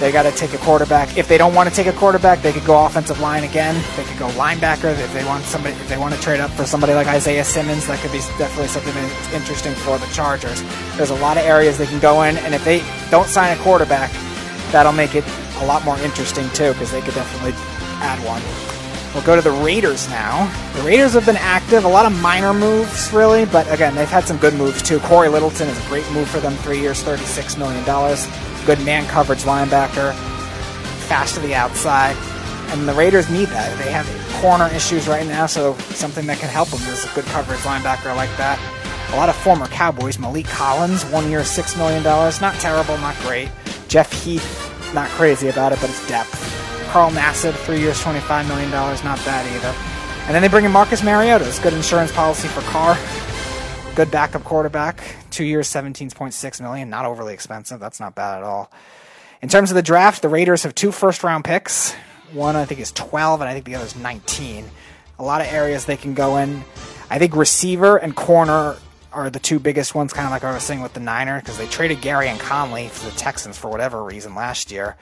they 0.00 0.12
got 0.12 0.24
to 0.24 0.32
take 0.32 0.52
a 0.54 0.58
quarterback. 0.58 1.16
If 1.16 1.28
they 1.28 1.38
don't 1.38 1.54
want 1.54 1.68
to 1.68 1.74
take 1.74 1.86
a 1.86 1.96
quarterback, 1.96 2.40
they 2.42 2.52
could 2.52 2.64
go 2.64 2.84
offensive 2.84 3.20
line 3.20 3.44
again. 3.44 3.74
They 3.96 4.04
could 4.04 4.18
go 4.18 4.28
linebacker 4.30 4.92
if 4.98 5.12
they 5.12 5.24
want 5.24 5.44
somebody. 5.44 5.74
If 5.76 5.88
they 5.88 5.98
want 5.98 6.14
to 6.14 6.20
trade 6.20 6.40
up 6.40 6.50
for 6.52 6.64
somebody 6.64 6.94
like 6.94 7.06
Isaiah 7.06 7.44
Simmons, 7.44 7.86
that 7.86 7.98
could 8.00 8.12
be 8.12 8.18
definitely 8.38 8.68
something 8.68 8.94
that's 8.94 9.32
interesting 9.32 9.74
for 9.74 9.98
the 9.98 10.06
Chargers. 10.06 10.62
There's 10.96 11.10
a 11.10 11.16
lot 11.16 11.36
of 11.36 11.44
areas 11.44 11.78
they 11.78 11.86
can 11.86 12.00
go 12.00 12.22
in, 12.22 12.36
and 12.38 12.54
if 12.54 12.64
they 12.64 12.84
don't 13.10 13.28
sign 13.28 13.56
a 13.56 13.60
quarterback, 13.62 14.12
that'll 14.70 14.92
make 14.92 15.14
it 15.14 15.24
a 15.62 15.66
lot 15.66 15.84
more 15.84 15.98
interesting 15.98 16.48
too 16.50 16.72
because 16.72 16.90
they 16.90 17.00
could 17.00 17.14
definitely 17.14 17.52
add 18.00 18.18
one. 18.24 18.42
We'll 19.14 19.24
go 19.24 19.34
to 19.36 19.42
the 19.42 19.64
Raiders 19.64 20.08
now. 20.10 20.46
The 20.74 20.82
Raiders 20.82 21.14
have 21.14 21.24
been 21.24 21.36
active, 21.36 21.84
a 21.84 21.88
lot 21.88 22.06
of 22.06 22.20
minor 22.20 22.52
moves 22.52 23.12
really, 23.12 23.46
but 23.46 23.70
again, 23.72 23.94
they've 23.94 24.08
had 24.08 24.24
some 24.24 24.36
good 24.36 24.54
moves 24.54 24.82
too. 24.82 25.00
Cory 25.00 25.28
Littleton 25.28 25.68
is 25.68 25.84
a 25.84 25.88
great 25.88 26.08
move 26.12 26.28
for 26.28 26.40
them, 26.40 26.54
three 26.56 26.78
years, 26.80 27.02
$36 27.02 27.58
million. 27.58 27.84
Good 28.66 28.84
man 28.84 29.06
coverage 29.06 29.42
linebacker, 29.44 30.12
fast 31.08 31.34
to 31.34 31.40
the 31.40 31.54
outside. 31.54 32.16
And 32.70 32.86
the 32.86 32.92
Raiders 32.92 33.30
need 33.30 33.48
that. 33.48 33.76
They 33.78 33.90
have 33.90 34.06
corner 34.42 34.68
issues 34.74 35.08
right 35.08 35.26
now, 35.26 35.46
so 35.46 35.74
something 35.94 36.26
that 36.26 36.38
can 36.38 36.50
help 36.50 36.68
them 36.68 36.80
is 36.92 37.04
a 37.04 37.14
good 37.14 37.24
coverage 37.26 37.60
linebacker 37.60 38.14
like 38.14 38.34
that. 38.36 38.60
A 39.12 39.16
lot 39.16 39.30
of 39.30 39.36
former 39.36 39.66
Cowboys. 39.68 40.18
Maliek 40.18 40.44
Collins, 40.44 41.02
one 41.06 41.30
year, 41.30 41.40
$6 41.40 41.78
million. 41.78 42.02
Not 42.02 42.54
terrible, 42.60 42.98
not 42.98 43.16
great. 43.20 43.48
Jeff 43.88 44.12
Heath, 44.22 44.67
not 44.94 45.08
crazy 45.10 45.48
about 45.48 45.72
it, 45.72 45.80
but 45.80 45.90
it's 45.90 46.06
depth. 46.08 46.34
Carl 46.90 47.10
Nassib, 47.10 47.54
three 47.54 47.80
years, 47.80 48.02
$25 48.02 48.48
million, 48.48 48.70
not 48.70 49.18
bad 49.24 49.46
either. 49.54 49.74
And 50.26 50.34
then 50.34 50.42
they 50.42 50.48
bring 50.48 50.64
in 50.64 50.72
Marcus 50.72 51.02
Mariota. 51.02 51.46
It's 51.46 51.58
good 51.58 51.72
insurance 51.72 52.12
policy 52.12 52.48
for 52.48 52.60
Carr. 52.62 52.98
Good 53.94 54.10
backup 54.10 54.44
quarterback. 54.44 55.02
Two 55.30 55.44
years, 55.44 55.68
17.6 55.68 56.60
million. 56.60 56.90
Not 56.90 57.04
overly 57.04 57.34
expensive. 57.34 57.80
That's 57.80 58.00
not 58.00 58.14
bad 58.14 58.38
at 58.38 58.44
all. 58.44 58.70
In 59.42 59.48
terms 59.48 59.70
of 59.70 59.74
the 59.74 59.82
draft, 59.82 60.22
the 60.22 60.28
Raiders 60.28 60.64
have 60.64 60.74
two 60.74 60.92
first 60.92 61.22
round 61.22 61.44
picks. 61.44 61.94
One, 62.32 62.56
I 62.56 62.64
think, 62.64 62.80
is 62.80 62.92
12, 62.92 63.40
and 63.40 63.48
I 63.48 63.52
think 63.52 63.64
the 63.64 63.74
other 63.74 63.86
is 63.86 63.96
19. 63.96 64.64
A 65.18 65.22
lot 65.22 65.40
of 65.40 65.46
areas 65.46 65.84
they 65.84 65.96
can 65.96 66.14
go 66.14 66.36
in. 66.38 66.62
I 67.10 67.18
think 67.18 67.34
receiver 67.34 67.96
and 67.96 68.14
corner 68.14 68.76
are 69.18 69.30
the 69.30 69.38
two 69.38 69.58
biggest 69.58 69.94
ones, 69.94 70.12
kind 70.12 70.26
of 70.26 70.30
like 70.30 70.44
I 70.44 70.52
was 70.52 70.62
saying 70.62 70.80
with 70.80 70.94
the 70.94 71.00
Niner, 71.00 71.40
because 71.40 71.58
they 71.58 71.66
traded 71.66 71.98
Gareon 71.98 72.38
Conley 72.38 72.88
for 72.88 73.04
the 73.04 73.16
Texans 73.16 73.58
for 73.58 73.68
whatever 73.68 74.02
reason 74.02 74.34
last 74.34 74.70
year. 74.70 74.96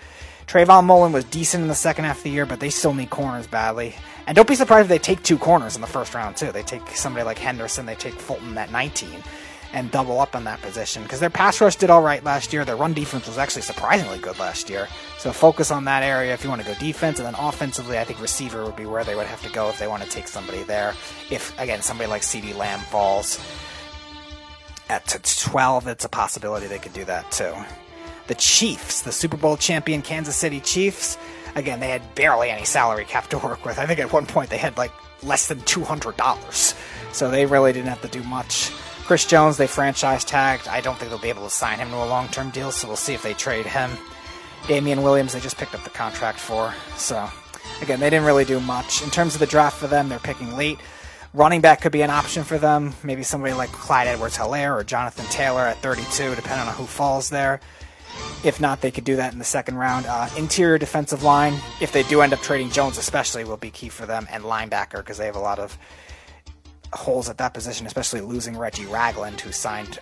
Trayvon 0.46 0.84
Mullen 0.84 1.12
was 1.12 1.24
decent 1.24 1.62
in 1.62 1.68
the 1.68 1.74
second 1.74 2.04
half 2.04 2.18
of 2.18 2.22
the 2.22 2.30
year, 2.30 2.46
but 2.46 2.60
they 2.60 2.70
still 2.70 2.94
need 2.94 3.10
corners 3.10 3.46
badly. 3.46 3.94
And 4.26 4.34
don't 4.34 4.48
be 4.48 4.54
surprised 4.54 4.84
if 4.84 4.88
they 4.88 4.98
take 4.98 5.22
two 5.22 5.38
corners 5.38 5.74
in 5.74 5.80
the 5.80 5.86
first 5.86 6.14
round, 6.14 6.36
too. 6.36 6.52
They 6.52 6.62
take 6.62 6.88
somebody 6.90 7.24
like 7.24 7.38
Henderson, 7.38 7.86
they 7.86 7.94
take 7.94 8.14
Fulton 8.14 8.56
at 8.56 8.70
19 8.70 9.22
and 9.72 9.90
double 9.90 10.20
up 10.20 10.34
on 10.34 10.44
that 10.44 10.62
position 10.62 11.02
because 11.02 11.20
their 11.20 11.30
pass 11.30 11.60
rush 11.60 11.76
did 11.76 11.90
all 11.90 12.02
right 12.02 12.22
last 12.24 12.52
year. 12.52 12.64
Their 12.64 12.76
run 12.76 12.94
defense 12.94 13.26
was 13.26 13.38
actually 13.38 13.62
surprisingly 13.62 14.18
good 14.18 14.38
last 14.38 14.70
year. 14.70 14.88
So 15.18 15.32
focus 15.32 15.70
on 15.70 15.84
that 15.84 16.02
area 16.02 16.32
if 16.32 16.44
you 16.44 16.50
want 16.50 16.62
to 16.62 16.68
go 16.68 16.74
defense, 16.78 17.18
and 17.18 17.26
then 17.26 17.34
offensively, 17.34 17.98
I 17.98 18.04
think 18.04 18.20
receiver 18.20 18.64
would 18.64 18.76
be 18.76 18.86
where 18.86 19.04
they 19.04 19.14
would 19.14 19.26
have 19.26 19.42
to 19.42 19.50
go 19.50 19.68
if 19.68 19.78
they 19.78 19.88
want 19.88 20.02
to 20.02 20.08
take 20.08 20.28
somebody 20.28 20.62
there. 20.62 20.94
If 21.30 21.58
again 21.58 21.82
somebody 21.82 22.08
like 22.08 22.22
CeeDee 22.22 22.56
Lamb 22.56 22.80
falls, 22.80 23.38
at 24.88 25.06
12, 25.06 25.88
it's 25.88 26.04
a 26.04 26.08
possibility 26.08 26.66
they 26.66 26.78
could 26.78 26.92
do 26.92 27.04
that 27.04 27.30
too. 27.30 27.54
The 28.28 28.34
Chiefs, 28.34 29.02
the 29.02 29.12
Super 29.12 29.36
Bowl 29.36 29.56
champion 29.56 30.02
Kansas 30.02 30.36
City 30.36 30.60
Chiefs, 30.60 31.16
again, 31.54 31.80
they 31.80 31.90
had 31.90 32.14
barely 32.14 32.50
any 32.50 32.64
salary 32.64 33.04
cap 33.04 33.28
to 33.28 33.38
work 33.38 33.64
with. 33.64 33.78
I 33.78 33.86
think 33.86 34.00
at 34.00 34.12
one 34.12 34.26
point 34.26 34.50
they 34.50 34.58
had 34.58 34.76
like 34.76 34.92
less 35.22 35.48
than 35.48 35.60
$200. 35.60 36.74
So 37.12 37.30
they 37.30 37.46
really 37.46 37.72
didn't 37.72 37.88
have 37.88 38.02
to 38.02 38.08
do 38.08 38.22
much. 38.24 38.70
Chris 39.04 39.24
Jones, 39.24 39.56
they 39.56 39.66
franchise 39.66 40.24
tagged. 40.24 40.66
I 40.68 40.80
don't 40.80 40.98
think 40.98 41.10
they'll 41.10 41.20
be 41.20 41.28
able 41.28 41.44
to 41.44 41.50
sign 41.50 41.78
him 41.78 41.90
to 41.90 41.96
a 41.96 42.06
long 42.06 42.28
term 42.28 42.50
deal, 42.50 42.72
so 42.72 42.88
we'll 42.88 42.96
see 42.96 43.14
if 43.14 43.22
they 43.22 43.34
trade 43.34 43.66
him. 43.66 43.90
Damien 44.66 45.02
Williams, 45.02 45.32
they 45.32 45.40
just 45.40 45.56
picked 45.58 45.74
up 45.74 45.84
the 45.84 45.90
contract 45.90 46.40
for. 46.40 46.74
So, 46.96 47.28
again, 47.80 48.00
they 48.00 48.10
didn't 48.10 48.26
really 48.26 48.44
do 48.44 48.58
much. 48.58 49.02
In 49.02 49.10
terms 49.10 49.34
of 49.34 49.40
the 49.40 49.46
draft 49.46 49.78
for 49.78 49.86
them, 49.86 50.08
they're 50.08 50.18
picking 50.18 50.56
late. 50.56 50.80
Running 51.36 51.60
back 51.60 51.82
could 51.82 51.92
be 51.92 52.00
an 52.00 52.08
option 52.08 52.44
for 52.44 52.56
them. 52.56 52.94
Maybe 53.02 53.22
somebody 53.22 53.52
like 53.52 53.70
Clyde 53.70 54.06
Edwards 54.06 54.38
Helaire 54.38 54.74
or 54.74 54.82
Jonathan 54.82 55.26
Taylor 55.26 55.60
at 55.60 55.76
32, 55.82 56.34
depending 56.34 56.66
on 56.66 56.72
who 56.72 56.86
falls 56.86 57.28
there. 57.28 57.60
If 58.42 58.58
not, 58.58 58.80
they 58.80 58.90
could 58.90 59.04
do 59.04 59.16
that 59.16 59.34
in 59.34 59.38
the 59.38 59.44
second 59.44 59.74
round. 59.74 60.06
Uh, 60.06 60.30
interior 60.38 60.78
defensive 60.78 61.22
line, 61.22 61.60
if 61.78 61.92
they 61.92 62.04
do 62.04 62.22
end 62.22 62.32
up 62.32 62.40
trading 62.40 62.70
Jones, 62.70 62.96
especially, 62.96 63.44
will 63.44 63.58
be 63.58 63.70
key 63.70 63.90
for 63.90 64.06
them. 64.06 64.26
And 64.30 64.44
linebacker, 64.44 64.96
because 64.96 65.18
they 65.18 65.26
have 65.26 65.36
a 65.36 65.40
lot 65.40 65.58
of 65.58 65.76
holes 66.94 67.28
at 67.28 67.36
that 67.36 67.52
position, 67.52 67.86
especially 67.86 68.22
losing 68.22 68.56
Reggie 68.56 68.86
Ragland, 68.86 69.38
who 69.42 69.52
signed 69.52 69.98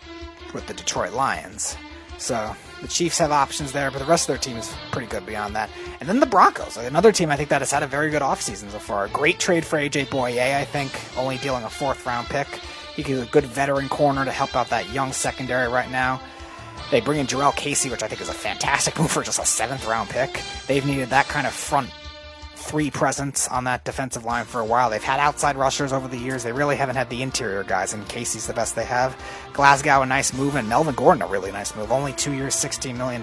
with 0.53 0.68
the 0.68 0.74
Detroit 0.74 1.14
Lions. 1.14 1.76
So 2.19 2.55
the 2.81 2.89
Chiefs 2.89 3.19
have 3.19 3.33
options 3.33 3.73
there, 3.73 3.91
but 3.91 3.99
the 3.99 4.05
rest 4.05 4.25
of 4.25 4.35
their 4.35 4.39
team 4.39 4.57
is 4.57 4.75
pretty 4.93 5.09
good 5.09 5.27
beyond 5.27 5.55
that. 5.57 5.71
And 6.01 6.09
then 6.09 6.21
the 6.21 6.27
Broncos, 6.27 6.77
another 6.77 7.12
team 7.12 7.31
I 7.31 7.37
think 7.37 7.49
that 7.49 7.61
has 7.61 7.71
had 7.71 7.83
a 7.83 7.87
very 7.87 8.11
good 8.11 8.23
offseason 8.23 8.71
so 8.71 8.79
far. 8.79 9.05
A 9.05 9.09
great 9.09 9.39
trade 9.39 9.65
for 9.65 9.79
AJ 9.79 10.07
Bouye, 10.07 10.57
I 10.57 10.65
think, 10.65 10.93
only 11.17 11.39
dealing 11.39 11.65
a 11.65 11.71
fourth 11.71 12.05
round 12.07 12.29
pick. 12.29 12.47
He 12.95 13.03
be 13.03 13.12
a 13.15 13.27
good 13.27 13.45
veteran 13.45 13.89
corner 13.89 14.25
to 14.25 14.31
help 14.31 14.55
out 14.55 14.69
that 14.69 14.93
young 14.93 15.12
secondary 15.12 15.69
right 15.69 15.91
now. 15.91 16.21
They 16.91 17.01
bring 17.01 17.19
in 17.19 17.27
Jurrell 17.27 17.57
Casey, 17.57 17.91
which 17.91 18.03
I 18.03 18.09
think 18.09 18.21
is 18.21 18.29
a 18.29 18.35
fantastic 18.35 18.99
move 18.99 19.11
for 19.11 19.23
just 19.23 19.41
a 19.41 19.47
seventh 19.47 19.87
round 19.87 20.11
pick. 20.11 20.41
They've 20.67 20.85
needed 20.85 21.11
that 21.11 21.27
kind 21.27 21.47
of 21.47 21.53
front 21.53 21.91
three 22.65 22.91
presence 22.91 23.47
on 23.49 23.65
that 23.65 23.85
defensive 23.85 24.25
line 24.25 24.45
for 24.45 24.61
a 24.61 24.65
while. 24.65 24.91
They've 24.91 25.03
had 25.03 25.21
outside 25.21 25.57
rushers 25.57 25.93
over 25.93 26.09
the 26.09 26.17
years. 26.17 26.43
They 26.43 26.53
really 26.53 26.77
haven't 26.77 26.97
had 26.97 27.11
the 27.11 27.23
interior 27.23 27.62
guys, 27.62 27.93
and 27.93 28.09
Casey's 28.09 28.47
the 28.47 28.53
best 28.53 28.75
they 28.75 28.85
have. 28.85 29.17
Glasgow, 29.53 30.03
a 30.03 30.07
nice 30.07 30.33
move, 30.33 30.57
and 30.57 30.69
Melvin 30.69 30.95
Gordon, 30.95 31.23
a 31.23 31.27
really 31.27 31.53
nice 31.53 31.75
move. 31.77 31.93
Only 31.93 32.12
two 32.12 32.33
years, 32.33 32.55
$16 32.55 32.97
million. 32.97 33.23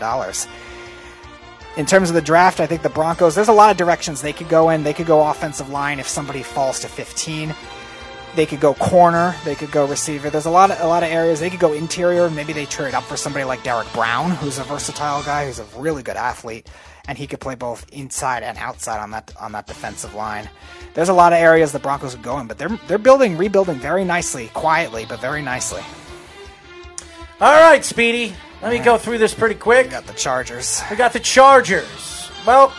In 1.77 1.85
terms 1.85 2.09
of 2.09 2.15
the 2.15 2.21
draft, 2.21 2.59
I 2.59 2.67
think 2.67 2.81
the 2.81 2.89
Broncos, 2.89 3.33
there's 3.33 3.47
a 3.47 3.53
lot 3.53 3.71
of 3.71 3.77
directions 3.77 4.21
they 4.21 4.33
could 4.33 4.49
go 4.49 4.69
in. 4.69 4.83
They 4.83 4.93
could 4.93 5.07
go 5.07 5.27
offensive 5.27 5.69
line 5.69 5.99
if 5.99 6.07
somebody 6.07 6.43
falls 6.43 6.79
to 6.81 6.87
15. 6.87 7.55
They 8.35 8.45
could 8.45 8.59
go 8.59 8.73
corner. 8.73 9.35
They 9.43 9.55
could 9.55 9.71
go 9.71 9.85
receiver. 9.85 10.29
There's 10.29 10.45
a 10.45 10.51
lot 10.51 10.71
of 10.71 10.79
a 10.79 10.87
lot 10.87 11.03
of 11.03 11.09
areas 11.09 11.41
they 11.41 11.49
could 11.49 11.59
go 11.59 11.73
interior. 11.73 12.29
Maybe 12.29 12.53
they 12.53 12.65
trade 12.65 12.93
up 12.93 13.03
for 13.03 13.17
somebody 13.17 13.43
like 13.43 13.61
Derrick 13.63 13.91
Brown, 13.91 14.31
who's 14.31 14.57
a 14.57 14.63
versatile 14.63 15.21
guy, 15.23 15.47
who's 15.47 15.59
a 15.59 15.65
really 15.77 16.01
good 16.01 16.15
athlete 16.15 16.69
and 17.07 17.17
he 17.17 17.27
could 17.27 17.39
play 17.39 17.55
both 17.55 17.87
inside 17.91 18.43
and 18.43 18.57
outside 18.57 18.99
on 18.99 19.11
that 19.11 19.33
on 19.39 19.51
that 19.53 19.67
defensive 19.67 20.13
line. 20.13 20.49
There's 20.93 21.09
a 21.09 21.13
lot 21.13 21.33
of 21.33 21.39
areas 21.39 21.71
the 21.71 21.79
Broncos 21.79 22.15
are 22.15 22.19
going, 22.19 22.47
but 22.47 22.57
they're 22.57 22.79
they're 22.87 22.97
building, 22.97 23.37
rebuilding 23.37 23.79
very 23.79 24.03
nicely, 24.03 24.47
quietly, 24.53 25.05
but 25.07 25.19
very 25.19 25.41
nicely. 25.41 25.83
All 27.39 27.59
right, 27.59 27.83
Speedy. 27.83 28.33
Let 28.61 28.71
me 28.71 28.79
go 28.79 28.97
through 28.97 29.17
this 29.17 29.33
pretty 29.33 29.55
quick. 29.55 29.87
We 29.87 29.91
got 29.91 30.05
the 30.05 30.13
Chargers. 30.13 30.83
We 30.91 30.95
got 30.95 31.13
the 31.13 31.19
Chargers. 31.19 32.29
Well, 32.45 32.69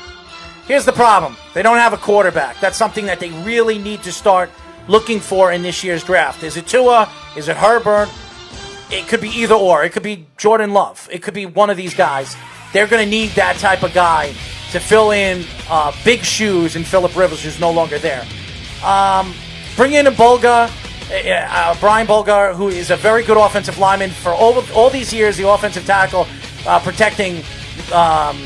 here's 0.69 0.85
the 0.85 0.93
problem. 0.93 1.37
They 1.55 1.63
don't 1.63 1.79
have 1.79 1.93
a 1.93 1.97
quarterback. 1.97 2.61
That's 2.61 2.77
something 2.77 3.07
that 3.07 3.19
they 3.19 3.31
really 3.43 3.79
need 3.79 4.05
to 4.05 4.13
start 4.13 4.51
looking 4.89 5.21
for 5.21 5.53
in 5.53 5.63
this 5.63 5.83
year's 5.85 6.05
draft? 6.05 6.43
Is 6.43 6.57
it 6.57 6.67
Tua? 6.67 7.11
Is 7.37 7.49
it 7.49 7.57
Herbert? 7.57 8.09
It 8.91 9.09
could 9.09 9.21
be 9.21 9.31
either 9.31 9.55
or. 9.55 9.85
It 9.85 9.93
could 9.93 10.03
be 10.03 10.27
Jordan 10.37 10.73
Love. 10.73 11.09
It 11.11 11.23
could 11.23 11.35
be 11.35 11.47
one 11.47 11.71
of 11.71 11.77
these 11.77 11.95
guys. 11.95 12.37
They're 12.73 12.87
going 12.87 13.05
to 13.05 13.11
need 13.11 13.31
that 13.31 13.57
type 13.59 13.83
of 13.83 13.93
guy 13.93 14.29
to 14.73 14.81
fill 14.81 15.11
in 15.11 15.45
uh, 15.69 15.93
big 16.05 16.21
shoes 16.21 16.77
in 16.77 16.85
Philip 16.85 17.15
Rivers, 17.15 17.43
who's 17.43 17.61
no 17.61 17.71
longer 17.71 17.99
there. 17.99 18.27
Um, 18.83 19.35
bring 19.77 19.93
in 19.93 20.07
a 20.07 20.11
Bulaga, 20.11 20.71
uh, 21.11 21.31
uh, 21.31 21.79
Bryan 21.79 22.07
Bulaga, 22.07 22.55
who 22.55 22.69
is 22.69 22.91
a 22.91 22.97
very 22.97 23.23
good 23.23 23.37
offensive 23.37 23.79
lineman 23.79 24.11
for 24.11 24.31
all, 24.31 24.65
all 24.75 24.89
these 24.91 25.13
years, 25.13 25.37
the 25.37 25.49
offensive 25.49 25.85
tackle, 25.85 26.27
uh, 26.67 26.81
protecting 26.81 27.43
um, 27.93 28.43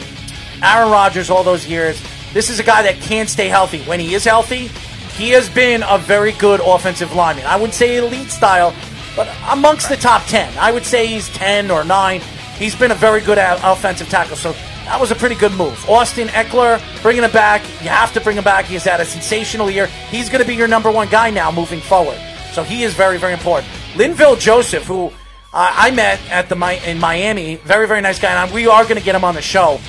Aaron 0.62 0.90
Rodgers 0.90 1.30
all 1.30 1.44
those 1.44 1.66
years. 1.66 2.02
This 2.32 2.50
is 2.50 2.58
a 2.58 2.64
guy 2.64 2.82
that 2.82 2.96
can't 3.00 3.28
stay 3.28 3.48
healthy. 3.48 3.82
When 3.84 4.00
he 4.00 4.14
is 4.14 4.24
healthy, 4.24 4.68
he 5.16 5.30
has 5.30 5.48
been 5.48 5.82
a 5.88 5.96
very 5.96 6.32
good 6.32 6.60
offensive 6.62 7.14
lineman. 7.14 7.46
I 7.46 7.56
wouldn't 7.56 7.74
say 7.74 7.96
elite 7.96 8.30
style, 8.30 8.74
but 9.14 9.28
amongst 9.48 9.88
the 9.88 9.96
top 9.96 10.26
10. 10.26 10.58
I 10.58 10.72
would 10.72 10.84
say 10.84 11.06
he's 11.06 11.28
10 11.30 11.70
or 11.70 11.84
9. 11.84 12.20
He's 12.58 12.74
been 12.74 12.90
a 12.90 12.94
very 12.94 13.20
good 13.20 13.38
offensive 13.38 14.08
tackle. 14.08 14.36
So 14.36 14.52
that 14.86 15.00
was 15.00 15.10
a 15.10 15.14
pretty 15.14 15.34
good 15.34 15.52
move. 15.52 15.88
Austin 15.90 16.28
Ekeler, 16.28 16.80
bringing 17.02 17.24
him 17.24 17.30
back. 17.30 17.62
You 17.82 17.88
have 17.88 18.12
to 18.14 18.20
bring 18.20 18.36
him 18.36 18.44
back. 18.44 18.64
He's 18.64 18.84
had 18.84 19.00
a 19.00 19.04
sensational 19.04 19.70
year. 19.70 19.86
He's 20.10 20.28
going 20.28 20.42
to 20.42 20.46
be 20.46 20.54
your 20.54 20.68
number 20.68 20.90
one 20.90 21.08
guy 21.08 21.30
now 21.30 21.50
moving 21.50 21.80
forward. 21.80 22.18
So 22.52 22.62
he 22.62 22.84
is 22.84 22.94
very, 22.94 23.18
very 23.18 23.32
important. 23.32 23.70
Linval 23.94 24.38
Joseph, 24.38 24.84
who 24.84 25.08
uh, 25.08 25.10
I 25.52 25.90
met 25.90 26.20
at 26.30 26.48
the 26.48 26.90
in 26.90 26.98
Miami, 26.98 27.56
very, 27.56 27.86
very 27.86 28.00
nice 28.00 28.18
guy, 28.18 28.42
and 28.42 28.52
we 28.52 28.66
are 28.66 28.84
going 28.84 28.96
to 28.96 29.04
get 29.04 29.14
him 29.14 29.24
on 29.24 29.34
the 29.34 29.42
show 29.42 29.80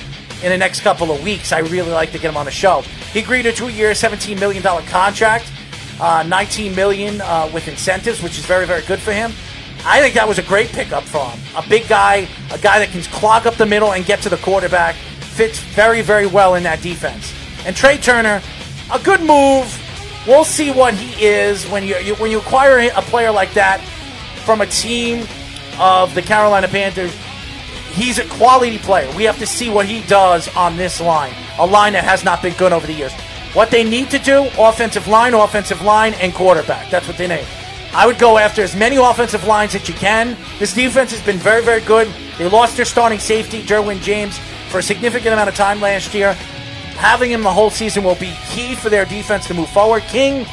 in 0.42 0.50
the 0.50 0.58
next 0.58 0.80
couple 0.80 1.10
of 1.10 1.22
weeks. 1.22 1.52
I 1.52 1.60
really 1.60 1.90
like 1.90 2.12
to 2.12 2.18
get 2.18 2.30
him 2.30 2.36
on 2.36 2.44
the 2.44 2.52
show. 2.52 2.82
He 3.12 3.20
agreed 3.20 3.42
to 3.42 3.50
a 3.50 3.52
two-year, 3.52 3.92
$17 3.92 4.38
million 4.38 4.62
contract, 4.62 5.50
uh, 6.00 6.24
19 6.26 6.74
million 6.74 7.20
uh, 7.20 7.50
with 7.52 7.68
incentives, 7.68 8.22
which 8.22 8.38
is 8.38 8.46
very, 8.46 8.66
very 8.66 8.82
good 8.82 9.00
for 9.00 9.12
him. 9.12 9.32
I 9.84 10.00
think 10.00 10.14
that 10.14 10.26
was 10.26 10.38
a 10.38 10.42
great 10.42 10.68
pickup 10.68 11.04
for 11.04 11.24
him. 11.24 11.38
A 11.56 11.68
big 11.68 11.88
guy, 11.88 12.28
a 12.52 12.58
guy 12.58 12.78
that 12.78 12.90
can 12.90 13.02
clog 13.02 13.46
up 13.46 13.54
the 13.54 13.66
middle 13.66 13.92
and 13.92 14.04
get 14.04 14.20
to 14.22 14.28
the 14.28 14.36
quarterback, 14.38 14.94
fits 14.94 15.58
very, 15.58 16.02
very 16.02 16.26
well 16.26 16.54
in 16.54 16.62
that 16.64 16.82
defense. 16.82 17.32
And 17.64 17.74
Trai 17.74 18.02
Turner, 18.02 18.42
a 18.92 18.98
good 18.98 19.20
move. 19.20 19.84
We'll 20.26 20.44
see 20.44 20.70
what 20.70 20.94
he 20.94 21.24
is 21.24 21.66
when 21.68 21.84
you, 21.84 21.96
you 21.98 22.14
when 22.16 22.30
you 22.30 22.38
acquire 22.38 22.90
a 22.94 23.02
player 23.02 23.30
like 23.30 23.54
that 23.54 23.80
from 24.44 24.60
a 24.60 24.66
team 24.66 25.26
of 25.78 26.14
the 26.14 26.22
Carolina 26.22 26.68
Panthers 26.68 27.14
he's 27.98 28.18
a 28.18 28.24
quality 28.28 28.78
player. 28.78 29.10
We 29.16 29.24
have 29.24 29.38
to 29.38 29.46
see 29.46 29.70
what 29.70 29.86
he 29.86 30.02
does 30.02 30.48
on 30.56 30.76
this 30.76 31.00
line, 31.00 31.34
a 31.58 31.66
line 31.66 31.94
that 31.94 32.04
has 32.04 32.24
not 32.24 32.42
been 32.42 32.54
good 32.54 32.72
over 32.72 32.86
the 32.86 32.92
years. 32.92 33.12
What 33.54 33.70
they 33.70 33.82
need 33.82 34.10
to 34.10 34.18
do 34.18 34.48
offensive 34.58 35.08
line, 35.08 35.34
offensive 35.34 35.82
line, 35.82 36.14
and 36.14 36.32
quarterback. 36.34 36.90
That's 36.90 37.08
what 37.08 37.16
they 37.16 37.26
need. 37.26 37.46
I 37.92 38.06
would 38.06 38.18
go 38.18 38.38
after 38.38 38.62
as 38.62 38.76
many 38.76 38.96
offensive 38.96 39.44
lines 39.44 39.72
that 39.72 39.88
you 39.88 39.94
can. 39.94 40.36
This 40.58 40.74
defense 40.74 41.10
has 41.10 41.22
been 41.22 41.38
very, 41.38 41.62
very 41.62 41.80
good. 41.80 42.08
They 42.36 42.48
lost 42.48 42.76
their 42.76 42.84
starting 42.84 43.18
safety, 43.18 43.62
Derwin 43.62 44.00
James, 44.00 44.38
for 44.68 44.78
a 44.78 44.82
significant 44.82 45.32
amount 45.32 45.48
of 45.48 45.54
time 45.54 45.80
last 45.80 46.14
year. 46.14 46.34
Having 46.96 47.30
him 47.30 47.42
the 47.42 47.52
whole 47.52 47.70
season 47.70 48.04
will 48.04 48.16
be 48.16 48.34
key 48.48 48.74
for 48.74 48.90
their 48.90 49.04
defense 49.04 49.46
to 49.48 49.54
move 49.54 49.70
forward. 49.70 50.02
King 50.04 50.46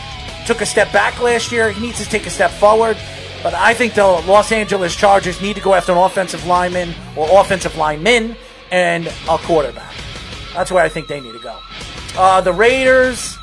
took 0.45 0.61
a 0.61 0.65
step 0.65 0.91
back 0.93 1.21
last 1.21 1.51
year. 1.51 1.71
He 1.71 1.81
needs 1.81 2.03
to 2.03 2.09
take 2.09 2.25
a 2.25 2.29
step 2.29 2.51
forward. 2.51 2.97
But 3.43 3.53
I 3.53 3.73
think 3.73 3.93
the 3.93 4.05
Los 4.05 4.51
Angeles 4.51 4.95
Chargers 4.95 5.41
need 5.41 5.55
to 5.55 5.61
go 5.61 5.73
after 5.73 5.91
an 5.91 5.97
offensive 5.97 6.45
lineman 6.47 6.93
or 7.15 7.27
offensive 7.39 7.75
lineman 7.77 8.35
and 8.71 9.07
a 9.07 9.37
quarterback. 9.37 9.93
That's 10.53 10.71
where 10.71 10.83
I 10.83 10.89
think 10.89 11.07
they 11.07 11.19
need 11.19 11.33
to 11.33 11.39
go. 11.39 11.59
Uh, 12.17 12.41
the 12.41 12.53
Raiders, 12.53 13.37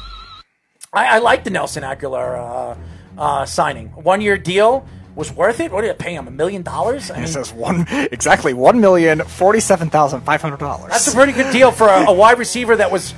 I, 0.92 1.16
I, 1.16 1.18
like 1.18 1.44
the 1.44 1.50
Nelson 1.50 1.82
Agholor 1.82 2.38
uh, 2.38 2.74
uh, 3.18 3.44
signing. 3.46 3.88
One 3.88 4.20
year 4.20 4.38
deal 4.38 4.86
was 5.14 5.32
worth 5.32 5.60
it. 5.60 5.70
What 5.72 5.82
did 5.82 5.90
it 5.90 5.98
pay 5.98 6.14
him? 6.14 6.26
A 6.26 6.30
million 6.30 6.62
dollars? 6.62 7.10
It 7.10 7.28
says 7.28 7.52
one 7.52 7.86
exactly 7.88 8.54
one 8.54 8.80
million 8.80 9.20
forty-seven 9.20 9.90
thousand 9.90 10.22
five 10.22 10.40
hundred 10.40 10.60
dollars. 10.60 10.90
That's 10.90 11.12
a 11.12 11.16
pretty 11.16 11.32
good 11.32 11.52
deal 11.52 11.70
for 11.70 11.88
a, 11.88 12.06
a 12.08 12.12
wide 12.12 12.38
receiver 12.38 12.76
that 12.76 12.90
was 12.90 13.14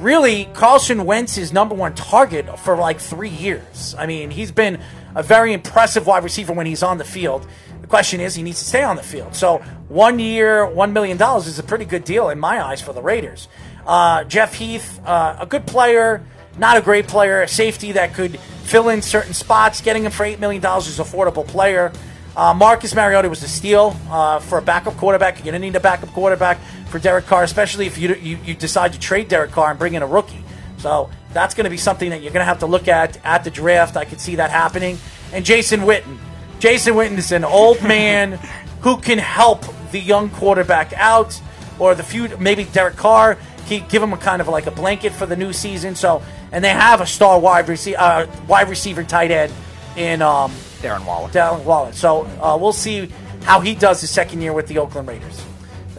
really 0.00 0.46
Carson 0.54 1.04
Wentz's 1.04 1.52
number 1.52 1.74
one 1.74 1.94
target 1.94 2.58
for 2.58 2.76
like 2.76 3.00
three 3.00 3.28
years. 3.28 3.94
I 3.98 4.06
mean, 4.06 4.30
he's 4.30 4.52
been 4.52 4.80
a 5.14 5.22
very 5.22 5.52
impressive 5.52 6.06
wide 6.06 6.24
receiver 6.24 6.52
when 6.52 6.66
he's 6.66 6.82
on 6.82 6.98
the 6.98 7.04
field. 7.04 7.46
The 7.80 7.86
question 7.86 8.20
is, 8.20 8.34
he 8.34 8.42
needs 8.42 8.58
to 8.58 8.64
stay 8.64 8.82
on 8.82 8.96
the 8.96 9.02
field. 9.02 9.34
So, 9.34 9.58
one 9.88 10.18
year, 10.18 10.66
$1 10.66 10.92
million 10.92 11.20
is 11.38 11.58
a 11.58 11.62
pretty 11.62 11.86
good 11.86 12.04
deal 12.04 12.28
in 12.28 12.38
my 12.38 12.62
eyes 12.62 12.82
for 12.82 12.92
the 12.92 13.00
Raiders. 13.00 13.48
Uh, 13.86 14.24
Jeff 14.24 14.54
Heath, 14.54 15.00
uh, 15.06 15.38
a 15.40 15.46
good 15.46 15.66
player, 15.66 16.22
not 16.58 16.76
a 16.76 16.80
great 16.80 17.08
player, 17.08 17.42
a 17.42 17.48
safety 17.48 17.92
that 17.92 18.14
could 18.14 18.38
fill 18.38 18.88
in 18.88 19.02
certain 19.02 19.34
spots. 19.34 19.80
Getting 19.80 20.04
him 20.04 20.12
for 20.12 20.24
$8 20.24 20.38
million 20.38 20.62
is 20.62 20.98
affordable 20.98 21.46
player. 21.46 21.92
Uh, 22.36 22.54
Marcus 22.54 22.94
Mariota 22.94 23.28
was 23.28 23.42
a 23.42 23.48
steal 23.48 23.96
uh, 24.10 24.38
for 24.38 24.58
a 24.58 24.62
backup 24.62 24.96
quarterback. 24.96 25.36
You're 25.36 25.44
going 25.44 25.54
to 25.54 25.58
need 25.58 25.74
a 25.74 25.80
backup 25.80 26.10
quarterback 26.10 26.58
for 26.88 26.98
Derek 26.98 27.26
Carr, 27.26 27.42
especially 27.42 27.86
if 27.86 27.98
you, 27.98 28.14
you, 28.14 28.38
you 28.44 28.54
decide 28.54 28.92
to 28.92 29.00
trade 29.00 29.28
Derek 29.28 29.50
Carr 29.50 29.70
and 29.70 29.78
bring 29.78 29.94
in 29.94 30.02
a 30.02 30.06
rookie. 30.06 30.44
So 30.78 31.10
that's 31.32 31.54
going 31.54 31.64
to 31.64 31.70
be 31.70 31.76
something 31.76 32.10
that 32.10 32.22
you're 32.22 32.32
going 32.32 32.42
to 32.42 32.44
have 32.44 32.60
to 32.60 32.66
look 32.66 32.88
at 32.88 33.18
at 33.24 33.44
the 33.44 33.50
draft. 33.50 33.96
I 33.96 34.04
could 34.04 34.20
see 34.20 34.36
that 34.36 34.50
happening. 34.50 34.98
And 35.32 35.44
Jason 35.44 35.80
Witten. 35.80 36.18
Jason 36.60 36.94
Witten 36.94 37.18
is 37.18 37.32
an 37.32 37.44
old 37.44 37.82
man 37.82 38.38
who 38.80 38.98
can 38.98 39.18
help 39.18 39.64
the 39.90 39.98
young 39.98 40.30
quarterback 40.30 40.92
out, 40.92 41.40
or 41.78 41.94
the 41.94 42.02
few 42.02 42.28
maybe 42.38 42.64
Derek 42.64 42.96
Carr. 42.96 43.36
He 43.66 43.80
give 43.80 44.02
him 44.02 44.12
a 44.12 44.16
kind 44.16 44.40
of 44.40 44.48
like 44.48 44.66
a 44.66 44.70
blanket 44.70 45.12
for 45.12 45.26
the 45.26 45.36
new 45.36 45.52
season. 45.52 45.94
So, 45.94 46.22
and 46.52 46.64
they 46.64 46.70
have 46.70 47.00
a 47.00 47.06
star 47.06 47.38
wide 47.38 47.68
receiver, 47.68 47.98
uh, 47.98 48.26
wide 48.46 48.68
receiver 48.68 49.04
tight 49.04 49.30
end 49.30 49.52
in 49.96 50.22
um, 50.22 50.52
Darren 50.80 51.04
Waller. 51.04 51.28
Darren 51.28 51.64
Waller. 51.64 51.92
So 51.92 52.24
uh, 52.40 52.56
we'll 52.60 52.72
see 52.72 53.12
how 53.42 53.60
he 53.60 53.74
does 53.74 54.00
his 54.00 54.10
second 54.10 54.40
year 54.42 54.52
with 54.52 54.66
the 54.66 54.78
Oakland 54.78 55.08
Raiders. 55.08 55.44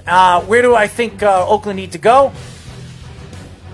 Uh, 0.08 0.42
where 0.44 0.62
do 0.62 0.76
I 0.76 0.88
think 0.88 1.22
uh, 1.22 1.48
Oakland 1.48 1.78
need 1.78 1.92
to 1.92 1.98
go? 1.98 2.32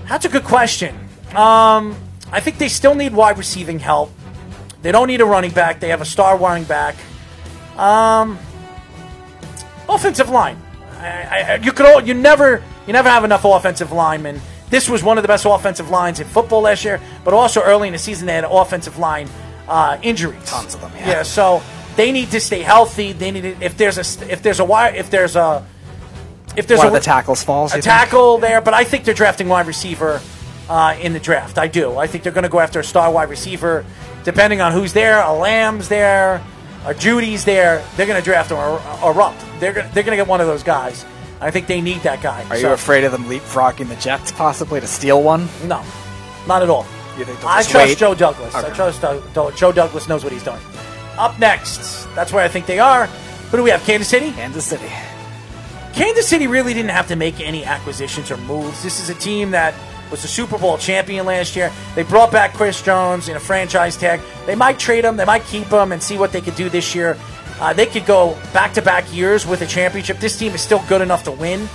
That's 0.08 0.26
a 0.26 0.30
good 0.30 0.44
question. 0.44 0.96
Um, 1.36 1.96
I 2.32 2.40
think 2.40 2.58
they 2.58 2.70
still 2.70 2.96
need 2.96 3.14
wide 3.14 3.38
receiving 3.38 3.80
help. 3.80 4.12
They 4.82 4.92
don't 4.92 5.08
need 5.08 5.22
a 5.22 5.26
running 5.26 5.52
back. 5.52 5.80
They 5.80 5.90
have 5.90 6.02
a 6.02 6.06
star 6.06 6.38
running 6.38 6.66
back. 6.66 6.96
Um, 7.78 8.38
offensive 9.90 10.30
line. 10.30 10.62
I, 11.00 11.42
I, 11.42 11.56
you 11.56 11.72
could 11.72 11.86
all, 11.86 12.02
you 12.02 12.14
never 12.14 12.64
you 12.88 12.94
never 12.94 13.10
have 13.10 13.24
enough 13.24 13.46
offensive 13.46 13.92
linemen. 13.92 14.40
This 14.70 14.90
was 14.90 15.04
one 15.04 15.18
of 15.18 15.22
the 15.22 15.28
best 15.28 15.46
offensive 15.46 15.90
lines 15.90 16.20
in 16.20 16.28
football 16.28 16.62
last 16.62 16.84
year, 16.84 17.00
but 17.24 17.34
also 17.34 17.62
early 17.62 17.88
in 17.88 17.94
the 17.94 18.00
season 18.00 18.26
they 18.28 18.34
had 18.34 18.46
offensive 18.46 18.98
line 18.98 19.30
uh, 19.68 19.98
injuries. 20.02 20.44
Tons 20.46 20.74
of 20.74 20.82
them. 20.82 20.92
Yeah. 20.96 21.08
yeah. 21.08 21.24
So 21.24 21.62
they 21.96 22.12
need 22.12 22.32
to 22.32 22.40
stay 22.40 22.62
healthy. 22.62 23.12
They 23.12 23.32
need 23.32 23.42
to, 23.42 23.64
if 23.64 23.78
there's 23.78 23.98
a 23.98 24.32
if 24.32 24.42
there's 24.42 24.60
a 24.60 24.66
wire 24.66 24.94
if 24.94 25.10
there's 25.10 25.36
a 25.36 25.66
if 26.56 26.68
there's 26.68 26.80
one 26.80 26.88
a, 26.88 26.90
of 26.90 26.94
the 26.94 27.00
tackles 27.00 27.44
falls, 27.44 27.74
a 27.74 27.82
tackle 27.82 28.38
there, 28.38 28.62
but 28.62 28.74
I 28.74 28.84
think 28.84 29.04
they're 29.04 29.14
drafting 29.14 29.48
wide 29.48 29.68
receiver 29.68 30.22
uh, 30.70 30.98
in 31.00 31.14
the 31.14 31.20
draft. 31.20 31.58
I 31.58 31.68
do. 31.68 31.98
I 31.98 32.08
think 32.08 32.24
they're 32.24 32.34
going 32.34 32.44
to 32.44 32.50
go 32.50 32.60
after 32.60 32.80
a 32.80 32.84
star 32.84 33.12
wide 33.12 33.30
receiver, 33.30 33.86
depending 34.24 34.62
on 34.62 34.72
who's 34.72 34.94
there. 34.94 35.22
A 35.22 35.34
Lamb's 35.34 35.90
there, 35.90 36.44
a 36.86 36.94
Jeudy's 36.94 37.46
there. 37.46 37.84
They're 37.98 38.08
going 38.08 38.22
to 38.22 38.26
draft 38.26 38.52
him 38.52 38.58
or, 38.58 38.82
or 39.04 39.14
Rupp. 39.14 39.36
They're 39.60 39.74
they're 39.74 40.04
going 40.04 40.06
to 40.06 40.16
get 40.18 40.28
one 40.28 40.42
of 40.42 40.48
those 40.48 40.64
guys. 40.64 41.06
I 41.46 41.52
think 41.52 41.68
they 41.68 41.80
need 41.80 42.02
that 42.02 42.24
guy. 42.24 42.44
Are 42.50 42.58
so, 42.58 42.70
you 42.70 42.74
afraid 42.74 43.04
of 43.04 43.12
them 43.12 43.26
leapfrogging 43.26 43.88
the 43.88 43.96
Jets 43.98 44.32
possibly 44.32 44.80
to 44.80 44.88
steal 44.88 45.22
one? 45.22 45.48
No, 45.64 45.84
not 46.48 46.64
at 46.64 46.72
all. 46.72 46.88
I 47.18 47.62
trust 47.62 47.76
wait? 47.76 47.98
Joe 48.00 48.16
Douglas. 48.16 48.56
Okay. 48.56 48.68
I 48.68 48.74
trust 48.74 49.04
uh, 49.04 49.52
Joe 49.52 49.72
Douglas 49.72 50.10
knows 50.10 50.24
what 50.24 50.34
he's 50.34 50.44
doing. 50.44 50.60
Up 51.20 51.38
next, 51.38 52.08
that's 52.16 52.34
where 52.34 52.44
I 52.44 52.48
think 52.48 52.66
they 52.66 52.80
are. 52.80 53.06
Who 53.06 53.58
do 53.58 53.64
we 53.64 53.70
have? 53.70 53.84
Kansas 53.84 54.08
City. 54.08 54.32
Kansas 54.32 54.66
City. 54.66 54.92
Kansas 55.94 56.28
City 56.28 56.48
really 56.48 56.74
didn't 56.74 56.90
have 56.90 57.08
to 57.10 57.16
make 57.16 57.40
any 57.40 57.64
acquisitions 57.64 58.32
or 58.32 58.38
moves. 58.38 58.82
This 58.82 59.00
is 59.00 59.12
a 59.12 59.16
team 59.16 59.52
that 59.52 59.76
was 60.10 60.26
a 60.26 60.28
Super 60.28 60.58
Bowl 60.58 60.80
champion 60.80 61.28
last 61.28 61.56
year. 61.56 61.72
They 61.94 62.02
brought 62.02 62.32
back 62.32 62.54
Chris 62.56 62.82
Jones 62.82 63.30
in 63.30 63.38
a 63.38 63.40
franchise 63.40 63.96
tag. 63.96 64.20
They 64.48 64.56
might 64.56 64.80
trade 64.80 65.06
him, 65.06 65.16
they 65.16 65.26
might 65.26 65.44
keep 65.46 65.68
him 65.68 65.92
and 65.92 66.02
see 66.02 66.18
what 66.18 66.32
they 66.32 66.42
could 66.42 66.56
do 66.56 66.70
this 66.70 66.96
year. 66.96 67.16
Uh, 67.60 67.74
they 67.74 67.86
could 67.86 68.06
go 68.06 68.38
back 68.54 68.74
to 68.74 68.82
back 68.82 69.12
years 69.14 69.46
with 69.46 69.62
a 69.62 69.66
championship. 69.66 70.20
This 70.20 70.38
team 70.38 70.54
is 70.54 70.62
still 70.62 70.84
good 70.88 71.02
enough 71.02 71.24
to 71.24 71.32
win. 71.32 71.70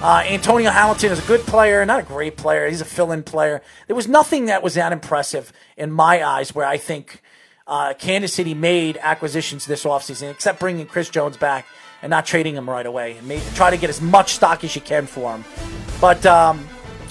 Uh, 0.00 0.22
Antonio 0.26 0.70
Hamilton 0.70 1.12
is 1.12 1.18
a 1.18 1.26
good 1.26 1.40
player, 1.40 1.84
not 1.86 2.00
a 2.00 2.02
great 2.02 2.36
player. 2.36 2.68
He's 2.68 2.80
a 2.80 2.84
fill 2.84 3.10
in 3.10 3.22
player. 3.22 3.62
There 3.86 3.96
was 3.96 4.06
nothing 4.06 4.46
that 4.46 4.62
was 4.62 4.74
that 4.74 4.92
impressive 4.92 5.52
in 5.76 5.90
my 5.90 6.22
eyes 6.22 6.54
where 6.54 6.66
I 6.66 6.76
think 6.76 7.22
uh, 7.66 7.94
Kansas 7.94 8.34
City 8.34 8.54
made 8.54 8.98
acquisitions 9.00 9.66
this 9.66 9.84
offseason, 9.84 10.30
except 10.30 10.60
bringing 10.60 10.86
Chris 10.86 11.08
Jones 11.08 11.36
back 11.36 11.66
and 12.02 12.10
not 12.10 12.26
trading 12.26 12.54
him 12.54 12.68
right 12.68 12.84
away. 12.84 13.16
And 13.16 13.42
try 13.54 13.70
to 13.70 13.78
get 13.78 13.88
as 13.88 14.02
much 14.02 14.34
stock 14.34 14.62
as 14.62 14.74
you 14.74 14.82
can 14.82 15.06
for 15.06 15.34
him. 15.34 15.44
But 16.00 16.26
um, 16.26 16.58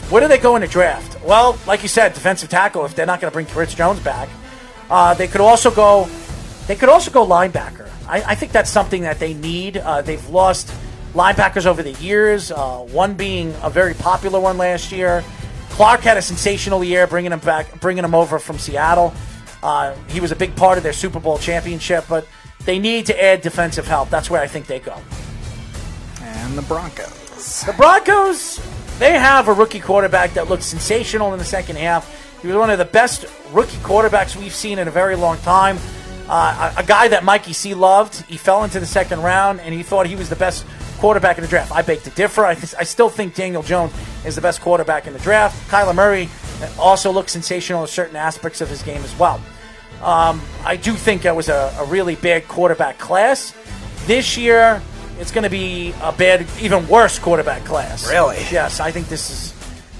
where 0.09 0.21
do 0.21 0.27
they 0.27 0.37
go 0.37 0.55
in 0.55 0.61
the 0.61 0.67
draft? 0.67 1.21
Well, 1.23 1.57
like 1.65 1.81
you 1.81 1.89
said, 1.89 2.13
defensive 2.13 2.49
tackle. 2.49 2.85
If 2.85 2.93
they're 2.95 3.07
not 3.07 3.19
going 3.19 3.31
to 3.31 3.33
bring 3.33 3.47
Chris 3.47 3.73
Jones 3.73 3.99
back, 4.01 4.29
uh, 4.91 5.15
they 5.15 5.27
could 5.27 5.41
also 5.41 5.71
go. 5.71 6.07
They 6.67 6.75
could 6.75 6.89
also 6.89 7.09
go 7.09 7.25
linebacker. 7.25 7.89
I, 8.07 8.21
I 8.31 8.35
think 8.35 8.51
that's 8.51 8.69
something 8.69 9.03
that 9.03 9.19
they 9.19 9.33
need. 9.33 9.77
Uh, 9.77 10.01
they've 10.01 10.27
lost 10.29 10.73
linebackers 11.13 11.65
over 11.65 11.83
the 11.83 11.93
years. 11.93 12.51
Uh, 12.51 12.79
one 12.79 13.15
being 13.15 13.53
a 13.61 13.69
very 13.69 13.93
popular 13.93 14.39
one 14.39 14.57
last 14.57 14.91
year. 14.91 15.23
Clark 15.69 16.01
had 16.01 16.17
a 16.17 16.21
sensational 16.21 16.83
year, 16.83 17.07
bringing 17.07 17.31
him 17.31 17.39
back, 17.39 17.79
bringing 17.79 18.03
him 18.03 18.13
over 18.13 18.37
from 18.39 18.57
Seattle. 18.59 19.13
Uh, 19.63 19.95
he 20.09 20.19
was 20.19 20.31
a 20.31 20.35
big 20.35 20.55
part 20.55 20.77
of 20.77 20.83
their 20.83 20.93
Super 20.93 21.19
Bowl 21.19 21.37
championship, 21.37 22.05
but 22.09 22.27
they 22.65 22.77
need 22.77 23.05
to 23.07 23.23
add 23.23 23.41
defensive 23.41 23.87
help. 23.87 24.09
That's 24.09 24.29
where 24.29 24.41
I 24.41 24.47
think 24.47 24.67
they 24.67 24.79
go. 24.79 24.95
And 26.21 26.57
the 26.57 26.61
Broncos. 26.63 27.61
The 27.61 27.73
Broncos, 27.73 28.59
they 28.99 29.13
have 29.13 29.47
a 29.47 29.53
rookie 29.53 29.79
quarterback 29.79 30.33
that 30.33 30.49
looked 30.49 30.63
sensational 30.63 31.33
in 31.33 31.39
the 31.39 31.45
second 31.45 31.77
half. 31.77 32.39
He 32.41 32.47
was 32.47 32.57
one 32.57 32.69
of 32.69 32.77
the 32.77 32.85
best 32.85 33.25
rookie 33.51 33.77
quarterbacks 33.77 34.35
we've 34.35 34.53
seen 34.53 34.77
in 34.77 34.87
a 34.87 34.91
very 34.91 35.15
long 35.15 35.37
time. 35.39 35.77
Uh, 36.27 36.73
a, 36.77 36.83
guy 36.83 37.09
that 37.09 37.23
Mikey 37.23 37.53
C 37.53 37.73
loved. 37.73 38.21
He 38.27 38.37
fell 38.37 38.63
into 38.63 38.79
the 38.79 38.85
second 38.85 39.21
round, 39.21 39.59
and 39.59 39.73
he 39.73 39.83
thought 39.83 40.07
he 40.07 40.15
was 40.15 40.29
the 40.29 40.35
best 40.35 40.65
quarterback 40.97 41.37
in 41.37 41.41
the 41.41 41.49
draft. 41.49 41.71
I 41.71 41.81
beg 41.81 42.01
to 42.03 42.09
differ. 42.11 42.45
I, 42.45 42.55
th- 42.55 42.73
I 42.79 42.83
still 42.83 43.09
think 43.09 43.35
Daniel 43.35 43.61
Jones 43.61 43.93
is 44.25 44.35
the 44.35 44.41
best 44.41 44.61
quarterback 44.61 45.05
in 45.05 45.13
the 45.13 45.19
draft. 45.19 45.69
Kyler 45.69 45.93
Murray 45.93 46.29
also 46.79 47.11
looks 47.11 47.33
sensational 47.33 47.81
in 47.81 47.87
certain 47.87 48.15
aspects 48.15 48.61
of 48.61 48.69
his 48.69 48.81
game 48.83 49.03
as 49.03 49.17
well. 49.19 49.41
Um, 50.01 50.41
I 50.65 50.75
do 50.75 50.93
think 50.93 51.23
that 51.23 51.35
was 51.35 51.49
a, 51.49 51.75
a 51.79 51.85
really 51.85 52.15
bad 52.15 52.47
quarterback 52.47 52.97
class. 52.99 53.53
This 54.05 54.37
year, 54.37 54.81
it's 55.19 55.31
going 55.31 55.43
to 55.43 55.49
be 55.49 55.93
a 56.01 56.11
bad, 56.11 56.45
even 56.61 56.87
worse 56.87 57.19
quarterback 57.19 57.63
class. 57.63 58.09
Really? 58.09 58.37
Yes, 58.51 58.79
I 58.79 58.91
think 58.91 59.07
this 59.07 59.29
is. 59.29 59.52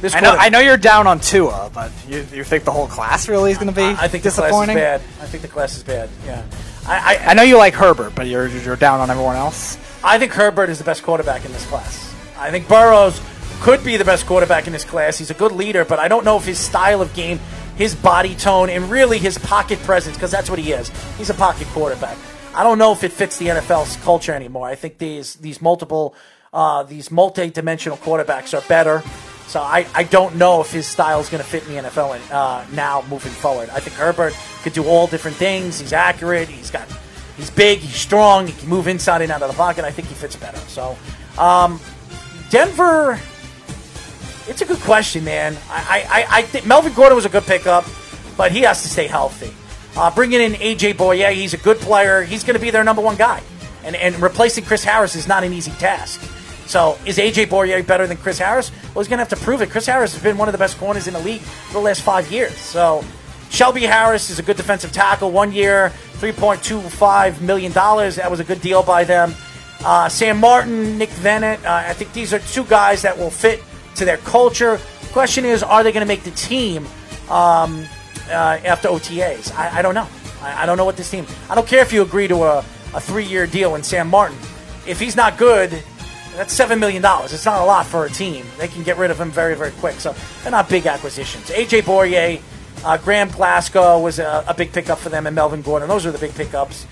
I 0.03 0.19
know, 0.19 0.31
I 0.31 0.49
know 0.49 0.59
you're 0.59 0.77
down 0.77 1.07
on 1.07 1.19
Tua, 1.19 1.71
but 1.73 1.91
you, 2.07 2.25
you 2.33 2.43
think 2.43 2.63
the 2.63 2.71
whole 2.71 2.87
class 2.87 3.29
really 3.29 3.51
is 3.51 3.57
going 3.57 3.69
to 3.69 3.75
be 3.75 3.83
I 3.83 4.07
think 4.07 4.23
the 4.23 4.31
class 4.31 4.37
is 4.37 4.43
disappointing? 4.43 4.75
bad. 4.75 5.01
I 5.21 5.25
think 5.25 5.41
the 5.41 5.49
class 5.49 5.77
is 5.77 5.83
bad. 5.83 6.09
Yeah, 6.25 6.43
I, 6.87 7.15
I, 7.15 7.29
I 7.29 7.33
know 7.33 7.43
you 7.43 7.57
like 7.57 7.73
Herbert, 7.73 8.13
but 8.15 8.27
you're 8.27 8.47
you're 8.47 8.75
down 8.75 8.99
on 8.99 9.09
everyone 9.09 9.35
else. 9.35 9.77
I 10.03 10.19
think 10.19 10.33
Herbert 10.33 10.69
is 10.69 10.77
the 10.79 10.83
best 10.83 11.03
quarterback 11.03 11.45
in 11.45 11.51
this 11.53 11.65
class. 11.67 12.13
I 12.37 12.51
think 12.51 12.67
Burrows 12.67 13.21
could 13.61 13.83
be 13.85 13.95
the 13.95 14.03
best 14.03 14.25
quarterback 14.25 14.67
in 14.67 14.73
this 14.73 14.83
class. 14.83 15.17
He's 15.17 15.31
a 15.31 15.33
good 15.33 15.53
leader, 15.53 15.85
but 15.85 15.99
I 15.99 16.09
don't 16.09 16.25
know 16.25 16.37
if 16.37 16.43
his 16.45 16.59
style 16.59 17.01
of 17.01 17.13
game, 17.13 17.39
his 17.77 17.95
body 17.95 18.35
tone, 18.35 18.69
and 18.69 18.91
really 18.91 19.17
his 19.17 19.37
pocket 19.37 19.79
presence, 19.79 20.17
because 20.17 20.31
that's 20.31 20.49
what 20.49 20.59
he 20.59 20.73
is. 20.73 20.91
He's 21.17 21.29
a 21.29 21.33
pocket 21.33 21.67
quarterback. 21.67 22.17
I 22.53 22.63
don't 22.63 22.77
know 22.77 22.91
if 22.91 23.03
it 23.03 23.13
fits 23.13 23.37
the 23.37 23.47
NFL's 23.47 23.95
culture 24.03 24.33
anymore. 24.33 24.67
I 24.67 24.75
think 24.75 24.97
these 24.97 25.35
these 25.35 25.61
multiple 25.61 26.15
uh, 26.51 26.83
these 26.83 27.09
multi-dimensional 27.09 27.97
quarterbacks 27.97 28.55
are 28.57 28.67
better. 28.67 29.01
So 29.53 29.61
I, 29.61 29.85
I 29.93 30.01
don't 30.01 30.37
know 30.37 30.61
if 30.61 30.71
his 30.71 30.87
style 30.87 31.19
is 31.19 31.29
going 31.29 31.43
to 31.43 31.47
fit 31.47 31.61
in 31.67 31.75
the 31.75 31.87
NFL 31.87 32.19
uh, 32.31 32.65
now 32.73 33.03
moving 33.07 33.31
forward. 33.31 33.69
I 33.69 33.81
think 33.81 33.95
Herbert 33.95 34.33
could 34.63 34.73
do 34.73 34.83
all 34.85 35.05
different 35.05 35.37
things. 35.37 35.79
He's 35.79 35.93
accurate. 35.93 36.49
He's 36.49 36.71
got 36.71 36.87
he's 37.37 37.51
big. 37.51 37.77
He's 37.77 37.95
strong. 37.95 38.47
He 38.47 38.53
can 38.53 38.67
move 38.67 38.87
inside 38.87 39.21
and 39.21 39.31
out 39.31 39.43
of 39.43 39.51
the 39.51 39.55
pocket. 39.55 39.85
I 39.85 39.91
think 39.91 40.07
he 40.07 40.15
fits 40.15 40.35
better. 40.35 40.57
So 40.57 40.97
um, 41.37 41.79
Denver. 42.49 43.19
It's 44.47 44.63
a 44.63 44.65
good 44.65 44.79
question, 44.79 45.23
man. 45.23 45.55
I, 45.69 46.03
I, 46.09 46.39
I 46.39 46.41
think 46.41 46.65
Melvin 46.65 46.93
Gordon 46.93 47.15
was 47.15 47.25
a 47.25 47.29
good 47.29 47.43
pickup, 47.43 47.85
but 48.35 48.51
he 48.51 48.61
has 48.61 48.81
to 48.81 48.89
stay 48.89 49.05
healthy. 49.05 49.53
Uh, 49.95 50.09
bringing 50.15 50.41
in 50.41 50.53
AJ 50.53 50.95
Bouye, 50.95 51.31
he's 51.31 51.53
a 51.53 51.57
good 51.57 51.77
player. 51.77 52.23
He's 52.23 52.43
going 52.43 52.55
to 52.55 52.59
be 52.59 52.71
their 52.71 52.83
number 52.83 53.03
one 53.03 53.17
guy, 53.17 53.43
and 53.83 53.95
and 53.95 54.19
replacing 54.19 54.65
Chris 54.65 54.83
Harris 54.83 55.15
is 55.15 55.27
not 55.27 55.43
an 55.43 55.53
easy 55.53 55.71
task. 55.73 56.27
So 56.65 56.97
is 57.05 57.17
AJ 57.17 57.47
Bouye 57.47 57.85
better 57.85 58.07
than 58.07 58.17
Chris 58.17 58.37
Harris? 58.39 58.71
Well, 58.93 59.03
he's 59.03 59.07
going 59.07 59.17
to 59.19 59.25
have 59.25 59.29
to 59.29 59.43
prove 59.43 59.61
it. 59.61 59.69
Chris 59.69 59.85
Harris 59.85 60.13
has 60.13 60.23
been 60.23 60.37
one 60.37 60.47
of 60.47 60.53
the 60.53 60.57
best 60.57 60.77
corners 60.77 61.07
in 61.07 61.13
the 61.13 61.19
league 61.19 61.41
for 61.41 61.73
the 61.73 61.79
last 61.79 62.01
five 62.01 62.31
years. 62.31 62.55
So 62.57 63.03
Shelby 63.49 63.83
Harris 63.83 64.29
is 64.29 64.39
a 64.39 64.43
good 64.43 64.57
defensive 64.57 64.91
tackle. 64.91 65.31
One 65.31 65.51
year, 65.51 65.89
three 66.13 66.31
point 66.31 66.63
two 66.63 66.79
five 66.81 67.41
million 67.41 67.71
dollars. 67.71 68.15
That 68.15 68.31
was 68.31 68.39
a 68.39 68.43
good 68.43 68.61
deal 68.61 68.81
by 68.81 69.03
them. 69.03 69.35
Uh, 69.85 70.07
Sam 70.09 70.39
Martin, 70.39 70.97
Nick 70.97 71.09
Vannett. 71.09 71.63
Uh, 71.63 71.83
I 71.87 71.93
think 71.93 72.13
these 72.13 72.33
are 72.33 72.39
two 72.39 72.63
guys 72.63 73.01
that 73.01 73.17
will 73.17 73.29
fit 73.29 73.61
to 73.95 74.05
their 74.05 74.17
culture. 74.17 74.79
Question 75.11 75.45
is, 75.45 75.61
are 75.61 75.83
they 75.83 75.91
going 75.91 76.05
to 76.05 76.07
make 76.07 76.23
the 76.23 76.31
team 76.31 76.85
um, 77.29 77.85
uh, 78.29 78.57
after 78.65 78.87
OTAs? 78.87 79.53
I, 79.55 79.79
I 79.79 79.81
don't 79.81 79.93
know. 79.93 80.07
I, 80.41 80.63
I 80.63 80.65
don't 80.65 80.77
know 80.77 80.85
what 80.85 80.97
this 80.97 81.11
team. 81.11 81.25
I 81.49 81.55
don't 81.55 81.67
care 81.67 81.81
if 81.81 81.93
you 81.93 82.01
agree 82.01 82.27
to 82.29 82.43
a, 82.43 82.59
a 82.93 82.99
three 83.01 83.25
year 83.25 83.45
deal 83.45 83.75
in 83.75 83.83
Sam 83.83 84.09
Martin. 84.09 84.37
If 84.87 84.99
he's 84.99 85.15
not 85.15 85.37
good, 85.37 85.83
that's 86.35 86.53
seven 86.53 86.79
million 86.79 87.01
dollars. 87.01 87.33
It's 87.33 87.45
not 87.45 87.61
a 87.61 87.65
lot 87.65 87.85
for 87.85 88.05
a 88.05 88.09
team. 88.09 88.45
They 88.57 88.67
can 88.67 88.83
get 88.83 88.97
rid 88.97 89.11
of 89.11 89.19
him 89.19 89.31
very, 89.31 89.55
very 89.55 89.71
quick. 89.71 89.95
So 89.99 90.15
they're 90.41 90.51
not 90.51 90.69
big 90.69 90.85
acquisitions. 90.85 91.49
AJ 91.49 91.83
Bouye, 91.83 92.41
uh, 92.83 92.97
Graham 92.97 93.29
Glasgow 93.29 93.99
was 93.99 94.19
a, 94.19 94.43
a 94.47 94.53
big 94.53 94.71
pickup 94.73 94.99
for 94.99 95.09
them, 95.09 95.27
and 95.27 95.35
Melvin 95.35 95.61
Gordon. 95.61 95.87
Those 95.87 96.05
are 96.05 96.11
the 96.11 96.17
big 96.17 96.35
pickups. 96.35 96.85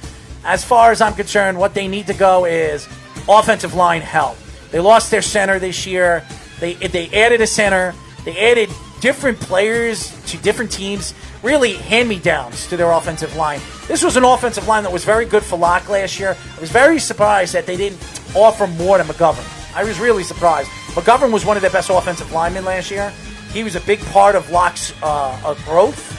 As 0.43 0.63
far 0.63 0.91
as 0.91 1.01
I'm 1.01 1.13
concerned, 1.13 1.57
what 1.57 1.73
they 1.73 1.87
need 1.87 2.07
to 2.07 2.13
go 2.13 2.45
is 2.45 2.87
offensive 3.27 3.75
line 3.75 4.01
help. 4.01 4.37
They 4.71 4.79
lost 4.79 5.11
their 5.11 5.21
center 5.21 5.59
this 5.59 5.85
year. 5.85 6.25
They 6.59 6.73
they 6.75 7.09
added 7.09 7.41
a 7.41 7.47
center. 7.47 7.93
They 8.25 8.37
added 8.37 8.69
different 9.01 9.39
players 9.39 10.09
to 10.27 10.37
different 10.37 10.71
teams. 10.71 11.13
Really 11.43 11.73
hand 11.73 12.07
me 12.07 12.19
downs 12.19 12.67
to 12.67 12.77
their 12.77 12.91
offensive 12.91 13.35
line. 13.35 13.59
This 13.87 14.03
was 14.03 14.15
an 14.15 14.23
offensive 14.23 14.67
line 14.67 14.83
that 14.83 14.91
was 14.91 15.03
very 15.03 15.25
good 15.25 15.43
for 15.43 15.57
Lock 15.57 15.89
last 15.89 16.19
year. 16.19 16.37
I 16.55 16.59
was 16.61 16.71
very 16.71 16.99
surprised 16.99 17.53
that 17.53 17.65
they 17.65 17.75
didn't 17.75 17.99
offer 18.35 18.67
more 18.67 18.97
to 18.97 19.03
McGovern. 19.03 19.75
I 19.75 19.83
was 19.83 19.99
really 19.99 20.23
surprised. 20.23 20.69
McGovern 20.93 21.33
was 21.33 21.45
one 21.45 21.57
of 21.57 21.61
their 21.61 21.71
best 21.71 21.89
offensive 21.89 22.31
linemen 22.31 22.63
last 22.63 22.91
year. 22.91 23.11
He 23.51 23.63
was 23.63 23.75
a 23.75 23.81
big 23.81 23.99
part 24.05 24.35
of 24.35 24.49
Lock's 24.49 24.93
uh, 25.01 25.39
uh, 25.43 25.55
growth. 25.65 26.17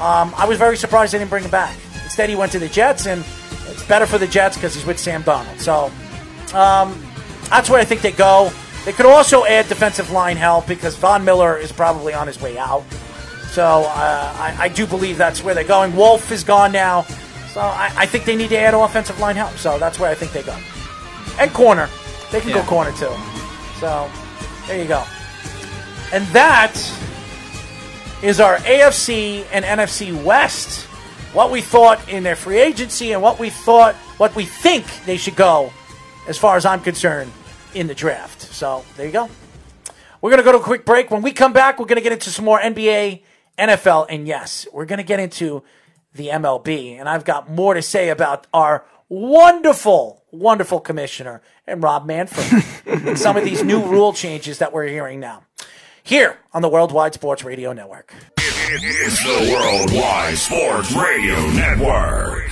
Um, 0.00 0.34
I 0.36 0.46
was 0.46 0.58
very 0.58 0.76
surprised 0.76 1.12
they 1.12 1.18
didn't 1.18 1.30
bring 1.30 1.44
him 1.44 1.50
back. 1.50 1.76
Instead, 2.02 2.28
he 2.28 2.36
went 2.36 2.50
to 2.52 2.58
the 2.58 2.68
Jets, 2.68 3.06
and 3.06 3.24
it's 3.68 3.84
better 3.84 4.06
for 4.06 4.18
the 4.18 4.26
Jets 4.26 4.56
because 4.56 4.74
he's 4.74 4.84
with 4.84 4.98
Sam 4.98 5.22
Darnold. 5.22 5.60
So 5.60 5.92
um, 6.56 7.00
that's 7.48 7.70
where 7.70 7.80
I 7.80 7.84
think 7.84 8.00
they 8.00 8.12
go. 8.12 8.50
They 8.84 8.92
could 8.92 9.06
also 9.06 9.44
add 9.46 9.68
defensive 9.68 10.10
line 10.10 10.36
help 10.36 10.66
because 10.66 10.94
Von 10.96 11.24
Miller 11.24 11.56
is 11.56 11.72
probably 11.72 12.12
on 12.12 12.26
his 12.26 12.40
way 12.40 12.58
out. 12.58 12.84
So 13.50 13.64
uh, 13.64 14.34
I, 14.36 14.56
I, 14.58 14.68
do 14.68 14.86
believe 14.86 15.16
that's 15.16 15.42
where 15.42 15.54
they're 15.54 15.62
going. 15.62 15.94
Wolfe 15.94 16.32
is 16.32 16.42
gone 16.42 16.72
now. 16.72 17.02
So 17.52 17.60
I, 17.60 17.92
I, 17.96 18.04
think 18.04 18.24
they 18.24 18.34
need 18.34 18.48
to 18.48 18.58
add 18.58 18.74
offensive 18.74 19.20
line 19.20 19.36
help. 19.36 19.52
So 19.52 19.78
that's 19.78 19.98
where 19.98 20.10
I 20.10 20.14
think 20.14 20.32
they 20.32 20.42
go. 20.42 20.58
And 21.38 21.52
corner. 21.52 21.88
They 22.32 22.40
can 22.40 22.50
yeah. 22.50 22.56
go 22.56 22.62
corner 22.64 22.90
too. 22.90 23.12
So 23.78 24.10
there 24.66 24.82
you 24.82 24.88
go. 24.88 25.04
And 26.12 26.26
that 26.28 26.74
is 28.22 28.40
our 28.40 28.56
AFC 28.56 29.46
and 29.52 29.64
NFC 29.64 30.20
West. 30.24 30.86
What 31.32 31.50
we 31.50 31.60
thought 31.60 32.08
in 32.08 32.22
their 32.22 32.36
free 32.36 32.58
agency 32.58 33.12
and 33.12 33.22
what 33.22 33.38
we 33.38 33.50
thought, 33.50 33.94
what 34.18 34.34
we 34.34 34.44
think 34.44 34.84
they 35.06 35.16
should 35.16 35.36
go, 35.36 35.72
as 36.28 36.36
far 36.38 36.56
as 36.56 36.66
I'm 36.66 36.80
concerned, 36.80 37.30
in 37.74 37.86
the 37.86 37.94
draft. 37.94 38.42
So 38.42 38.84
there 38.96 39.06
you 39.06 39.12
go. 39.12 39.28
We're 40.20 40.30
going 40.30 40.38
to 40.38 40.44
go 40.44 40.52
to 40.52 40.58
a 40.58 40.62
quick 40.62 40.86
break. 40.86 41.10
When 41.10 41.22
we 41.22 41.32
come 41.32 41.52
back, 41.52 41.78
we're 41.78 41.86
going 41.86 41.96
to 41.96 42.02
get 42.02 42.12
into 42.12 42.30
some 42.30 42.44
more 42.44 42.58
NBA, 42.58 43.22
NFL, 43.58 44.06
and 44.08 44.26
yes, 44.26 44.66
we're 44.72 44.86
going 44.86 44.98
to 44.98 45.04
get 45.04 45.20
into 45.20 45.62
the 46.14 46.28
MLB. 46.28 46.98
And 46.98 47.08
I've 47.08 47.24
got 47.24 47.50
more 47.50 47.74
to 47.74 47.82
say 47.82 48.08
about 48.08 48.46
our 48.54 48.84
wonderful, 49.08 50.22
wonderful 50.30 50.80
commissioner 50.80 51.42
and 51.66 51.82
Rob 51.82 52.06
Manfred 52.06 52.64
and 52.86 53.18
some 53.18 53.36
of 53.36 53.44
these 53.44 53.62
new 53.62 53.84
rule 53.86 54.12
changes 54.12 54.58
that 54.58 54.72
we're 54.72 54.86
hearing 54.86 55.20
now. 55.20 55.42
Here 56.02 56.38
on 56.52 56.62
the 56.62 56.68
Worldwide 56.68 57.14
Sports 57.14 57.44
Radio 57.44 57.72
Network. 57.72 58.14
It's 58.38 59.22
the 59.22 59.52
Worldwide 59.52 60.36
Sports 60.36 60.92
Radio 60.94 61.38
Network. 61.50 62.50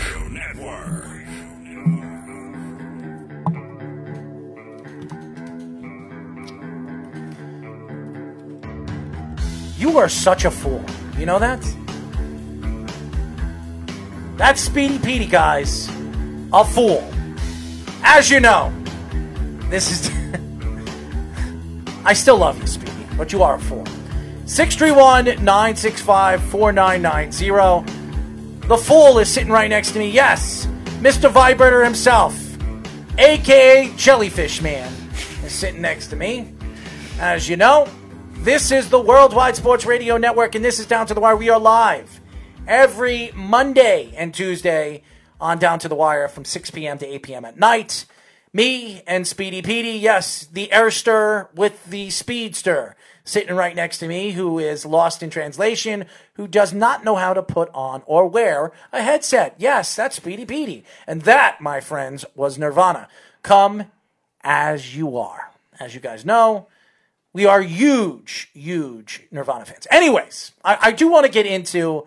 You 9.82 9.98
are 9.98 10.08
such 10.08 10.44
a 10.44 10.50
fool. 10.52 10.84
You 11.18 11.26
know 11.26 11.40
that? 11.40 11.60
That's 14.36 14.60
Speedy 14.60 15.00
Petey, 15.00 15.26
guys. 15.26 15.88
A 16.52 16.64
fool. 16.64 17.04
As 18.04 18.30
you 18.30 18.38
know, 18.38 18.72
this 19.70 19.90
is. 19.90 20.06
I 22.04 22.12
still 22.12 22.36
love 22.36 22.60
you, 22.60 22.68
Speedy, 22.68 22.92
but 23.16 23.32
you 23.32 23.42
are 23.42 23.56
a 23.56 23.58
fool. 23.58 23.84
631 24.46 25.44
965 25.44 26.40
4990. 26.44 28.68
The 28.68 28.76
fool 28.76 29.18
is 29.18 29.28
sitting 29.28 29.50
right 29.50 29.68
next 29.68 29.90
to 29.94 29.98
me. 29.98 30.08
Yes, 30.08 30.66
Mr. 31.00 31.28
Vibrator 31.28 31.82
himself, 31.82 32.38
aka 33.18 33.92
Jellyfish 33.96 34.62
Man, 34.62 34.92
is 35.44 35.50
sitting 35.50 35.82
next 35.82 36.06
to 36.10 36.14
me. 36.14 36.54
As 37.18 37.48
you 37.48 37.56
know, 37.56 37.88
this 38.42 38.72
is 38.72 38.90
the 38.90 39.00
Worldwide 39.00 39.54
Sports 39.54 39.86
Radio 39.86 40.16
Network, 40.16 40.56
and 40.56 40.64
this 40.64 40.80
is 40.80 40.86
Down 40.86 41.06
to 41.06 41.14
the 41.14 41.20
Wire. 41.20 41.36
We 41.36 41.48
are 41.48 41.60
live 41.60 42.20
every 42.66 43.30
Monday 43.36 44.12
and 44.16 44.34
Tuesday 44.34 45.04
on 45.40 45.60
Down 45.60 45.78
to 45.78 45.88
the 45.88 45.94
Wire 45.94 46.26
from 46.26 46.44
6 46.44 46.72
p.m. 46.72 46.98
to 46.98 47.06
8 47.06 47.22
p.m. 47.22 47.44
at 47.44 47.56
night. 47.56 48.04
Me 48.52 49.00
and 49.06 49.28
Speedy 49.28 49.62
Petey, 49.62 49.92
yes, 49.92 50.44
the 50.46 50.68
Airster 50.72 51.54
with 51.54 51.86
the 51.86 52.10
Speedster, 52.10 52.96
sitting 53.22 53.54
right 53.54 53.76
next 53.76 53.98
to 53.98 54.08
me, 54.08 54.32
who 54.32 54.58
is 54.58 54.84
lost 54.84 55.22
in 55.22 55.30
translation, 55.30 56.06
who 56.34 56.48
does 56.48 56.74
not 56.74 57.04
know 57.04 57.14
how 57.14 57.32
to 57.32 57.44
put 57.44 57.70
on 57.72 58.02
or 58.06 58.26
wear 58.26 58.72
a 58.92 59.02
headset. 59.02 59.54
Yes, 59.56 59.94
that's 59.94 60.16
Speedy 60.16 60.44
Petey. 60.44 60.84
And 61.06 61.22
that, 61.22 61.60
my 61.60 61.78
friends, 61.78 62.24
was 62.34 62.58
Nirvana. 62.58 63.06
Come 63.44 63.84
as 64.42 64.96
you 64.96 65.16
are. 65.16 65.52
As 65.78 65.94
you 65.94 66.00
guys 66.00 66.24
know, 66.24 66.66
we 67.32 67.46
are 67.46 67.62
huge, 67.62 68.50
huge 68.54 69.22
Nirvana 69.30 69.64
fans. 69.64 69.86
Anyways, 69.90 70.52
I, 70.64 70.78
I 70.80 70.92
do 70.92 71.08
want 71.08 71.24
to 71.26 71.32
get 71.32 71.46
into 71.46 72.04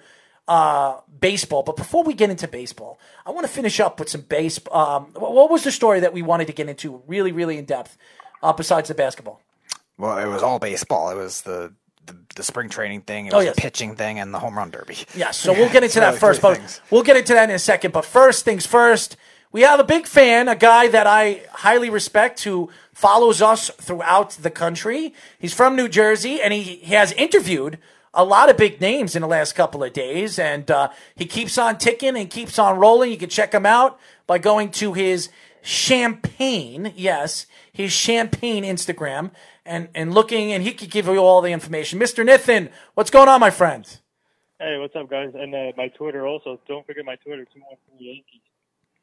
uh, 0.47 0.99
baseball. 1.19 1.63
But 1.63 1.75
before 1.77 2.03
we 2.03 2.13
get 2.13 2.29
into 2.29 2.47
baseball, 2.47 2.99
I 3.25 3.31
want 3.31 3.45
to 3.47 3.51
finish 3.51 3.79
up 3.79 3.99
with 3.99 4.09
some 4.09 4.21
base. 4.21 4.59
Um, 4.71 5.05
what 5.15 5.49
was 5.49 5.63
the 5.63 5.71
story 5.71 5.99
that 6.01 6.13
we 6.13 6.21
wanted 6.21 6.47
to 6.47 6.53
get 6.53 6.69
into 6.69 7.01
really, 7.07 7.31
really 7.31 7.57
in 7.57 7.65
depth, 7.65 7.97
uh, 8.43 8.53
besides 8.53 8.87
the 8.89 8.93
basketball? 8.95 9.41
Well, 9.97 10.17
it 10.17 10.27
was 10.31 10.43
all 10.43 10.59
baseball. 10.59 11.09
It 11.09 11.15
was 11.15 11.41
the 11.41 11.73
the, 12.05 12.15
the 12.35 12.43
spring 12.43 12.69
training 12.69 13.01
thing. 13.01 13.25
It 13.25 13.33
Oh, 13.33 13.37
was 13.37 13.45
yes. 13.45 13.55
the 13.55 13.61
pitching 13.63 13.95
thing 13.95 14.19
and 14.19 14.31
the 14.31 14.37
home 14.37 14.55
run 14.55 14.69
derby. 14.69 14.95
Yeah, 15.15 15.31
so 15.31 15.53
we'll 15.53 15.71
get 15.71 15.83
into 15.83 15.99
that 16.01 16.19
first, 16.19 16.39
but 16.39 16.57
things. 16.57 16.79
we'll 16.91 17.01
get 17.01 17.17
into 17.17 17.33
that 17.33 17.49
in 17.49 17.55
a 17.55 17.59
second. 17.59 17.93
But 17.93 18.05
first 18.05 18.45
things 18.45 18.67
first, 18.67 19.17
we 19.51 19.61
have 19.61 19.79
a 19.79 19.83
big 19.83 20.05
fan, 20.05 20.47
a 20.47 20.55
guy 20.55 20.87
that 20.89 21.07
I 21.07 21.41
highly 21.51 21.89
respect 21.89 22.43
who 22.43 22.69
follows 22.95 23.41
us 23.41 23.69
throughout 23.71 24.31
the 24.31 24.49
country. 24.49 25.13
He's 25.37 25.53
from 25.53 25.75
New 25.75 25.89
Jersey, 25.89 26.41
and 26.41 26.53
he, 26.53 26.61
he 26.63 26.93
has 26.93 27.11
interviewed 27.11 27.77
a 28.13 28.23
lot 28.23 28.49
of 28.49 28.55
big 28.55 28.79
names 28.79 29.17
in 29.17 29.21
the 29.21 29.27
last 29.27 29.53
couple 29.53 29.83
of 29.83 29.91
days, 29.91 30.39
and 30.39 30.71
uh, 30.71 30.89
he 31.13 31.25
keeps 31.25 31.57
on 31.57 31.77
ticking 31.77 32.15
and 32.15 32.29
keeps 32.29 32.57
on 32.57 32.79
rolling. 32.79 33.11
You 33.11 33.17
can 33.17 33.29
check 33.29 33.53
him 33.53 33.65
out 33.65 33.99
by 34.25 34.37
going 34.37 34.71
to 34.71 34.93
his 34.93 35.27
champagne, 35.61 36.93
yes, 36.95 37.47
his 37.73 37.91
champagne 37.91 38.63
Instagram, 38.63 39.31
and, 39.65 39.89
and 39.93 40.13
looking, 40.13 40.53
and 40.53 40.63
he 40.63 40.71
could 40.71 40.89
give 40.89 41.07
you 41.07 41.17
all 41.17 41.41
the 41.41 41.51
information. 41.51 41.99
Mr. 41.99 42.25
Nithin, 42.25 42.69
what's 42.93 43.09
going 43.09 43.27
on, 43.27 43.41
my 43.41 43.49
friend? 43.49 43.85
Hey, 44.57 44.77
what's 44.79 44.95
up, 44.95 45.09
guys? 45.09 45.33
And 45.35 45.53
uh, 45.53 45.73
my 45.75 45.89
Twitter 45.89 46.25
also. 46.25 46.61
Don't 46.65 46.87
forget 46.87 47.03
my 47.03 47.17
Twitter, 47.17 47.45
two 47.53 47.59
one 47.59 47.75
three 47.97 48.07
Yankees. 48.07 48.41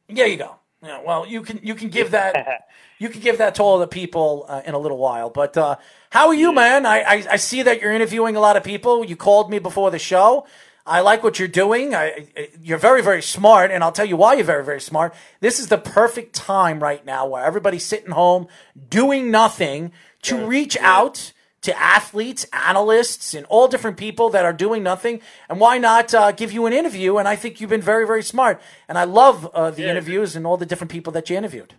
There 0.09 0.27
you 0.27 0.39
go. 0.39 0.57
Yeah, 0.83 1.01
well, 1.05 1.27
you 1.27 1.43
can 1.43 1.61
you 1.63 1.75
can 1.75 1.89
give 1.91 2.11
that 2.11 2.67
you 2.99 3.09
can 3.09 3.21
give 3.21 3.39
that 3.39 3.55
to 3.57 3.63
all 3.63 3.79
the 3.79 3.87
people 3.87 4.47
uh, 4.49 4.63
in 4.65 4.75
a 4.75 4.79
little 4.79 4.99
while. 4.99 5.31
But 5.31 5.57
uh, 5.57 5.77
how 6.11 6.29
are 6.29 6.35
you, 6.35 6.53
man? 6.53 6.87
I, 6.87 7.01
I 7.03 7.25
I 7.33 7.37
see 7.37 7.63
that 7.63 7.81
you're 7.81 7.93
interviewing 7.93 8.37
a 8.37 8.41
lot 8.41 8.57
of 8.57 8.65
people. 8.65 9.05
You 9.05 9.17
called 9.17 9.51
me 9.51 9.59
before 9.59 9.91
the 9.91 9.99
show. 9.99 10.47
I 10.85 10.99
like 11.01 11.23
what 11.23 11.39
you're 11.39 11.47
doing. 11.47 11.95
I, 11.95 12.27
I- 12.37 12.49
you're 12.61 12.79
very 12.79 13.03
very 13.03 13.23
smart, 13.23 13.71
and 13.71 13.85
I'll 13.85 13.93
tell 13.93 14.07
you 14.07 14.17
why 14.17 14.35
you're 14.35 14.45
very 14.45 14.65
very 14.65 14.81
smart. 14.81 15.15
This 15.41 15.61
is 15.61 15.69
the 15.69 15.79
perfect 15.79 16.35
time 16.35 16.83
right 16.83 17.05
now 17.07 17.27
where 17.29 17.45
everybody's 17.45 17.85
sitting 17.85 18.11
home 18.11 18.49
doing 18.91 19.31
nothing 19.31 19.93
to 20.23 20.37
reach 20.45 20.77
out 20.79 21.33
to 21.63 21.79
athletes, 21.81 22.47
analysts, 22.53 23.35
and 23.35 23.47
all 23.47 23.69
different 23.69 23.97
people 23.97 24.31
that 24.31 24.45
are 24.45 24.53
doing 24.53 24.83
nothing. 24.83 25.21
And 25.49 25.61
why 25.61 25.79
not 25.79 26.15
uh, 26.15 26.33
give 26.33 26.53
you 26.53 26.67
an 26.67 26.73
interview? 26.73 27.17
And 27.19 27.29
I 27.29 27.37
think 27.37 27.61
you've 27.61 27.71
been 27.71 27.83
very, 27.83 28.07
very 28.07 28.23
smart. 28.23 28.61
And 28.89 28.99
I 28.99 29.05
love 29.05 29.47
uh, 29.55 29.71
the 29.71 29.83
Yeah. 29.83 29.91
interviews 29.91 30.37
and 30.37 30.47
all 30.47 30.57
the 30.57 30.67
different 30.67 30.91
people 30.91 31.13
that 31.15 31.31
you 31.31 31.37
interviewed. 31.37 31.75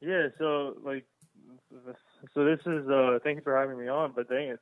Yeah. 0.00 0.28
So 0.38 0.76
like, 0.84 1.04
so 2.34 2.44
this 2.44 2.60
is. 2.66 2.88
uh 2.88 3.18
Thank 3.24 3.36
you 3.38 3.42
for 3.42 3.56
having 3.58 3.78
me 3.78 3.88
on. 3.88 4.12
But 4.14 4.28
dang 4.28 4.48
it, 4.48 4.60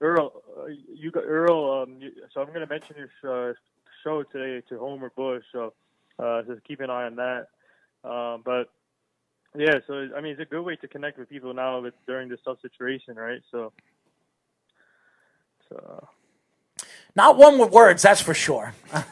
Earl, 0.00 0.42
uh, 0.58 0.66
you 0.94 1.10
got 1.10 1.24
Earl. 1.24 1.82
Um, 1.82 1.96
you, 2.00 2.10
so 2.32 2.40
I'm 2.40 2.52
gonna 2.52 2.66
mention 2.68 2.96
your 2.96 3.50
uh, 3.50 3.54
show 4.04 4.22
today 4.24 4.64
to 4.68 4.78
Homer 4.78 5.10
Bush. 5.16 5.44
So 5.52 5.72
uh, 6.18 6.42
just 6.42 6.64
keep 6.64 6.80
an 6.80 6.90
eye 6.90 7.06
on 7.06 7.16
that. 7.16 7.48
Um, 8.04 8.42
but 8.44 8.68
yeah, 9.56 9.78
so 9.86 10.08
I 10.16 10.20
mean, 10.20 10.32
it's 10.32 10.40
a 10.40 10.44
good 10.44 10.62
way 10.62 10.76
to 10.76 10.88
connect 10.88 11.18
with 11.18 11.28
people 11.28 11.54
now 11.54 11.80
with 11.80 11.94
during 12.06 12.28
this 12.28 12.40
tough 12.44 12.60
situation, 12.60 13.16
right? 13.16 13.40
So. 13.50 13.72
So. 15.68 16.08
Not 17.14 17.38
one 17.38 17.58
with 17.58 17.70
words, 17.70 18.02
that's 18.02 18.20
for 18.20 18.34
sure. 18.34 18.74
but 18.92 19.08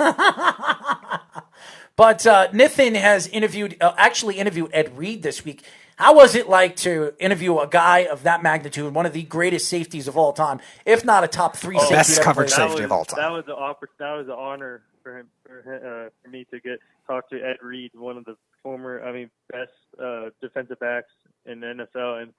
uh, 2.26 2.48
Nithin 2.52 2.96
has 2.96 3.26
interviewed, 3.28 3.78
uh, 3.80 3.94
actually 3.96 4.36
interviewed 4.36 4.70
Ed 4.74 4.98
Reed 4.98 5.22
this 5.22 5.44
week. 5.44 5.64
How 5.96 6.14
was 6.14 6.34
it 6.34 6.48
like 6.48 6.76
to 6.76 7.14
interview 7.18 7.58
a 7.58 7.66
guy 7.66 8.00
of 8.00 8.24
that 8.24 8.42
magnitude, 8.42 8.92
one 8.92 9.06
of 9.06 9.12
the 9.12 9.22
greatest 9.22 9.68
safeties 9.68 10.06
of 10.06 10.18
all 10.18 10.32
time, 10.32 10.60
if 10.84 11.04
not 11.04 11.24
a 11.24 11.28
top 11.28 11.56
three 11.56 11.78
safety? 11.78 11.94
Best 11.94 12.16
that 12.16 12.24
coverage 12.24 12.52
played? 12.52 12.68
safety 12.68 12.82
was, 12.82 12.84
of 12.84 12.92
all 12.92 13.04
time. 13.04 13.20
That 13.20 13.30
was 13.30 13.44
an 13.46 13.54
oppor- 13.54 13.88
That 13.98 14.12
was 14.12 14.26
an 14.26 14.32
honor 14.32 14.82
for 15.02 15.18
him, 15.18 15.28
for, 15.46 15.62
him, 15.62 15.76
uh, 15.76 16.10
for 16.22 16.30
me 16.30 16.46
to 16.50 16.60
get 16.60 16.80
talk 17.06 17.28
to 17.30 17.36
Ed 17.36 17.58
Reed, 17.62 17.92
one 17.94 18.16
of 18.16 18.24
the 18.24 18.36
former, 18.62 19.04
I 19.04 19.12
mean, 19.12 19.30
best 19.52 19.70
uh, 20.02 20.30
defensive 20.40 20.78
backs 20.80 21.10
in 21.46 21.60
the 21.60 21.66
NFL, 21.94 22.22
and 22.22 22.32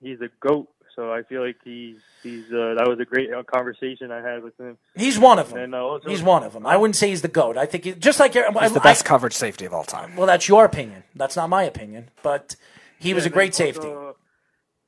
he's 0.00 0.20
a 0.20 0.28
goat. 0.46 0.68
So 0.96 1.10
I 1.12 1.22
feel 1.22 1.44
like 1.44 1.56
he's 1.64 1.96
he's 2.22 2.44
uh, 2.52 2.74
that 2.76 2.86
was 2.86 2.98
a 3.00 3.04
great 3.06 3.32
uh, 3.32 3.42
conversation 3.44 4.10
I 4.10 4.20
had 4.20 4.42
with 4.42 4.58
him. 4.60 4.76
He's 4.94 5.18
one 5.18 5.38
of 5.38 5.48
them. 5.50 5.58
And, 5.58 5.74
uh, 5.74 5.78
also- 5.82 6.08
he's 6.08 6.22
one 6.22 6.42
of 6.44 6.52
them. 6.52 6.66
I 6.66 6.76
wouldn't 6.76 6.96
say 6.96 7.08
he's 7.08 7.22
the 7.22 7.28
goat. 7.28 7.56
I 7.56 7.64
think 7.64 7.84
he, 7.84 7.92
just 7.92 8.20
like 8.20 8.34
He's 8.34 8.72
the 8.74 8.80
best 8.80 9.04
coverage 9.06 9.32
safety 9.34 9.64
of 9.64 9.72
all 9.72 9.84
time. 9.84 10.16
Well, 10.16 10.26
that's 10.26 10.48
your 10.48 10.64
opinion. 10.66 11.04
That's 11.14 11.34
not 11.36 11.48
my 11.48 11.62
opinion. 11.62 12.10
But 12.22 12.56
he 12.98 13.14
was 13.14 13.24
a 13.24 13.30
great 13.30 13.46
and 13.46 13.54
safety. 13.54 13.88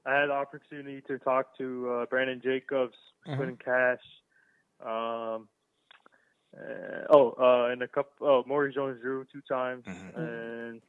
I 0.07 0.15
had 0.20 0.27
the 0.28 0.32
opportunity 0.35 1.01
to 1.09 1.19
talk 1.19 1.57
to 1.57 1.91
uh, 1.91 2.07
Brandon 2.07 2.41
Jacobs, 2.43 2.97
Mm-hmm. 3.27 3.36
Quentin 3.36 3.57
Cash, 3.57 4.03
um, 4.85 5.49
uh, 6.55 7.07
oh, 7.11 7.35
uh, 7.41 7.73
and 7.73 7.81
a 7.82 7.89
couple, 7.89 8.27
oh, 8.28 8.45
Maury 8.47 8.73
Jones-Drew 8.74 9.24
two 9.32 9.41
times, 9.49 9.85
Mm-hmm. 9.86 10.20
and 10.20 10.81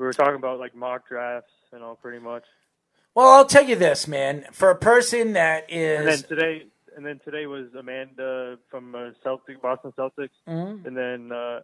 we 0.00 0.06
were 0.06 0.14
talking 0.14 0.36
about 0.36 0.58
like 0.58 0.74
mock 0.74 1.06
drafts 1.06 1.52
and 1.72 1.82
all 1.82 1.94
pretty 1.94 2.18
much. 2.18 2.44
Well, 3.14 3.28
I'll 3.28 3.44
tell 3.44 3.64
you 3.64 3.76
this, 3.76 4.08
man. 4.08 4.46
For 4.50 4.70
a 4.70 4.76
person 4.76 5.34
that 5.34 5.66
is, 5.70 5.98
And 5.98 6.08
then 6.08 6.22
today, 6.22 6.62
and 6.96 7.04
then 7.04 7.20
today 7.24 7.46
was 7.46 7.66
Amanda 7.78 8.56
from 8.70 8.94
uh, 8.94 9.10
Celtic, 9.22 9.60
Boston 9.60 9.92
Celtics, 9.98 10.30
Mm-hmm. 10.48 10.86
and 10.86 10.96
then 10.96 11.30
uh, 11.32 11.60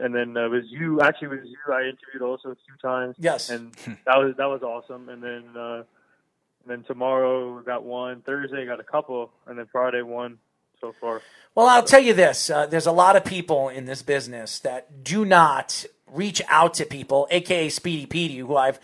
and 0.00 0.14
then 0.14 0.36
uh, 0.36 0.48
was 0.50 0.64
you. 0.68 1.00
Actually, 1.00 1.28
was 1.28 1.38
you. 1.44 1.56
I 1.72 1.80
interviewed 1.82 2.22
also 2.22 2.50
a 2.50 2.54
few 2.66 2.74
times. 2.82 3.16
Yes. 3.18 3.48
and 3.48 3.72
that 4.06 4.18
was 4.18 4.34
that 4.36 4.46
was 4.50 4.62
awesome. 4.62 5.08
And 5.08 5.22
then 5.22 5.44
uh, 5.56 5.76
and 5.76 6.66
then 6.66 6.82
tomorrow 6.84 7.56
we 7.56 7.62
got 7.64 7.84
one. 7.84 8.20
Thursday 8.20 8.66
got 8.66 8.78
a 8.80 8.84
couple, 8.84 9.30
and 9.46 9.58
then 9.58 9.66
Friday 9.72 10.02
one 10.02 10.38
so 10.80 10.92
far. 11.00 11.22
well, 11.54 11.68
I'll 11.68 11.84
tell 11.84 12.02
you 12.02 12.12
this. 12.12 12.50
Uh, 12.50 12.66
there's 12.66 12.86
a 12.86 12.92
lot 12.92 13.14
of 13.16 13.24
people 13.24 13.68
in 13.68 13.84
this 13.86 14.02
business 14.02 14.58
that 14.60 15.04
do 15.04 15.24
not 15.24 15.86
reach 16.12 16.42
out 16.48 16.74
to 16.74 16.84
people, 16.84 17.26
aka 17.30 17.68
Speedy 17.68 18.06
Petey, 18.06 18.38
who 18.38 18.56
I've 18.56 18.78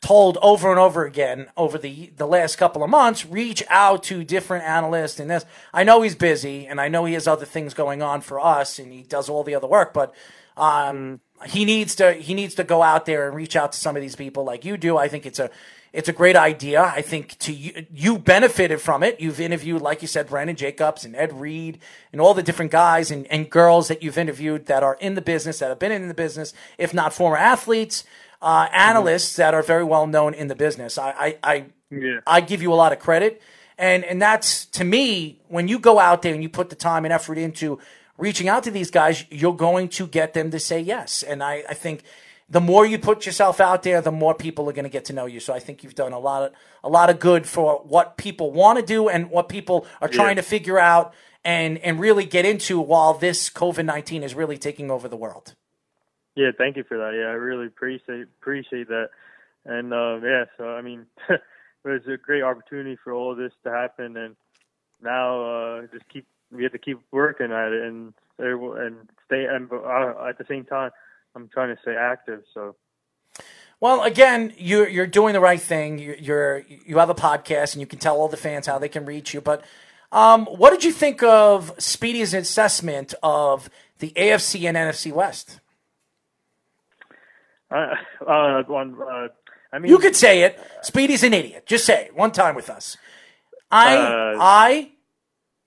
told 0.00 0.36
over 0.42 0.70
and 0.70 0.80
over 0.80 1.04
again 1.04 1.46
over 1.56 1.78
the 1.78 2.10
the 2.16 2.26
last 2.26 2.56
couple 2.56 2.82
of 2.82 2.90
months, 2.90 3.24
reach 3.24 3.62
out 3.68 4.02
to 4.04 4.24
different 4.24 4.64
analysts 4.64 5.20
and 5.20 5.30
this. 5.30 5.44
I 5.72 5.84
know 5.84 6.02
he's 6.02 6.16
busy, 6.16 6.66
and 6.66 6.80
I 6.80 6.88
know 6.88 7.04
he 7.04 7.14
has 7.14 7.26
other 7.26 7.46
things 7.46 7.72
going 7.74 8.02
on 8.02 8.20
for 8.20 8.40
us, 8.40 8.78
and 8.78 8.92
he 8.92 9.02
does 9.02 9.28
all 9.28 9.44
the 9.44 9.54
other 9.54 9.68
work, 9.68 9.92
but. 9.92 10.14
Um, 10.54 11.20
he 11.46 11.64
needs 11.64 11.94
to 11.96 12.12
he 12.12 12.34
needs 12.34 12.54
to 12.56 12.62
go 12.62 12.82
out 12.82 13.06
there 13.06 13.26
and 13.26 13.34
reach 13.34 13.56
out 13.56 13.72
to 13.72 13.78
some 13.78 13.96
of 13.96 14.02
these 14.02 14.14
people 14.14 14.44
like 14.44 14.64
you 14.64 14.76
do. 14.76 14.96
I 14.96 15.08
think 15.08 15.26
it's 15.26 15.38
a 15.38 15.50
it's 15.92 16.08
a 16.08 16.12
great 16.12 16.36
idea. 16.36 16.82
I 16.82 17.02
think 17.02 17.38
to 17.40 17.52
you 17.52 17.86
you 17.92 18.18
benefited 18.18 18.80
from 18.80 19.02
it. 19.02 19.20
You've 19.20 19.40
interviewed, 19.40 19.82
like 19.82 20.00
you 20.00 20.08
said, 20.08 20.28
Brandon 20.28 20.56
Jacobs 20.56 21.04
and 21.04 21.14
Ed 21.14 21.32
Reed 21.38 21.78
and 22.12 22.20
all 22.20 22.34
the 22.34 22.42
different 22.42 22.70
guys 22.70 23.10
and, 23.10 23.26
and 23.26 23.50
girls 23.50 23.88
that 23.88 24.02
you've 24.02 24.18
interviewed 24.18 24.66
that 24.66 24.82
are 24.82 24.96
in 25.00 25.14
the 25.14 25.20
business, 25.20 25.58
that 25.58 25.68
have 25.68 25.78
been 25.78 25.92
in 25.92 26.08
the 26.08 26.14
business, 26.14 26.54
if 26.78 26.94
not 26.94 27.12
former 27.12 27.36
athletes, 27.36 28.04
uh, 28.40 28.68
analysts 28.72 29.36
that 29.36 29.52
are 29.54 29.62
very 29.62 29.84
well 29.84 30.06
known 30.06 30.34
in 30.34 30.48
the 30.48 30.54
business. 30.54 30.96
I 30.96 31.10
I, 31.10 31.38
I, 31.42 31.64
Yeah. 31.90 32.20
I 32.26 32.40
give 32.40 32.62
you 32.62 32.72
a 32.72 32.76
lot 32.76 32.92
of 32.92 32.98
credit. 32.98 33.42
And 33.78 34.04
and 34.04 34.20
that's 34.20 34.66
to 34.66 34.84
me, 34.84 35.40
when 35.48 35.68
you 35.68 35.78
go 35.78 35.98
out 35.98 36.22
there 36.22 36.34
and 36.34 36.42
you 36.42 36.48
put 36.48 36.70
the 36.70 36.76
time 36.76 37.04
and 37.04 37.12
effort 37.12 37.38
into 37.38 37.78
reaching 38.16 38.48
out 38.48 38.62
to 38.64 38.70
these 38.70 38.90
guys, 38.90 39.24
you're 39.30 39.56
going 39.56 39.88
to 39.88 40.06
get 40.06 40.32
them 40.32 40.50
to 40.50 40.58
say 40.58 40.80
yes. 40.80 41.22
And 41.22 41.42
I, 41.42 41.64
I 41.68 41.74
think 41.74 42.02
the 42.48 42.60
more 42.60 42.84
you 42.84 42.98
put 42.98 43.24
yourself 43.24 43.60
out 43.60 43.82
there, 43.82 44.00
the 44.00 44.12
more 44.12 44.34
people 44.34 44.68
are 44.68 44.72
going 44.72 44.84
to 44.84 44.90
get 44.90 45.06
to 45.06 45.12
know 45.12 45.26
you. 45.26 45.40
So 45.40 45.54
I 45.54 45.58
think 45.58 45.82
you've 45.82 45.94
done 45.94 46.12
a 46.12 46.18
lot 46.18 46.42
of 46.42 46.52
a 46.84 46.88
lot 46.88 47.10
of 47.10 47.18
good 47.18 47.46
for 47.46 47.76
what 47.84 48.16
people 48.16 48.50
want 48.50 48.78
to 48.78 48.84
do 48.84 49.08
and 49.08 49.30
what 49.30 49.48
people 49.48 49.86
are 50.00 50.08
trying 50.08 50.36
to 50.36 50.42
figure 50.42 50.78
out 50.78 51.14
and 51.44 51.78
and 51.78 51.98
really 51.98 52.24
get 52.24 52.44
into 52.44 52.80
while 52.80 53.14
this 53.14 53.50
COVID 53.50 53.84
nineteen 53.84 54.22
is 54.22 54.34
really 54.34 54.58
taking 54.58 54.90
over 54.90 55.08
the 55.08 55.16
world. 55.16 55.54
Yeah, 56.34 56.50
thank 56.56 56.76
you 56.76 56.84
for 56.84 56.96
that. 56.98 57.12
Yeah, 57.14 57.28
I 57.28 57.34
really 57.34 57.66
appreciate 57.66 58.26
appreciate 58.40 58.88
that. 58.88 59.10
And 59.64 59.92
uh, 59.92 60.18
yeah, 60.22 60.44
so 60.56 60.70
I 60.70 60.82
mean, 60.82 61.06
it 61.28 61.40
was 61.84 62.02
a 62.06 62.16
great 62.16 62.42
opportunity 62.42 62.96
for 63.02 63.12
all 63.12 63.32
of 63.32 63.38
this 63.38 63.52
to 63.64 63.70
happen, 63.70 64.16
and 64.16 64.36
now 65.02 65.44
uh, 65.44 65.82
just 65.92 66.08
keep 66.08 66.26
we 66.50 66.62
have 66.62 66.72
to 66.72 66.78
keep 66.78 67.00
working 67.10 67.52
at 67.52 67.72
it 67.72 67.82
and 67.82 68.14
and 68.38 69.08
stay 69.26 69.44
and 69.44 69.70
uh, 69.72 70.26
at 70.28 70.38
the 70.38 70.46
same 70.48 70.64
time, 70.64 70.90
I'm 71.34 71.48
trying 71.52 71.74
to 71.74 71.80
stay 71.82 71.94
active. 71.96 72.42
So 72.54 72.76
Well, 73.80 74.02
again, 74.02 74.52
you're 74.56 74.88
you're 74.88 75.06
doing 75.06 75.32
the 75.32 75.40
right 75.40 75.60
thing. 75.60 75.98
You're, 75.98 76.16
you're 76.16 76.58
you 76.86 76.98
have 76.98 77.10
a 77.10 77.14
podcast, 77.14 77.74
and 77.74 77.80
you 77.80 77.86
can 77.86 77.98
tell 77.98 78.16
all 78.16 78.28
the 78.28 78.36
fans 78.36 78.66
how 78.66 78.78
they 78.78 78.88
can 78.88 79.04
reach 79.06 79.32
you. 79.34 79.40
But 79.40 79.64
um, 80.12 80.44
what 80.46 80.70
did 80.70 80.84
you 80.84 80.92
think 80.92 81.22
of 81.22 81.72
Speedy's 81.78 82.34
assessment 82.34 83.14
of 83.22 83.70
the 83.98 84.10
AFC 84.16 84.68
and 84.68 84.76
NFC 84.76 85.10
West? 85.12 85.58
uh, 87.70 87.94
uh, 88.20 88.62
on, 88.68 88.96
uh, 89.00 89.28
I 89.72 89.78
mean, 89.78 89.90
You 89.90 89.98
could 89.98 90.14
say 90.16 90.42
it. 90.42 90.60
Speedy's 90.82 91.22
an 91.22 91.32
idiot. 91.32 91.64
Just 91.66 91.86
say 91.86 92.06
it 92.06 92.14
one 92.14 92.32
time 92.32 92.54
with 92.54 92.68
us. 92.68 92.96
I 93.70 93.96
Uh, 93.96 94.36
I 94.38 94.92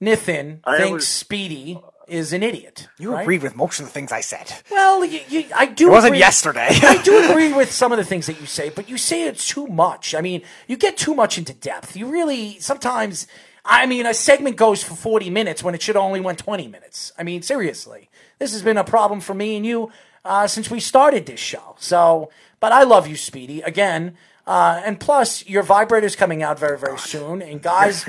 Nithin 0.02 0.60
I 0.64 0.78
thinks 0.78 0.94
was- 0.94 1.08
Speedy 1.08 1.82
is 2.08 2.34
an 2.34 2.44
idiot. 2.44 2.88
You 2.98 3.14
right? 3.14 3.22
agreed 3.22 3.44
with 3.44 3.56
most 3.56 3.80
of 3.80 3.86
the 3.86 3.92
things 3.92 4.12
I 4.12 4.22
said. 4.22 4.52
Well, 4.72 5.04
you, 5.06 5.22
you, 5.30 5.46
I 5.56 5.66
do. 5.66 5.88
It 5.88 5.92
wasn't 5.92 6.12
agree- 6.12 6.20
yesterday. 6.20 6.68
I 6.70 7.02
do 7.02 7.30
agree 7.30 7.54
with 7.54 7.72
some 7.72 7.92
of 7.92 7.98
the 7.98 8.04
things 8.04 8.28
that 8.28 8.40
you 8.40 8.46
say, 8.46 8.70
but 8.70 8.90
you 8.90 8.98
say 8.98 9.24
it 9.24 9.38
too 9.38 9.68
much. 9.68 10.16
I 10.16 10.22
mean, 10.22 10.42
you 10.68 10.78
get 10.78 10.98
too 10.98 11.14
much 11.16 11.38
into 11.38 11.54
depth. 11.54 11.96
You 11.96 12.08
really 12.08 12.60
sometimes. 12.60 13.28
I 13.68 13.88
mean, 13.88 14.06
a 14.06 14.14
segment 14.14 14.58
goes 14.58 14.84
for 14.84 14.94
40 14.94 15.32
minutes 15.32 15.64
when 15.64 15.74
it 15.74 15.82
should 15.82 15.96
only 15.96 16.22
went 16.22 16.38
20 16.38 16.68
minutes. 16.68 17.12
I 17.18 17.24
mean, 17.24 17.42
seriously, 17.42 18.12
this 18.38 18.52
has 18.52 18.62
been 18.62 18.78
a 18.78 18.84
problem 18.84 19.22
for 19.22 19.34
me 19.34 19.56
and 19.56 19.66
you 19.66 19.92
uh, 20.24 20.46
since 20.46 20.70
we 20.70 20.80
started 20.80 21.26
this 21.26 21.40
show. 21.40 21.76
So, 21.80 22.30
but 22.60 22.72
I 22.72 22.84
love 22.84 23.08
you, 23.08 23.16
Speedy. 23.16 23.62
Again. 23.62 24.18
Uh, 24.48 24.80
and 24.86 25.00
plus, 25.00 25.44
your 25.48 25.64
vibrator's 25.64 26.16
coming 26.16 26.44
out 26.44 26.60
very, 26.60 26.78
very 26.78 27.00
soon. 27.00 27.42
And 27.42 27.64
guys, 27.64 28.08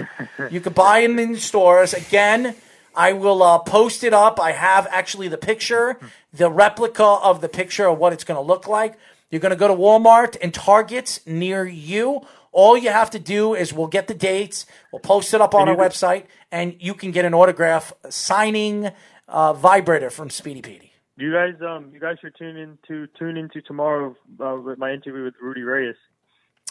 you 0.51 0.61
could 0.61 0.75
buy 0.75 1.01
them 1.01 1.19
in 1.19 1.37
stores. 1.37 1.95
Again, 1.95 2.55
I 2.97 3.13
will 3.13 3.43
uh, 3.43 3.59
post 3.59 4.03
it 4.03 4.15
up. 4.15 4.41
I 4.41 4.53
have 4.53 4.87
actually 4.91 5.29
the 5.29 5.39
picture, 5.39 6.01
the 6.33 6.51
replica 6.51 7.05
of 7.05 7.41
the 7.41 7.49
picture 7.49 7.87
of 7.87 7.99
what 7.99 8.13
it's 8.13 8.25
going 8.25 8.39
to 8.39 8.43
look 8.43 8.67
like. 8.67 8.99
You're 9.31 9.41
going 9.41 9.51
to 9.51 9.57
go 9.57 9.69
to 9.69 9.75
Walmart 9.75 10.37
and 10.41 10.55
Targets 10.55 11.25
near 11.27 11.67
you. 11.67 12.27
All 12.53 12.79
you 12.79 12.89
have 12.91 13.11
to 13.11 13.19
do 13.19 13.55
is 13.55 13.73
we'll 13.73 13.87
get 13.87 14.09
the 14.09 14.15
dates, 14.15 14.65
we'll 14.91 15.01
post 15.01 15.35
it 15.35 15.43
up 15.43 15.55
on 15.55 15.69
our 15.69 15.77
website, 15.77 16.25
and 16.51 16.75
you 16.79 16.95
can 16.95 17.11
get 17.11 17.27
an 17.27 17.35
autograph 17.35 17.93
signing 18.09 18.93
uh, 19.29 19.53
vibrator 19.53 20.09
from 20.09 20.31
Speedy 20.31 20.63
Petey. 20.63 20.93
You 21.19 21.33
guys, 21.33 21.55
um, 21.61 21.91
you 21.93 22.01
guys 22.01 22.17
should 22.21 22.35
tune 22.39 22.57
in 22.57 22.79
to 22.89 23.09
tune 23.19 23.37
into 23.37 23.61
tomorrow 23.61 24.17
uh, 24.41 24.57
with 24.57 24.79
my 24.79 24.93
interview 24.93 25.25
with 25.25 25.35
Rudy 25.41 25.63
Reyes. 25.63 25.97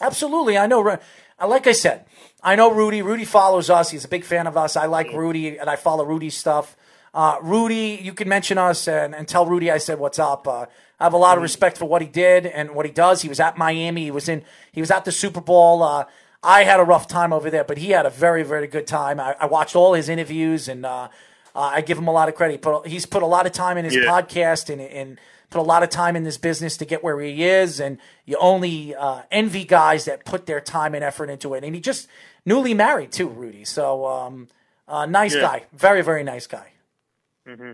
Absolutely, 0.01 0.57
I 0.57 0.67
know. 0.67 0.87
Uh, 0.87 0.97
Like 1.47 1.67
I 1.67 1.71
said, 1.73 2.05
I 2.43 2.55
know 2.55 2.71
Rudy. 2.71 3.01
Rudy 3.01 3.25
follows 3.25 3.69
us. 3.69 3.91
He's 3.91 4.05
a 4.05 4.07
big 4.07 4.23
fan 4.23 4.47
of 4.47 4.55
us. 4.57 4.77
I 4.77 4.85
like 4.85 5.11
Rudy, 5.11 5.57
and 5.57 5.69
I 5.69 5.75
follow 5.75 6.05
Rudy's 6.05 6.35
stuff. 6.37 6.75
Uh, 7.13 7.37
Rudy, 7.41 7.99
you 8.01 8.13
can 8.13 8.27
mention 8.29 8.57
us 8.57 8.87
and, 8.87 9.15
and 9.15 9.27
tell 9.27 9.45
Rudy 9.45 9.71
I 9.71 9.77
said 9.77 9.99
what's 9.99 10.19
up. 10.19 10.47
Uh, 10.47 10.65
I 10.99 11.03
have 11.05 11.13
a 11.13 11.17
lot 11.17 11.37
of 11.37 11.43
respect 11.43 11.77
for 11.77 11.85
what 11.85 12.01
he 12.01 12.07
did 12.07 12.45
and 12.45 12.71
what 12.75 12.85
he 12.85 12.91
does. 12.91 13.21
He 13.21 13.29
was 13.29 13.39
at 13.39 13.57
Miami. 13.57 14.03
He 14.05 14.11
was 14.11 14.29
in. 14.29 14.43
He 14.71 14.79
was 14.81 14.91
at 14.91 15.03
the 15.05 15.11
Super 15.11 15.41
Bowl. 15.41 15.81
Uh, 15.83 16.05
I 16.43 16.63
had 16.63 16.79
a 16.79 16.83
rough 16.83 17.07
time 17.07 17.33
over 17.33 17.49
there, 17.49 17.63
but 17.63 17.77
he 17.77 17.89
had 17.91 18.05
a 18.05 18.09
very, 18.09 18.43
very 18.43 18.67
good 18.67 18.85
time. 18.87 19.19
I, 19.19 19.35
I 19.39 19.45
watched 19.45 19.75
all 19.75 19.93
his 19.93 20.07
interviews, 20.09 20.67
and 20.69 20.85
uh, 20.85 21.07
uh, 21.55 21.59
I 21.59 21.81
give 21.81 21.97
him 21.97 22.07
a 22.07 22.11
lot 22.13 22.29
of 22.29 22.35
credit. 22.35 22.61
But 22.61 22.85
he's 22.87 23.05
put 23.05 23.23
a 23.23 23.25
lot 23.27 23.45
of 23.45 23.51
time 23.51 23.77
in 23.77 23.83
his 23.85 23.95
Yeah. 23.95 24.03
podcast 24.03 24.69
and, 24.69 24.79
and 24.81 25.19
put 25.55 25.61
a 25.61 25.63
lot 25.63 25.83
of 25.83 25.89
time 25.89 26.17
in 26.17 26.23
this 26.25 26.37
business 26.37 26.75
to 26.75 26.83
get 26.85 27.01
where 27.01 27.17
he 27.21 27.45
is. 27.45 27.79
And 27.79 27.97
you 28.25 28.35
only 28.41 28.93
uh, 28.93 29.21
envy 29.31 29.63
guys 29.63 30.03
that 30.03 30.25
put 30.25 30.47
their 30.47 30.59
time 30.59 30.93
and 30.93 31.01
effort 31.01 31.29
into 31.29 31.53
it. 31.53 31.63
And 31.63 31.73
he 31.73 31.79
just 31.79 32.09
newly 32.45 32.73
married 32.73 33.13
too, 33.13 33.29
Rudy. 33.29 33.63
So 33.63 34.05
um, 34.05 34.49
uh, 34.85 35.05
nice 35.05 35.33
Yeah. 35.33 35.41
guy, 35.41 35.63
very, 35.71 36.01
very 36.01 36.23
nice 36.25 36.45
guy. 36.45 36.73
hmm 37.47 37.71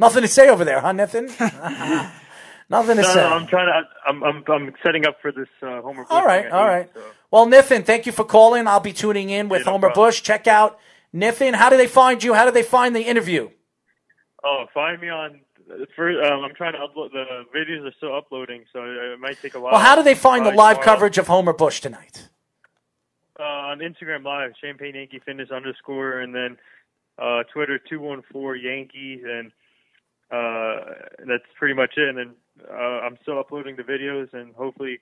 Nothing 0.00 0.22
to 0.22 0.28
say 0.28 0.48
over 0.48 0.64
there, 0.64 0.80
huh, 0.80 0.92
Nathan? 0.92 1.26
Nothing 2.70 2.96
to 2.96 3.02
No, 3.02 3.08
say. 3.08 3.20
no, 3.20 3.26
I'm 3.28 3.46
trying 3.48 3.66
to. 3.66 3.88
I'm, 4.06 4.22
I'm, 4.24 4.44
I'm 4.48 4.74
setting 4.84 5.06
up 5.06 5.16
for 5.22 5.30
this 5.32 5.48
uh, 5.62 5.80
Homer. 5.80 6.04
All 6.10 6.20
Bush 6.22 6.26
right, 6.26 6.42
thing 6.42 6.46
at 6.46 6.52
all 6.52 6.64
eight, 6.66 6.68
right. 6.70 6.90
so- 6.94 7.02
Well, 7.30 7.46
Niffin, 7.46 7.84
thank 7.84 8.06
you 8.06 8.12
for 8.12 8.24
calling. 8.24 8.66
I'll 8.68 8.78
be 8.80 8.92
tuning 8.92 9.30
in 9.30 9.48
with 9.48 9.60
Yeah, 9.60 9.66
no 9.66 9.70
Homer 9.72 9.88
problem. 9.88 10.08
Bush. 10.08 10.22
Check 10.22 10.46
out 10.46 10.78
Niffin. 11.14 11.54
How 11.54 11.68
do 11.70 11.76
they 11.76 11.86
find 11.88 12.22
you? 12.22 12.34
How 12.34 12.44
do 12.44 12.50
they 12.52 12.62
find 12.64 12.94
the 12.96 13.02
interview? 13.02 13.50
Oh, 14.44 14.66
find 14.72 15.00
me 15.00 15.08
on. 15.08 15.40
For, 15.94 16.22
um, 16.22 16.44
I'm 16.44 16.54
trying 16.54 16.72
to 16.72 16.78
upload. 16.78 17.12
The 17.12 17.44
videos 17.54 17.86
are 17.86 17.92
still 17.96 18.16
uploading, 18.16 18.64
so 18.72 18.84
it, 18.84 19.18
might 19.20 19.40
take 19.42 19.54
a 19.54 19.60
while. 19.60 19.72
Well, 19.72 19.80
how 19.80 19.96
do 19.96 20.02
they 20.02 20.14
find 20.14 20.46
the 20.46 20.50
live 20.50 20.76
tomorrow. 20.76 20.96
coverage 20.96 21.18
of 21.18 21.26
Homer 21.26 21.52
Bush 21.52 21.80
tonight? 21.80 22.28
Uh, 23.38 23.42
on 23.42 23.78
Instagram 23.78 24.24
Live, 24.24 24.52
Champagne 24.60 24.94
Yankee 24.94 25.20
Fitness 25.24 25.50
underscore, 25.50 26.20
and 26.20 26.34
then 26.34 26.56
uh, 27.18 27.42
Twitter 27.52 27.78
two 27.78 28.00
one 28.00 28.22
four 28.32 28.56
Yankees, 28.56 29.22
and 29.24 29.52
uh, 30.30 30.94
that's 31.26 31.44
pretty 31.58 31.74
much 31.74 31.94
it. 31.96 32.08
And 32.08 32.18
then 32.18 32.30
uh, 32.70 32.74
I'm 32.74 33.18
still 33.22 33.38
uploading 33.38 33.76
the 33.76 33.82
videos, 33.82 34.32
and 34.32 34.54
hopefully 34.54 35.00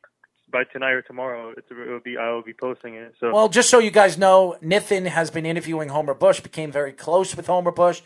by 0.51 0.65
tonight 0.65 0.93
or 0.93 1.03
tomorrow, 1.03 1.53
it's, 1.57 1.67
it 1.71 1.89
will 1.89 2.01
be 2.01 2.17
I 2.17 2.31
will 2.31 2.43
be 2.43 2.53
posting 2.53 2.95
it. 2.95 3.15
So 3.21 3.33
Well, 3.33 3.49
just 3.49 3.71
so 3.71 3.79
you 3.79 3.91
guys 3.91 4.19
know, 4.19 4.57
Niffin 4.63 5.07
has 5.07 5.31
been 5.31 5.47
interviewing 5.47 5.91
Homer 5.91 6.15
Bush, 6.15 6.41
became 6.41 6.73
very 6.73 6.93
close 6.93 7.37
with 7.37 7.47
Homer 7.47 7.73
Bush. 7.73 8.03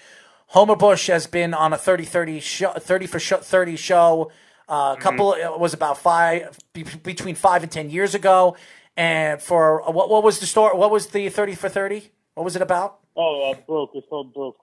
Homer 0.50 0.74
Bush 0.74 1.06
has 1.06 1.26
been 1.28 1.54
on 1.54 1.72
a 1.72 1.78
30 1.78 2.04
30 2.04 2.40
show, 2.40 2.72
30 2.72 3.06
for 3.06 3.20
sh- 3.20 3.32
30 3.40 3.76
show. 3.76 4.32
Uh, 4.68 4.94
a 4.98 5.00
couple 5.00 5.32
it 5.32 5.58
was 5.58 5.74
about 5.74 5.98
five 5.98 6.56
be- 6.72 6.84
between 7.02 7.34
five 7.34 7.62
and 7.64 7.72
ten 7.72 7.90
years 7.90 8.14
ago, 8.14 8.56
and 8.96 9.40
for 9.42 9.82
uh, 9.88 9.90
what 9.90 10.08
what 10.08 10.22
was 10.22 10.38
the 10.38 10.46
story? 10.46 10.76
What 10.76 10.90
was 10.90 11.08
the 11.08 11.28
thirty 11.28 11.54
for 11.56 11.68
thirty? 11.68 12.10
What 12.34 12.44
was 12.44 12.54
it 12.56 12.62
about? 12.62 12.98
oh, 13.16 13.50
uh, 13.50 13.54
broke. 13.66 13.90
It's 13.94 14.06
called 14.08 14.32
broke. 14.32 14.56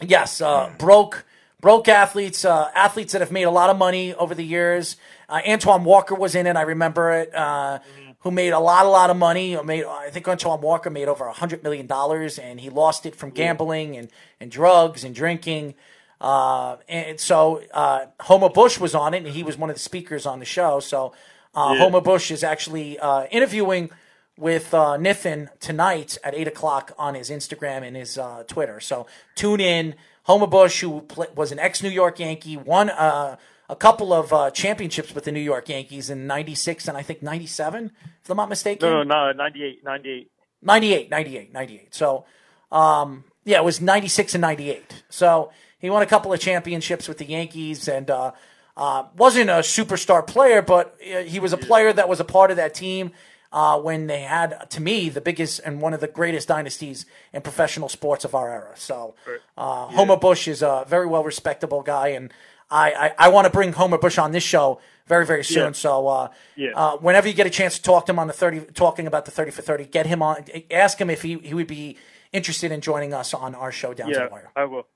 Yes, 0.00 0.40
uh, 0.40 0.72
broke 0.78 1.24
broke 1.60 1.88
athletes, 1.88 2.44
uh, 2.44 2.70
athletes 2.74 3.12
that 3.12 3.20
have 3.20 3.32
made 3.32 3.44
a 3.44 3.50
lot 3.50 3.70
of 3.70 3.78
money 3.78 4.14
over 4.14 4.34
the 4.34 4.44
years. 4.44 4.96
Uh, 5.28 5.40
Antoine 5.46 5.84
Walker 5.84 6.14
was 6.14 6.34
in 6.34 6.46
it. 6.46 6.56
I 6.56 6.62
remember 6.62 7.12
it. 7.12 7.34
Uh, 7.34 7.78
Who 8.22 8.30
made 8.30 8.50
a 8.50 8.58
lot, 8.58 8.86
a 8.86 8.88
lot 8.88 9.10
of 9.10 9.16
money? 9.16 9.60
Made 9.62 9.84
I 9.84 10.10
think 10.10 10.28
Antoine 10.28 10.60
Walker 10.60 10.90
made 10.90 11.08
over 11.08 11.26
a 11.26 11.32
hundred 11.32 11.62
million 11.62 11.86
dollars, 11.86 12.38
and 12.38 12.60
he 12.60 12.70
lost 12.70 13.04
it 13.06 13.16
from 13.16 13.30
gambling 13.30 13.96
and, 13.96 14.08
and 14.40 14.50
drugs 14.50 15.04
and 15.04 15.14
drinking. 15.14 15.74
Uh, 16.20 16.76
and 16.88 17.18
so 17.18 17.62
uh, 17.74 18.06
Homer 18.20 18.48
Bush 18.48 18.78
was 18.78 18.94
on 18.94 19.12
it, 19.12 19.24
and 19.24 19.28
he 19.28 19.42
was 19.42 19.58
one 19.58 19.70
of 19.70 19.76
the 19.76 19.80
speakers 19.80 20.24
on 20.24 20.38
the 20.38 20.44
show. 20.44 20.78
So 20.78 21.12
uh, 21.54 21.76
Homer 21.76 22.00
Bush 22.00 22.30
is 22.30 22.44
actually 22.44 22.98
uh, 22.98 23.24
interviewing 23.24 23.90
with 24.38 24.72
uh, 24.72 24.96
Niffin 24.96 25.48
tonight 25.60 26.16
at 26.24 26.34
eight 26.34 26.48
o'clock 26.48 26.92
on 26.98 27.14
his 27.14 27.28
Instagram 27.28 27.82
and 27.82 27.96
his 27.96 28.16
uh, 28.16 28.44
Twitter. 28.46 28.80
So 28.80 29.06
tune 29.34 29.60
in. 29.60 29.94
Homer 30.24 30.46
Bush, 30.46 30.80
who 30.80 31.04
was 31.34 31.50
an 31.50 31.58
ex 31.58 31.82
New 31.82 31.88
York 31.88 32.20
Yankee, 32.20 32.56
won 32.56 32.90
uh, 32.90 33.36
a 33.68 33.76
couple 33.76 34.12
of 34.12 34.32
uh, 34.32 34.50
championships 34.52 35.14
with 35.14 35.24
the 35.24 35.32
New 35.32 35.40
York 35.40 35.68
Yankees 35.68 36.10
in 36.10 36.28
'96 36.28 36.86
and 36.86 36.96
I 36.96 37.02
think 37.02 37.22
'97, 37.22 37.90
if 38.22 38.30
I'm 38.30 38.36
not 38.36 38.48
mistaken. 38.48 38.88
No, 38.88 39.02
no, 39.02 39.32
no, 39.32 39.32
98, 39.32 39.84
98. 39.84 40.30
98, 40.62 41.10
98, 41.10 41.52
98. 41.52 41.94
So, 41.94 42.24
um, 42.70 43.24
yeah, 43.44 43.58
it 43.58 43.64
was 43.64 43.80
96 43.80 44.34
and 44.34 44.42
98. 44.42 45.04
So 45.08 45.50
he 45.78 45.90
won 45.90 46.02
a 46.02 46.06
couple 46.06 46.32
of 46.32 46.40
championships 46.40 47.08
with 47.08 47.18
the 47.18 47.24
Yankees 47.24 47.88
and 47.88 48.08
uh, 48.10 48.32
uh, 48.76 49.04
wasn't 49.16 49.50
a 49.50 49.54
superstar 49.54 50.24
player, 50.26 50.62
but 50.62 50.96
uh, 51.02 51.20
he 51.20 51.40
was 51.40 51.52
a 51.52 51.56
player 51.56 51.92
that 51.92 52.08
was 52.08 52.20
a 52.20 52.24
part 52.24 52.50
of 52.50 52.56
that 52.56 52.74
team 52.74 53.10
uh, 53.52 53.78
when 53.78 54.06
they 54.06 54.20
had, 54.20 54.70
to 54.70 54.80
me, 54.80 55.08
the 55.08 55.20
biggest 55.20 55.60
and 55.64 55.80
one 55.80 55.92
of 55.92 56.00
the 56.00 56.08
greatest 56.08 56.48
dynasties 56.48 57.04
in 57.32 57.42
professional 57.42 57.88
sports 57.88 58.24
of 58.24 58.34
our 58.34 58.50
era. 58.50 58.72
So 58.76 59.14
uh, 59.58 59.86
Homer 59.86 60.16
Bush 60.16 60.48
is 60.48 60.62
a 60.62 60.84
very 60.88 61.06
well 61.06 61.24
respectable 61.24 61.82
guy, 61.82 62.08
and 62.08 62.32
I, 62.70 62.92
I, 62.92 63.26
I 63.26 63.28
want 63.28 63.46
to 63.46 63.50
bring 63.50 63.72
Homer 63.72 63.98
Bush 63.98 64.16
on 64.16 64.32
this 64.32 64.42
show 64.44 64.80
very, 65.06 65.26
very 65.26 65.44
soon. 65.44 65.66
Yeah. 65.66 65.72
So 65.72 66.08
uh, 66.08 66.28
Yeah. 66.56 66.70
uh, 66.74 66.96
whenever 66.98 67.28
you 67.28 67.34
get 67.34 67.46
a 67.46 67.50
chance 67.50 67.76
to 67.76 67.82
talk 67.82 68.06
to 68.06 68.12
him 68.12 68.18
on 68.18 68.26
the 68.26 68.32
30, 68.32 68.60
talking 68.74 69.06
about 69.06 69.24
the 69.24 69.30
30 69.30 69.50
for 69.50 69.62
30, 69.62 69.84
get 69.86 70.06
him 70.06 70.22
on, 70.22 70.44
ask 70.70 71.00
him 71.00 71.10
if 71.10 71.22
he, 71.22 71.38
he 71.38 71.54
would 71.54 71.66
be 71.66 71.96
interested 72.32 72.72
in 72.72 72.80
joining 72.80 73.12
us 73.12 73.34
on 73.34 73.54
our 73.54 73.72
show 73.72 73.92
down 73.94 74.08
to 74.08 74.14
Yeah, 74.14 74.24
the 74.26 74.30
wire. 74.32 74.50
I 74.56 74.64
will. 74.64 74.86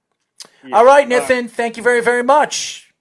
All 0.73 0.85
right, 0.85 1.09
Niffin, 1.09 1.49
thank 1.51 1.77
you 1.77 1.83
very, 1.83 2.01
very 2.01 2.23
much. 2.23 2.93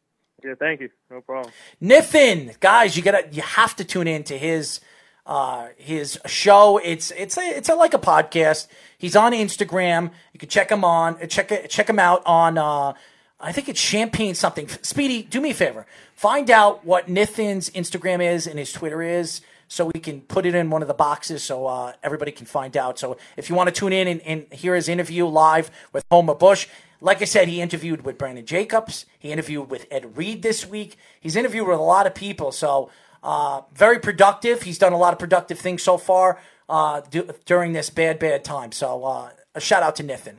Yeah, 0.43 0.53
thank 0.59 0.81
you. 0.81 0.89
No 1.09 1.21
problem. 1.21 1.51
Niffin, 1.81 2.59
guys, 2.59 2.95
you 2.97 3.03
gotta, 3.03 3.27
you 3.31 3.41
have 3.41 3.75
to 3.77 3.83
tune 3.83 4.07
in 4.07 4.23
to 4.25 4.37
his, 4.37 4.79
uh, 5.25 5.69
his 5.77 6.19
show. 6.25 6.77
It's, 6.77 7.11
it's 7.11 7.37
a, 7.37 7.41
it's 7.41 7.69
a, 7.69 7.75
like 7.75 7.93
a 7.93 7.99
podcast. 7.99 8.67
He's 8.97 9.15
on 9.15 9.31
Instagram. 9.31 10.11
You 10.33 10.39
can 10.39 10.49
check 10.49 10.69
him 10.71 10.83
on, 10.83 11.27
check 11.27 11.51
it, 11.51 11.69
check 11.69 11.89
him 11.89 11.99
out 11.99 12.21
on, 12.25 12.57
uh, 12.57 12.93
I 13.39 13.51
think 13.51 13.69
it's 13.69 13.79
champagne 13.79 14.33
something. 14.33 14.67
Speedy, 14.81 15.21
do 15.21 15.41
me 15.41 15.51
a 15.51 15.53
favor. 15.53 15.85
Find 16.15 16.49
out 16.49 16.85
what 16.85 17.07
Niffin's 17.07 17.69
Instagram 17.71 18.21
is 18.23 18.47
and 18.47 18.57
his 18.57 18.71
Twitter 18.71 19.01
is 19.01 19.41
so 19.67 19.91
we 19.93 19.99
can 19.99 20.21
put 20.21 20.45
it 20.45 20.55
in 20.55 20.69
one 20.69 20.81
of 20.81 20.87
the 20.87 20.93
boxes 20.93 21.43
so 21.43 21.65
uh, 21.65 21.93
everybody 22.03 22.31
can 22.31 22.45
find 22.45 22.77
out. 22.77 22.97
So 22.97 23.17
if 23.35 23.49
you 23.49 23.55
want 23.55 23.67
to 23.67 23.73
tune 23.73 23.93
in 23.93 24.07
and, 24.07 24.21
and 24.21 24.53
hear 24.53 24.75
his 24.75 24.87
interview 24.87 25.25
live 25.25 25.69
with 25.91 26.05
Homer 26.09 26.35
Bush, 26.35 26.67
like 27.01 27.21
I 27.21 27.25
said, 27.25 27.47
he 27.47 27.61
interviewed 27.61 28.05
with 28.05 28.17
Brandon 28.17 28.45
Jacobs. 28.45 29.05
He 29.19 29.31
interviewed 29.31 29.69
with 29.69 29.85
Ed 29.91 30.17
Reed 30.17 30.41
this 30.41 30.65
week. 30.65 30.97
He's 31.19 31.35
interviewed 31.35 31.67
with 31.67 31.77
a 31.77 31.83
lot 31.83 32.07
of 32.07 32.15
people. 32.15 32.51
So 32.51 32.89
uh, 33.21 33.61
very 33.73 33.99
productive. 33.99 34.61
He's 34.61 34.77
done 34.77 34.93
a 34.93 34.97
lot 34.97 35.13
of 35.13 35.19
productive 35.19 35.59
things 35.59 35.83
so 35.83 35.97
far 35.97 36.39
uh, 36.69 37.01
du- 37.01 37.33
during 37.45 37.73
this 37.73 37.89
bad, 37.89 38.17
bad 38.17 38.43
time. 38.43 38.71
So 38.71 39.03
uh, 39.03 39.29
a 39.53 39.59
shout 39.59 39.83
out 39.83 39.97
to 39.97 40.03
Niffin. 40.03 40.37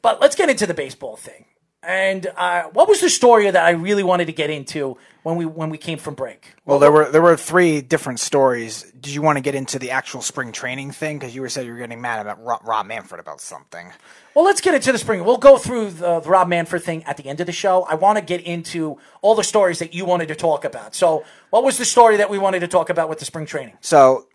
But 0.00 0.20
let's 0.20 0.36
get 0.36 0.48
into 0.48 0.66
the 0.66 0.74
baseball 0.74 1.16
thing. 1.16 1.46
And 1.82 2.26
uh, 2.36 2.64
what 2.74 2.88
was 2.88 3.00
the 3.00 3.08
story 3.08 3.50
that 3.50 3.64
I 3.64 3.70
really 3.70 4.02
wanted 4.02 4.26
to 4.26 4.32
get 4.32 4.50
into 4.50 4.98
when 5.22 5.36
we 5.36 5.46
when 5.46 5.70
we 5.70 5.78
came 5.78 5.96
from 5.96 6.14
break? 6.14 6.54
Well, 6.66 6.78
there 6.78 6.92
were 6.92 7.10
there 7.10 7.22
were 7.22 7.38
three 7.38 7.80
different 7.80 8.20
stories. 8.20 8.92
Did 9.00 9.14
you 9.14 9.22
want 9.22 9.38
to 9.38 9.40
get 9.40 9.54
into 9.54 9.78
the 9.78 9.90
actual 9.90 10.20
spring 10.20 10.52
training 10.52 10.90
thing? 10.90 11.18
Because 11.18 11.34
you 11.34 11.40
were 11.40 11.48
said 11.48 11.64
you 11.64 11.72
were 11.72 11.78
getting 11.78 12.02
mad 12.02 12.20
about 12.20 12.42
Rob, 12.44 12.60
Rob 12.64 12.84
Manfred 12.84 13.18
about 13.18 13.40
something. 13.40 13.92
Well, 14.34 14.44
let's 14.44 14.60
get 14.60 14.74
into 14.74 14.92
the 14.92 14.98
spring. 14.98 15.24
We'll 15.24 15.38
go 15.38 15.56
through 15.56 15.92
the, 15.92 16.20
the 16.20 16.28
Rob 16.28 16.48
Manfred 16.48 16.82
thing 16.82 17.02
at 17.04 17.16
the 17.16 17.26
end 17.26 17.40
of 17.40 17.46
the 17.46 17.52
show. 17.52 17.84
I 17.84 17.94
want 17.94 18.18
to 18.18 18.24
get 18.24 18.42
into 18.42 18.98
all 19.22 19.34
the 19.34 19.42
stories 19.42 19.78
that 19.78 19.94
you 19.94 20.04
wanted 20.04 20.28
to 20.28 20.34
talk 20.34 20.66
about. 20.66 20.94
So, 20.94 21.24
what 21.48 21.64
was 21.64 21.78
the 21.78 21.86
story 21.86 22.18
that 22.18 22.28
we 22.28 22.38
wanted 22.38 22.60
to 22.60 22.68
talk 22.68 22.90
about 22.90 23.08
with 23.08 23.20
the 23.20 23.24
spring 23.24 23.46
training? 23.46 23.78
So, 23.80 24.26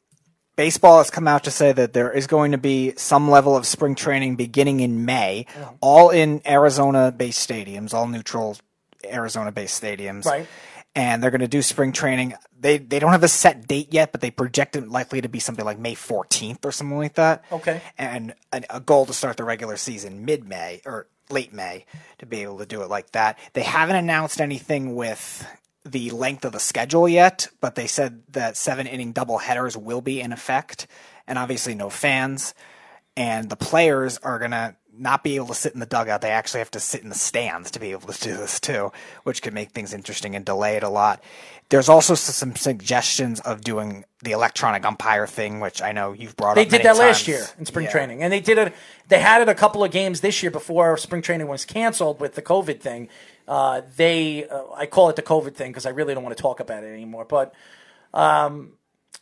baseball 0.55 0.99
has 0.99 1.09
come 1.09 1.27
out 1.27 1.43
to 1.45 1.51
say 1.51 1.71
that 1.71 1.93
there 1.93 2.11
is 2.11 2.27
going 2.27 2.51
to 2.51 2.57
be 2.57 2.93
some 2.97 3.29
level 3.29 3.55
of 3.55 3.65
spring 3.65 3.95
training 3.95 4.35
beginning 4.35 4.79
in 4.79 5.05
May, 5.05 5.45
mm-hmm. 5.49 5.75
all 5.81 6.09
in 6.09 6.41
Arizona-based 6.47 7.49
stadiums, 7.49 7.93
all 7.93 8.07
neutral 8.07 8.57
Arizona-based 9.05 9.81
stadiums. 9.81 10.25
Right. 10.25 10.47
and 10.95 11.21
they're 11.21 11.31
going 11.31 11.41
to 11.41 11.47
do 11.47 11.61
spring 11.61 11.91
training. 11.91 12.33
They 12.57 12.77
they 12.77 12.99
don't 12.99 13.11
have 13.11 13.23
a 13.23 13.27
set 13.27 13.67
date 13.67 13.93
yet, 13.93 14.11
but 14.11 14.21
they 14.21 14.31
project 14.31 14.75
it 14.75 14.87
likely 14.87 15.21
to 15.21 15.29
be 15.29 15.39
something 15.39 15.65
like 15.65 15.77
May 15.77 15.93
14th 15.93 16.63
or 16.63 16.71
something 16.71 16.97
like 16.97 17.15
that. 17.15 17.43
Okay. 17.51 17.81
And 17.97 18.33
a, 18.53 18.63
a 18.69 18.79
goal 18.79 19.05
to 19.05 19.13
start 19.13 19.37
the 19.37 19.43
regular 19.43 19.77
season 19.77 20.25
mid 20.25 20.47
May 20.47 20.81
or 20.85 21.07
late 21.29 21.53
May 21.53 21.85
to 22.19 22.25
be 22.25 22.43
able 22.43 22.59
to 22.59 22.65
do 22.65 22.81
it 22.81 22.89
like 22.89 23.11
that. 23.11 23.37
They 23.53 23.63
haven't 23.63 23.97
announced 23.97 24.39
anything 24.39 24.95
with 24.95 25.45
the 25.85 26.09
length 26.11 26.43
of 26.45 26.51
the 26.51 26.59
schedule 26.59 27.07
yet, 27.07 27.47
but 27.61 27.75
they 27.75 27.87
said 27.87 28.23
that 28.29 28.57
seven 28.57 28.87
inning 28.87 29.11
double 29.11 29.37
headers 29.37 29.77
will 29.77 30.01
be 30.01 30.19
in 30.19 30.33
effect, 30.33 30.87
and 31.27 31.37
obviously 31.37 31.75
no 31.75 31.89
fans. 31.89 32.53
And 33.15 33.49
the 33.49 33.55
players 33.55 34.17
are 34.17 34.39
gonna 34.39 34.75
not 34.97 35.23
be 35.23 35.35
able 35.35 35.47
to 35.47 35.53
sit 35.53 35.73
in 35.73 35.79
the 35.79 35.85
dugout. 35.85 36.21
They 36.21 36.31
actually 36.31 36.59
have 36.59 36.71
to 36.71 36.79
sit 36.79 37.03
in 37.03 37.09
the 37.09 37.15
stands 37.15 37.71
to 37.71 37.79
be 37.79 37.91
able 37.91 38.11
to 38.13 38.21
do 38.21 38.35
this 38.35 38.59
too, 38.59 38.91
which 39.23 39.41
could 39.41 39.53
make 39.53 39.71
things 39.71 39.93
interesting 39.93 40.35
and 40.35 40.45
delay 40.45 40.77
it 40.77 40.83
a 40.83 40.89
lot. 40.89 41.21
There's 41.69 41.89
also 41.89 42.13
some 42.15 42.55
suggestions 42.55 43.39
of 43.41 43.61
doing 43.61 44.05
the 44.21 44.31
electronic 44.31 44.85
umpire 44.85 45.27
thing, 45.27 45.59
which 45.59 45.81
I 45.81 45.91
know 45.91 46.13
you've 46.13 46.35
brought 46.37 46.55
They 46.55 46.61
up. 46.63 46.69
They 46.69 46.77
did 46.77 46.85
that 46.85 46.97
last 46.97 47.27
year 47.27 47.45
in 47.57 47.65
spring 47.65 47.85
Yeah. 47.85 47.91
training, 47.91 48.23
and 48.23 48.31
they 48.31 48.39
did 48.39 48.57
it. 48.57 48.73
They 49.07 49.19
had 49.19 49.41
it 49.41 49.49
a 49.49 49.55
couple 49.55 49.83
of 49.83 49.91
games 49.91 50.21
this 50.21 50.41
year 50.41 50.51
before 50.51 50.95
spring 50.97 51.21
training 51.21 51.47
was 51.47 51.65
canceled 51.65 52.19
with 52.19 52.35
the 52.35 52.41
COVID 52.41 52.79
thing. 52.81 53.09
Uh, 53.47 53.81
they, 53.95 54.47
uh, 54.47 54.63
I 54.75 54.85
call 54.85 55.09
it 55.09 55.15
the 55.15 55.21
COVID 55.21 55.53
thing 55.53 55.71
because 55.71 55.85
I 55.85 55.91
really 55.91 56.13
don't 56.13 56.23
want 56.23 56.35
to 56.35 56.41
talk 56.41 56.59
about 56.59 56.83
it 56.83 56.87
anymore. 56.87 57.25
But 57.25 57.53
um, 58.13 58.73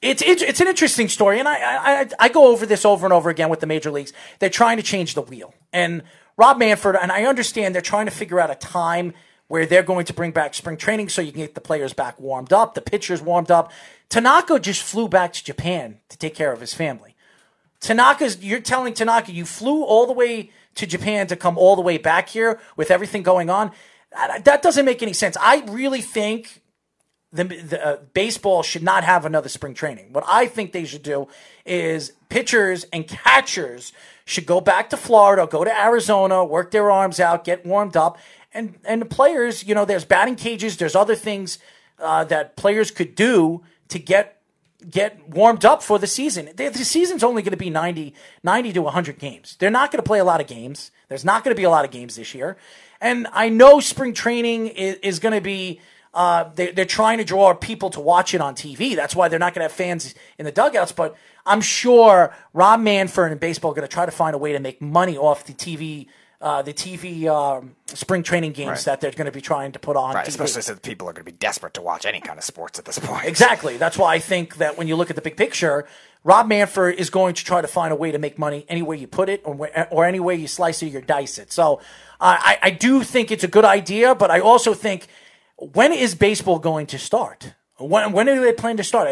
it's, 0.02 0.22
it's 0.22 0.42
it's 0.42 0.62
an 0.62 0.68
interesting 0.68 1.10
story, 1.10 1.40
and 1.40 1.48
I, 1.48 2.02
I 2.02 2.08
I- 2.20 2.30
go 2.30 2.48
over 2.48 2.66
this 2.66 2.86
over 2.86 3.06
and 3.06 3.14
over 3.14 3.30
again 3.30 3.50
with 3.50 3.60
the 3.60 3.68
major 3.68 3.92
leagues. 3.92 4.14
They're 4.40 4.50
trying 4.50 4.78
to 4.78 4.84
change 4.84 5.14
the 5.14 5.22
wheel, 5.22 5.54
and 5.72 6.04
Rob 6.38 6.58
Manfred, 6.58 6.96
and 7.02 7.12
I 7.12 7.24
understand 7.26 7.76
they're 7.76 7.82
trying 7.82 8.06
to 8.06 8.12
figure 8.12 8.40
out 8.40 8.50
a 8.50 8.56
time 8.56 9.14
where 9.48 9.66
they're 9.66 9.84
going 9.84 10.06
to 10.06 10.14
bring 10.14 10.32
back 10.32 10.54
spring 10.54 10.78
training 10.78 11.10
so 11.10 11.22
you 11.22 11.32
can 11.32 11.42
get 11.42 11.54
the 11.54 11.62
players 11.62 11.94
back 11.94 12.20
warmed 12.20 12.52
up, 12.52 12.74
the 12.74 12.82
pitchers 12.82 13.22
warmed 13.22 13.52
up. 13.52 13.72
Tanaka 14.10 14.60
just 14.60 14.82
flew 14.82 15.08
back 15.08 15.34
to 15.34 15.44
Japan 15.44 16.00
to 16.10 16.18
take 16.18 16.34
care 16.34 16.52
of 16.52 16.60
his 16.60 16.74
family. 16.74 17.16
Tanaka's 17.80 18.44
you're 18.44 18.62
telling 18.62 18.94
Tanaka 18.94 19.32
you 19.32 19.46
flew 19.46 19.84
all 19.84 20.08
the 20.08 20.14
way 20.14 20.52
to 20.76 20.88
Japan 20.88 21.28
to 21.28 21.36
come 21.36 21.58
all 21.58 21.76
the 21.76 21.82
way 21.82 21.98
back 21.98 22.30
here 22.30 22.60
with 22.76 22.90
everything 22.90 23.24
going 23.24 23.50
on. 23.50 23.72
That, 24.14 24.62
doesn't 24.62 24.86
make 24.86 25.02
any 25.02 25.14
sense. 25.14 25.36
I 25.40 25.64
really 25.68 26.02
think 26.02 26.62
the, 27.32 27.44
the 27.44 27.86
uh, 27.86 27.98
baseball 28.14 28.62
should 28.62 28.84
not 28.84 29.04
have 29.04 29.26
another 29.26 29.50
spring 29.50 29.74
training. 29.74 30.14
What 30.14 30.24
I 30.28 30.46
think 30.46 30.72
they 30.72 30.86
should 30.86 31.04
do 31.04 31.28
is 31.66 32.14
pitchers 32.30 32.86
and 32.94 33.08
catchers 33.08 33.92
should 34.26 34.46
go 34.46 34.62
back 34.62 34.90
to 34.92 34.98
Florida, 34.98 35.48
go 35.50 35.64
to 35.64 35.82
Arizona, 35.82 36.46
work 36.46 36.72
their 36.72 36.92
arms 36.92 37.20
out, 37.20 37.44
get 37.44 37.66
warmed 37.66 37.98
up, 37.98 38.18
and 38.54 38.76
and 38.86 39.02
the 39.02 39.06
players, 39.06 39.64
you 39.64 39.74
know, 39.74 39.84
there's 39.84 40.06
batting 40.06 40.36
cages, 40.36 40.78
there's 40.78 40.96
other 40.96 41.16
things 41.16 41.58
uh, 42.00 42.24
that 42.26 42.56
players 42.56 42.92
could 42.92 43.16
do 43.16 43.64
to 43.90 43.98
get 43.98 44.40
get 44.90 45.30
warmed 45.30 45.66
up 45.66 45.82
for 45.82 45.98
the 45.98 46.08
season. 46.08 46.50
The, 46.56 46.70
the 46.70 46.86
season's 46.86 47.24
only 47.24 47.42
going 47.42 47.52
to 47.52 47.58
be 47.58 47.70
90, 47.70 48.14
90 48.44 48.74
to 48.74 48.82
100 48.82 49.18
games. 49.18 49.56
They're 49.60 49.72
not 49.72 49.92
going 49.92 50.04
to 50.04 50.08
play 50.08 50.20
a 50.20 50.26
lot 50.26 50.42
of 50.42 50.48
games. 50.48 50.92
There's 51.08 51.26
not 51.26 51.44
going 51.44 51.56
to 51.56 51.60
be 51.60 51.64
a 51.64 51.70
lot 51.70 51.86
of 51.86 51.92
games 51.92 52.16
this 52.16 52.36
year. 52.36 52.58
And 53.04 53.28
I 53.34 53.50
know 53.50 53.80
spring 53.82 54.14
training 54.14 54.68
is, 54.68 54.96
is 55.04 55.20
going 55.20 55.36
to 55.36 55.42
be, 55.42 55.80
uh, 56.14 56.46
they, 56.56 56.72
they're 56.72 56.86
trying 56.86 57.18
to 57.20 57.24
draw 57.24 57.54
people 57.54 57.90
to 57.92 58.00
watch 58.00 58.34
it 58.34 58.42
on 58.42 58.56
TV. 58.56 58.96
That's 58.96 59.16
why 59.16 59.28
they're 59.28 59.40
not 59.40 59.54
going 59.54 59.60
to 59.60 59.66
have 59.70 59.72
fans 59.78 60.16
in 60.40 60.46
the 60.46 60.52
dugouts. 60.52 60.92
But 60.94 61.16
I'm 61.46 61.62
sure 61.62 62.34
Rob 62.54 62.80
Manfred 62.80 63.32
and 63.32 63.40
baseball 63.40 63.72
are 63.72 63.76
going 63.76 63.88
to 63.88 63.94
try 63.94 64.06
to 64.06 64.12
find 64.12 64.34
a 64.34 64.38
way 64.40 64.54
to 64.54 64.60
make 64.60 64.82
money 64.82 65.18
off 65.18 65.46
the 65.46 65.54
TV. 65.54 66.08
Uh, 66.42 66.62
the 66.62 66.74
TV 66.74 67.26
um, 67.28 67.74
spring 67.88 68.22
training 68.22 68.52
games 68.52 68.68
Right. 68.70 68.84
that 68.86 69.00
they're 69.00 69.12
going 69.12 69.28
to 69.28 69.32
be 69.32 69.40
trying 69.40 69.72
to 69.72 69.80
put 69.80 69.96
on. 69.96 70.14
Right, 70.14 70.26
TV. 70.26 70.28
especially 70.28 70.62
since 70.64 70.78
people 70.82 71.08
are 71.08 71.14
going 71.14 71.26
to 71.26 71.32
be 71.32 71.38
desperate 71.38 71.74
to 71.76 71.82
watch 71.82 72.06
any 72.06 72.20
kind 72.20 72.38
of 72.38 72.44
sports 72.44 72.78
at 72.78 72.84
this 72.84 73.00
point. 73.00 73.24
Exactly. 73.24 73.78
That's 73.78 73.98
why 73.98 74.14
I 74.16 74.20
think 74.20 74.58
that 74.58 74.78
when 74.78 74.90
you 74.90 74.98
look 74.98 75.10
at 75.10 75.16
the 75.16 75.22
big 75.22 75.38
picture, 75.38 75.88
Rob 76.26 76.48
Manfred 76.48 77.00
is 77.00 77.10
going 77.10 77.34
to 77.36 77.46
try 77.46 77.62
to 77.62 77.68
find 77.70 77.94
a 77.94 77.96
way 77.96 78.12
to 78.12 78.20
make 78.20 78.38
money 78.38 78.66
any 78.68 78.82
way 78.82 78.98
you 78.98 79.08
put 79.08 79.30
it 79.30 79.42
or, 79.46 79.70
or 79.90 80.04
any 80.04 80.20
way 80.20 80.36
you 80.36 80.48
slice 80.50 80.84
it 80.84 80.94
or 80.94 81.00
dice 81.00 81.38
it. 81.38 81.50
So 81.54 81.80
uh, 82.24 82.38
I, 82.40 82.58
I 82.64 82.70
do 82.70 83.04
think 83.04 83.32
it's 83.32 83.44
a 83.44 83.50
good 83.50 83.66
idea, 83.66 84.16
but 84.16 84.32
I 84.32 84.40
also 84.40 84.74
think 84.74 85.08
when 85.58 85.92
is 85.92 86.16
baseball 86.16 86.58
going 86.58 86.86
to 86.88 86.98
start? 86.98 87.54
When, 87.78 88.14
when 88.14 88.30
are 88.30 88.40
they 88.40 88.54
planning 88.54 88.78
to 88.78 88.84
start? 88.84 89.10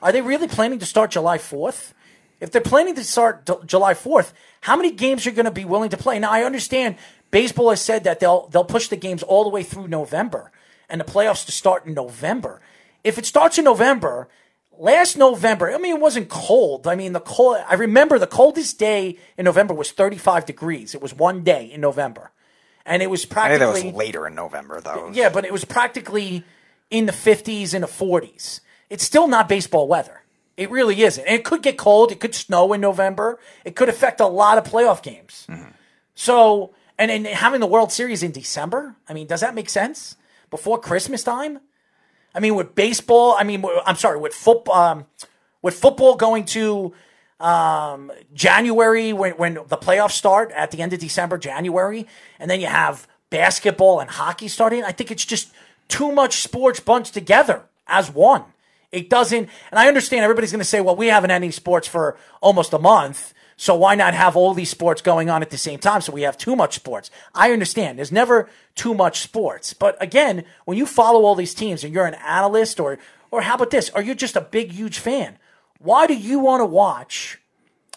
Are 0.00 0.12
they, 0.12 0.22
really 0.22 0.46
planning 0.46 0.78
to 0.78 0.86
start 0.86 1.10
July 1.10 1.38
4th? 1.38 1.92
If 2.40 2.52
they're 2.52 2.60
planning 2.60 2.94
to 2.94 3.04
start 3.04 3.46
D- 3.46 3.54
July 3.66 3.94
4th, 3.94 4.32
how 4.60 4.76
many 4.76 4.92
games 4.92 5.26
are 5.26 5.30
you 5.30 5.36
going 5.36 5.46
to 5.46 5.50
be 5.50 5.64
willing 5.64 5.90
to 5.90 5.96
play? 5.96 6.18
Now, 6.18 6.30
I 6.30 6.44
understand 6.44 6.96
baseball 7.30 7.70
has 7.70 7.80
said 7.80 8.04
that 8.04 8.20
they'll 8.20 8.48
they'll 8.48 8.64
push 8.64 8.88
the 8.88 8.96
games 8.96 9.22
all 9.22 9.44
the 9.44 9.50
way 9.50 9.62
through 9.62 9.88
November 9.88 10.52
and 10.88 11.00
the 11.00 11.04
playoffs 11.04 11.46
to 11.46 11.52
start 11.52 11.86
in 11.86 11.94
November. 11.94 12.60
If 13.04 13.16
it 13.16 13.26
starts 13.26 13.58
in 13.58 13.64
November, 13.64 14.28
last 14.76 15.16
November, 15.16 15.72
I 15.72 15.78
mean, 15.78 15.96
it 15.96 16.00
wasn't 16.00 16.28
cold. 16.28 16.86
I 16.86 16.96
mean, 16.96 17.12
the 17.12 17.20
cold. 17.20 17.58
I 17.68 17.74
remember 17.74 18.18
the 18.18 18.26
coldest 18.26 18.78
day 18.78 19.18
in 19.38 19.44
November 19.44 19.72
was 19.72 19.92
35 19.92 20.44
degrees. 20.44 20.94
It 20.96 21.00
was 21.00 21.14
one 21.14 21.44
day 21.44 21.66
in 21.66 21.80
November, 21.80 22.31
and 22.86 23.02
it 23.02 23.10
was 23.10 23.20
I 23.20 23.22
think 23.22 23.32
practically 23.32 23.80
that 23.80 23.86
was 23.86 23.94
later 23.94 24.26
in 24.26 24.34
November, 24.34 24.80
though. 24.80 25.10
yeah, 25.12 25.28
but 25.28 25.44
it 25.44 25.52
was 25.52 25.64
practically 25.64 26.44
in 26.90 27.06
the 27.06 27.12
50s 27.12 27.74
and 27.74 27.82
the 27.82 27.88
40s. 27.88 28.60
It's 28.90 29.04
still 29.04 29.26
not 29.26 29.48
baseball 29.48 29.88
weather. 29.88 30.22
It 30.56 30.70
really 30.70 31.02
isn't. 31.02 31.24
And 31.24 31.34
it 31.34 31.44
could 31.44 31.62
get 31.62 31.78
cold. 31.78 32.12
It 32.12 32.20
could 32.20 32.34
snow 32.34 32.72
in 32.74 32.80
November. 32.80 33.38
It 33.64 33.74
could 33.74 33.88
affect 33.88 34.20
a 34.20 34.26
lot 34.26 34.58
of 34.58 34.64
playoff 34.64 35.02
games. 35.02 35.46
So, 36.14 36.74
and 36.98 37.10
then 37.10 37.24
having 37.24 37.60
the 37.60 37.66
World 37.66 37.90
Series 37.90 38.22
in 38.22 38.32
December, 38.32 38.94
I 39.08 39.14
mean, 39.14 39.26
does 39.26 39.40
that 39.40 39.54
make 39.54 39.70
sense? 39.70 40.16
Before 40.50 40.78
Christmas 40.78 41.24
time? 41.24 41.60
I 42.34 42.40
mean, 42.40 42.54
with 42.54 42.74
baseball, 42.74 43.34
I 43.38 43.44
mean, 43.44 43.64
I'm 43.86 43.96
sorry, 43.96 44.18
with 44.18 44.34
football, 44.34 44.74
um, 44.74 45.06
with 45.62 45.74
football 45.74 46.16
going 46.16 46.44
to 46.46 46.92
um, 47.42 48.12
January 48.32 49.12
when, 49.12 49.32
when 49.32 49.54
the 49.54 49.76
playoffs 49.76 50.12
start 50.12 50.52
at 50.52 50.70
the 50.70 50.80
end 50.80 50.92
of 50.92 51.00
December, 51.00 51.36
January, 51.36 52.06
and 52.38 52.50
then 52.50 52.60
you 52.60 52.68
have 52.68 53.08
basketball 53.30 54.00
and 54.00 54.08
hockey 54.08 54.48
starting. 54.48 54.84
I 54.84 54.92
think 54.92 55.10
it's 55.10 55.24
just 55.24 55.52
too 55.88 56.12
much 56.12 56.36
sports 56.36 56.80
bunched 56.80 57.14
together 57.14 57.64
as 57.86 58.10
one. 58.10 58.44
It 58.92 59.10
doesn't, 59.10 59.48
and 59.70 59.78
I 59.78 59.88
understand 59.88 60.22
everybody's 60.22 60.52
going 60.52 60.60
to 60.60 60.64
say, 60.64 60.80
well, 60.80 60.94
we 60.94 61.08
haven't 61.08 61.30
had 61.30 61.36
any 61.36 61.50
sports 61.50 61.88
for 61.88 62.16
almost 62.40 62.72
a 62.72 62.78
month. 62.78 63.34
So 63.56 63.74
why 63.74 63.94
not 63.94 64.14
have 64.14 64.36
all 64.36 64.54
these 64.54 64.70
sports 64.70 65.02
going 65.02 65.30
on 65.30 65.42
at 65.42 65.50
the 65.50 65.58
same 65.58 65.78
time? 65.78 66.00
So 66.00 66.12
we 66.12 66.22
have 66.22 66.38
too 66.38 66.56
much 66.56 66.74
sports. 66.74 67.10
I 67.34 67.52
understand. 67.52 67.98
There's 67.98 68.12
never 68.12 68.48
too 68.74 68.94
much 68.94 69.20
sports. 69.20 69.72
But 69.72 70.00
again, 70.00 70.44
when 70.64 70.78
you 70.78 70.86
follow 70.86 71.24
all 71.24 71.34
these 71.34 71.54
teams 71.54 71.84
and 71.84 71.92
you're 71.92 72.06
an 72.06 72.14
analyst 72.14 72.80
or, 72.80 72.98
or 73.30 73.42
how 73.42 73.54
about 73.54 73.70
this? 73.70 73.88
Are 73.90 74.02
you're 74.02 74.14
just 74.14 74.36
a 74.36 74.40
big, 74.40 74.72
huge 74.72 74.98
fan. 74.98 75.38
Why 75.82 76.06
do 76.06 76.14
you 76.14 76.38
want 76.38 76.60
to 76.60 76.66
watch 76.66 77.38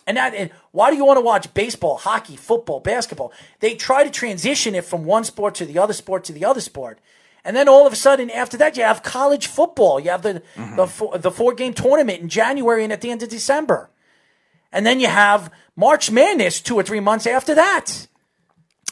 and 0.08 0.18
that, 0.18 0.36
and 0.36 0.52
why 0.72 0.92
do 0.92 0.98
you 0.98 1.06
want 1.06 1.18
to 1.18 1.22
watch 1.22 1.52
baseball, 1.54 1.98
hockey, 1.98 2.36
football, 2.36 2.80
basketball? 2.80 3.32
They 3.60 3.74
try 3.76 4.04
to 4.04 4.10
transition 4.12 4.76
it 4.76 4.86
from 4.86 5.04
one 5.04 5.24
sport 5.24 5.56
to 5.56 5.66
the 5.66 5.80
other 5.80 5.94
sport 5.94 6.24
to 6.26 6.34
the 6.34 6.46
other 6.46 6.62
sport. 6.62 7.00
And 7.44 7.56
then 7.56 7.68
all 7.68 7.86
of 7.88 7.94
a 7.94 7.96
sudden, 7.96 8.30
after 8.30 8.58
that, 8.58 8.76
you 8.78 8.84
have 8.84 9.04
college 9.04 9.48
football. 9.48 10.00
You 10.00 10.10
have 10.12 10.22
the 10.22 10.42
the, 10.76 10.88
four, 10.88 11.18
the 11.18 11.32
four 11.32 11.54
game 11.54 11.74
tournament 11.74 12.22
in 12.22 12.30
January 12.30 12.84
and 12.84 12.94
at 12.94 13.02
the 13.02 13.12
end 13.12 13.24
of 13.24 13.30
December. 13.30 13.90
And 14.72 14.86
then 14.86 15.00
you 15.00 15.08
have 15.08 15.52
March 15.76 16.12
Madness 16.12 16.60
two 16.60 16.76
or 16.76 16.84
three 16.84 17.00
months 17.00 17.26
after 17.28 17.56
that. 17.56 18.08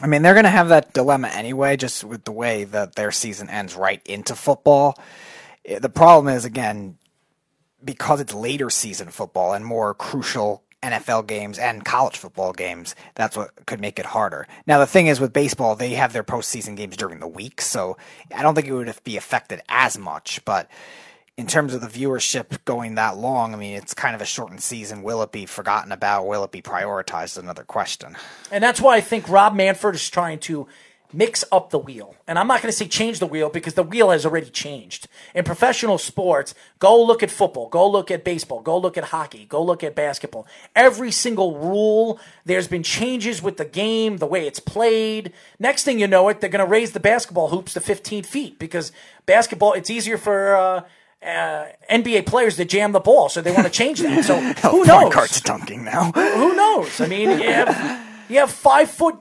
I 0.02 0.07
mean, 0.07 0.22
they're 0.22 0.34
going 0.34 0.45
to 0.45 0.49
have 0.49 0.70
that 0.70 0.94
dilemma 0.94 1.28
anyway, 1.30 1.78
just 1.78 2.03
with 2.03 2.24
the 2.26 2.32
way 2.32 2.64
that 2.64 2.95
their 2.95 3.11
season 3.11 3.49
ends 3.49 3.76
right 3.76 4.02
into 4.06 4.36
football. 4.36 4.98
Eh, 5.65 5.80
The 5.80 5.90
problem 5.90 6.34
is, 6.36 6.45
again, 6.45 6.98
because 7.84 8.22
it's 8.22 8.34
later 8.34 8.69
season 8.69 9.10
football 9.10 9.53
and 9.53 9.65
more 9.65 9.93
crucial 9.93 10.64
NFL 10.84 11.27
games 11.27 11.57
and 11.57 11.85
college 11.85 12.18
football 12.18 12.51
games, 12.51 12.93
that's 13.15 13.38
what 13.38 13.51
could 13.65 13.80
make 13.80 13.99
it 13.99 14.05
harder. 14.05 14.47
Now, 14.68 14.80
the 14.80 14.85
thing 14.85 15.07
is, 15.07 15.19
with 15.19 15.34
baseball, 15.34 15.76
they 15.76 15.91
have 15.91 16.14
their 16.14 16.23
postseason 16.23 16.76
games 16.76 16.97
during 16.97 17.19
the 17.19 17.27
week, 17.27 17.61
so 17.61 17.97
I 18.35 18.43
don't 18.43 18.53
think 18.53 18.68
it 18.68 18.73
would 18.73 18.93
be 19.03 19.18
affected 19.18 19.61
as 19.69 19.97
much, 19.97 20.43
but. 20.45 20.69
In 21.35 21.47
terms 21.47 21.73
of 21.73 21.81
the 21.81 21.88
viewership 21.88 22.64
going 22.64 22.93
that 22.93 23.18
long, 23.18 23.55
I 23.55 23.57
mean, 23.57 23.73
it's 23.73 23.95
kind 23.95 24.14
of 24.14 24.22
a 24.22 24.26
shortened 24.26 24.61
season. 24.61 25.01
Will 25.01 25.23
it 25.23 25.31
be 25.31 25.47
forgotten 25.47 25.91
about? 25.91 26.27
Will 26.27 26.43
it 26.43 26.51
be 26.51 26.61
prioritized? 26.61 27.39
Another 27.39 27.64
question. 27.64 28.15
And 28.51 28.64
that's 28.64 28.80
why 28.80 28.97
I 28.97 29.01
think 29.01 29.27
Rob 29.27 29.55
Manfred 29.55 29.95
is 29.95 30.07
trying 30.11 30.38
to 30.41 30.68
mix 31.14 31.44
up 31.52 31.69
the 31.69 31.80
wheel. 31.80 32.15
And 32.27 32.40
I'm 32.40 32.48
not 32.48 32.61
going 32.61 32.72
to 32.72 32.77
say 32.77 32.88
change 32.88 33.19
the 33.19 33.27
wheel 33.27 33.49
because 33.49 33.76
the 33.76 33.84
wheel 33.84 34.10
has 34.10 34.26
already 34.26 34.49
changed. 34.49 35.07
In 35.35 35.44
professional 35.44 35.98
sports, 35.98 36.56
go 36.80 37.02
look 37.02 37.22
at 37.23 37.31
football, 37.31 37.69
go 37.69 37.88
look 37.90 38.10
at 38.11 38.23
baseball, 38.23 38.61
go 38.61 38.77
look 38.77 38.98
at 38.98 39.06
hockey, 39.06 39.45
go 39.45 39.64
look 39.64 39.84
at 39.84 39.95
basketball. 39.95 40.48
Every 40.76 41.11
single 41.11 41.57
rule, 41.57 42.19
there's 42.45 42.68
been 42.68 42.84
changes 42.84 43.41
with 43.41 43.57
the 43.57 43.65
game, 43.65 44.18
the 44.18 44.26
way 44.26 44.48
it's 44.48 44.60
played. 44.60 45.31
Next 45.60 45.84
thing 45.84 45.99
you 45.99 46.07
know 46.07 46.27
it, 46.30 46.41
they're 46.41 46.49
going 46.49 46.65
to 46.65 46.69
raise 46.69 46.91
the 46.91 46.99
basketball 46.99 47.49
hoops 47.49 47.73
to 47.73 47.80
15 47.80 48.23
feet 48.23 48.60
because 48.60 48.91
basketball, 49.26 49.73
it's 49.73 49.90
easier 49.90 50.18
for. 50.18 50.56
Uh, 50.56 50.81
uh, 51.26 51.68
NBA 51.90 52.26
players 52.26 52.57
to 52.57 52.65
jam 52.65 52.91
the 52.91 52.99
ball, 52.99 53.30
so 53.30 53.41
they 53.41 53.53
want 53.53 53.64
to 53.64 53.69
change 53.69 54.02
that. 54.02 54.26
So 54.26 54.38
who 54.69 54.84
knows? 54.84 55.14
guard's 55.14 55.40
dunking 55.40 55.85
now. 55.85 56.11
Who 56.11 56.53
knows? 56.53 56.99
I 56.99 57.07
mean, 57.07 57.30
you 57.30 57.49
have 57.49 58.06
you 58.30 58.40
have 58.40 58.52
five 58.52 58.91
foot 58.91 59.15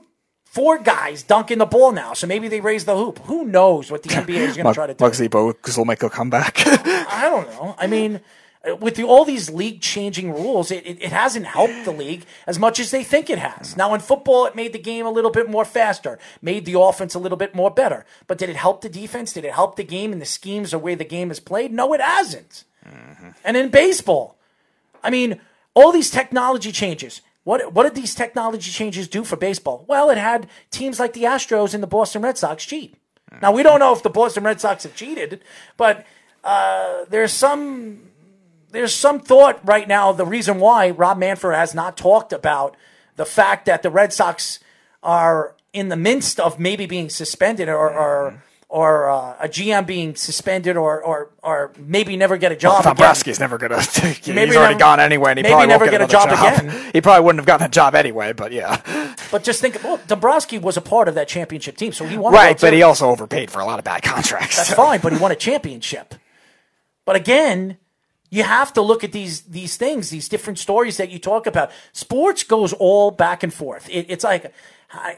four 0.53 0.77
guys 0.77 1.23
dunking 1.23 1.57
the 1.57 1.65
ball 1.65 1.91
now. 1.91 2.13
So 2.13 2.27
maybe 2.27 2.47
they 2.47 2.61
raise 2.61 2.85
the 2.85 2.95
hoop. 2.95 3.17
Who 3.25 3.43
knows 3.43 3.89
what 3.89 4.03
the 4.03 4.09
NBA 4.21 4.49
is 4.49 4.55
going 4.55 4.67
to 4.67 4.73
try 4.73 4.85
to 4.85 4.93
do? 4.93 5.03
Muggsy 5.03 5.27
Bogues 5.27 5.75
will 5.75 5.85
make 5.85 6.03
a 6.03 6.11
comeback. 6.11 6.61
I 6.67 7.27
don't 7.27 7.49
know. 7.49 7.75
I 7.79 7.87
mean, 7.87 8.21
with 8.79 8.95
the, 8.95 9.03
all 9.03 9.25
these 9.25 9.49
league 9.49 9.81
changing 9.81 10.31
rules, 10.31 10.69
it, 10.69 10.85
it, 10.85 11.01
it 11.01 11.11
hasn't 11.11 11.47
helped 11.47 11.85
the 11.85 11.91
league 11.91 12.25
as 12.45 12.59
much 12.59 12.79
as 12.79 12.91
they 12.91 13.03
think 13.03 13.31
it 13.31 13.39
has. 13.39 13.75
Now, 13.75 13.95
in 13.95 13.99
football, 13.99 14.45
it 14.45 14.55
made 14.55 14.73
the 14.73 14.79
game 14.79 15.07
a 15.07 15.11
little 15.11 15.31
bit 15.31 15.49
more 15.49 15.65
faster, 15.65 16.19
made 16.39 16.65
the 16.65 16.79
offense 16.79 17.15
a 17.15 17.19
little 17.19 17.37
bit 17.37 17.55
more 17.55 17.71
better. 17.71 18.05
But 18.27 18.37
did 18.37 18.49
it 18.49 18.55
help 18.55 18.81
the 18.81 18.89
defense? 18.89 19.33
Did 19.33 19.45
it 19.45 19.53
help 19.53 19.75
the 19.75 19.83
game 19.83 20.13
and 20.13 20.21
the 20.21 20.25
schemes 20.25 20.71
or 20.71 20.77
way 20.77 20.93
the 20.93 21.03
game 21.03 21.31
is 21.31 21.39
played? 21.39 21.73
No, 21.73 21.93
it 21.93 22.01
hasn't. 22.01 22.63
Mm-hmm. 22.87 23.29
And 23.43 23.57
in 23.57 23.69
baseball, 23.69 24.37
I 25.03 25.09
mean, 25.09 25.41
all 25.73 25.91
these 25.91 26.11
technology 26.11 26.71
changes. 26.71 27.21
What 27.43 27.73
what 27.73 27.83
did 27.83 27.95
these 27.95 28.15
technology 28.15 28.71
changes 28.71 29.07
do 29.07 29.23
for 29.23 29.35
baseball? 29.35 29.85
Well, 29.87 30.09
it 30.09 30.17
had 30.17 30.47
teams 30.71 30.99
like 30.99 31.13
the 31.13 31.23
Astros 31.23 31.73
and 31.73 31.83
the 31.83 31.87
Boston 31.87 32.21
Red 32.21 32.37
Sox 32.37 32.65
cheat. 32.65 32.95
Now 33.41 33.51
we 33.51 33.63
don't 33.63 33.79
know 33.79 33.93
if 33.93 34.03
the 34.03 34.09
Boston 34.09 34.43
Red 34.43 34.61
Sox 34.61 34.83
have 34.83 34.95
cheated, 34.95 35.41
but 35.75 36.05
uh, 36.43 37.05
there's 37.09 37.33
some 37.33 38.11
there's 38.71 38.93
some 38.93 39.19
thought 39.19 39.59
right 39.63 39.87
now. 39.87 40.11
The 40.11 40.25
reason 40.25 40.59
why 40.59 40.89
Rob 40.89 41.17
Manfred 41.17 41.55
has 41.55 41.73
not 41.73 41.97
talked 41.97 42.31
about 42.33 42.77
the 43.15 43.25
fact 43.25 43.65
that 43.65 43.83
the 43.83 43.89
Red 43.89 44.13
Sox 44.13 44.59
are 45.01 45.55
in 45.73 45.89
the 45.89 45.95
midst 45.95 46.39
of 46.39 46.59
maybe 46.59 46.85
being 46.85 47.09
suspended 47.09 47.67
or 47.67 47.89
or, 47.89 48.43
or 48.73 49.07
uh, 49.07 49.35
a 49.39 49.47
GM 49.47 49.85
being 49.85 50.15
suspended 50.15 50.77
or 50.77 50.99
or 50.99 51.29
or 51.43 51.71
maybe 51.77 52.17
never 52.17 52.37
get 52.37 52.51
a 52.51 52.55
job. 52.55 52.83
Tom 52.83 52.97
again. 52.97 53.35
Never 53.39 53.59
gonna. 53.59 53.79
he's 53.83 54.27
Maybe 54.27 54.57
already 54.57 54.73
never- 54.73 54.79
gone 54.79 54.99
anyway, 54.99 55.29
and 55.29 55.37
he 55.37 55.43
maybe 55.43 55.51
probably 55.51 55.67
never 55.67 55.85
won't 55.85 55.91
get 55.91 56.01
a 56.01 56.05
another 56.05 56.35
job 56.35 56.65
again. 56.65 56.89
He 56.93 56.99
probably 56.99 57.23
wouldn't 57.23 57.39
have 57.41 57.45
gotten 57.45 57.67
a 57.67 57.69
job 57.69 57.93
anyway, 57.93 58.33
but 58.33 58.51
yeah, 58.51 59.15
But 59.31 59.43
just 59.43 59.61
think, 59.61 59.83
well, 59.83 59.99
Dombrowski 60.07 60.57
was 60.57 60.75
a 60.75 60.81
part 60.81 61.07
of 61.07 61.13
that 61.13 61.27
championship 61.27 61.77
team, 61.77 61.91
so 61.93 62.05
he 62.07 62.17
won. 62.17 62.33
right. 62.33 62.59
But 62.59 62.73
he 62.73 62.81
also 62.81 63.09
overpaid 63.09 63.51
for 63.51 63.61
a 63.61 63.65
lot 63.65 63.77
of 63.77 63.85
bad 63.85 64.01
contracts. 64.01 64.55
That's 64.57 64.69
so. 64.69 64.75
fine, 64.75 65.01
but 65.01 65.13
he 65.13 65.19
won 65.19 65.31
a 65.31 65.35
championship. 65.35 66.15
But 67.05 67.15
again, 67.15 67.77
you 68.31 68.41
have 68.41 68.73
to 68.73 68.81
look 68.81 69.03
at 69.03 69.11
these 69.11 69.41
these 69.41 69.77
things, 69.77 70.09
these 70.09 70.27
different 70.27 70.57
stories 70.57 70.97
that 70.97 71.11
you 71.11 71.19
talk 71.19 71.45
about. 71.45 71.69
Sports 71.91 72.43
goes 72.43 72.73
all 72.73 73.11
back 73.11 73.43
and 73.43 73.53
forth. 73.53 73.87
It, 73.91 74.07
it's 74.09 74.23
like 74.23 74.51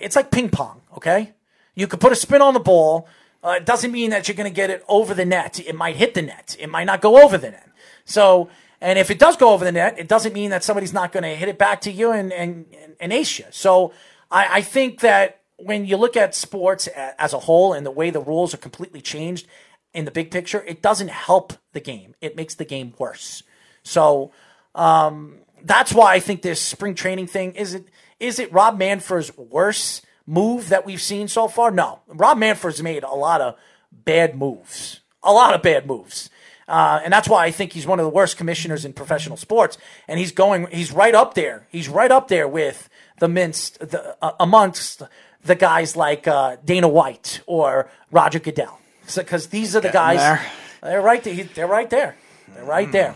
it's 0.02 0.18
like 0.18 0.30
ping 0.30 0.50
pong. 0.50 0.82
Okay, 0.98 1.32
you 1.74 1.88
could 1.88 2.02
put 2.02 2.12
a 2.12 2.16
spin 2.18 2.42
on 2.42 2.54
the 2.54 2.60
ball. 2.60 3.08
Uh, 3.46 3.52
it 3.58 3.66
doesn't 3.66 3.92
mean 3.92 4.10
that 4.10 4.28
you're 4.28 4.36
going 4.36 4.50
to 4.50 4.56
get 4.56 4.72
it 4.72 4.84
over 4.88 5.14
the 5.14 5.24
net. 5.26 5.60
It 5.60 5.76
might 5.76 5.96
hit 5.96 6.16
the 6.16 6.24
net. 6.24 6.58
It 6.60 6.68
might 6.68 6.86
not 6.86 7.00
go 7.00 7.24
over 7.24 7.38
the 7.38 7.52
net. 7.52 7.70
So, 8.04 8.50
and 8.82 8.98
if 8.98 9.12
it 9.12 9.20
does 9.20 9.38
go 9.38 9.54
over 9.54 9.64
the 9.64 9.72
net, 9.72 10.00
it 10.00 10.08
doesn't 10.08 10.34
mean 10.34 10.50
that 10.50 10.64
somebody's 10.64 10.94
not 10.94 11.12
going 11.12 11.24
to 11.24 11.36
hit 11.36 11.48
it 11.48 11.60
back 11.60 11.82
to 11.82 11.92
you 11.92 12.12
and 12.12 12.34
and 12.34 12.66
and 13.00 13.14
ace 13.14 13.38
you. 13.38 13.46
So, 13.52 13.94
I, 14.32 14.58
I 14.58 14.62
think 14.62 15.02
that 15.02 15.42
when 15.58 15.86
you 15.86 15.96
look 15.96 16.18
at 16.18 16.34
sports 16.34 16.88
as 16.88 17.34
a 17.34 17.40
whole 17.40 17.74
and 17.74 17.86
the 17.86 17.92
way 17.92 18.10
the 18.10 18.20
rules 18.20 18.54
are 18.54 18.58
completely 18.58 19.02
changed 19.02 19.48
in 19.94 20.06
the 20.06 20.12
big 20.12 20.32
picture, 20.32 20.64
it 20.68 20.82
doesn't 20.82 21.10
help 21.10 21.54
the 21.74 21.80
game. 21.80 22.16
It 22.22 22.36
makes 22.36 22.56
the 22.56 22.66
game 22.66 22.94
worse. 22.98 23.44
So 23.84 24.32
um, 24.74 25.38
that's 25.64 25.94
why 25.94 26.16
I 26.16 26.20
think 26.20 26.42
this 26.42 26.60
spring 26.60 26.96
training 26.96 27.28
thing 27.28 27.54
is 27.54 27.76
it 27.76 27.88
is 28.20 28.40
it 28.40 28.52
Rob 28.52 28.80
Manfred's 28.80 29.38
worst 29.38 30.04
move 30.26 30.70
that 30.70 30.86
we've 30.86 31.02
seen 31.02 31.28
so 31.28 31.48
far? 31.48 31.72
No, 31.72 32.00
Rob 32.08 32.38
Manfred's 32.38 32.82
made 32.82 33.04
a 33.04 33.14
lot 33.14 33.42
of 33.42 33.56
bad 33.92 34.38
moves, 34.38 35.02
a 35.24 35.32
lot 35.32 35.54
of 35.54 35.62
bad 35.62 35.86
moves. 35.88 36.30
Uh, 36.68 37.00
and 37.04 37.14
that's 37.14 37.30
why 37.30 37.46
I 37.46 37.52
think 37.52 37.74
he's 37.74 37.86
one 37.86 38.00
of 38.00 38.06
the 38.06 38.10
worst 38.10 38.38
commissioners 38.38 38.86
in 38.86 38.94
professional 38.94 39.38
sports. 39.38 39.78
And 40.08 40.20
he's 40.20 40.32
going, 40.32 40.68
he's 40.72 40.92
right 40.92 41.14
up 41.14 41.36
there. 41.36 41.68
He's 41.70 41.88
right 41.88 42.12
up 42.12 42.28
there 42.28 42.48
with 42.48 42.90
the 43.20 43.28
minced, 43.28 43.80
the, 43.80 44.18
uh, 44.22 44.32
amongst 44.40 45.04
the 45.44 45.56
guys 45.56 45.96
like 45.96 46.28
uh, 46.28 46.58
Dana 46.66 46.88
White 46.88 47.42
or 47.46 47.90
Roger 48.12 48.40
Goodell. 48.40 48.80
Because 49.16 49.48
these 49.48 49.76
are 49.76 49.82
the 49.82 49.92
guys, 49.92 50.18
there. 50.18 50.42
they're 50.82 51.02
right 51.02 51.24
there. 51.24 51.44
They're 51.44 51.68
right 51.68 51.90
there. 51.90 52.16
They're 52.56 52.66
right 52.66 52.92
there. 52.92 53.16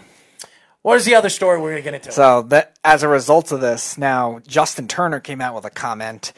What 0.84 0.98
is 0.98 1.06
the 1.06 1.16
other 1.16 1.30
story 1.30 1.60
we're 1.60 1.72
going 1.72 1.84
to 1.84 1.92
get 1.92 1.94
into? 1.96 2.12
So 2.12 2.44
that 2.44 2.78
as 2.86 3.04
a 3.04 3.08
result 3.08 3.52
of 3.52 3.62
this, 3.62 3.98
now 3.98 4.40
Justin 4.48 4.88
Turner 4.88 5.20
came 5.20 5.42
out 5.42 5.56
with 5.56 5.66
a 5.66 5.70
comment 5.70 6.32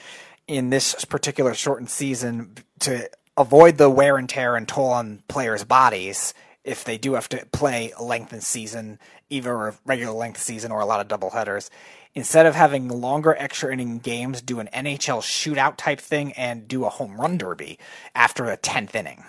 in 0.48 0.70
this 0.70 1.06
particular 1.06 1.54
shortened 1.54 1.90
season 1.90 2.56
to 2.80 3.10
avoid 3.38 3.78
the 3.78 3.90
wear 3.90 4.18
and 4.18 4.30
tear 4.30 4.56
and 4.56 4.68
toll 4.68 4.90
on 4.90 5.24
players' 5.28 5.64
bodies 5.64 6.34
if 6.64 6.84
they 6.84 6.98
do 6.98 7.14
have 7.14 7.30
to 7.30 7.46
play 7.48 7.92
a 7.98 8.04
lengthened 8.04 8.44
season, 8.44 9.00
either 9.30 9.68
a 9.68 9.76
regular 9.86 10.14
length 10.14 10.40
season 10.40 10.72
or 10.72 10.80
a 10.80 10.86
lot 10.86 11.00
of 11.00 11.08
double 11.08 11.32
headers. 11.32 11.70
Instead 12.14 12.46
of 12.46 12.56
having 12.56 12.88
longer 12.90 13.36
extra 13.40 13.72
inning 13.72 13.98
games, 13.98 14.42
do 14.42 14.60
an 14.60 14.70
NHL 14.74 15.22
shootout 15.22 15.78
type 15.78 16.00
thing 16.00 16.34
and 16.34 16.68
do 16.68 16.86
a 16.86 16.90
home 16.90 17.20
run 17.20 17.38
derby 17.38 17.80
after 18.14 18.46
a 18.46 18.58
tenth 18.58 18.94
inning. 18.94 19.24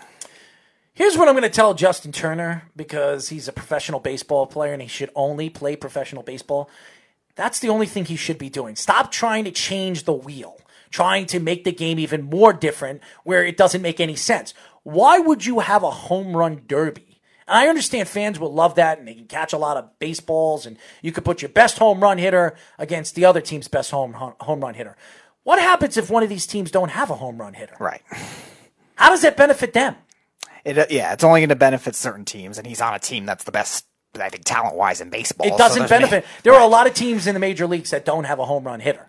Here's 0.94 1.16
what 1.16 1.26
I'm 1.26 1.34
going 1.34 1.42
to 1.42 1.48
tell 1.48 1.72
Justin 1.72 2.12
Turner 2.12 2.64
because 2.76 3.30
he's 3.30 3.48
a 3.48 3.52
professional 3.52 4.00
baseball 4.00 4.46
player 4.46 4.74
and 4.74 4.82
he 4.82 4.88
should 4.88 5.10
only 5.14 5.48
play 5.48 5.74
professional 5.74 6.22
baseball. 6.22 6.68
That's 7.34 7.60
the 7.60 7.70
only 7.70 7.86
thing 7.86 8.04
he 8.04 8.16
should 8.16 8.36
be 8.36 8.50
doing. 8.50 8.76
Stop 8.76 9.10
trying 9.10 9.44
to 9.44 9.50
change 9.50 10.04
the 10.04 10.12
wheel, 10.12 10.60
trying 10.92 11.26
to 11.26 11.40
make 11.40 11.64
the 11.64 11.72
game 11.72 11.98
even 11.98 12.22
more 12.22 12.52
different 12.52 13.00
where 13.24 13.44
it 13.44 13.56
doesn't 13.56 13.82
make 13.82 13.98
any 13.98 14.14
sense. 14.14 14.54
Why 14.84 15.18
would 15.18 15.44
you 15.44 15.60
have 15.60 15.82
a 15.82 15.90
home 15.90 16.36
run 16.36 16.62
derby? 16.66 17.20
And 17.48 17.58
I 17.58 17.66
understand 17.66 18.08
fans 18.08 18.38
will 18.38 18.52
love 18.52 18.76
that 18.76 18.98
and 18.98 19.08
they 19.08 19.14
can 19.14 19.26
catch 19.26 19.52
a 19.52 19.58
lot 19.58 19.76
of 19.76 19.98
baseballs 19.98 20.66
and 20.66 20.76
you 21.02 21.10
could 21.10 21.24
put 21.24 21.42
your 21.42 21.48
best 21.48 21.78
home 21.78 22.00
run 22.00 22.18
hitter 22.18 22.54
against 22.78 23.14
the 23.14 23.24
other 23.24 23.40
team's 23.40 23.66
best 23.68 23.90
home 23.90 24.12
home 24.12 24.60
run 24.60 24.74
hitter. 24.74 24.96
What 25.44 25.58
happens 25.58 25.96
if 25.96 26.08
one 26.08 26.22
of 26.22 26.28
these 26.28 26.46
teams 26.46 26.70
don't 26.70 26.90
have 26.90 27.10
a 27.10 27.16
home 27.16 27.38
run 27.38 27.54
hitter? 27.54 27.74
Right. 27.80 28.02
How 28.94 29.10
does 29.10 29.22
that 29.22 29.36
benefit 29.36 29.72
them? 29.72 29.96
It, 30.64 30.78
uh, 30.78 30.86
yeah, 30.88 31.12
it's 31.12 31.24
only 31.24 31.40
going 31.40 31.48
to 31.48 31.56
benefit 31.56 31.96
certain 31.96 32.24
teams, 32.24 32.58
and 32.58 32.66
he's 32.66 32.80
on 32.80 32.94
a 32.94 33.00
team 33.00 33.26
that's 33.26 33.42
the 33.42 33.50
best, 33.50 33.84
I 34.20 34.28
think, 34.28 34.44
talent 34.44 34.76
wise 34.76 35.00
in 35.00 35.10
baseball. 35.10 35.48
It 35.48 35.58
doesn't 35.58 35.88
there's- 35.88 35.90
benefit. 35.90 36.24
There 36.44 36.54
are 36.54 36.60
a 36.60 36.68
lot 36.68 36.86
of 36.86 36.94
teams 36.94 37.26
in 37.26 37.34
the 37.34 37.40
major 37.40 37.66
leagues 37.66 37.90
that 37.90 38.04
don't 38.04 38.24
have 38.24 38.38
a 38.38 38.44
home 38.44 38.62
run 38.64 38.78
hitter. 38.78 39.08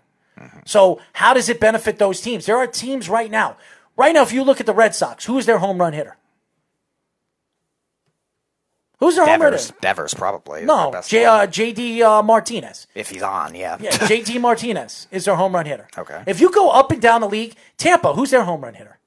So 0.64 1.00
how 1.14 1.34
does 1.34 1.48
it 1.48 1.60
benefit 1.60 1.98
those 1.98 2.20
teams? 2.20 2.46
There 2.46 2.56
are 2.56 2.66
teams 2.66 3.08
right 3.08 3.30
now. 3.30 3.56
Right 3.96 4.12
now, 4.12 4.22
if 4.22 4.32
you 4.32 4.42
look 4.42 4.60
at 4.60 4.66
the 4.66 4.74
Red 4.74 4.94
Sox, 4.94 5.24
who 5.24 5.38
is 5.38 5.46
their 5.46 5.58
home 5.58 5.78
run 5.78 5.92
hitter? 5.92 6.16
Who's 8.98 9.16
their 9.16 9.24
home 9.24 9.40
run 9.40 9.52
Devers, 9.52 9.66
hitter? 9.66 9.78
Devers 9.80 10.14
probably. 10.14 10.64
No, 10.64 11.00
J, 11.06 11.24
uh, 11.24 11.46
JD 11.46 12.00
uh, 12.00 12.22
Martinez. 12.22 12.86
if 12.94 13.10
he's 13.10 13.22
on, 13.22 13.54
yeah. 13.54 13.76
Yeah, 13.80 13.90
JD 13.90 14.40
Martinez 14.40 15.08
is 15.10 15.24
their 15.26 15.36
home 15.36 15.54
run 15.54 15.66
hitter. 15.66 15.88
Okay. 15.96 16.22
If 16.26 16.40
you 16.40 16.50
go 16.50 16.70
up 16.70 16.90
and 16.90 17.02
down 17.02 17.20
the 17.20 17.28
league, 17.28 17.54
Tampa, 17.76 18.14
who's 18.14 18.30
their 18.30 18.44
home 18.44 18.62
run 18.62 18.74
hitter? 18.74 18.98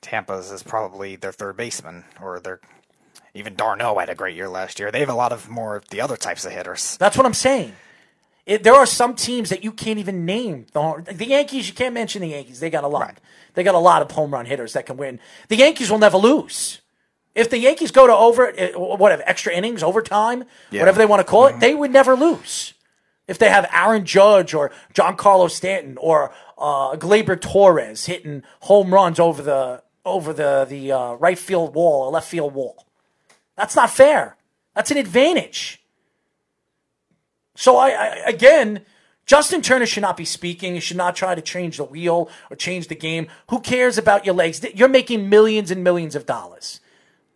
Tampa's 0.00 0.50
is 0.50 0.62
probably 0.62 1.16
their 1.16 1.32
third 1.32 1.56
baseman, 1.56 2.04
or 2.20 2.40
their 2.40 2.60
even 3.34 3.56
Darno 3.56 3.98
had 3.98 4.08
a 4.08 4.14
great 4.14 4.36
year 4.36 4.48
last 4.48 4.78
year. 4.78 4.90
They 4.90 5.00
have 5.00 5.08
a 5.08 5.14
lot 5.14 5.32
of 5.32 5.48
more 5.48 5.76
of 5.76 5.88
the 5.88 6.00
other 6.00 6.16
types 6.16 6.44
of 6.44 6.52
hitters. 6.52 6.96
That's 6.98 7.16
what 7.16 7.26
I'm 7.26 7.34
saying. 7.34 7.72
It, 8.46 8.62
there 8.62 8.74
are 8.74 8.84
some 8.86 9.14
teams 9.14 9.48
that 9.50 9.64
you 9.64 9.72
can't 9.72 9.98
even 9.98 10.26
name. 10.26 10.66
The, 10.72 11.04
the 11.14 11.26
Yankees, 11.26 11.66
you 11.68 11.74
can't 11.74 11.94
mention 11.94 12.20
the 12.20 12.28
Yankees. 12.28 12.60
They 12.60 12.68
got 12.70 12.84
a 12.84 12.88
lot. 12.88 13.00
Right. 13.02 13.18
They 13.54 13.62
got 13.62 13.74
a 13.74 13.78
lot 13.78 14.02
of 14.02 14.10
home 14.10 14.32
run 14.32 14.44
hitters 14.46 14.74
that 14.74 14.84
can 14.86 14.96
win. 14.96 15.18
The 15.48 15.56
Yankees 15.56 15.90
will 15.90 15.98
never 15.98 16.18
lose. 16.18 16.80
If 17.34 17.50
the 17.50 17.58
Yankees 17.58 17.90
go 17.90 18.06
to 18.06 18.14
over, 18.14 18.52
eh, 18.56 18.72
whatever, 18.74 19.22
extra 19.26 19.52
innings, 19.52 19.82
overtime, 19.82 20.44
Yeah. 20.70 20.80
whatever 20.82 20.98
they 20.98 21.06
want 21.06 21.20
to 21.20 21.24
call 21.24 21.46
it, 21.46 21.58
they 21.58 21.74
would 21.74 21.90
never 21.90 22.14
lose. 22.14 22.74
If 23.26 23.38
they 23.38 23.48
have 23.48 23.66
Aaron 23.72 24.04
Judge 24.04 24.52
or 24.52 24.70
Giancarlo 24.92 25.50
Stanton 25.50 25.96
or 25.98 26.30
uh, 26.58 26.96
Gleyber 26.96 27.40
Torres 27.40 28.04
hitting 28.06 28.42
home 28.60 28.92
runs 28.92 29.18
over 29.18 29.42
the 29.42 29.82
over 30.04 30.34
the 30.34 30.66
the 30.68 30.92
uh, 30.92 31.12
right 31.14 31.38
field 31.38 31.74
wall 31.74 32.04
or 32.04 32.10
left 32.12 32.28
field 32.28 32.52
wall, 32.52 32.84
that's 33.56 33.74
not 33.74 33.88
fair. 33.90 34.36
That's 34.74 34.90
an 34.90 34.98
advantage. 34.98 35.82
So 37.54 37.76
I, 37.76 37.88
I 37.90 38.06
again, 38.26 38.82
Justin 39.26 39.62
Turner 39.62 39.86
should 39.86 40.02
not 40.02 40.16
be 40.16 40.24
speaking. 40.24 40.74
He 40.74 40.80
should 40.80 40.96
not 40.96 41.16
try 41.16 41.34
to 41.34 41.40
change 41.40 41.78
the 41.78 41.84
wheel 41.84 42.28
or 42.50 42.56
change 42.56 42.88
the 42.88 42.94
game. 42.94 43.26
Who 43.48 43.60
cares 43.60 43.96
about 43.96 44.26
your 44.26 44.34
legs? 44.34 44.64
You're 44.74 44.88
making 44.88 45.28
millions 45.28 45.70
and 45.70 45.82
millions 45.82 46.14
of 46.14 46.26
dollars. 46.26 46.80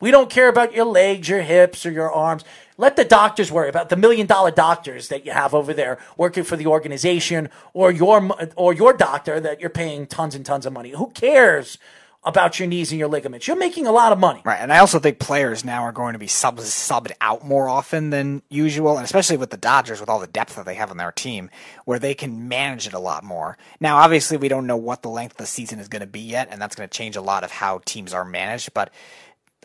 We 0.01 0.11
don't 0.11 0.31
care 0.31 0.49
about 0.49 0.75
your 0.75 0.85
legs, 0.85 1.29
your 1.29 1.43
hips, 1.43 1.85
or 1.85 1.91
your 1.91 2.13
arms. 2.13 2.45
Let 2.77 2.95
the 2.95 3.05
doctors 3.05 3.51
worry 3.51 3.69
about 3.69 3.89
the 3.89 3.97
million 3.97 4.27
dollar 4.29 4.53
doctors 4.53 5.09
that 5.09 5.27
you 5.27 5.33
have 5.33 5.55
over 5.55 5.75
there 5.75 5.99
working 6.17 6.45
for 6.45 6.57
the 6.57 6.67
organization 6.67 7.49
or 7.73 7.91
your 7.91 8.31
or 8.55 8.73
your 8.73 8.93
doctor 8.93 9.41
that 9.41 9.61
you're 9.61 9.71
paying 9.71 10.07
tons 10.07 10.37
and 10.37 10.47
tons 10.47 10.67
of 10.67 10.73
money. 10.73 10.91
Who 10.91 11.11
cares 11.11 11.79
about 12.25 12.59
your 12.59 12.69
knees 12.69 12.91
and 12.91 12.99
your 12.99 13.09
ligaments? 13.09 13.47
You're 13.47 13.57
making 13.57 13.87
a 13.87 13.93
lot 13.93 14.13
of 14.13 14.19
money. 14.19 14.43
Right, 14.45 14.61
and 14.61 14.73
I 14.73 14.79
also 14.79 14.99
think 14.99 15.19
players 15.19 15.65
now 15.65 15.83
are 15.83 15.93
going 15.93 16.13
to 16.13 16.19
be 16.19 16.27
sub- 16.27 16.59
subbed 16.59 17.13
out 17.21 17.45
more 17.45 17.69
often 17.69 18.11
than 18.11 18.43
usual, 18.49 18.97
and 18.97 19.05
especially 19.05 19.37
with 19.37 19.51
the 19.51 19.57
Dodgers, 19.57 20.01
with 20.01 20.09
all 20.09 20.19
the 20.19 20.27
depth 20.27 20.57
that 20.57 20.67
they 20.67 20.75
have 20.75 20.91
on 20.91 20.97
their 20.97 21.13
team, 21.13 21.51
where 21.85 21.99
they 21.99 22.15
can 22.15 22.49
manage 22.49 22.87
it 22.87 22.95
a 22.95 22.99
lot 22.99 23.25
more. 23.25 23.57
Now, 23.81 23.99
obviously, 23.99 24.37
we 24.37 24.49
don't 24.49 24.67
know 24.67 24.77
what 24.77 25.03
the 25.03 25.11
length 25.11 25.33
of 25.33 25.39
the 25.39 25.47
season 25.47 25.79
is 25.79 25.89
going 25.89 26.01
to 26.01 26.07
be 26.07 26.21
yet, 26.21 26.49
and 26.51 26.61
that's 26.61 26.75
going 26.75 26.89
to 26.89 26.97
change 26.97 27.17
a 27.17 27.23
lot 27.23 27.45
of 27.45 27.51
how 27.51 27.81
teams 27.85 28.13
are 28.13 28.25
managed. 28.25 28.75
But 28.75 28.91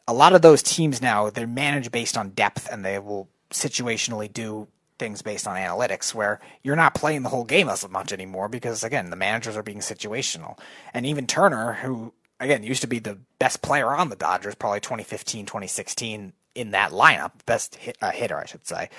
a 0.08 0.14
lot 0.14 0.34
of 0.34 0.42
those 0.42 0.62
teams 0.62 1.02
now 1.02 1.30
they're 1.30 1.48
managed 1.48 1.92
based 1.92 2.18
on 2.18 2.30
depth, 2.30 2.68
and 2.72 2.84
they 2.84 3.00
will 3.00 3.30
situationally 3.52 4.32
do 4.32 4.68
things 5.00 5.22
based 5.22 5.48
on 5.48 5.56
analytics 5.56 6.14
where 6.14 6.40
you're 6.62 6.76
not 6.76 6.96
playing 6.96 7.24
the 7.24 7.30
whole 7.30 7.44
game 7.44 7.68
as 7.68 7.88
much 7.90 8.14
anymore 8.14 8.48
because 8.48 8.84
again 8.84 9.10
the 9.10 9.16
managers 9.16 9.58
are 9.58 9.64
being 9.64 9.80
situational 9.80 10.58
and 10.94 11.06
even 11.06 11.26
turner 11.26 11.74
who 11.74 12.14
again 12.44 12.64
used 12.64 12.82
to 12.82 12.88
be 12.88 13.00
the 13.00 13.18
best 13.40 13.62
player 13.62 13.92
on 13.94 14.10
the 14.10 14.16
dodgers 14.16 14.56
probably 14.56 14.80
2015 14.80 15.46
2016 15.46 16.34
in 16.56 16.72
that 16.72 16.92
lineup 16.92 17.32
best 17.46 17.76
hit, 17.76 17.98
uh, 18.02 18.12
hitter 18.12 18.38
i 18.38 18.46
should 18.46 18.66
say 18.68 18.90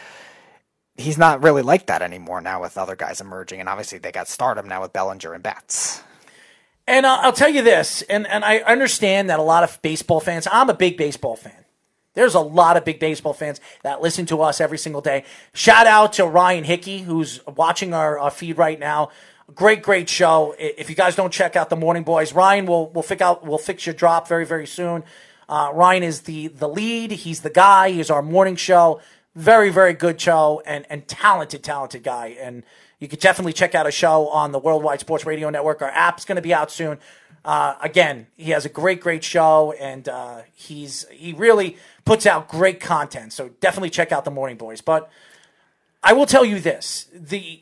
he's 0.96 1.18
not 1.18 1.42
really 1.42 1.62
like 1.62 1.86
that 1.86 2.02
anymore 2.02 2.40
now 2.40 2.60
with 2.60 2.78
other 2.78 2.96
guys 2.96 3.20
emerging 3.20 3.60
and 3.60 3.68
obviously 3.68 3.98
they 3.98 4.12
got 4.12 4.28
stardom 4.28 4.68
now 4.68 4.82
with 4.82 4.92
bellinger 4.92 5.32
and 5.32 5.42
betts 5.42 6.02
And 6.86 7.06
I'll, 7.06 7.26
I'll 7.26 7.32
tell 7.32 7.48
you 7.48 7.62
this, 7.62 8.02
and, 8.02 8.26
and 8.26 8.44
I 8.44 8.58
understand 8.58 9.30
that 9.30 9.38
a 9.38 9.42
lot 9.42 9.64
of 9.64 9.80
baseball 9.80 10.20
fans, 10.20 10.46
I'm 10.50 10.68
a 10.68 10.74
big 10.74 10.96
baseball 10.96 11.36
fan. 11.36 11.64
There's 12.12 12.34
a 12.34 12.40
lot 12.40 12.76
of 12.76 12.84
big 12.84 13.00
baseball 13.00 13.32
fans 13.32 13.60
that 13.82 14.00
listen 14.00 14.26
to 14.26 14.42
us 14.42 14.60
every 14.60 14.78
single 14.78 15.00
day. 15.00 15.24
Shout 15.52 15.86
out 15.86 16.12
to 16.14 16.26
Ryan 16.26 16.64
Hickey, 16.64 17.00
who's 17.00 17.40
watching 17.46 17.92
our, 17.92 18.18
our 18.18 18.30
feed 18.30 18.58
right 18.58 18.78
now. 18.78 19.10
Great, 19.52 19.82
great 19.82 20.08
show. 20.08 20.54
If 20.58 20.88
you 20.88 20.96
guys 20.96 21.16
don't 21.16 21.32
check 21.32 21.54
out 21.54 21.68
the 21.68 21.76
Morning 21.76 22.02
Boys, 22.02 22.32
Ryan 22.32 22.64
will 22.64 22.88
will 22.90 23.02
fix 23.02 23.20
out 23.20 23.46
will 23.46 23.58
fix 23.58 23.84
your 23.84 23.94
drop 23.94 24.26
very 24.26 24.46
very 24.46 24.66
soon. 24.66 25.04
Uh, 25.48 25.70
Ryan 25.74 26.02
is 26.02 26.22
the 26.22 26.48
the 26.48 26.68
lead. 26.68 27.10
He's 27.10 27.42
the 27.42 27.50
guy. 27.50 27.90
He's 27.90 28.10
our 28.10 28.22
morning 28.22 28.56
show. 28.56 29.02
Very 29.34 29.68
very 29.68 29.92
good 29.92 30.18
show 30.18 30.62
and 30.64 30.86
and 30.88 31.06
talented 31.06 31.62
talented 31.62 32.02
guy. 32.02 32.36
And 32.40 32.62
you 32.98 33.06
could 33.06 33.18
definitely 33.18 33.52
check 33.52 33.74
out 33.74 33.86
a 33.86 33.90
show 33.90 34.28
on 34.28 34.52
the 34.52 34.58
Worldwide 34.58 35.00
Sports 35.00 35.26
Radio 35.26 35.50
Network. 35.50 35.82
Our 35.82 35.90
app's 35.90 36.24
going 36.24 36.36
to 36.36 36.42
be 36.42 36.54
out 36.54 36.70
soon. 36.70 36.98
Uh, 37.44 37.74
again, 37.82 38.26
he 38.38 38.52
has 38.52 38.64
a 38.64 38.70
great, 38.70 39.00
great 39.02 39.22
show, 39.22 39.74
and 39.78 40.08
uh, 40.08 40.40
he's 40.54 41.06
he 41.10 41.34
really 41.34 41.76
puts 42.06 42.24
out 42.24 42.48
great 42.48 42.80
content. 42.80 43.34
So 43.34 43.50
definitely 43.60 43.90
check 43.90 44.10
out 44.10 44.24
the 44.24 44.30
Morning 44.30 44.56
Boys. 44.56 44.80
But 44.80 45.10
I 46.02 46.14
will 46.14 46.24
tell 46.24 46.46
you 46.46 46.60
this: 46.60 47.08
the 47.12 47.60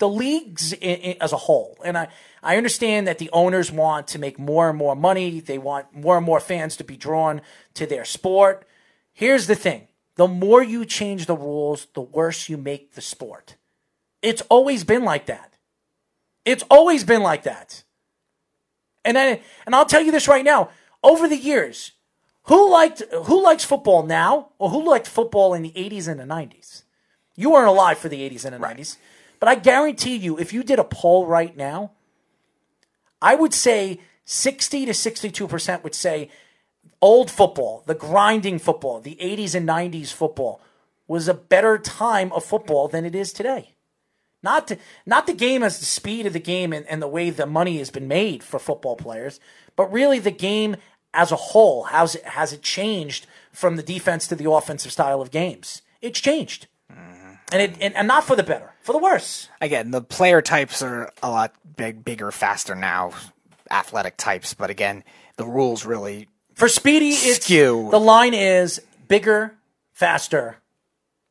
the 0.00 0.08
leagues 0.08 0.72
in, 0.72 0.96
in, 0.98 1.16
as 1.20 1.32
a 1.32 1.36
whole, 1.36 1.78
and 1.84 1.96
I 1.96 2.08
I 2.42 2.56
understand 2.56 3.06
that 3.06 3.18
the 3.18 3.30
owners 3.32 3.70
want 3.70 4.08
to 4.08 4.18
make 4.18 4.38
more 4.38 4.68
and 4.68 4.78
more 4.78 4.96
money. 4.96 5.40
They 5.40 5.58
want 5.58 5.94
more 5.94 6.16
and 6.16 6.26
more 6.26 6.40
fans 6.40 6.76
to 6.76 6.84
be 6.84 6.96
drawn 6.96 7.42
to 7.74 7.86
their 7.86 8.04
sport. 8.04 8.66
Here's 9.12 9.46
the 9.46 9.54
thing: 9.54 9.86
the 10.16 10.26
more 10.26 10.62
you 10.62 10.84
change 10.84 11.26
the 11.26 11.36
rules, 11.36 11.86
the 11.94 12.00
worse 12.00 12.48
you 12.48 12.56
make 12.56 12.94
the 12.94 13.00
sport. 13.00 13.56
It's 14.22 14.42
always 14.42 14.84
been 14.84 15.04
like 15.04 15.26
that. 15.26 15.54
It's 16.44 16.64
always 16.70 17.04
been 17.04 17.22
like 17.22 17.44
that. 17.44 17.84
And 19.04 19.16
I, 19.16 19.40
and 19.66 19.74
I'll 19.74 19.86
tell 19.86 20.02
you 20.02 20.12
this 20.12 20.28
right 20.28 20.44
now. 20.44 20.70
Over 21.02 21.28
the 21.28 21.36
years, 21.36 21.92
who 22.44 22.70
liked 22.70 23.02
who 23.24 23.42
likes 23.42 23.64
football 23.64 24.02
now, 24.02 24.50
or 24.58 24.70
who 24.70 24.88
liked 24.88 25.06
football 25.06 25.54
in 25.54 25.62
the 25.62 25.72
'80s 25.72 26.08
and 26.08 26.20
the 26.20 26.24
'90s? 26.24 26.82
You 27.36 27.50
weren't 27.50 27.68
alive 27.68 27.98
for 27.98 28.08
the 28.08 28.28
'80s 28.28 28.44
and 28.44 28.54
the 28.54 28.66
'90s, 28.66 28.96
but 29.40 29.48
I 29.48 29.56
guarantee 29.56 30.16
you, 30.16 30.38
if 30.38 30.52
you 30.52 30.62
did 30.62 30.78
a 30.78 30.84
poll 30.84 31.26
right 31.26 31.56
now, 31.56 31.92
I 33.20 33.34
would 33.34 33.52
say 33.52 34.00
60 34.24 34.86
to 34.86 34.94
62 34.94 35.48
percent 35.48 35.82
would 35.82 35.94
say 35.94 36.30
old 37.02 37.30
football, 37.30 37.82
the 37.86 37.94
grinding 37.94 38.58
football, 38.58 39.00
the 39.00 39.18
'80s 39.20 39.54
and 39.54 39.68
'90s 39.68 40.12
football 40.12 40.60
was 41.08 41.26
a 41.26 41.34
better 41.34 41.76
time 41.76 42.30
of 42.32 42.44
football 42.44 42.86
than 42.86 43.04
it 43.04 43.16
is 43.16 43.32
today. 43.32 43.74
Not 44.42 44.68
to, 44.68 44.78
not 45.04 45.26
the 45.26 45.34
game 45.34 45.62
as 45.62 45.78
the 45.78 45.84
speed 45.84 46.24
of 46.24 46.32
the 46.32 46.38
game 46.38 46.72
and, 46.72 46.86
and 46.86 47.02
the 47.02 47.08
way 47.08 47.30
the 47.30 47.46
money 47.46 47.78
has 47.78 47.90
been 47.90 48.08
made 48.08 48.42
for 48.42 48.58
football 48.58 48.96
players, 48.96 49.40
but 49.76 49.92
really 49.92 50.18
the 50.18 50.30
game 50.30 50.76
as 51.12 51.32
a 51.32 51.36
whole. 51.36 51.82
How's 51.84 52.14
it, 52.14 52.24
has 52.24 52.52
it 52.52 52.62
changed 52.62 53.26
from 53.52 53.76
the 53.76 53.82
defense 53.82 54.26
to 54.28 54.36
the 54.36 54.50
offensive 54.50 54.92
style 54.92 55.20
of 55.20 55.30
games? 55.30 55.82
It's 56.00 56.20
changed. 56.20 56.68
Mm-hmm. 56.90 57.32
And, 57.52 57.62
it, 57.62 57.76
and, 57.80 57.94
and 57.96 58.08
not 58.08 58.24
for 58.24 58.36
the 58.36 58.42
better, 58.42 58.69
for 58.82 58.92
the 58.92 58.98
worse. 58.98 59.48
again, 59.60 59.90
the 59.90 60.00
player 60.02 60.42
types 60.42 60.82
are 60.82 61.12
a 61.22 61.30
lot 61.30 61.54
big, 61.76 62.04
bigger, 62.04 62.30
faster 62.30 62.74
now, 62.74 63.12
athletic 63.70 64.16
types. 64.16 64.54
But 64.54 64.70
again, 64.70 65.04
the 65.36 65.46
rules 65.46 65.84
really 65.86 66.28
For 66.54 66.68
Speedy, 66.68 67.10
it's 67.10 67.44
Skew. 67.44 67.88
the 67.90 68.00
line 68.00 68.34
is 68.34 68.80
bigger, 69.08 69.54
faster, 69.92 70.56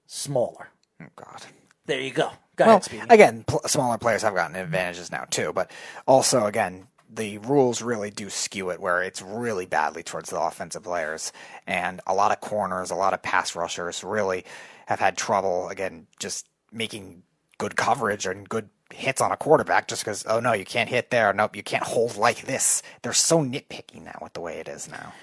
smaller. 0.05 0.69
oh 1.01 1.05
god. 1.15 1.43
There 1.85 1.99
you 1.99 2.11
go. 2.11 2.31
Go 2.55 2.65
Well, 2.65 2.75
ahead, 2.75 2.83
Speedy. 2.83 3.05
again, 3.09 3.43
pl- 3.47 3.61
smaller 3.67 3.97
players 3.97 4.21
have 4.21 4.35
gotten 4.35 4.55
advantages 4.55 5.11
now 5.11 5.25
too, 5.29 5.53
but 5.53 5.71
also 6.07 6.45
again, 6.45 6.87
the 7.11 7.39
rules 7.39 7.81
really 7.81 8.11
do 8.11 8.29
skew 8.29 8.69
it 8.69 8.79
where 8.79 9.01
it's 9.01 9.21
really 9.21 9.65
badly 9.65 10.03
towards 10.03 10.29
the 10.29 10.39
offensive 10.39 10.83
players, 10.83 11.31
and 11.65 12.01
a 12.05 12.13
lot 12.13 12.31
of 12.31 12.39
corners, 12.41 12.91
a 12.91 12.95
lot 12.95 13.13
of 13.13 13.21
pass 13.23 13.55
rushers 13.55 14.03
really 14.03 14.45
have 14.85 14.99
had 14.99 15.17
trouble 15.17 15.69
again 15.69 16.05
just 16.19 16.47
making 16.71 17.23
good 17.59 17.75
coverage 17.75 18.25
and 18.25 18.49
good 18.49 18.69
hits 18.91 19.21
on 19.21 19.31
a 19.31 19.37
quarterback 19.37 19.87
just 19.87 20.03
because 20.03 20.25
oh 20.27 20.39
no 20.39 20.51
you 20.53 20.65
can't 20.65 20.89
hit 20.89 21.11
there 21.11 21.31
nope 21.31 21.55
you 21.55 21.61
can't 21.61 21.83
hold 21.83 22.17
like 22.17 22.41
this 22.47 22.81
they're 23.03 23.13
so 23.13 23.43
nitpicky 23.43 24.01
now 24.03 24.17
with 24.23 24.33
the 24.33 24.41
way 24.41 24.57
it 24.57 24.67
is 24.67 24.89
now 24.89 25.13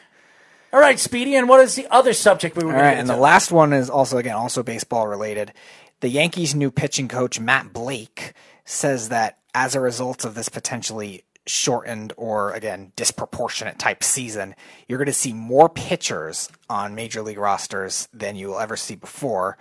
All 0.73 0.81
right, 0.81 0.99
Speedy, 1.01 1.35
and 1.37 1.49
what 1.49 1.61
is 1.61 1.75
the 1.75 1.87
other 1.91 2.13
subject 2.13 2.57
we 2.57 2.63
were 2.65 2.71
all 2.71 2.79
going 2.79 2.83
to 2.83 2.89
right, 2.89 2.99
and 2.99 3.09
into? 3.09 3.15
the 3.15 3.21
last 3.21 3.51
one 3.51 3.73
is 3.73 3.89
also 3.91 4.19
again 4.19 4.37
also 4.37 4.63
baseball 4.63 5.09
related. 5.09 5.53
The 6.01 6.09
Yankees' 6.09 6.55
new 6.55 6.71
pitching 6.71 7.09
coach 7.09 7.41
Matt 7.41 7.73
Blake 7.73 8.35
says 8.65 9.09
that 9.09 9.39
as 9.55 9.75
a 9.75 9.81
result 9.81 10.25
of 10.25 10.35
this 10.35 10.49
potentially 10.51 11.25
shortened 11.47 12.13
or 12.17 12.53
again 12.53 12.93
disproportionate 12.97 13.79
type 13.79 14.03
season, 14.05 14.55
you're 14.87 14.99
going 14.99 15.07
to 15.07 15.13
see 15.13 15.33
more 15.33 15.69
pitchers 15.69 16.51
on 16.69 16.95
major 16.95 17.23
league 17.23 17.39
rosters 17.39 18.09
than 18.13 18.37
you 18.37 18.49
will 18.49 18.59
ever 18.59 18.77
see 18.77 18.97
before. 18.97 19.57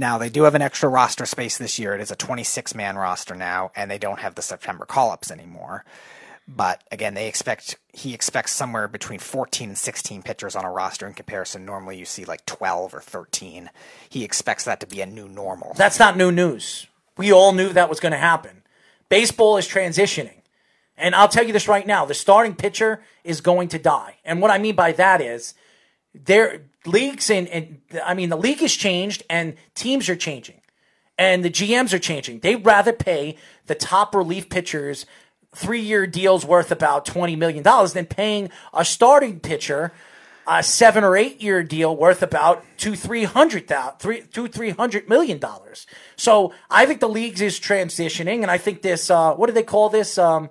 Now 0.00 0.16
they 0.16 0.30
do 0.30 0.44
have 0.44 0.54
an 0.54 0.62
extra 0.62 0.88
roster 0.88 1.26
space 1.26 1.58
this 1.58 1.78
year. 1.78 1.94
It 1.94 2.00
is 2.00 2.10
a 2.10 2.16
26 2.16 2.74
man 2.74 2.96
roster 2.96 3.34
now, 3.34 3.70
and 3.76 3.90
they 3.90 3.98
don't 3.98 4.20
have 4.20 4.34
the 4.34 4.40
September 4.40 4.86
call 4.86 5.10
ups 5.10 5.30
anymore. 5.30 5.84
But 6.48 6.82
again, 6.90 7.12
they 7.12 7.28
expect 7.28 7.76
he 7.92 8.14
expects 8.14 8.52
somewhere 8.52 8.88
between 8.88 9.18
14 9.18 9.68
and 9.68 9.78
16 9.78 10.22
pitchers 10.22 10.56
on 10.56 10.64
a 10.64 10.72
roster 10.72 11.06
in 11.06 11.12
comparison. 11.12 11.66
Normally, 11.66 11.98
you 11.98 12.06
see 12.06 12.24
like 12.24 12.46
12 12.46 12.94
or 12.94 13.02
13. 13.02 13.68
He 14.08 14.24
expects 14.24 14.64
that 14.64 14.80
to 14.80 14.86
be 14.86 15.02
a 15.02 15.06
new 15.06 15.28
normal. 15.28 15.74
That's 15.76 15.98
not 15.98 16.16
new 16.16 16.32
news. 16.32 16.86
We 17.18 17.30
all 17.30 17.52
knew 17.52 17.68
that 17.74 17.90
was 17.90 18.00
going 18.00 18.12
to 18.12 18.18
happen. 18.18 18.62
Baseball 19.10 19.58
is 19.58 19.68
transitioning. 19.68 20.40
And 20.96 21.14
I'll 21.14 21.28
tell 21.28 21.46
you 21.46 21.52
this 21.52 21.68
right 21.68 21.86
now 21.86 22.06
the 22.06 22.14
starting 22.14 22.54
pitcher 22.54 23.02
is 23.22 23.42
going 23.42 23.68
to 23.68 23.78
die. 23.78 24.16
And 24.24 24.40
what 24.40 24.50
I 24.50 24.56
mean 24.56 24.76
by 24.76 24.92
that 24.92 25.20
is 25.20 25.52
their 26.14 26.62
leagues 26.86 27.30
and, 27.30 27.48
and 27.48 27.80
I 28.04 28.14
mean 28.14 28.28
the 28.28 28.36
league 28.36 28.60
has 28.60 28.72
changed 28.74 29.22
and 29.28 29.54
teams 29.74 30.08
are 30.08 30.16
changing. 30.16 30.60
And 31.18 31.44
the 31.44 31.50
GMs 31.50 31.92
are 31.92 31.98
changing. 31.98 32.40
They'd 32.40 32.64
rather 32.64 32.94
pay 32.94 33.36
the 33.66 33.74
top 33.74 34.14
relief 34.14 34.48
pitchers 34.48 35.04
three 35.54 35.80
year 35.80 36.06
deals 36.06 36.46
worth 36.46 36.70
about 36.70 37.04
$20 37.04 37.36
million 37.36 37.62
than 37.62 38.06
paying 38.06 38.50
a 38.72 38.84
starting 38.84 39.40
pitcher 39.40 39.92
a 40.46 40.62
seven 40.62 41.04
or 41.04 41.16
eight 41.16 41.40
year 41.40 41.62
deal 41.62 41.96
worth 41.96 42.22
about 42.22 42.64
two 42.76 42.96
three 42.96 43.24
hundred 43.24 43.72
three 43.98 44.22
two 44.32 44.48
three 44.48 44.70
hundred 44.70 45.08
million 45.08 45.38
dollars. 45.38 45.86
So 46.16 46.52
I 46.68 46.86
think 46.86 47.00
the 47.00 47.08
leagues 47.08 47.40
is 47.40 47.60
transitioning, 47.60 48.42
and 48.42 48.50
I 48.50 48.58
think 48.58 48.82
this 48.82 49.10
uh, 49.10 49.34
what 49.34 49.46
do 49.46 49.52
they 49.52 49.62
call 49.62 49.90
this 49.90 50.18
um, 50.18 50.50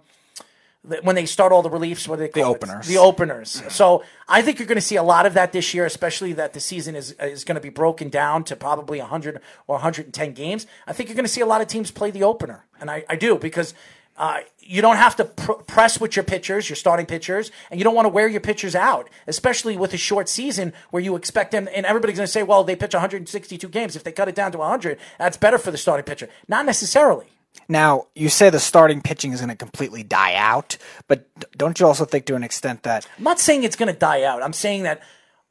when 1.04 1.16
they 1.16 1.26
start 1.26 1.52
all 1.52 1.62
the 1.62 1.70
reliefs? 1.70 2.08
What 2.08 2.20
they 2.20 2.28
call 2.28 2.44
it? 2.44 2.56
openers. 2.56 2.88
The 2.88 2.98
openers. 2.98 3.64
So 3.70 4.04
I 4.28 4.42
think 4.42 4.60
you're 4.60 4.68
going 4.68 4.76
to 4.76 4.82
see 4.82 4.96
a 4.96 5.04
lot 5.04 5.26
of 5.26 5.34
that 5.34 5.52
this 5.52 5.74
year, 5.74 5.86
especially 5.86 6.34
that 6.34 6.54
the 6.54 6.60
season 6.60 6.96
is 6.96 7.12
is 7.14 7.44
going 7.44 7.56
to 7.56 7.62
be 7.62 7.70
broken 7.70 8.10
down 8.10 8.44
to 8.46 8.56
probably 8.56 9.00
100 9.00 9.42
or 9.68 9.76
110 9.76 10.34
games. 10.34 10.68
I 10.88 10.94
think 10.94 11.10
you're 11.10 11.16
going 11.16 11.26
to 11.26 11.32
see 11.32 11.42
a 11.42 11.46
lot 11.46 11.62
of 11.62 11.68
teams 11.68 11.92
play 11.92 12.12
the 12.12 12.24
opener, 12.24 12.66
and 12.80 12.90
I, 12.90 13.06
I 13.10 13.16
do 13.16 13.38
because 13.38 13.74
uh, 14.18 14.40
you 14.60 14.82
don't 14.82 14.98
have 14.98 15.16
to 15.16 15.26
pr- 15.26 15.54
press 15.54 16.00
with 16.00 16.16
your 16.18 16.26
pitchers, 16.26 16.70
your 16.70 16.76
starting 16.76 17.06
pitchers, 17.06 17.52
and 17.72 17.80
you 17.80 17.86
don't 17.86 17.96
want 17.96 18.06
to 18.06 18.10
wear 18.10 18.28
your 18.28 18.42
pitchers 18.42 18.76
out, 18.76 19.10
especially 19.28 19.78
with 19.78 19.94
a 19.94 19.98
short 19.98 20.28
season 20.28 20.74
where 20.92 21.02
you 21.02 21.16
expect 21.16 21.52
them. 21.52 21.70
And 21.74 21.86
everybody's 21.86 22.18
going 22.18 22.28
to 22.28 22.32
say, 22.32 22.44
"Well, 22.44 22.64
they 22.66 22.76
pitch 22.76 22.94
162 22.94 23.68
games. 23.70 23.96
If 23.96 24.04
they 24.04 24.12
cut 24.12 24.28
it 24.28 24.36
down 24.36 24.52
to 24.52 24.58
100, 24.58 25.00
that's 25.18 25.38
better 25.38 25.58
for 25.58 25.72
the 25.72 25.78
starting 25.78 26.04
pitcher." 26.04 26.28
Not 26.48 26.66
necessarily. 26.66 27.28
Now, 27.68 28.08
you 28.16 28.30
say 28.30 28.50
the 28.50 28.60
starting 28.60 29.02
pitching 29.02 29.32
is 29.32 29.42
going 29.42 29.50
to 29.50 29.56
completely 29.56 30.02
die 30.02 30.34
out, 30.36 30.78
but 31.08 31.28
don't 31.56 31.80
you 31.80 31.86
also 31.86 32.04
think 32.04 32.26
to 32.26 32.36
an 32.36 32.44
extent 32.44 32.84
that 32.84 33.08
I'm 33.18 33.24
not 33.24 33.40
saying 33.40 33.64
it's 33.64 33.76
going 33.76 33.94
to 33.94 34.00
die 34.00 34.24
out. 34.24 34.42
I'm 34.42 34.54
saying 34.54 34.84
that 34.84 35.02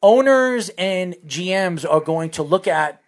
owners 0.02 0.68
and 0.70 1.14
GMs 1.26 1.88
are 1.88 2.00
going 2.00 2.30
to 2.30 2.42
look 2.42 2.66
at 2.66 3.00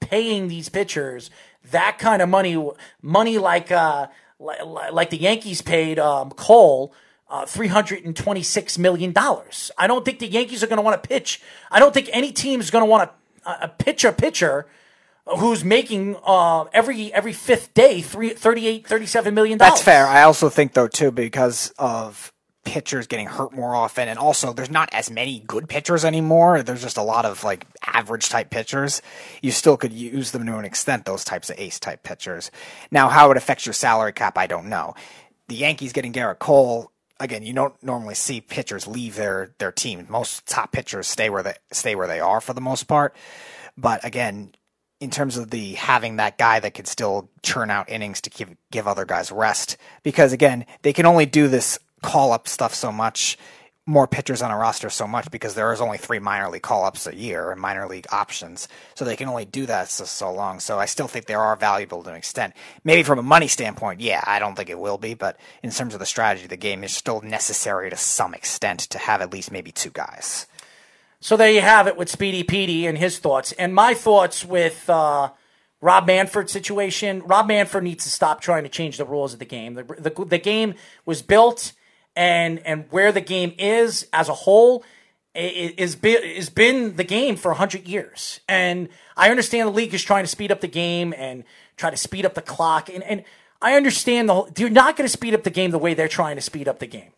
paying 0.00 0.48
these 0.48 0.68
pitchers 0.68 1.30
that 1.70 1.98
kind 1.98 2.20
of 2.20 2.28
money, 2.28 2.70
money 3.02 3.38
like 3.38 3.70
uh, 3.70 4.08
like, 4.38 4.92
like 4.92 5.10
the 5.10 5.18
Yankees 5.18 5.62
paid 5.62 5.98
um, 5.98 6.30
Cole. 6.30 6.94
Uh, 7.28 7.46
three 7.46 7.68
hundred 7.68 8.04
and 8.04 8.16
twenty-six 8.16 8.76
million 8.76 9.12
dollars. 9.12 9.70
I 9.78 9.86
don't 9.86 10.04
think 10.04 10.18
the 10.18 10.26
Yankees 10.26 10.64
are 10.64 10.66
going 10.66 10.78
to 10.78 10.82
want 10.82 11.00
to 11.00 11.08
pitch. 11.08 11.40
I 11.70 11.78
don't 11.78 11.94
think 11.94 12.10
any 12.12 12.32
team 12.32 12.58
is 12.58 12.72
going 12.72 12.82
to 12.82 12.90
want 12.90 13.08
to 13.08 13.48
uh, 13.48 13.68
pitch 13.68 14.04
a 14.04 14.10
pitcher 14.10 14.66
who's 15.38 15.64
making 15.64 16.16
uh, 16.24 16.64
every 16.72 17.12
every 17.12 17.32
fifth 17.32 17.74
day 17.74 18.00
three, 18.00 18.30
38 18.30 18.86
37 18.86 19.34
million 19.34 19.58
dollars. 19.58 19.72
That's 19.72 19.82
fair. 19.82 20.06
I 20.06 20.22
also 20.22 20.48
think 20.48 20.74
though 20.74 20.88
too 20.88 21.10
because 21.10 21.72
of 21.78 22.32
pitchers 22.64 23.06
getting 23.06 23.26
hurt 23.26 23.52
more 23.52 23.74
often, 23.74 24.08
and 24.08 24.18
also 24.18 24.52
there's 24.52 24.70
not 24.70 24.88
as 24.92 25.10
many 25.10 25.40
good 25.40 25.68
pitchers 25.68 26.04
anymore. 26.04 26.62
There's 26.62 26.82
just 26.82 26.96
a 26.96 27.02
lot 27.02 27.24
of 27.24 27.42
like 27.44 27.66
average 27.86 28.28
type 28.28 28.50
pitchers. 28.50 29.02
You 29.42 29.50
still 29.50 29.76
could 29.76 29.92
use 29.92 30.30
them 30.30 30.46
to 30.46 30.58
an 30.58 30.64
extent, 30.64 31.04
those 31.04 31.24
types 31.24 31.50
of 31.50 31.58
ace 31.58 31.80
type 31.80 32.02
pitchers. 32.02 32.50
Now, 32.90 33.08
how 33.08 33.30
it 33.30 33.36
affects 33.36 33.66
your 33.66 33.72
salary 33.72 34.12
cap, 34.12 34.36
I 34.36 34.46
don't 34.46 34.68
know. 34.68 34.94
The 35.48 35.56
Yankees 35.56 35.92
getting 35.92 36.12
Gerrit 36.12 36.38
Cole 36.38 36.92
again, 37.20 37.44
you 37.44 37.52
don't 37.52 37.80
normally 37.82 38.14
see 38.14 38.40
pitchers 38.40 38.86
leave 38.86 39.16
their 39.16 39.52
their 39.58 39.70
team. 39.70 40.06
Most 40.08 40.46
top 40.46 40.72
pitchers 40.72 41.06
stay 41.06 41.30
where 41.30 41.42
they 41.42 41.54
stay 41.70 41.94
where 41.94 42.08
they 42.08 42.20
are 42.20 42.40
for 42.40 42.54
the 42.54 42.60
most 42.60 42.84
part. 42.84 43.14
But 43.76 44.04
again, 44.04 44.52
in 45.00 45.10
terms 45.10 45.36
of 45.36 45.50
the 45.50 45.74
having 45.74 46.16
that 46.16 46.38
guy 46.38 46.60
that 46.60 46.74
could 46.74 46.86
still 46.86 47.30
churn 47.42 47.70
out 47.70 47.88
innings 47.88 48.20
to 48.20 48.30
give 48.30 48.54
give 48.70 48.86
other 48.86 49.04
guys 49.04 49.32
rest, 49.32 49.76
because 50.02 50.32
again, 50.32 50.66
they 50.82 50.92
can 50.92 51.06
only 51.06 51.26
do 51.26 51.48
this 51.48 51.78
call 52.02 52.32
up 52.32 52.46
stuff 52.46 52.74
so 52.74 52.92
much 52.92 53.36
more 53.86 54.06
pitchers 54.06 54.40
on 54.40 54.50
a 54.50 54.56
roster 54.56 54.88
so 54.88 55.06
much 55.06 55.30
because 55.30 55.54
there 55.54 55.72
is 55.72 55.80
only 55.80 55.98
three 55.98 56.18
minor 56.18 56.48
league 56.48 56.62
call 56.62 56.84
ups 56.84 57.06
a 57.06 57.14
year 57.14 57.50
and 57.50 57.60
minor 57.60 57.88
league 57.88 58.06
options. 58.12 58.68
So 58.94 59.04
they 59.04 59.16
can 59.16 59.28
only 59.28 59.44
do 59.44 59.66
that 59.66 59.88
so, 59.88 60.04
so 60.04 60.32
long. 60.32 60.60
So 60.60 60.78
I 60.78 60.86
still 60.86 61.08
think 61.08 61.26
they 61.26 61.34
are 61.34 61.56
valuable 61.56 62.02
to 62.02 62.10
an 62.10 62.16
extent. 62.16 62.54
Maybe 62.84 63.02
from 63.02 63.18
a 63.18 63.22
money 63.22 63.48
standpoint, 63.48 64.00
yeah, 64.00 64.22
I 64.24 64.38
don't 64.38 64.54
think 64.54 64.70
it 64.70 64.78
will 64.78 64.98
be, 64.98 65.14
but 65.14 65.38
in 65.62 65.70
terms 65.70 65.94
of 65.94 66.00
the 66.00 66.06
strategy 66.06 66.44
of 66.44 66.50
the 66.50 66.56
game, 66.56 66.84
it's 66.84 66.94
still 66.94 67.20
necessary 67.22 67.90
to 67.90 67.96
some 67.96 68.32
extent 68.32 68.80
to 68.80 68.98
have 68.98 69.22
at 69.22 69.32
least 69.32 69.50
maybe 69.50 69.72
two 69.72 69.90
guys. 69.90 70.46
So 71.20 71.36
there 71.36 71.50
you 71.50 71.60
have 71.60 71.86
it 71.86 71.96
with 71.96 72.08
Speedy 72.08 72.42
Petey 72.42 72.86
and 72.86 72.96
his 72.96 73.18
thoughts. 73.18 73.52
And 73.52 73.74
my 73.74 73.94
thoughts 73.94 74.44
with 74.44 74.88
uh, 74.88 75.30
Rob 75.80 76.06
Manfred's 76.06 76.52
situation. 76.52 77.22
Rob 77.24 77.46
Manfred 77.46 77.84
needs 77.84 78.04
to 78.04 78.10
stop 78.10 78.40
trying 78.40 78.62
to 78.62 78.68
change 78.68 78.96
the 78.96 79.04
rules 79.04 79.32
of 79.32 79.38
the 79.38 79.44
game. 79.44 79.74
The, 79.74 79.84
the, 79.84 80.24
the 80.24 80.38
game 80.38 80.74
was 81.04 81.22
built– 81.22 81.72
and 82.16 82.58
and 82.66 82.86
where 82.90 83.12
the 83.12 83.20
game 83.20 83.54
is 83.58 84.06
as 84.12 84.28
a 84.28 84.34
whole 84.34 84.84
is 85.34 85.96
is 86.02 86.50
been 86.50 86.96
the 86.96 87.04
game 87.04 87.36
for 87.36 87.50
100 87.50 87.86
years. 87.86 88.40
And 88.48 88.88
I 89.16 89.30
understand 89.30 89.68
the 89.68 89.72
league 89.72 89.94
is 89.94 90.02
trying 90.02 90.24
to 90.24 90.28
speed 90.28 90.50
up 90.50 90.60
the 90.60 90.68
game 90.68 91.14
and 91.16 91.44
try 91.76 91.90
to 91.90 91.96
speed 91.96 92.26
up 92.26 92.34
the 92.34 92.42
clock 92.42 92.88
and 92.88 93.02
and 93.04 93.24
I 93.62 93.74
understand 93.74 94.28
the 94.28 94.34
whole, 94.34 94.48
you're 94.56 94.70
not 94.70 94.96
going 94.96 95.04
to 95.04 95.12
speed 95.12 95.34
up 95.34 95.42
the 95.42 95.50
game 95.50 95.70
the 95.70 95.78
way 95.78 95.92
they're 95.92 96.08
trying 96.08 96.36
to 96.36 96.42
speed 96.42 96.66
up 96.66 96.78
the 96.78 96.86
game. 96.86 97.12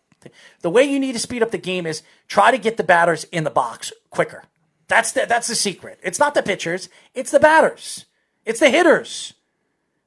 The 0.61 0.71
way 0.71 0.85
you 0.85 0.99
need 0.99 1.13
to 1.13 1.19
speed 1.19 1.43
up 1.43 1.51
the 1.51 1.59
game 1.59 1.87
is 1.87 2.03
try 2.29 2.51
to 2.51 2.59
get 2.59 2.77
the 2.77 2.85
batters 2.85 3.25
in 3.25 3.45
the 3.45 3.51
box 3.51 3.93
quicker. 4.11 4.45
That's 4.89 5.13
the, 5.13 5.27
that's 5.27 5.49
the 5.49 5.55
secret. 5.55 5.99
It's 6.03 6.19
not 6.19 6.35
the 6.35 6.43
pitchers, 6.43 6.89
it's 7.15 7.31
the 7.31 7.41
batters. 7.41 8.07
It's 8.45 8.61
the 8.61 8.71
hitters. 8.71 9.35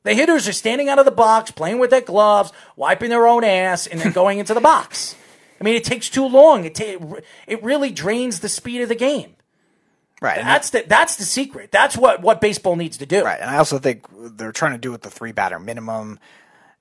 The 0.04 0.14
hitters 0.14 0.48
are 0.48 0.54
standing 0.54 0.88
out 0.88 1.00
of 1.00 1.06
the 1.06 1.12
box, 1.12 1.50
playing 1.50 1.80
with 1.80 1.90
their 1.90 2.02
gloves, 2.02 2.52
wiping 2.76 3.10
their 3.10 3.26
own 3.26 3.44
ass, 3.44 3.88
and 3.88 4.00
then 4.00 4.12
going 4.12 4.38
into 4.38 4.54
the 4.54 4.62
box. 4.62 5.16
I 5.60 5.64
mean, 5.64 5.76
it 5.76 5.84
takes 5.84 6.10
too 6.10 6.28
long. 6.28 6.66
It 6.66 6.76
ta- 6.76 7.18
it 7.48 7.64
really 7.64 7.90
drains 7.90 8.42
the 8.42 8.50
speed 8.50 8.82
of 8.82 8.90
the 8.90 8.96
game. 8.96 9.36
Right. 10.22 10.38
That's 10.38 10.70
the 10.70 10.84
that's 10.88 11.16
the 11.16 11.24
secret. 11.24 11.72
That's 11.72 11.98
what 11.98 12.22
what 12.22 12.40
baseball 12.40 12.76
needs 12.76 12.98
to 12.98 13.06
do. 13.06 13.24
Right. 13.24 13.40
And 13.40 13.50
I 13.50 13.58
also 13.58 13.80
think 13.80 14.06
they're 14.14 14.52
trying 14.52 14.74
to 14.74 14.78
do 14.78 14.94
it 14.94 15.02
the 15.02 15.10
three 15.10 15.32
batter 15.32 15.60
minimum, 15.60 16.20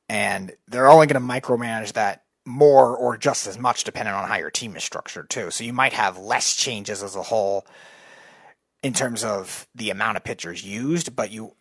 and 0.09 0.53
they're 0.69 0.89
only 0.89 1.07
going 1.07 1.21
to 1.21 1.27
micromanage 1.27 1.95
that 1.95 2.24
more 2.47 2.97
or 2.97 3.17
just 3.17 3.47
as 3.47 3.59
much 3.59 3.85
depending 3.85 4.15
on 4.15 4.29
how 4.29 4.37
your 4.37 4.51
team 4.51 4.77
is 4.77 4.85
structured 4.85 5.31
too. 5.31 5.51
So 5.51 5.65
you 5.65 5.73
might 5.73 5.93
have 5.93 6.19
less 6.19 6.55
changes 6.55 7.03
as 7.03 7.17
a 7.17 7.23
whole 7.23 7.67
in 8.83 8.93
terms 8.93 9.25
of 9.25 9.67
the 9.75 9.91
amount 9.91 10.17
of 10.17 10.25
pitchers 10.25 10.63
used, 10.63 11.17
but 11.17 11.31
you 11.31 11.55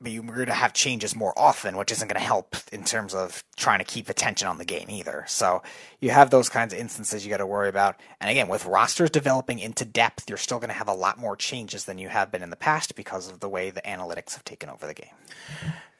but 0.00 0.12
you're 0.12 0.22
going 0.22 0.46
to 0.46 0.52
have 0.52 0.72
changes 0.72 1.16
more 1.16 1.36
often, 1.36 1.76
which 1.76 1.90
isn't 1.90 2.06
going 2.06 2.20
to 2.20 2.26
help 2.26 2.56
in 2.72 2.84
terms 2.84 3.14
of 3.14 3.42
trying 3.56 3.80
to 3.80 3.84
keep 3.84 4.08
attention 4.08 4.46
on 4.46 4.58
the 4.58 4.64
game 4.64 4.88
either. 4.88 5.24
So 5.26 5.62
you 6.00 6.10
have 6.10 6.30
those 6.30 6.48
kinds 6.48 6.72
of 6.72 6.78
instances 6.78 7.24
you 7.24 7.30
got 7.30 7.38
to 7.38 7.46
worry 7.46 7.68
about. 7.68 7.96
And 8.20 8.30
again, 8.30 8.48
with 8.48 8.64
rosters 8.64 9.10
developing 9.10 9.58
into 9.58 9.84
depth, 9.84 10.28
you're 10.28 10.38
still 10.38 10.58
going 10.58 10.68
to 10.68 10.74
have 10.74 10.88
a 10.88 10.94
lot 10.94 11.18
more 11.18 11.36
changes 11.36 11.84
than 11.84 11.98
you 11.98 12.08
have 12.08 12.30
been 12.30 12.42
in 12.42 12.50
the 12.50 12.56
past 12.56 12.94
because 12.94 13.30
of 13.30 13.40
the 13.40 13.48
way 13.48 13.70
the 13.70 13.82
analytics 13.82 14.34
have 14.34 14.44
taken 14.44 14.68
over 14.68 14.86
the 14.86 14.94
game. 14.94 15.10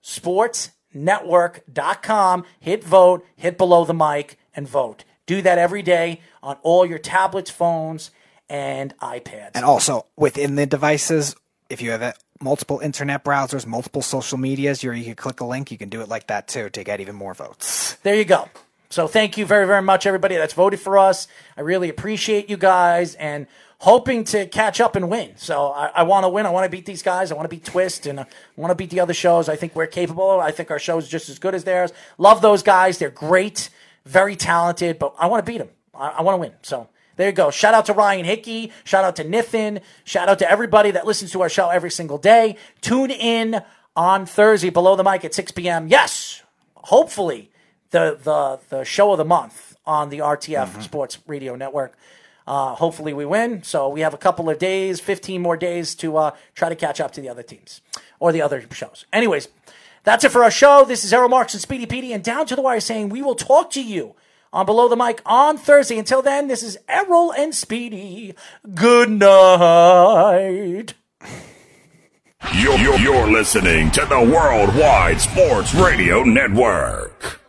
Sports 0.00 0.70
Network.com. 0.94 2.44
Hit 2.60 2.84
vote, 2.84 3.26
hit 3.34 3.58
below 3.58 3.84
the 3.84 3.94
mic, 3.94 4.38
and 4.54 4.68
vote. 4.68 5.04
Do 5.26 5.42
that 5.42 5.58
every 5.58 5.82
day 5.82 6.20
on 6.46 6.56
all 6.62 6.86
your 6.86 6.98
tablets, 6.98 7.50
phones, 7.50 8.12
and 8.48 8.96
iPads. 8.98 9.50
And 9.54 9.64
also 9.64 10.06
within 10.16 10.54
the 10.54 10.64
devices, 10.64 11.34
if 11.68 11.82
you 11.82 11.90
have 11.90 12.16
multiple 12.40 12.78
internet 12.78 13.24
browsers, 13.24 13.66
multiple 13.66 14.00
social 14.00 14.38
medias, 14.38 14.84
you 14.84 14.92
can 14.92 15.16
click 15.16 15.40
a 15.40 15.44
link. 15.44 15.72
You 15.72 15.76
can 15.76 15.88
do 15.88 16.00
it 16.00 16.08
like 16.08 16.28
that 16.28 16.46
too 16.46 16.70
to 16.70 16.84
get 16.84 17.00
even 17.00 17.16
more 17.16 17.34
votes. 17.34 17.94
There 18.04 18.14
you 18.14 18.24
go. 18.24 18.48
So 18.88 19.08
thank 19.08 19.36
you 19.36 19.44
very, 19.44 19.66
very 19.66 19.82
much, 19.82 20.06
everybody 20.06 20.36
that's 20.36 20.54
voted 20.54 20.78
for 20.78 20.96
us. 20.96 21.26
I 21.56 21.62
really 21.62 21.88
appreciate 21.88 22.48
you 22.48 22.56
guys 22.56 23.16
and 23.16 23.48
hoping 23.78 24.22
to 24.22 24.46
catch 24.46 24.80
up 24.80 24.94
and 24.94 25.10
win. 25.10 25.32
So 25.34 25.72
I, 25.72 25.90
I 25.96 26.02
want 26.04 26.22
to 26.22 26.28
win. 26.28 26.46
I 26.46 26.50
want 26.50 26.64
to 26.64 26.70
beat 26.70 26.86
these 26.86 27.02
guys. 27.02 27.32
I 27.32 27.34
want 27.34 27.50
to 27.50 27.54
beat 27.54 27.64
Twist 27.64 28.06
and 28.06 28.20
I 28.20 28.26
want 28.54 28.70
to 28.70 28.76
beat 28.76 28.90
the 28.90 29.00
other 29.00 29.12
shows. 29.12 29.48
I 29.48 29.56
think 29.56 29.74
we're 29.74 29.88
capable. 29.88 30.38
I 30.40 30.52
think 30.52 30.70
our 30.70 30.78
show 30.78 30.96
is 30.98 31.08
just 31.08 31.28
as 31.28 31.40
good 31.40 31.56
as 31.56 31.64
theirs. 31.64 31.92
Love 32.16 32.40
those 32.40 32.62
guys. 32.62 32.98
They're 32.98 33.10
great 33.10 33.70
very 34.06 34.36
talented, 34.36 34.98
but 34.98 35.14
I 35.18 35.26
want 35.26 35.44
to 35.44 35.52
beat 35.52 35.60
him. 35.60 35.68
I, 35.98 36.08
I 36.18 36.22
want 36.22 36.34
to 36.34 36.40
win. 36.40 36.52
So 36.62 36.88
there 37.16 37.28
you 37.28 37.32
go. 37.32 37.50
Shout 37.50 37.74
out 37.74 37.86
to 37.86 37.92
Ryan 37.92 38.24
Hickey. 38.24 38.72
Shout 38.84 39.04
out 39.04 39.16
to 39.16 39.24
Nithin. 39.24 39.80
Shout 40.04 40.28
out 40.28 40.38
to 40.38 40.50
everybody 40.50 40.90
that 40.92 41.06
listens 41.06 41.32
to 41.32 41.42
our 41.42 41.48
show 41.48 41.68
every 41.68 41.90
single 41.90 42.18
day. 42.18 42.56
Tune 42.80 43.10
in 43.10 43.62
on 43.96 44.26
Thursday 44.26 44.70
below 44.70 44.96
the 44.96 45.04
mic 45.04 45.24
at 45.24 45.34
6 45.34 45.52
p.m. 45.52 45.88
Yes, 45.88 46.42
hopefully 46.74 47.50
the 47.90 48.18
the 48.22 48.58
the 48.68 48.84
show 48.84 49.12
of 49.12 49.18
the 49.18 49.24
month 49.24 49.76
on 49.86 50.10
the 50.10 50.18
RTF 50.18 50.68
mm-hmm. 50.68 50.80
Sports 50.82 51.18
Radio 51.26 51.56
Network. 51.56 51.96
Uh, 52.46 52.74
hopefully 52.74 53.12
we 53.12 53.24
win. 53.24 53.62
So 53.64 53.88
we 53.88 54.02
have 54.02 54.14
a 54.14 54.18
couple 54.18 54.48
of 54.48 54.58
days, 54.58 55.00
15 55.00 55.42
more 55.42 55.56
days 55.56 55.96
to 55.96 56.16
uh, 56.16 56.30
try 56.54 56.68
to 56.68 56.76
catch 56.76 57.00
up 57.00 57.10
to 57.12 57.20
the 57.20 57.28
other 57.28 57.42
teams 57.42 57.80
or 58.20 58.30
the 58.30 58.40
other 58.40 58.64
shows. 58.70 59.04
Anyways, 59.12 59.48
that's 60.04 60.22
it 60.24 60.30
for 60.30 60.44
our 60.44 60.50
show. 60.50 60.84
This 60.84 61.04
is 61.04 61.12
Errol 61.12 61.28
Marks 61.28 61.54
and 61.54 61.60
Speedy 61.60 61.86
Petey, 61.86 62.12
and 62.12 62.22
Down 62.22 62.46
to 62.46 62.54
the 62.54 62.62
Wire 62.62 62.78
saying 62.78 63.08
we 63.08 63.22
will 63.22 63.34
talk 63.34 63.70
to 63.72 63.82
you 63.82 64.14
on 64.56 64.64
Below 64.64 64.88
the 64.88 64.96
Mic 64.96 65.20
on 65.26 65.58
Thursday. 65.58 65.98
Until 65.98 66.22
then, 66.22 66.48
this 66.48 66.62
is 66.62 66.78
Errol 66.88 67.30
and 67.30 67.54
Speedy. 67.54 68.34
Good 68.74 69.10
night. 69.10 70.94
You're, 72.54 72.78
you're, 72.78 72.98
you're 72.98 73.30
listening 73.30 73.90
to 73.90 74.06
the 74.06 74.18
Worldwide 74.18 75.20
Sports 75.20 75.74
Radio 75.74 76.22
Network. 76.22 77.40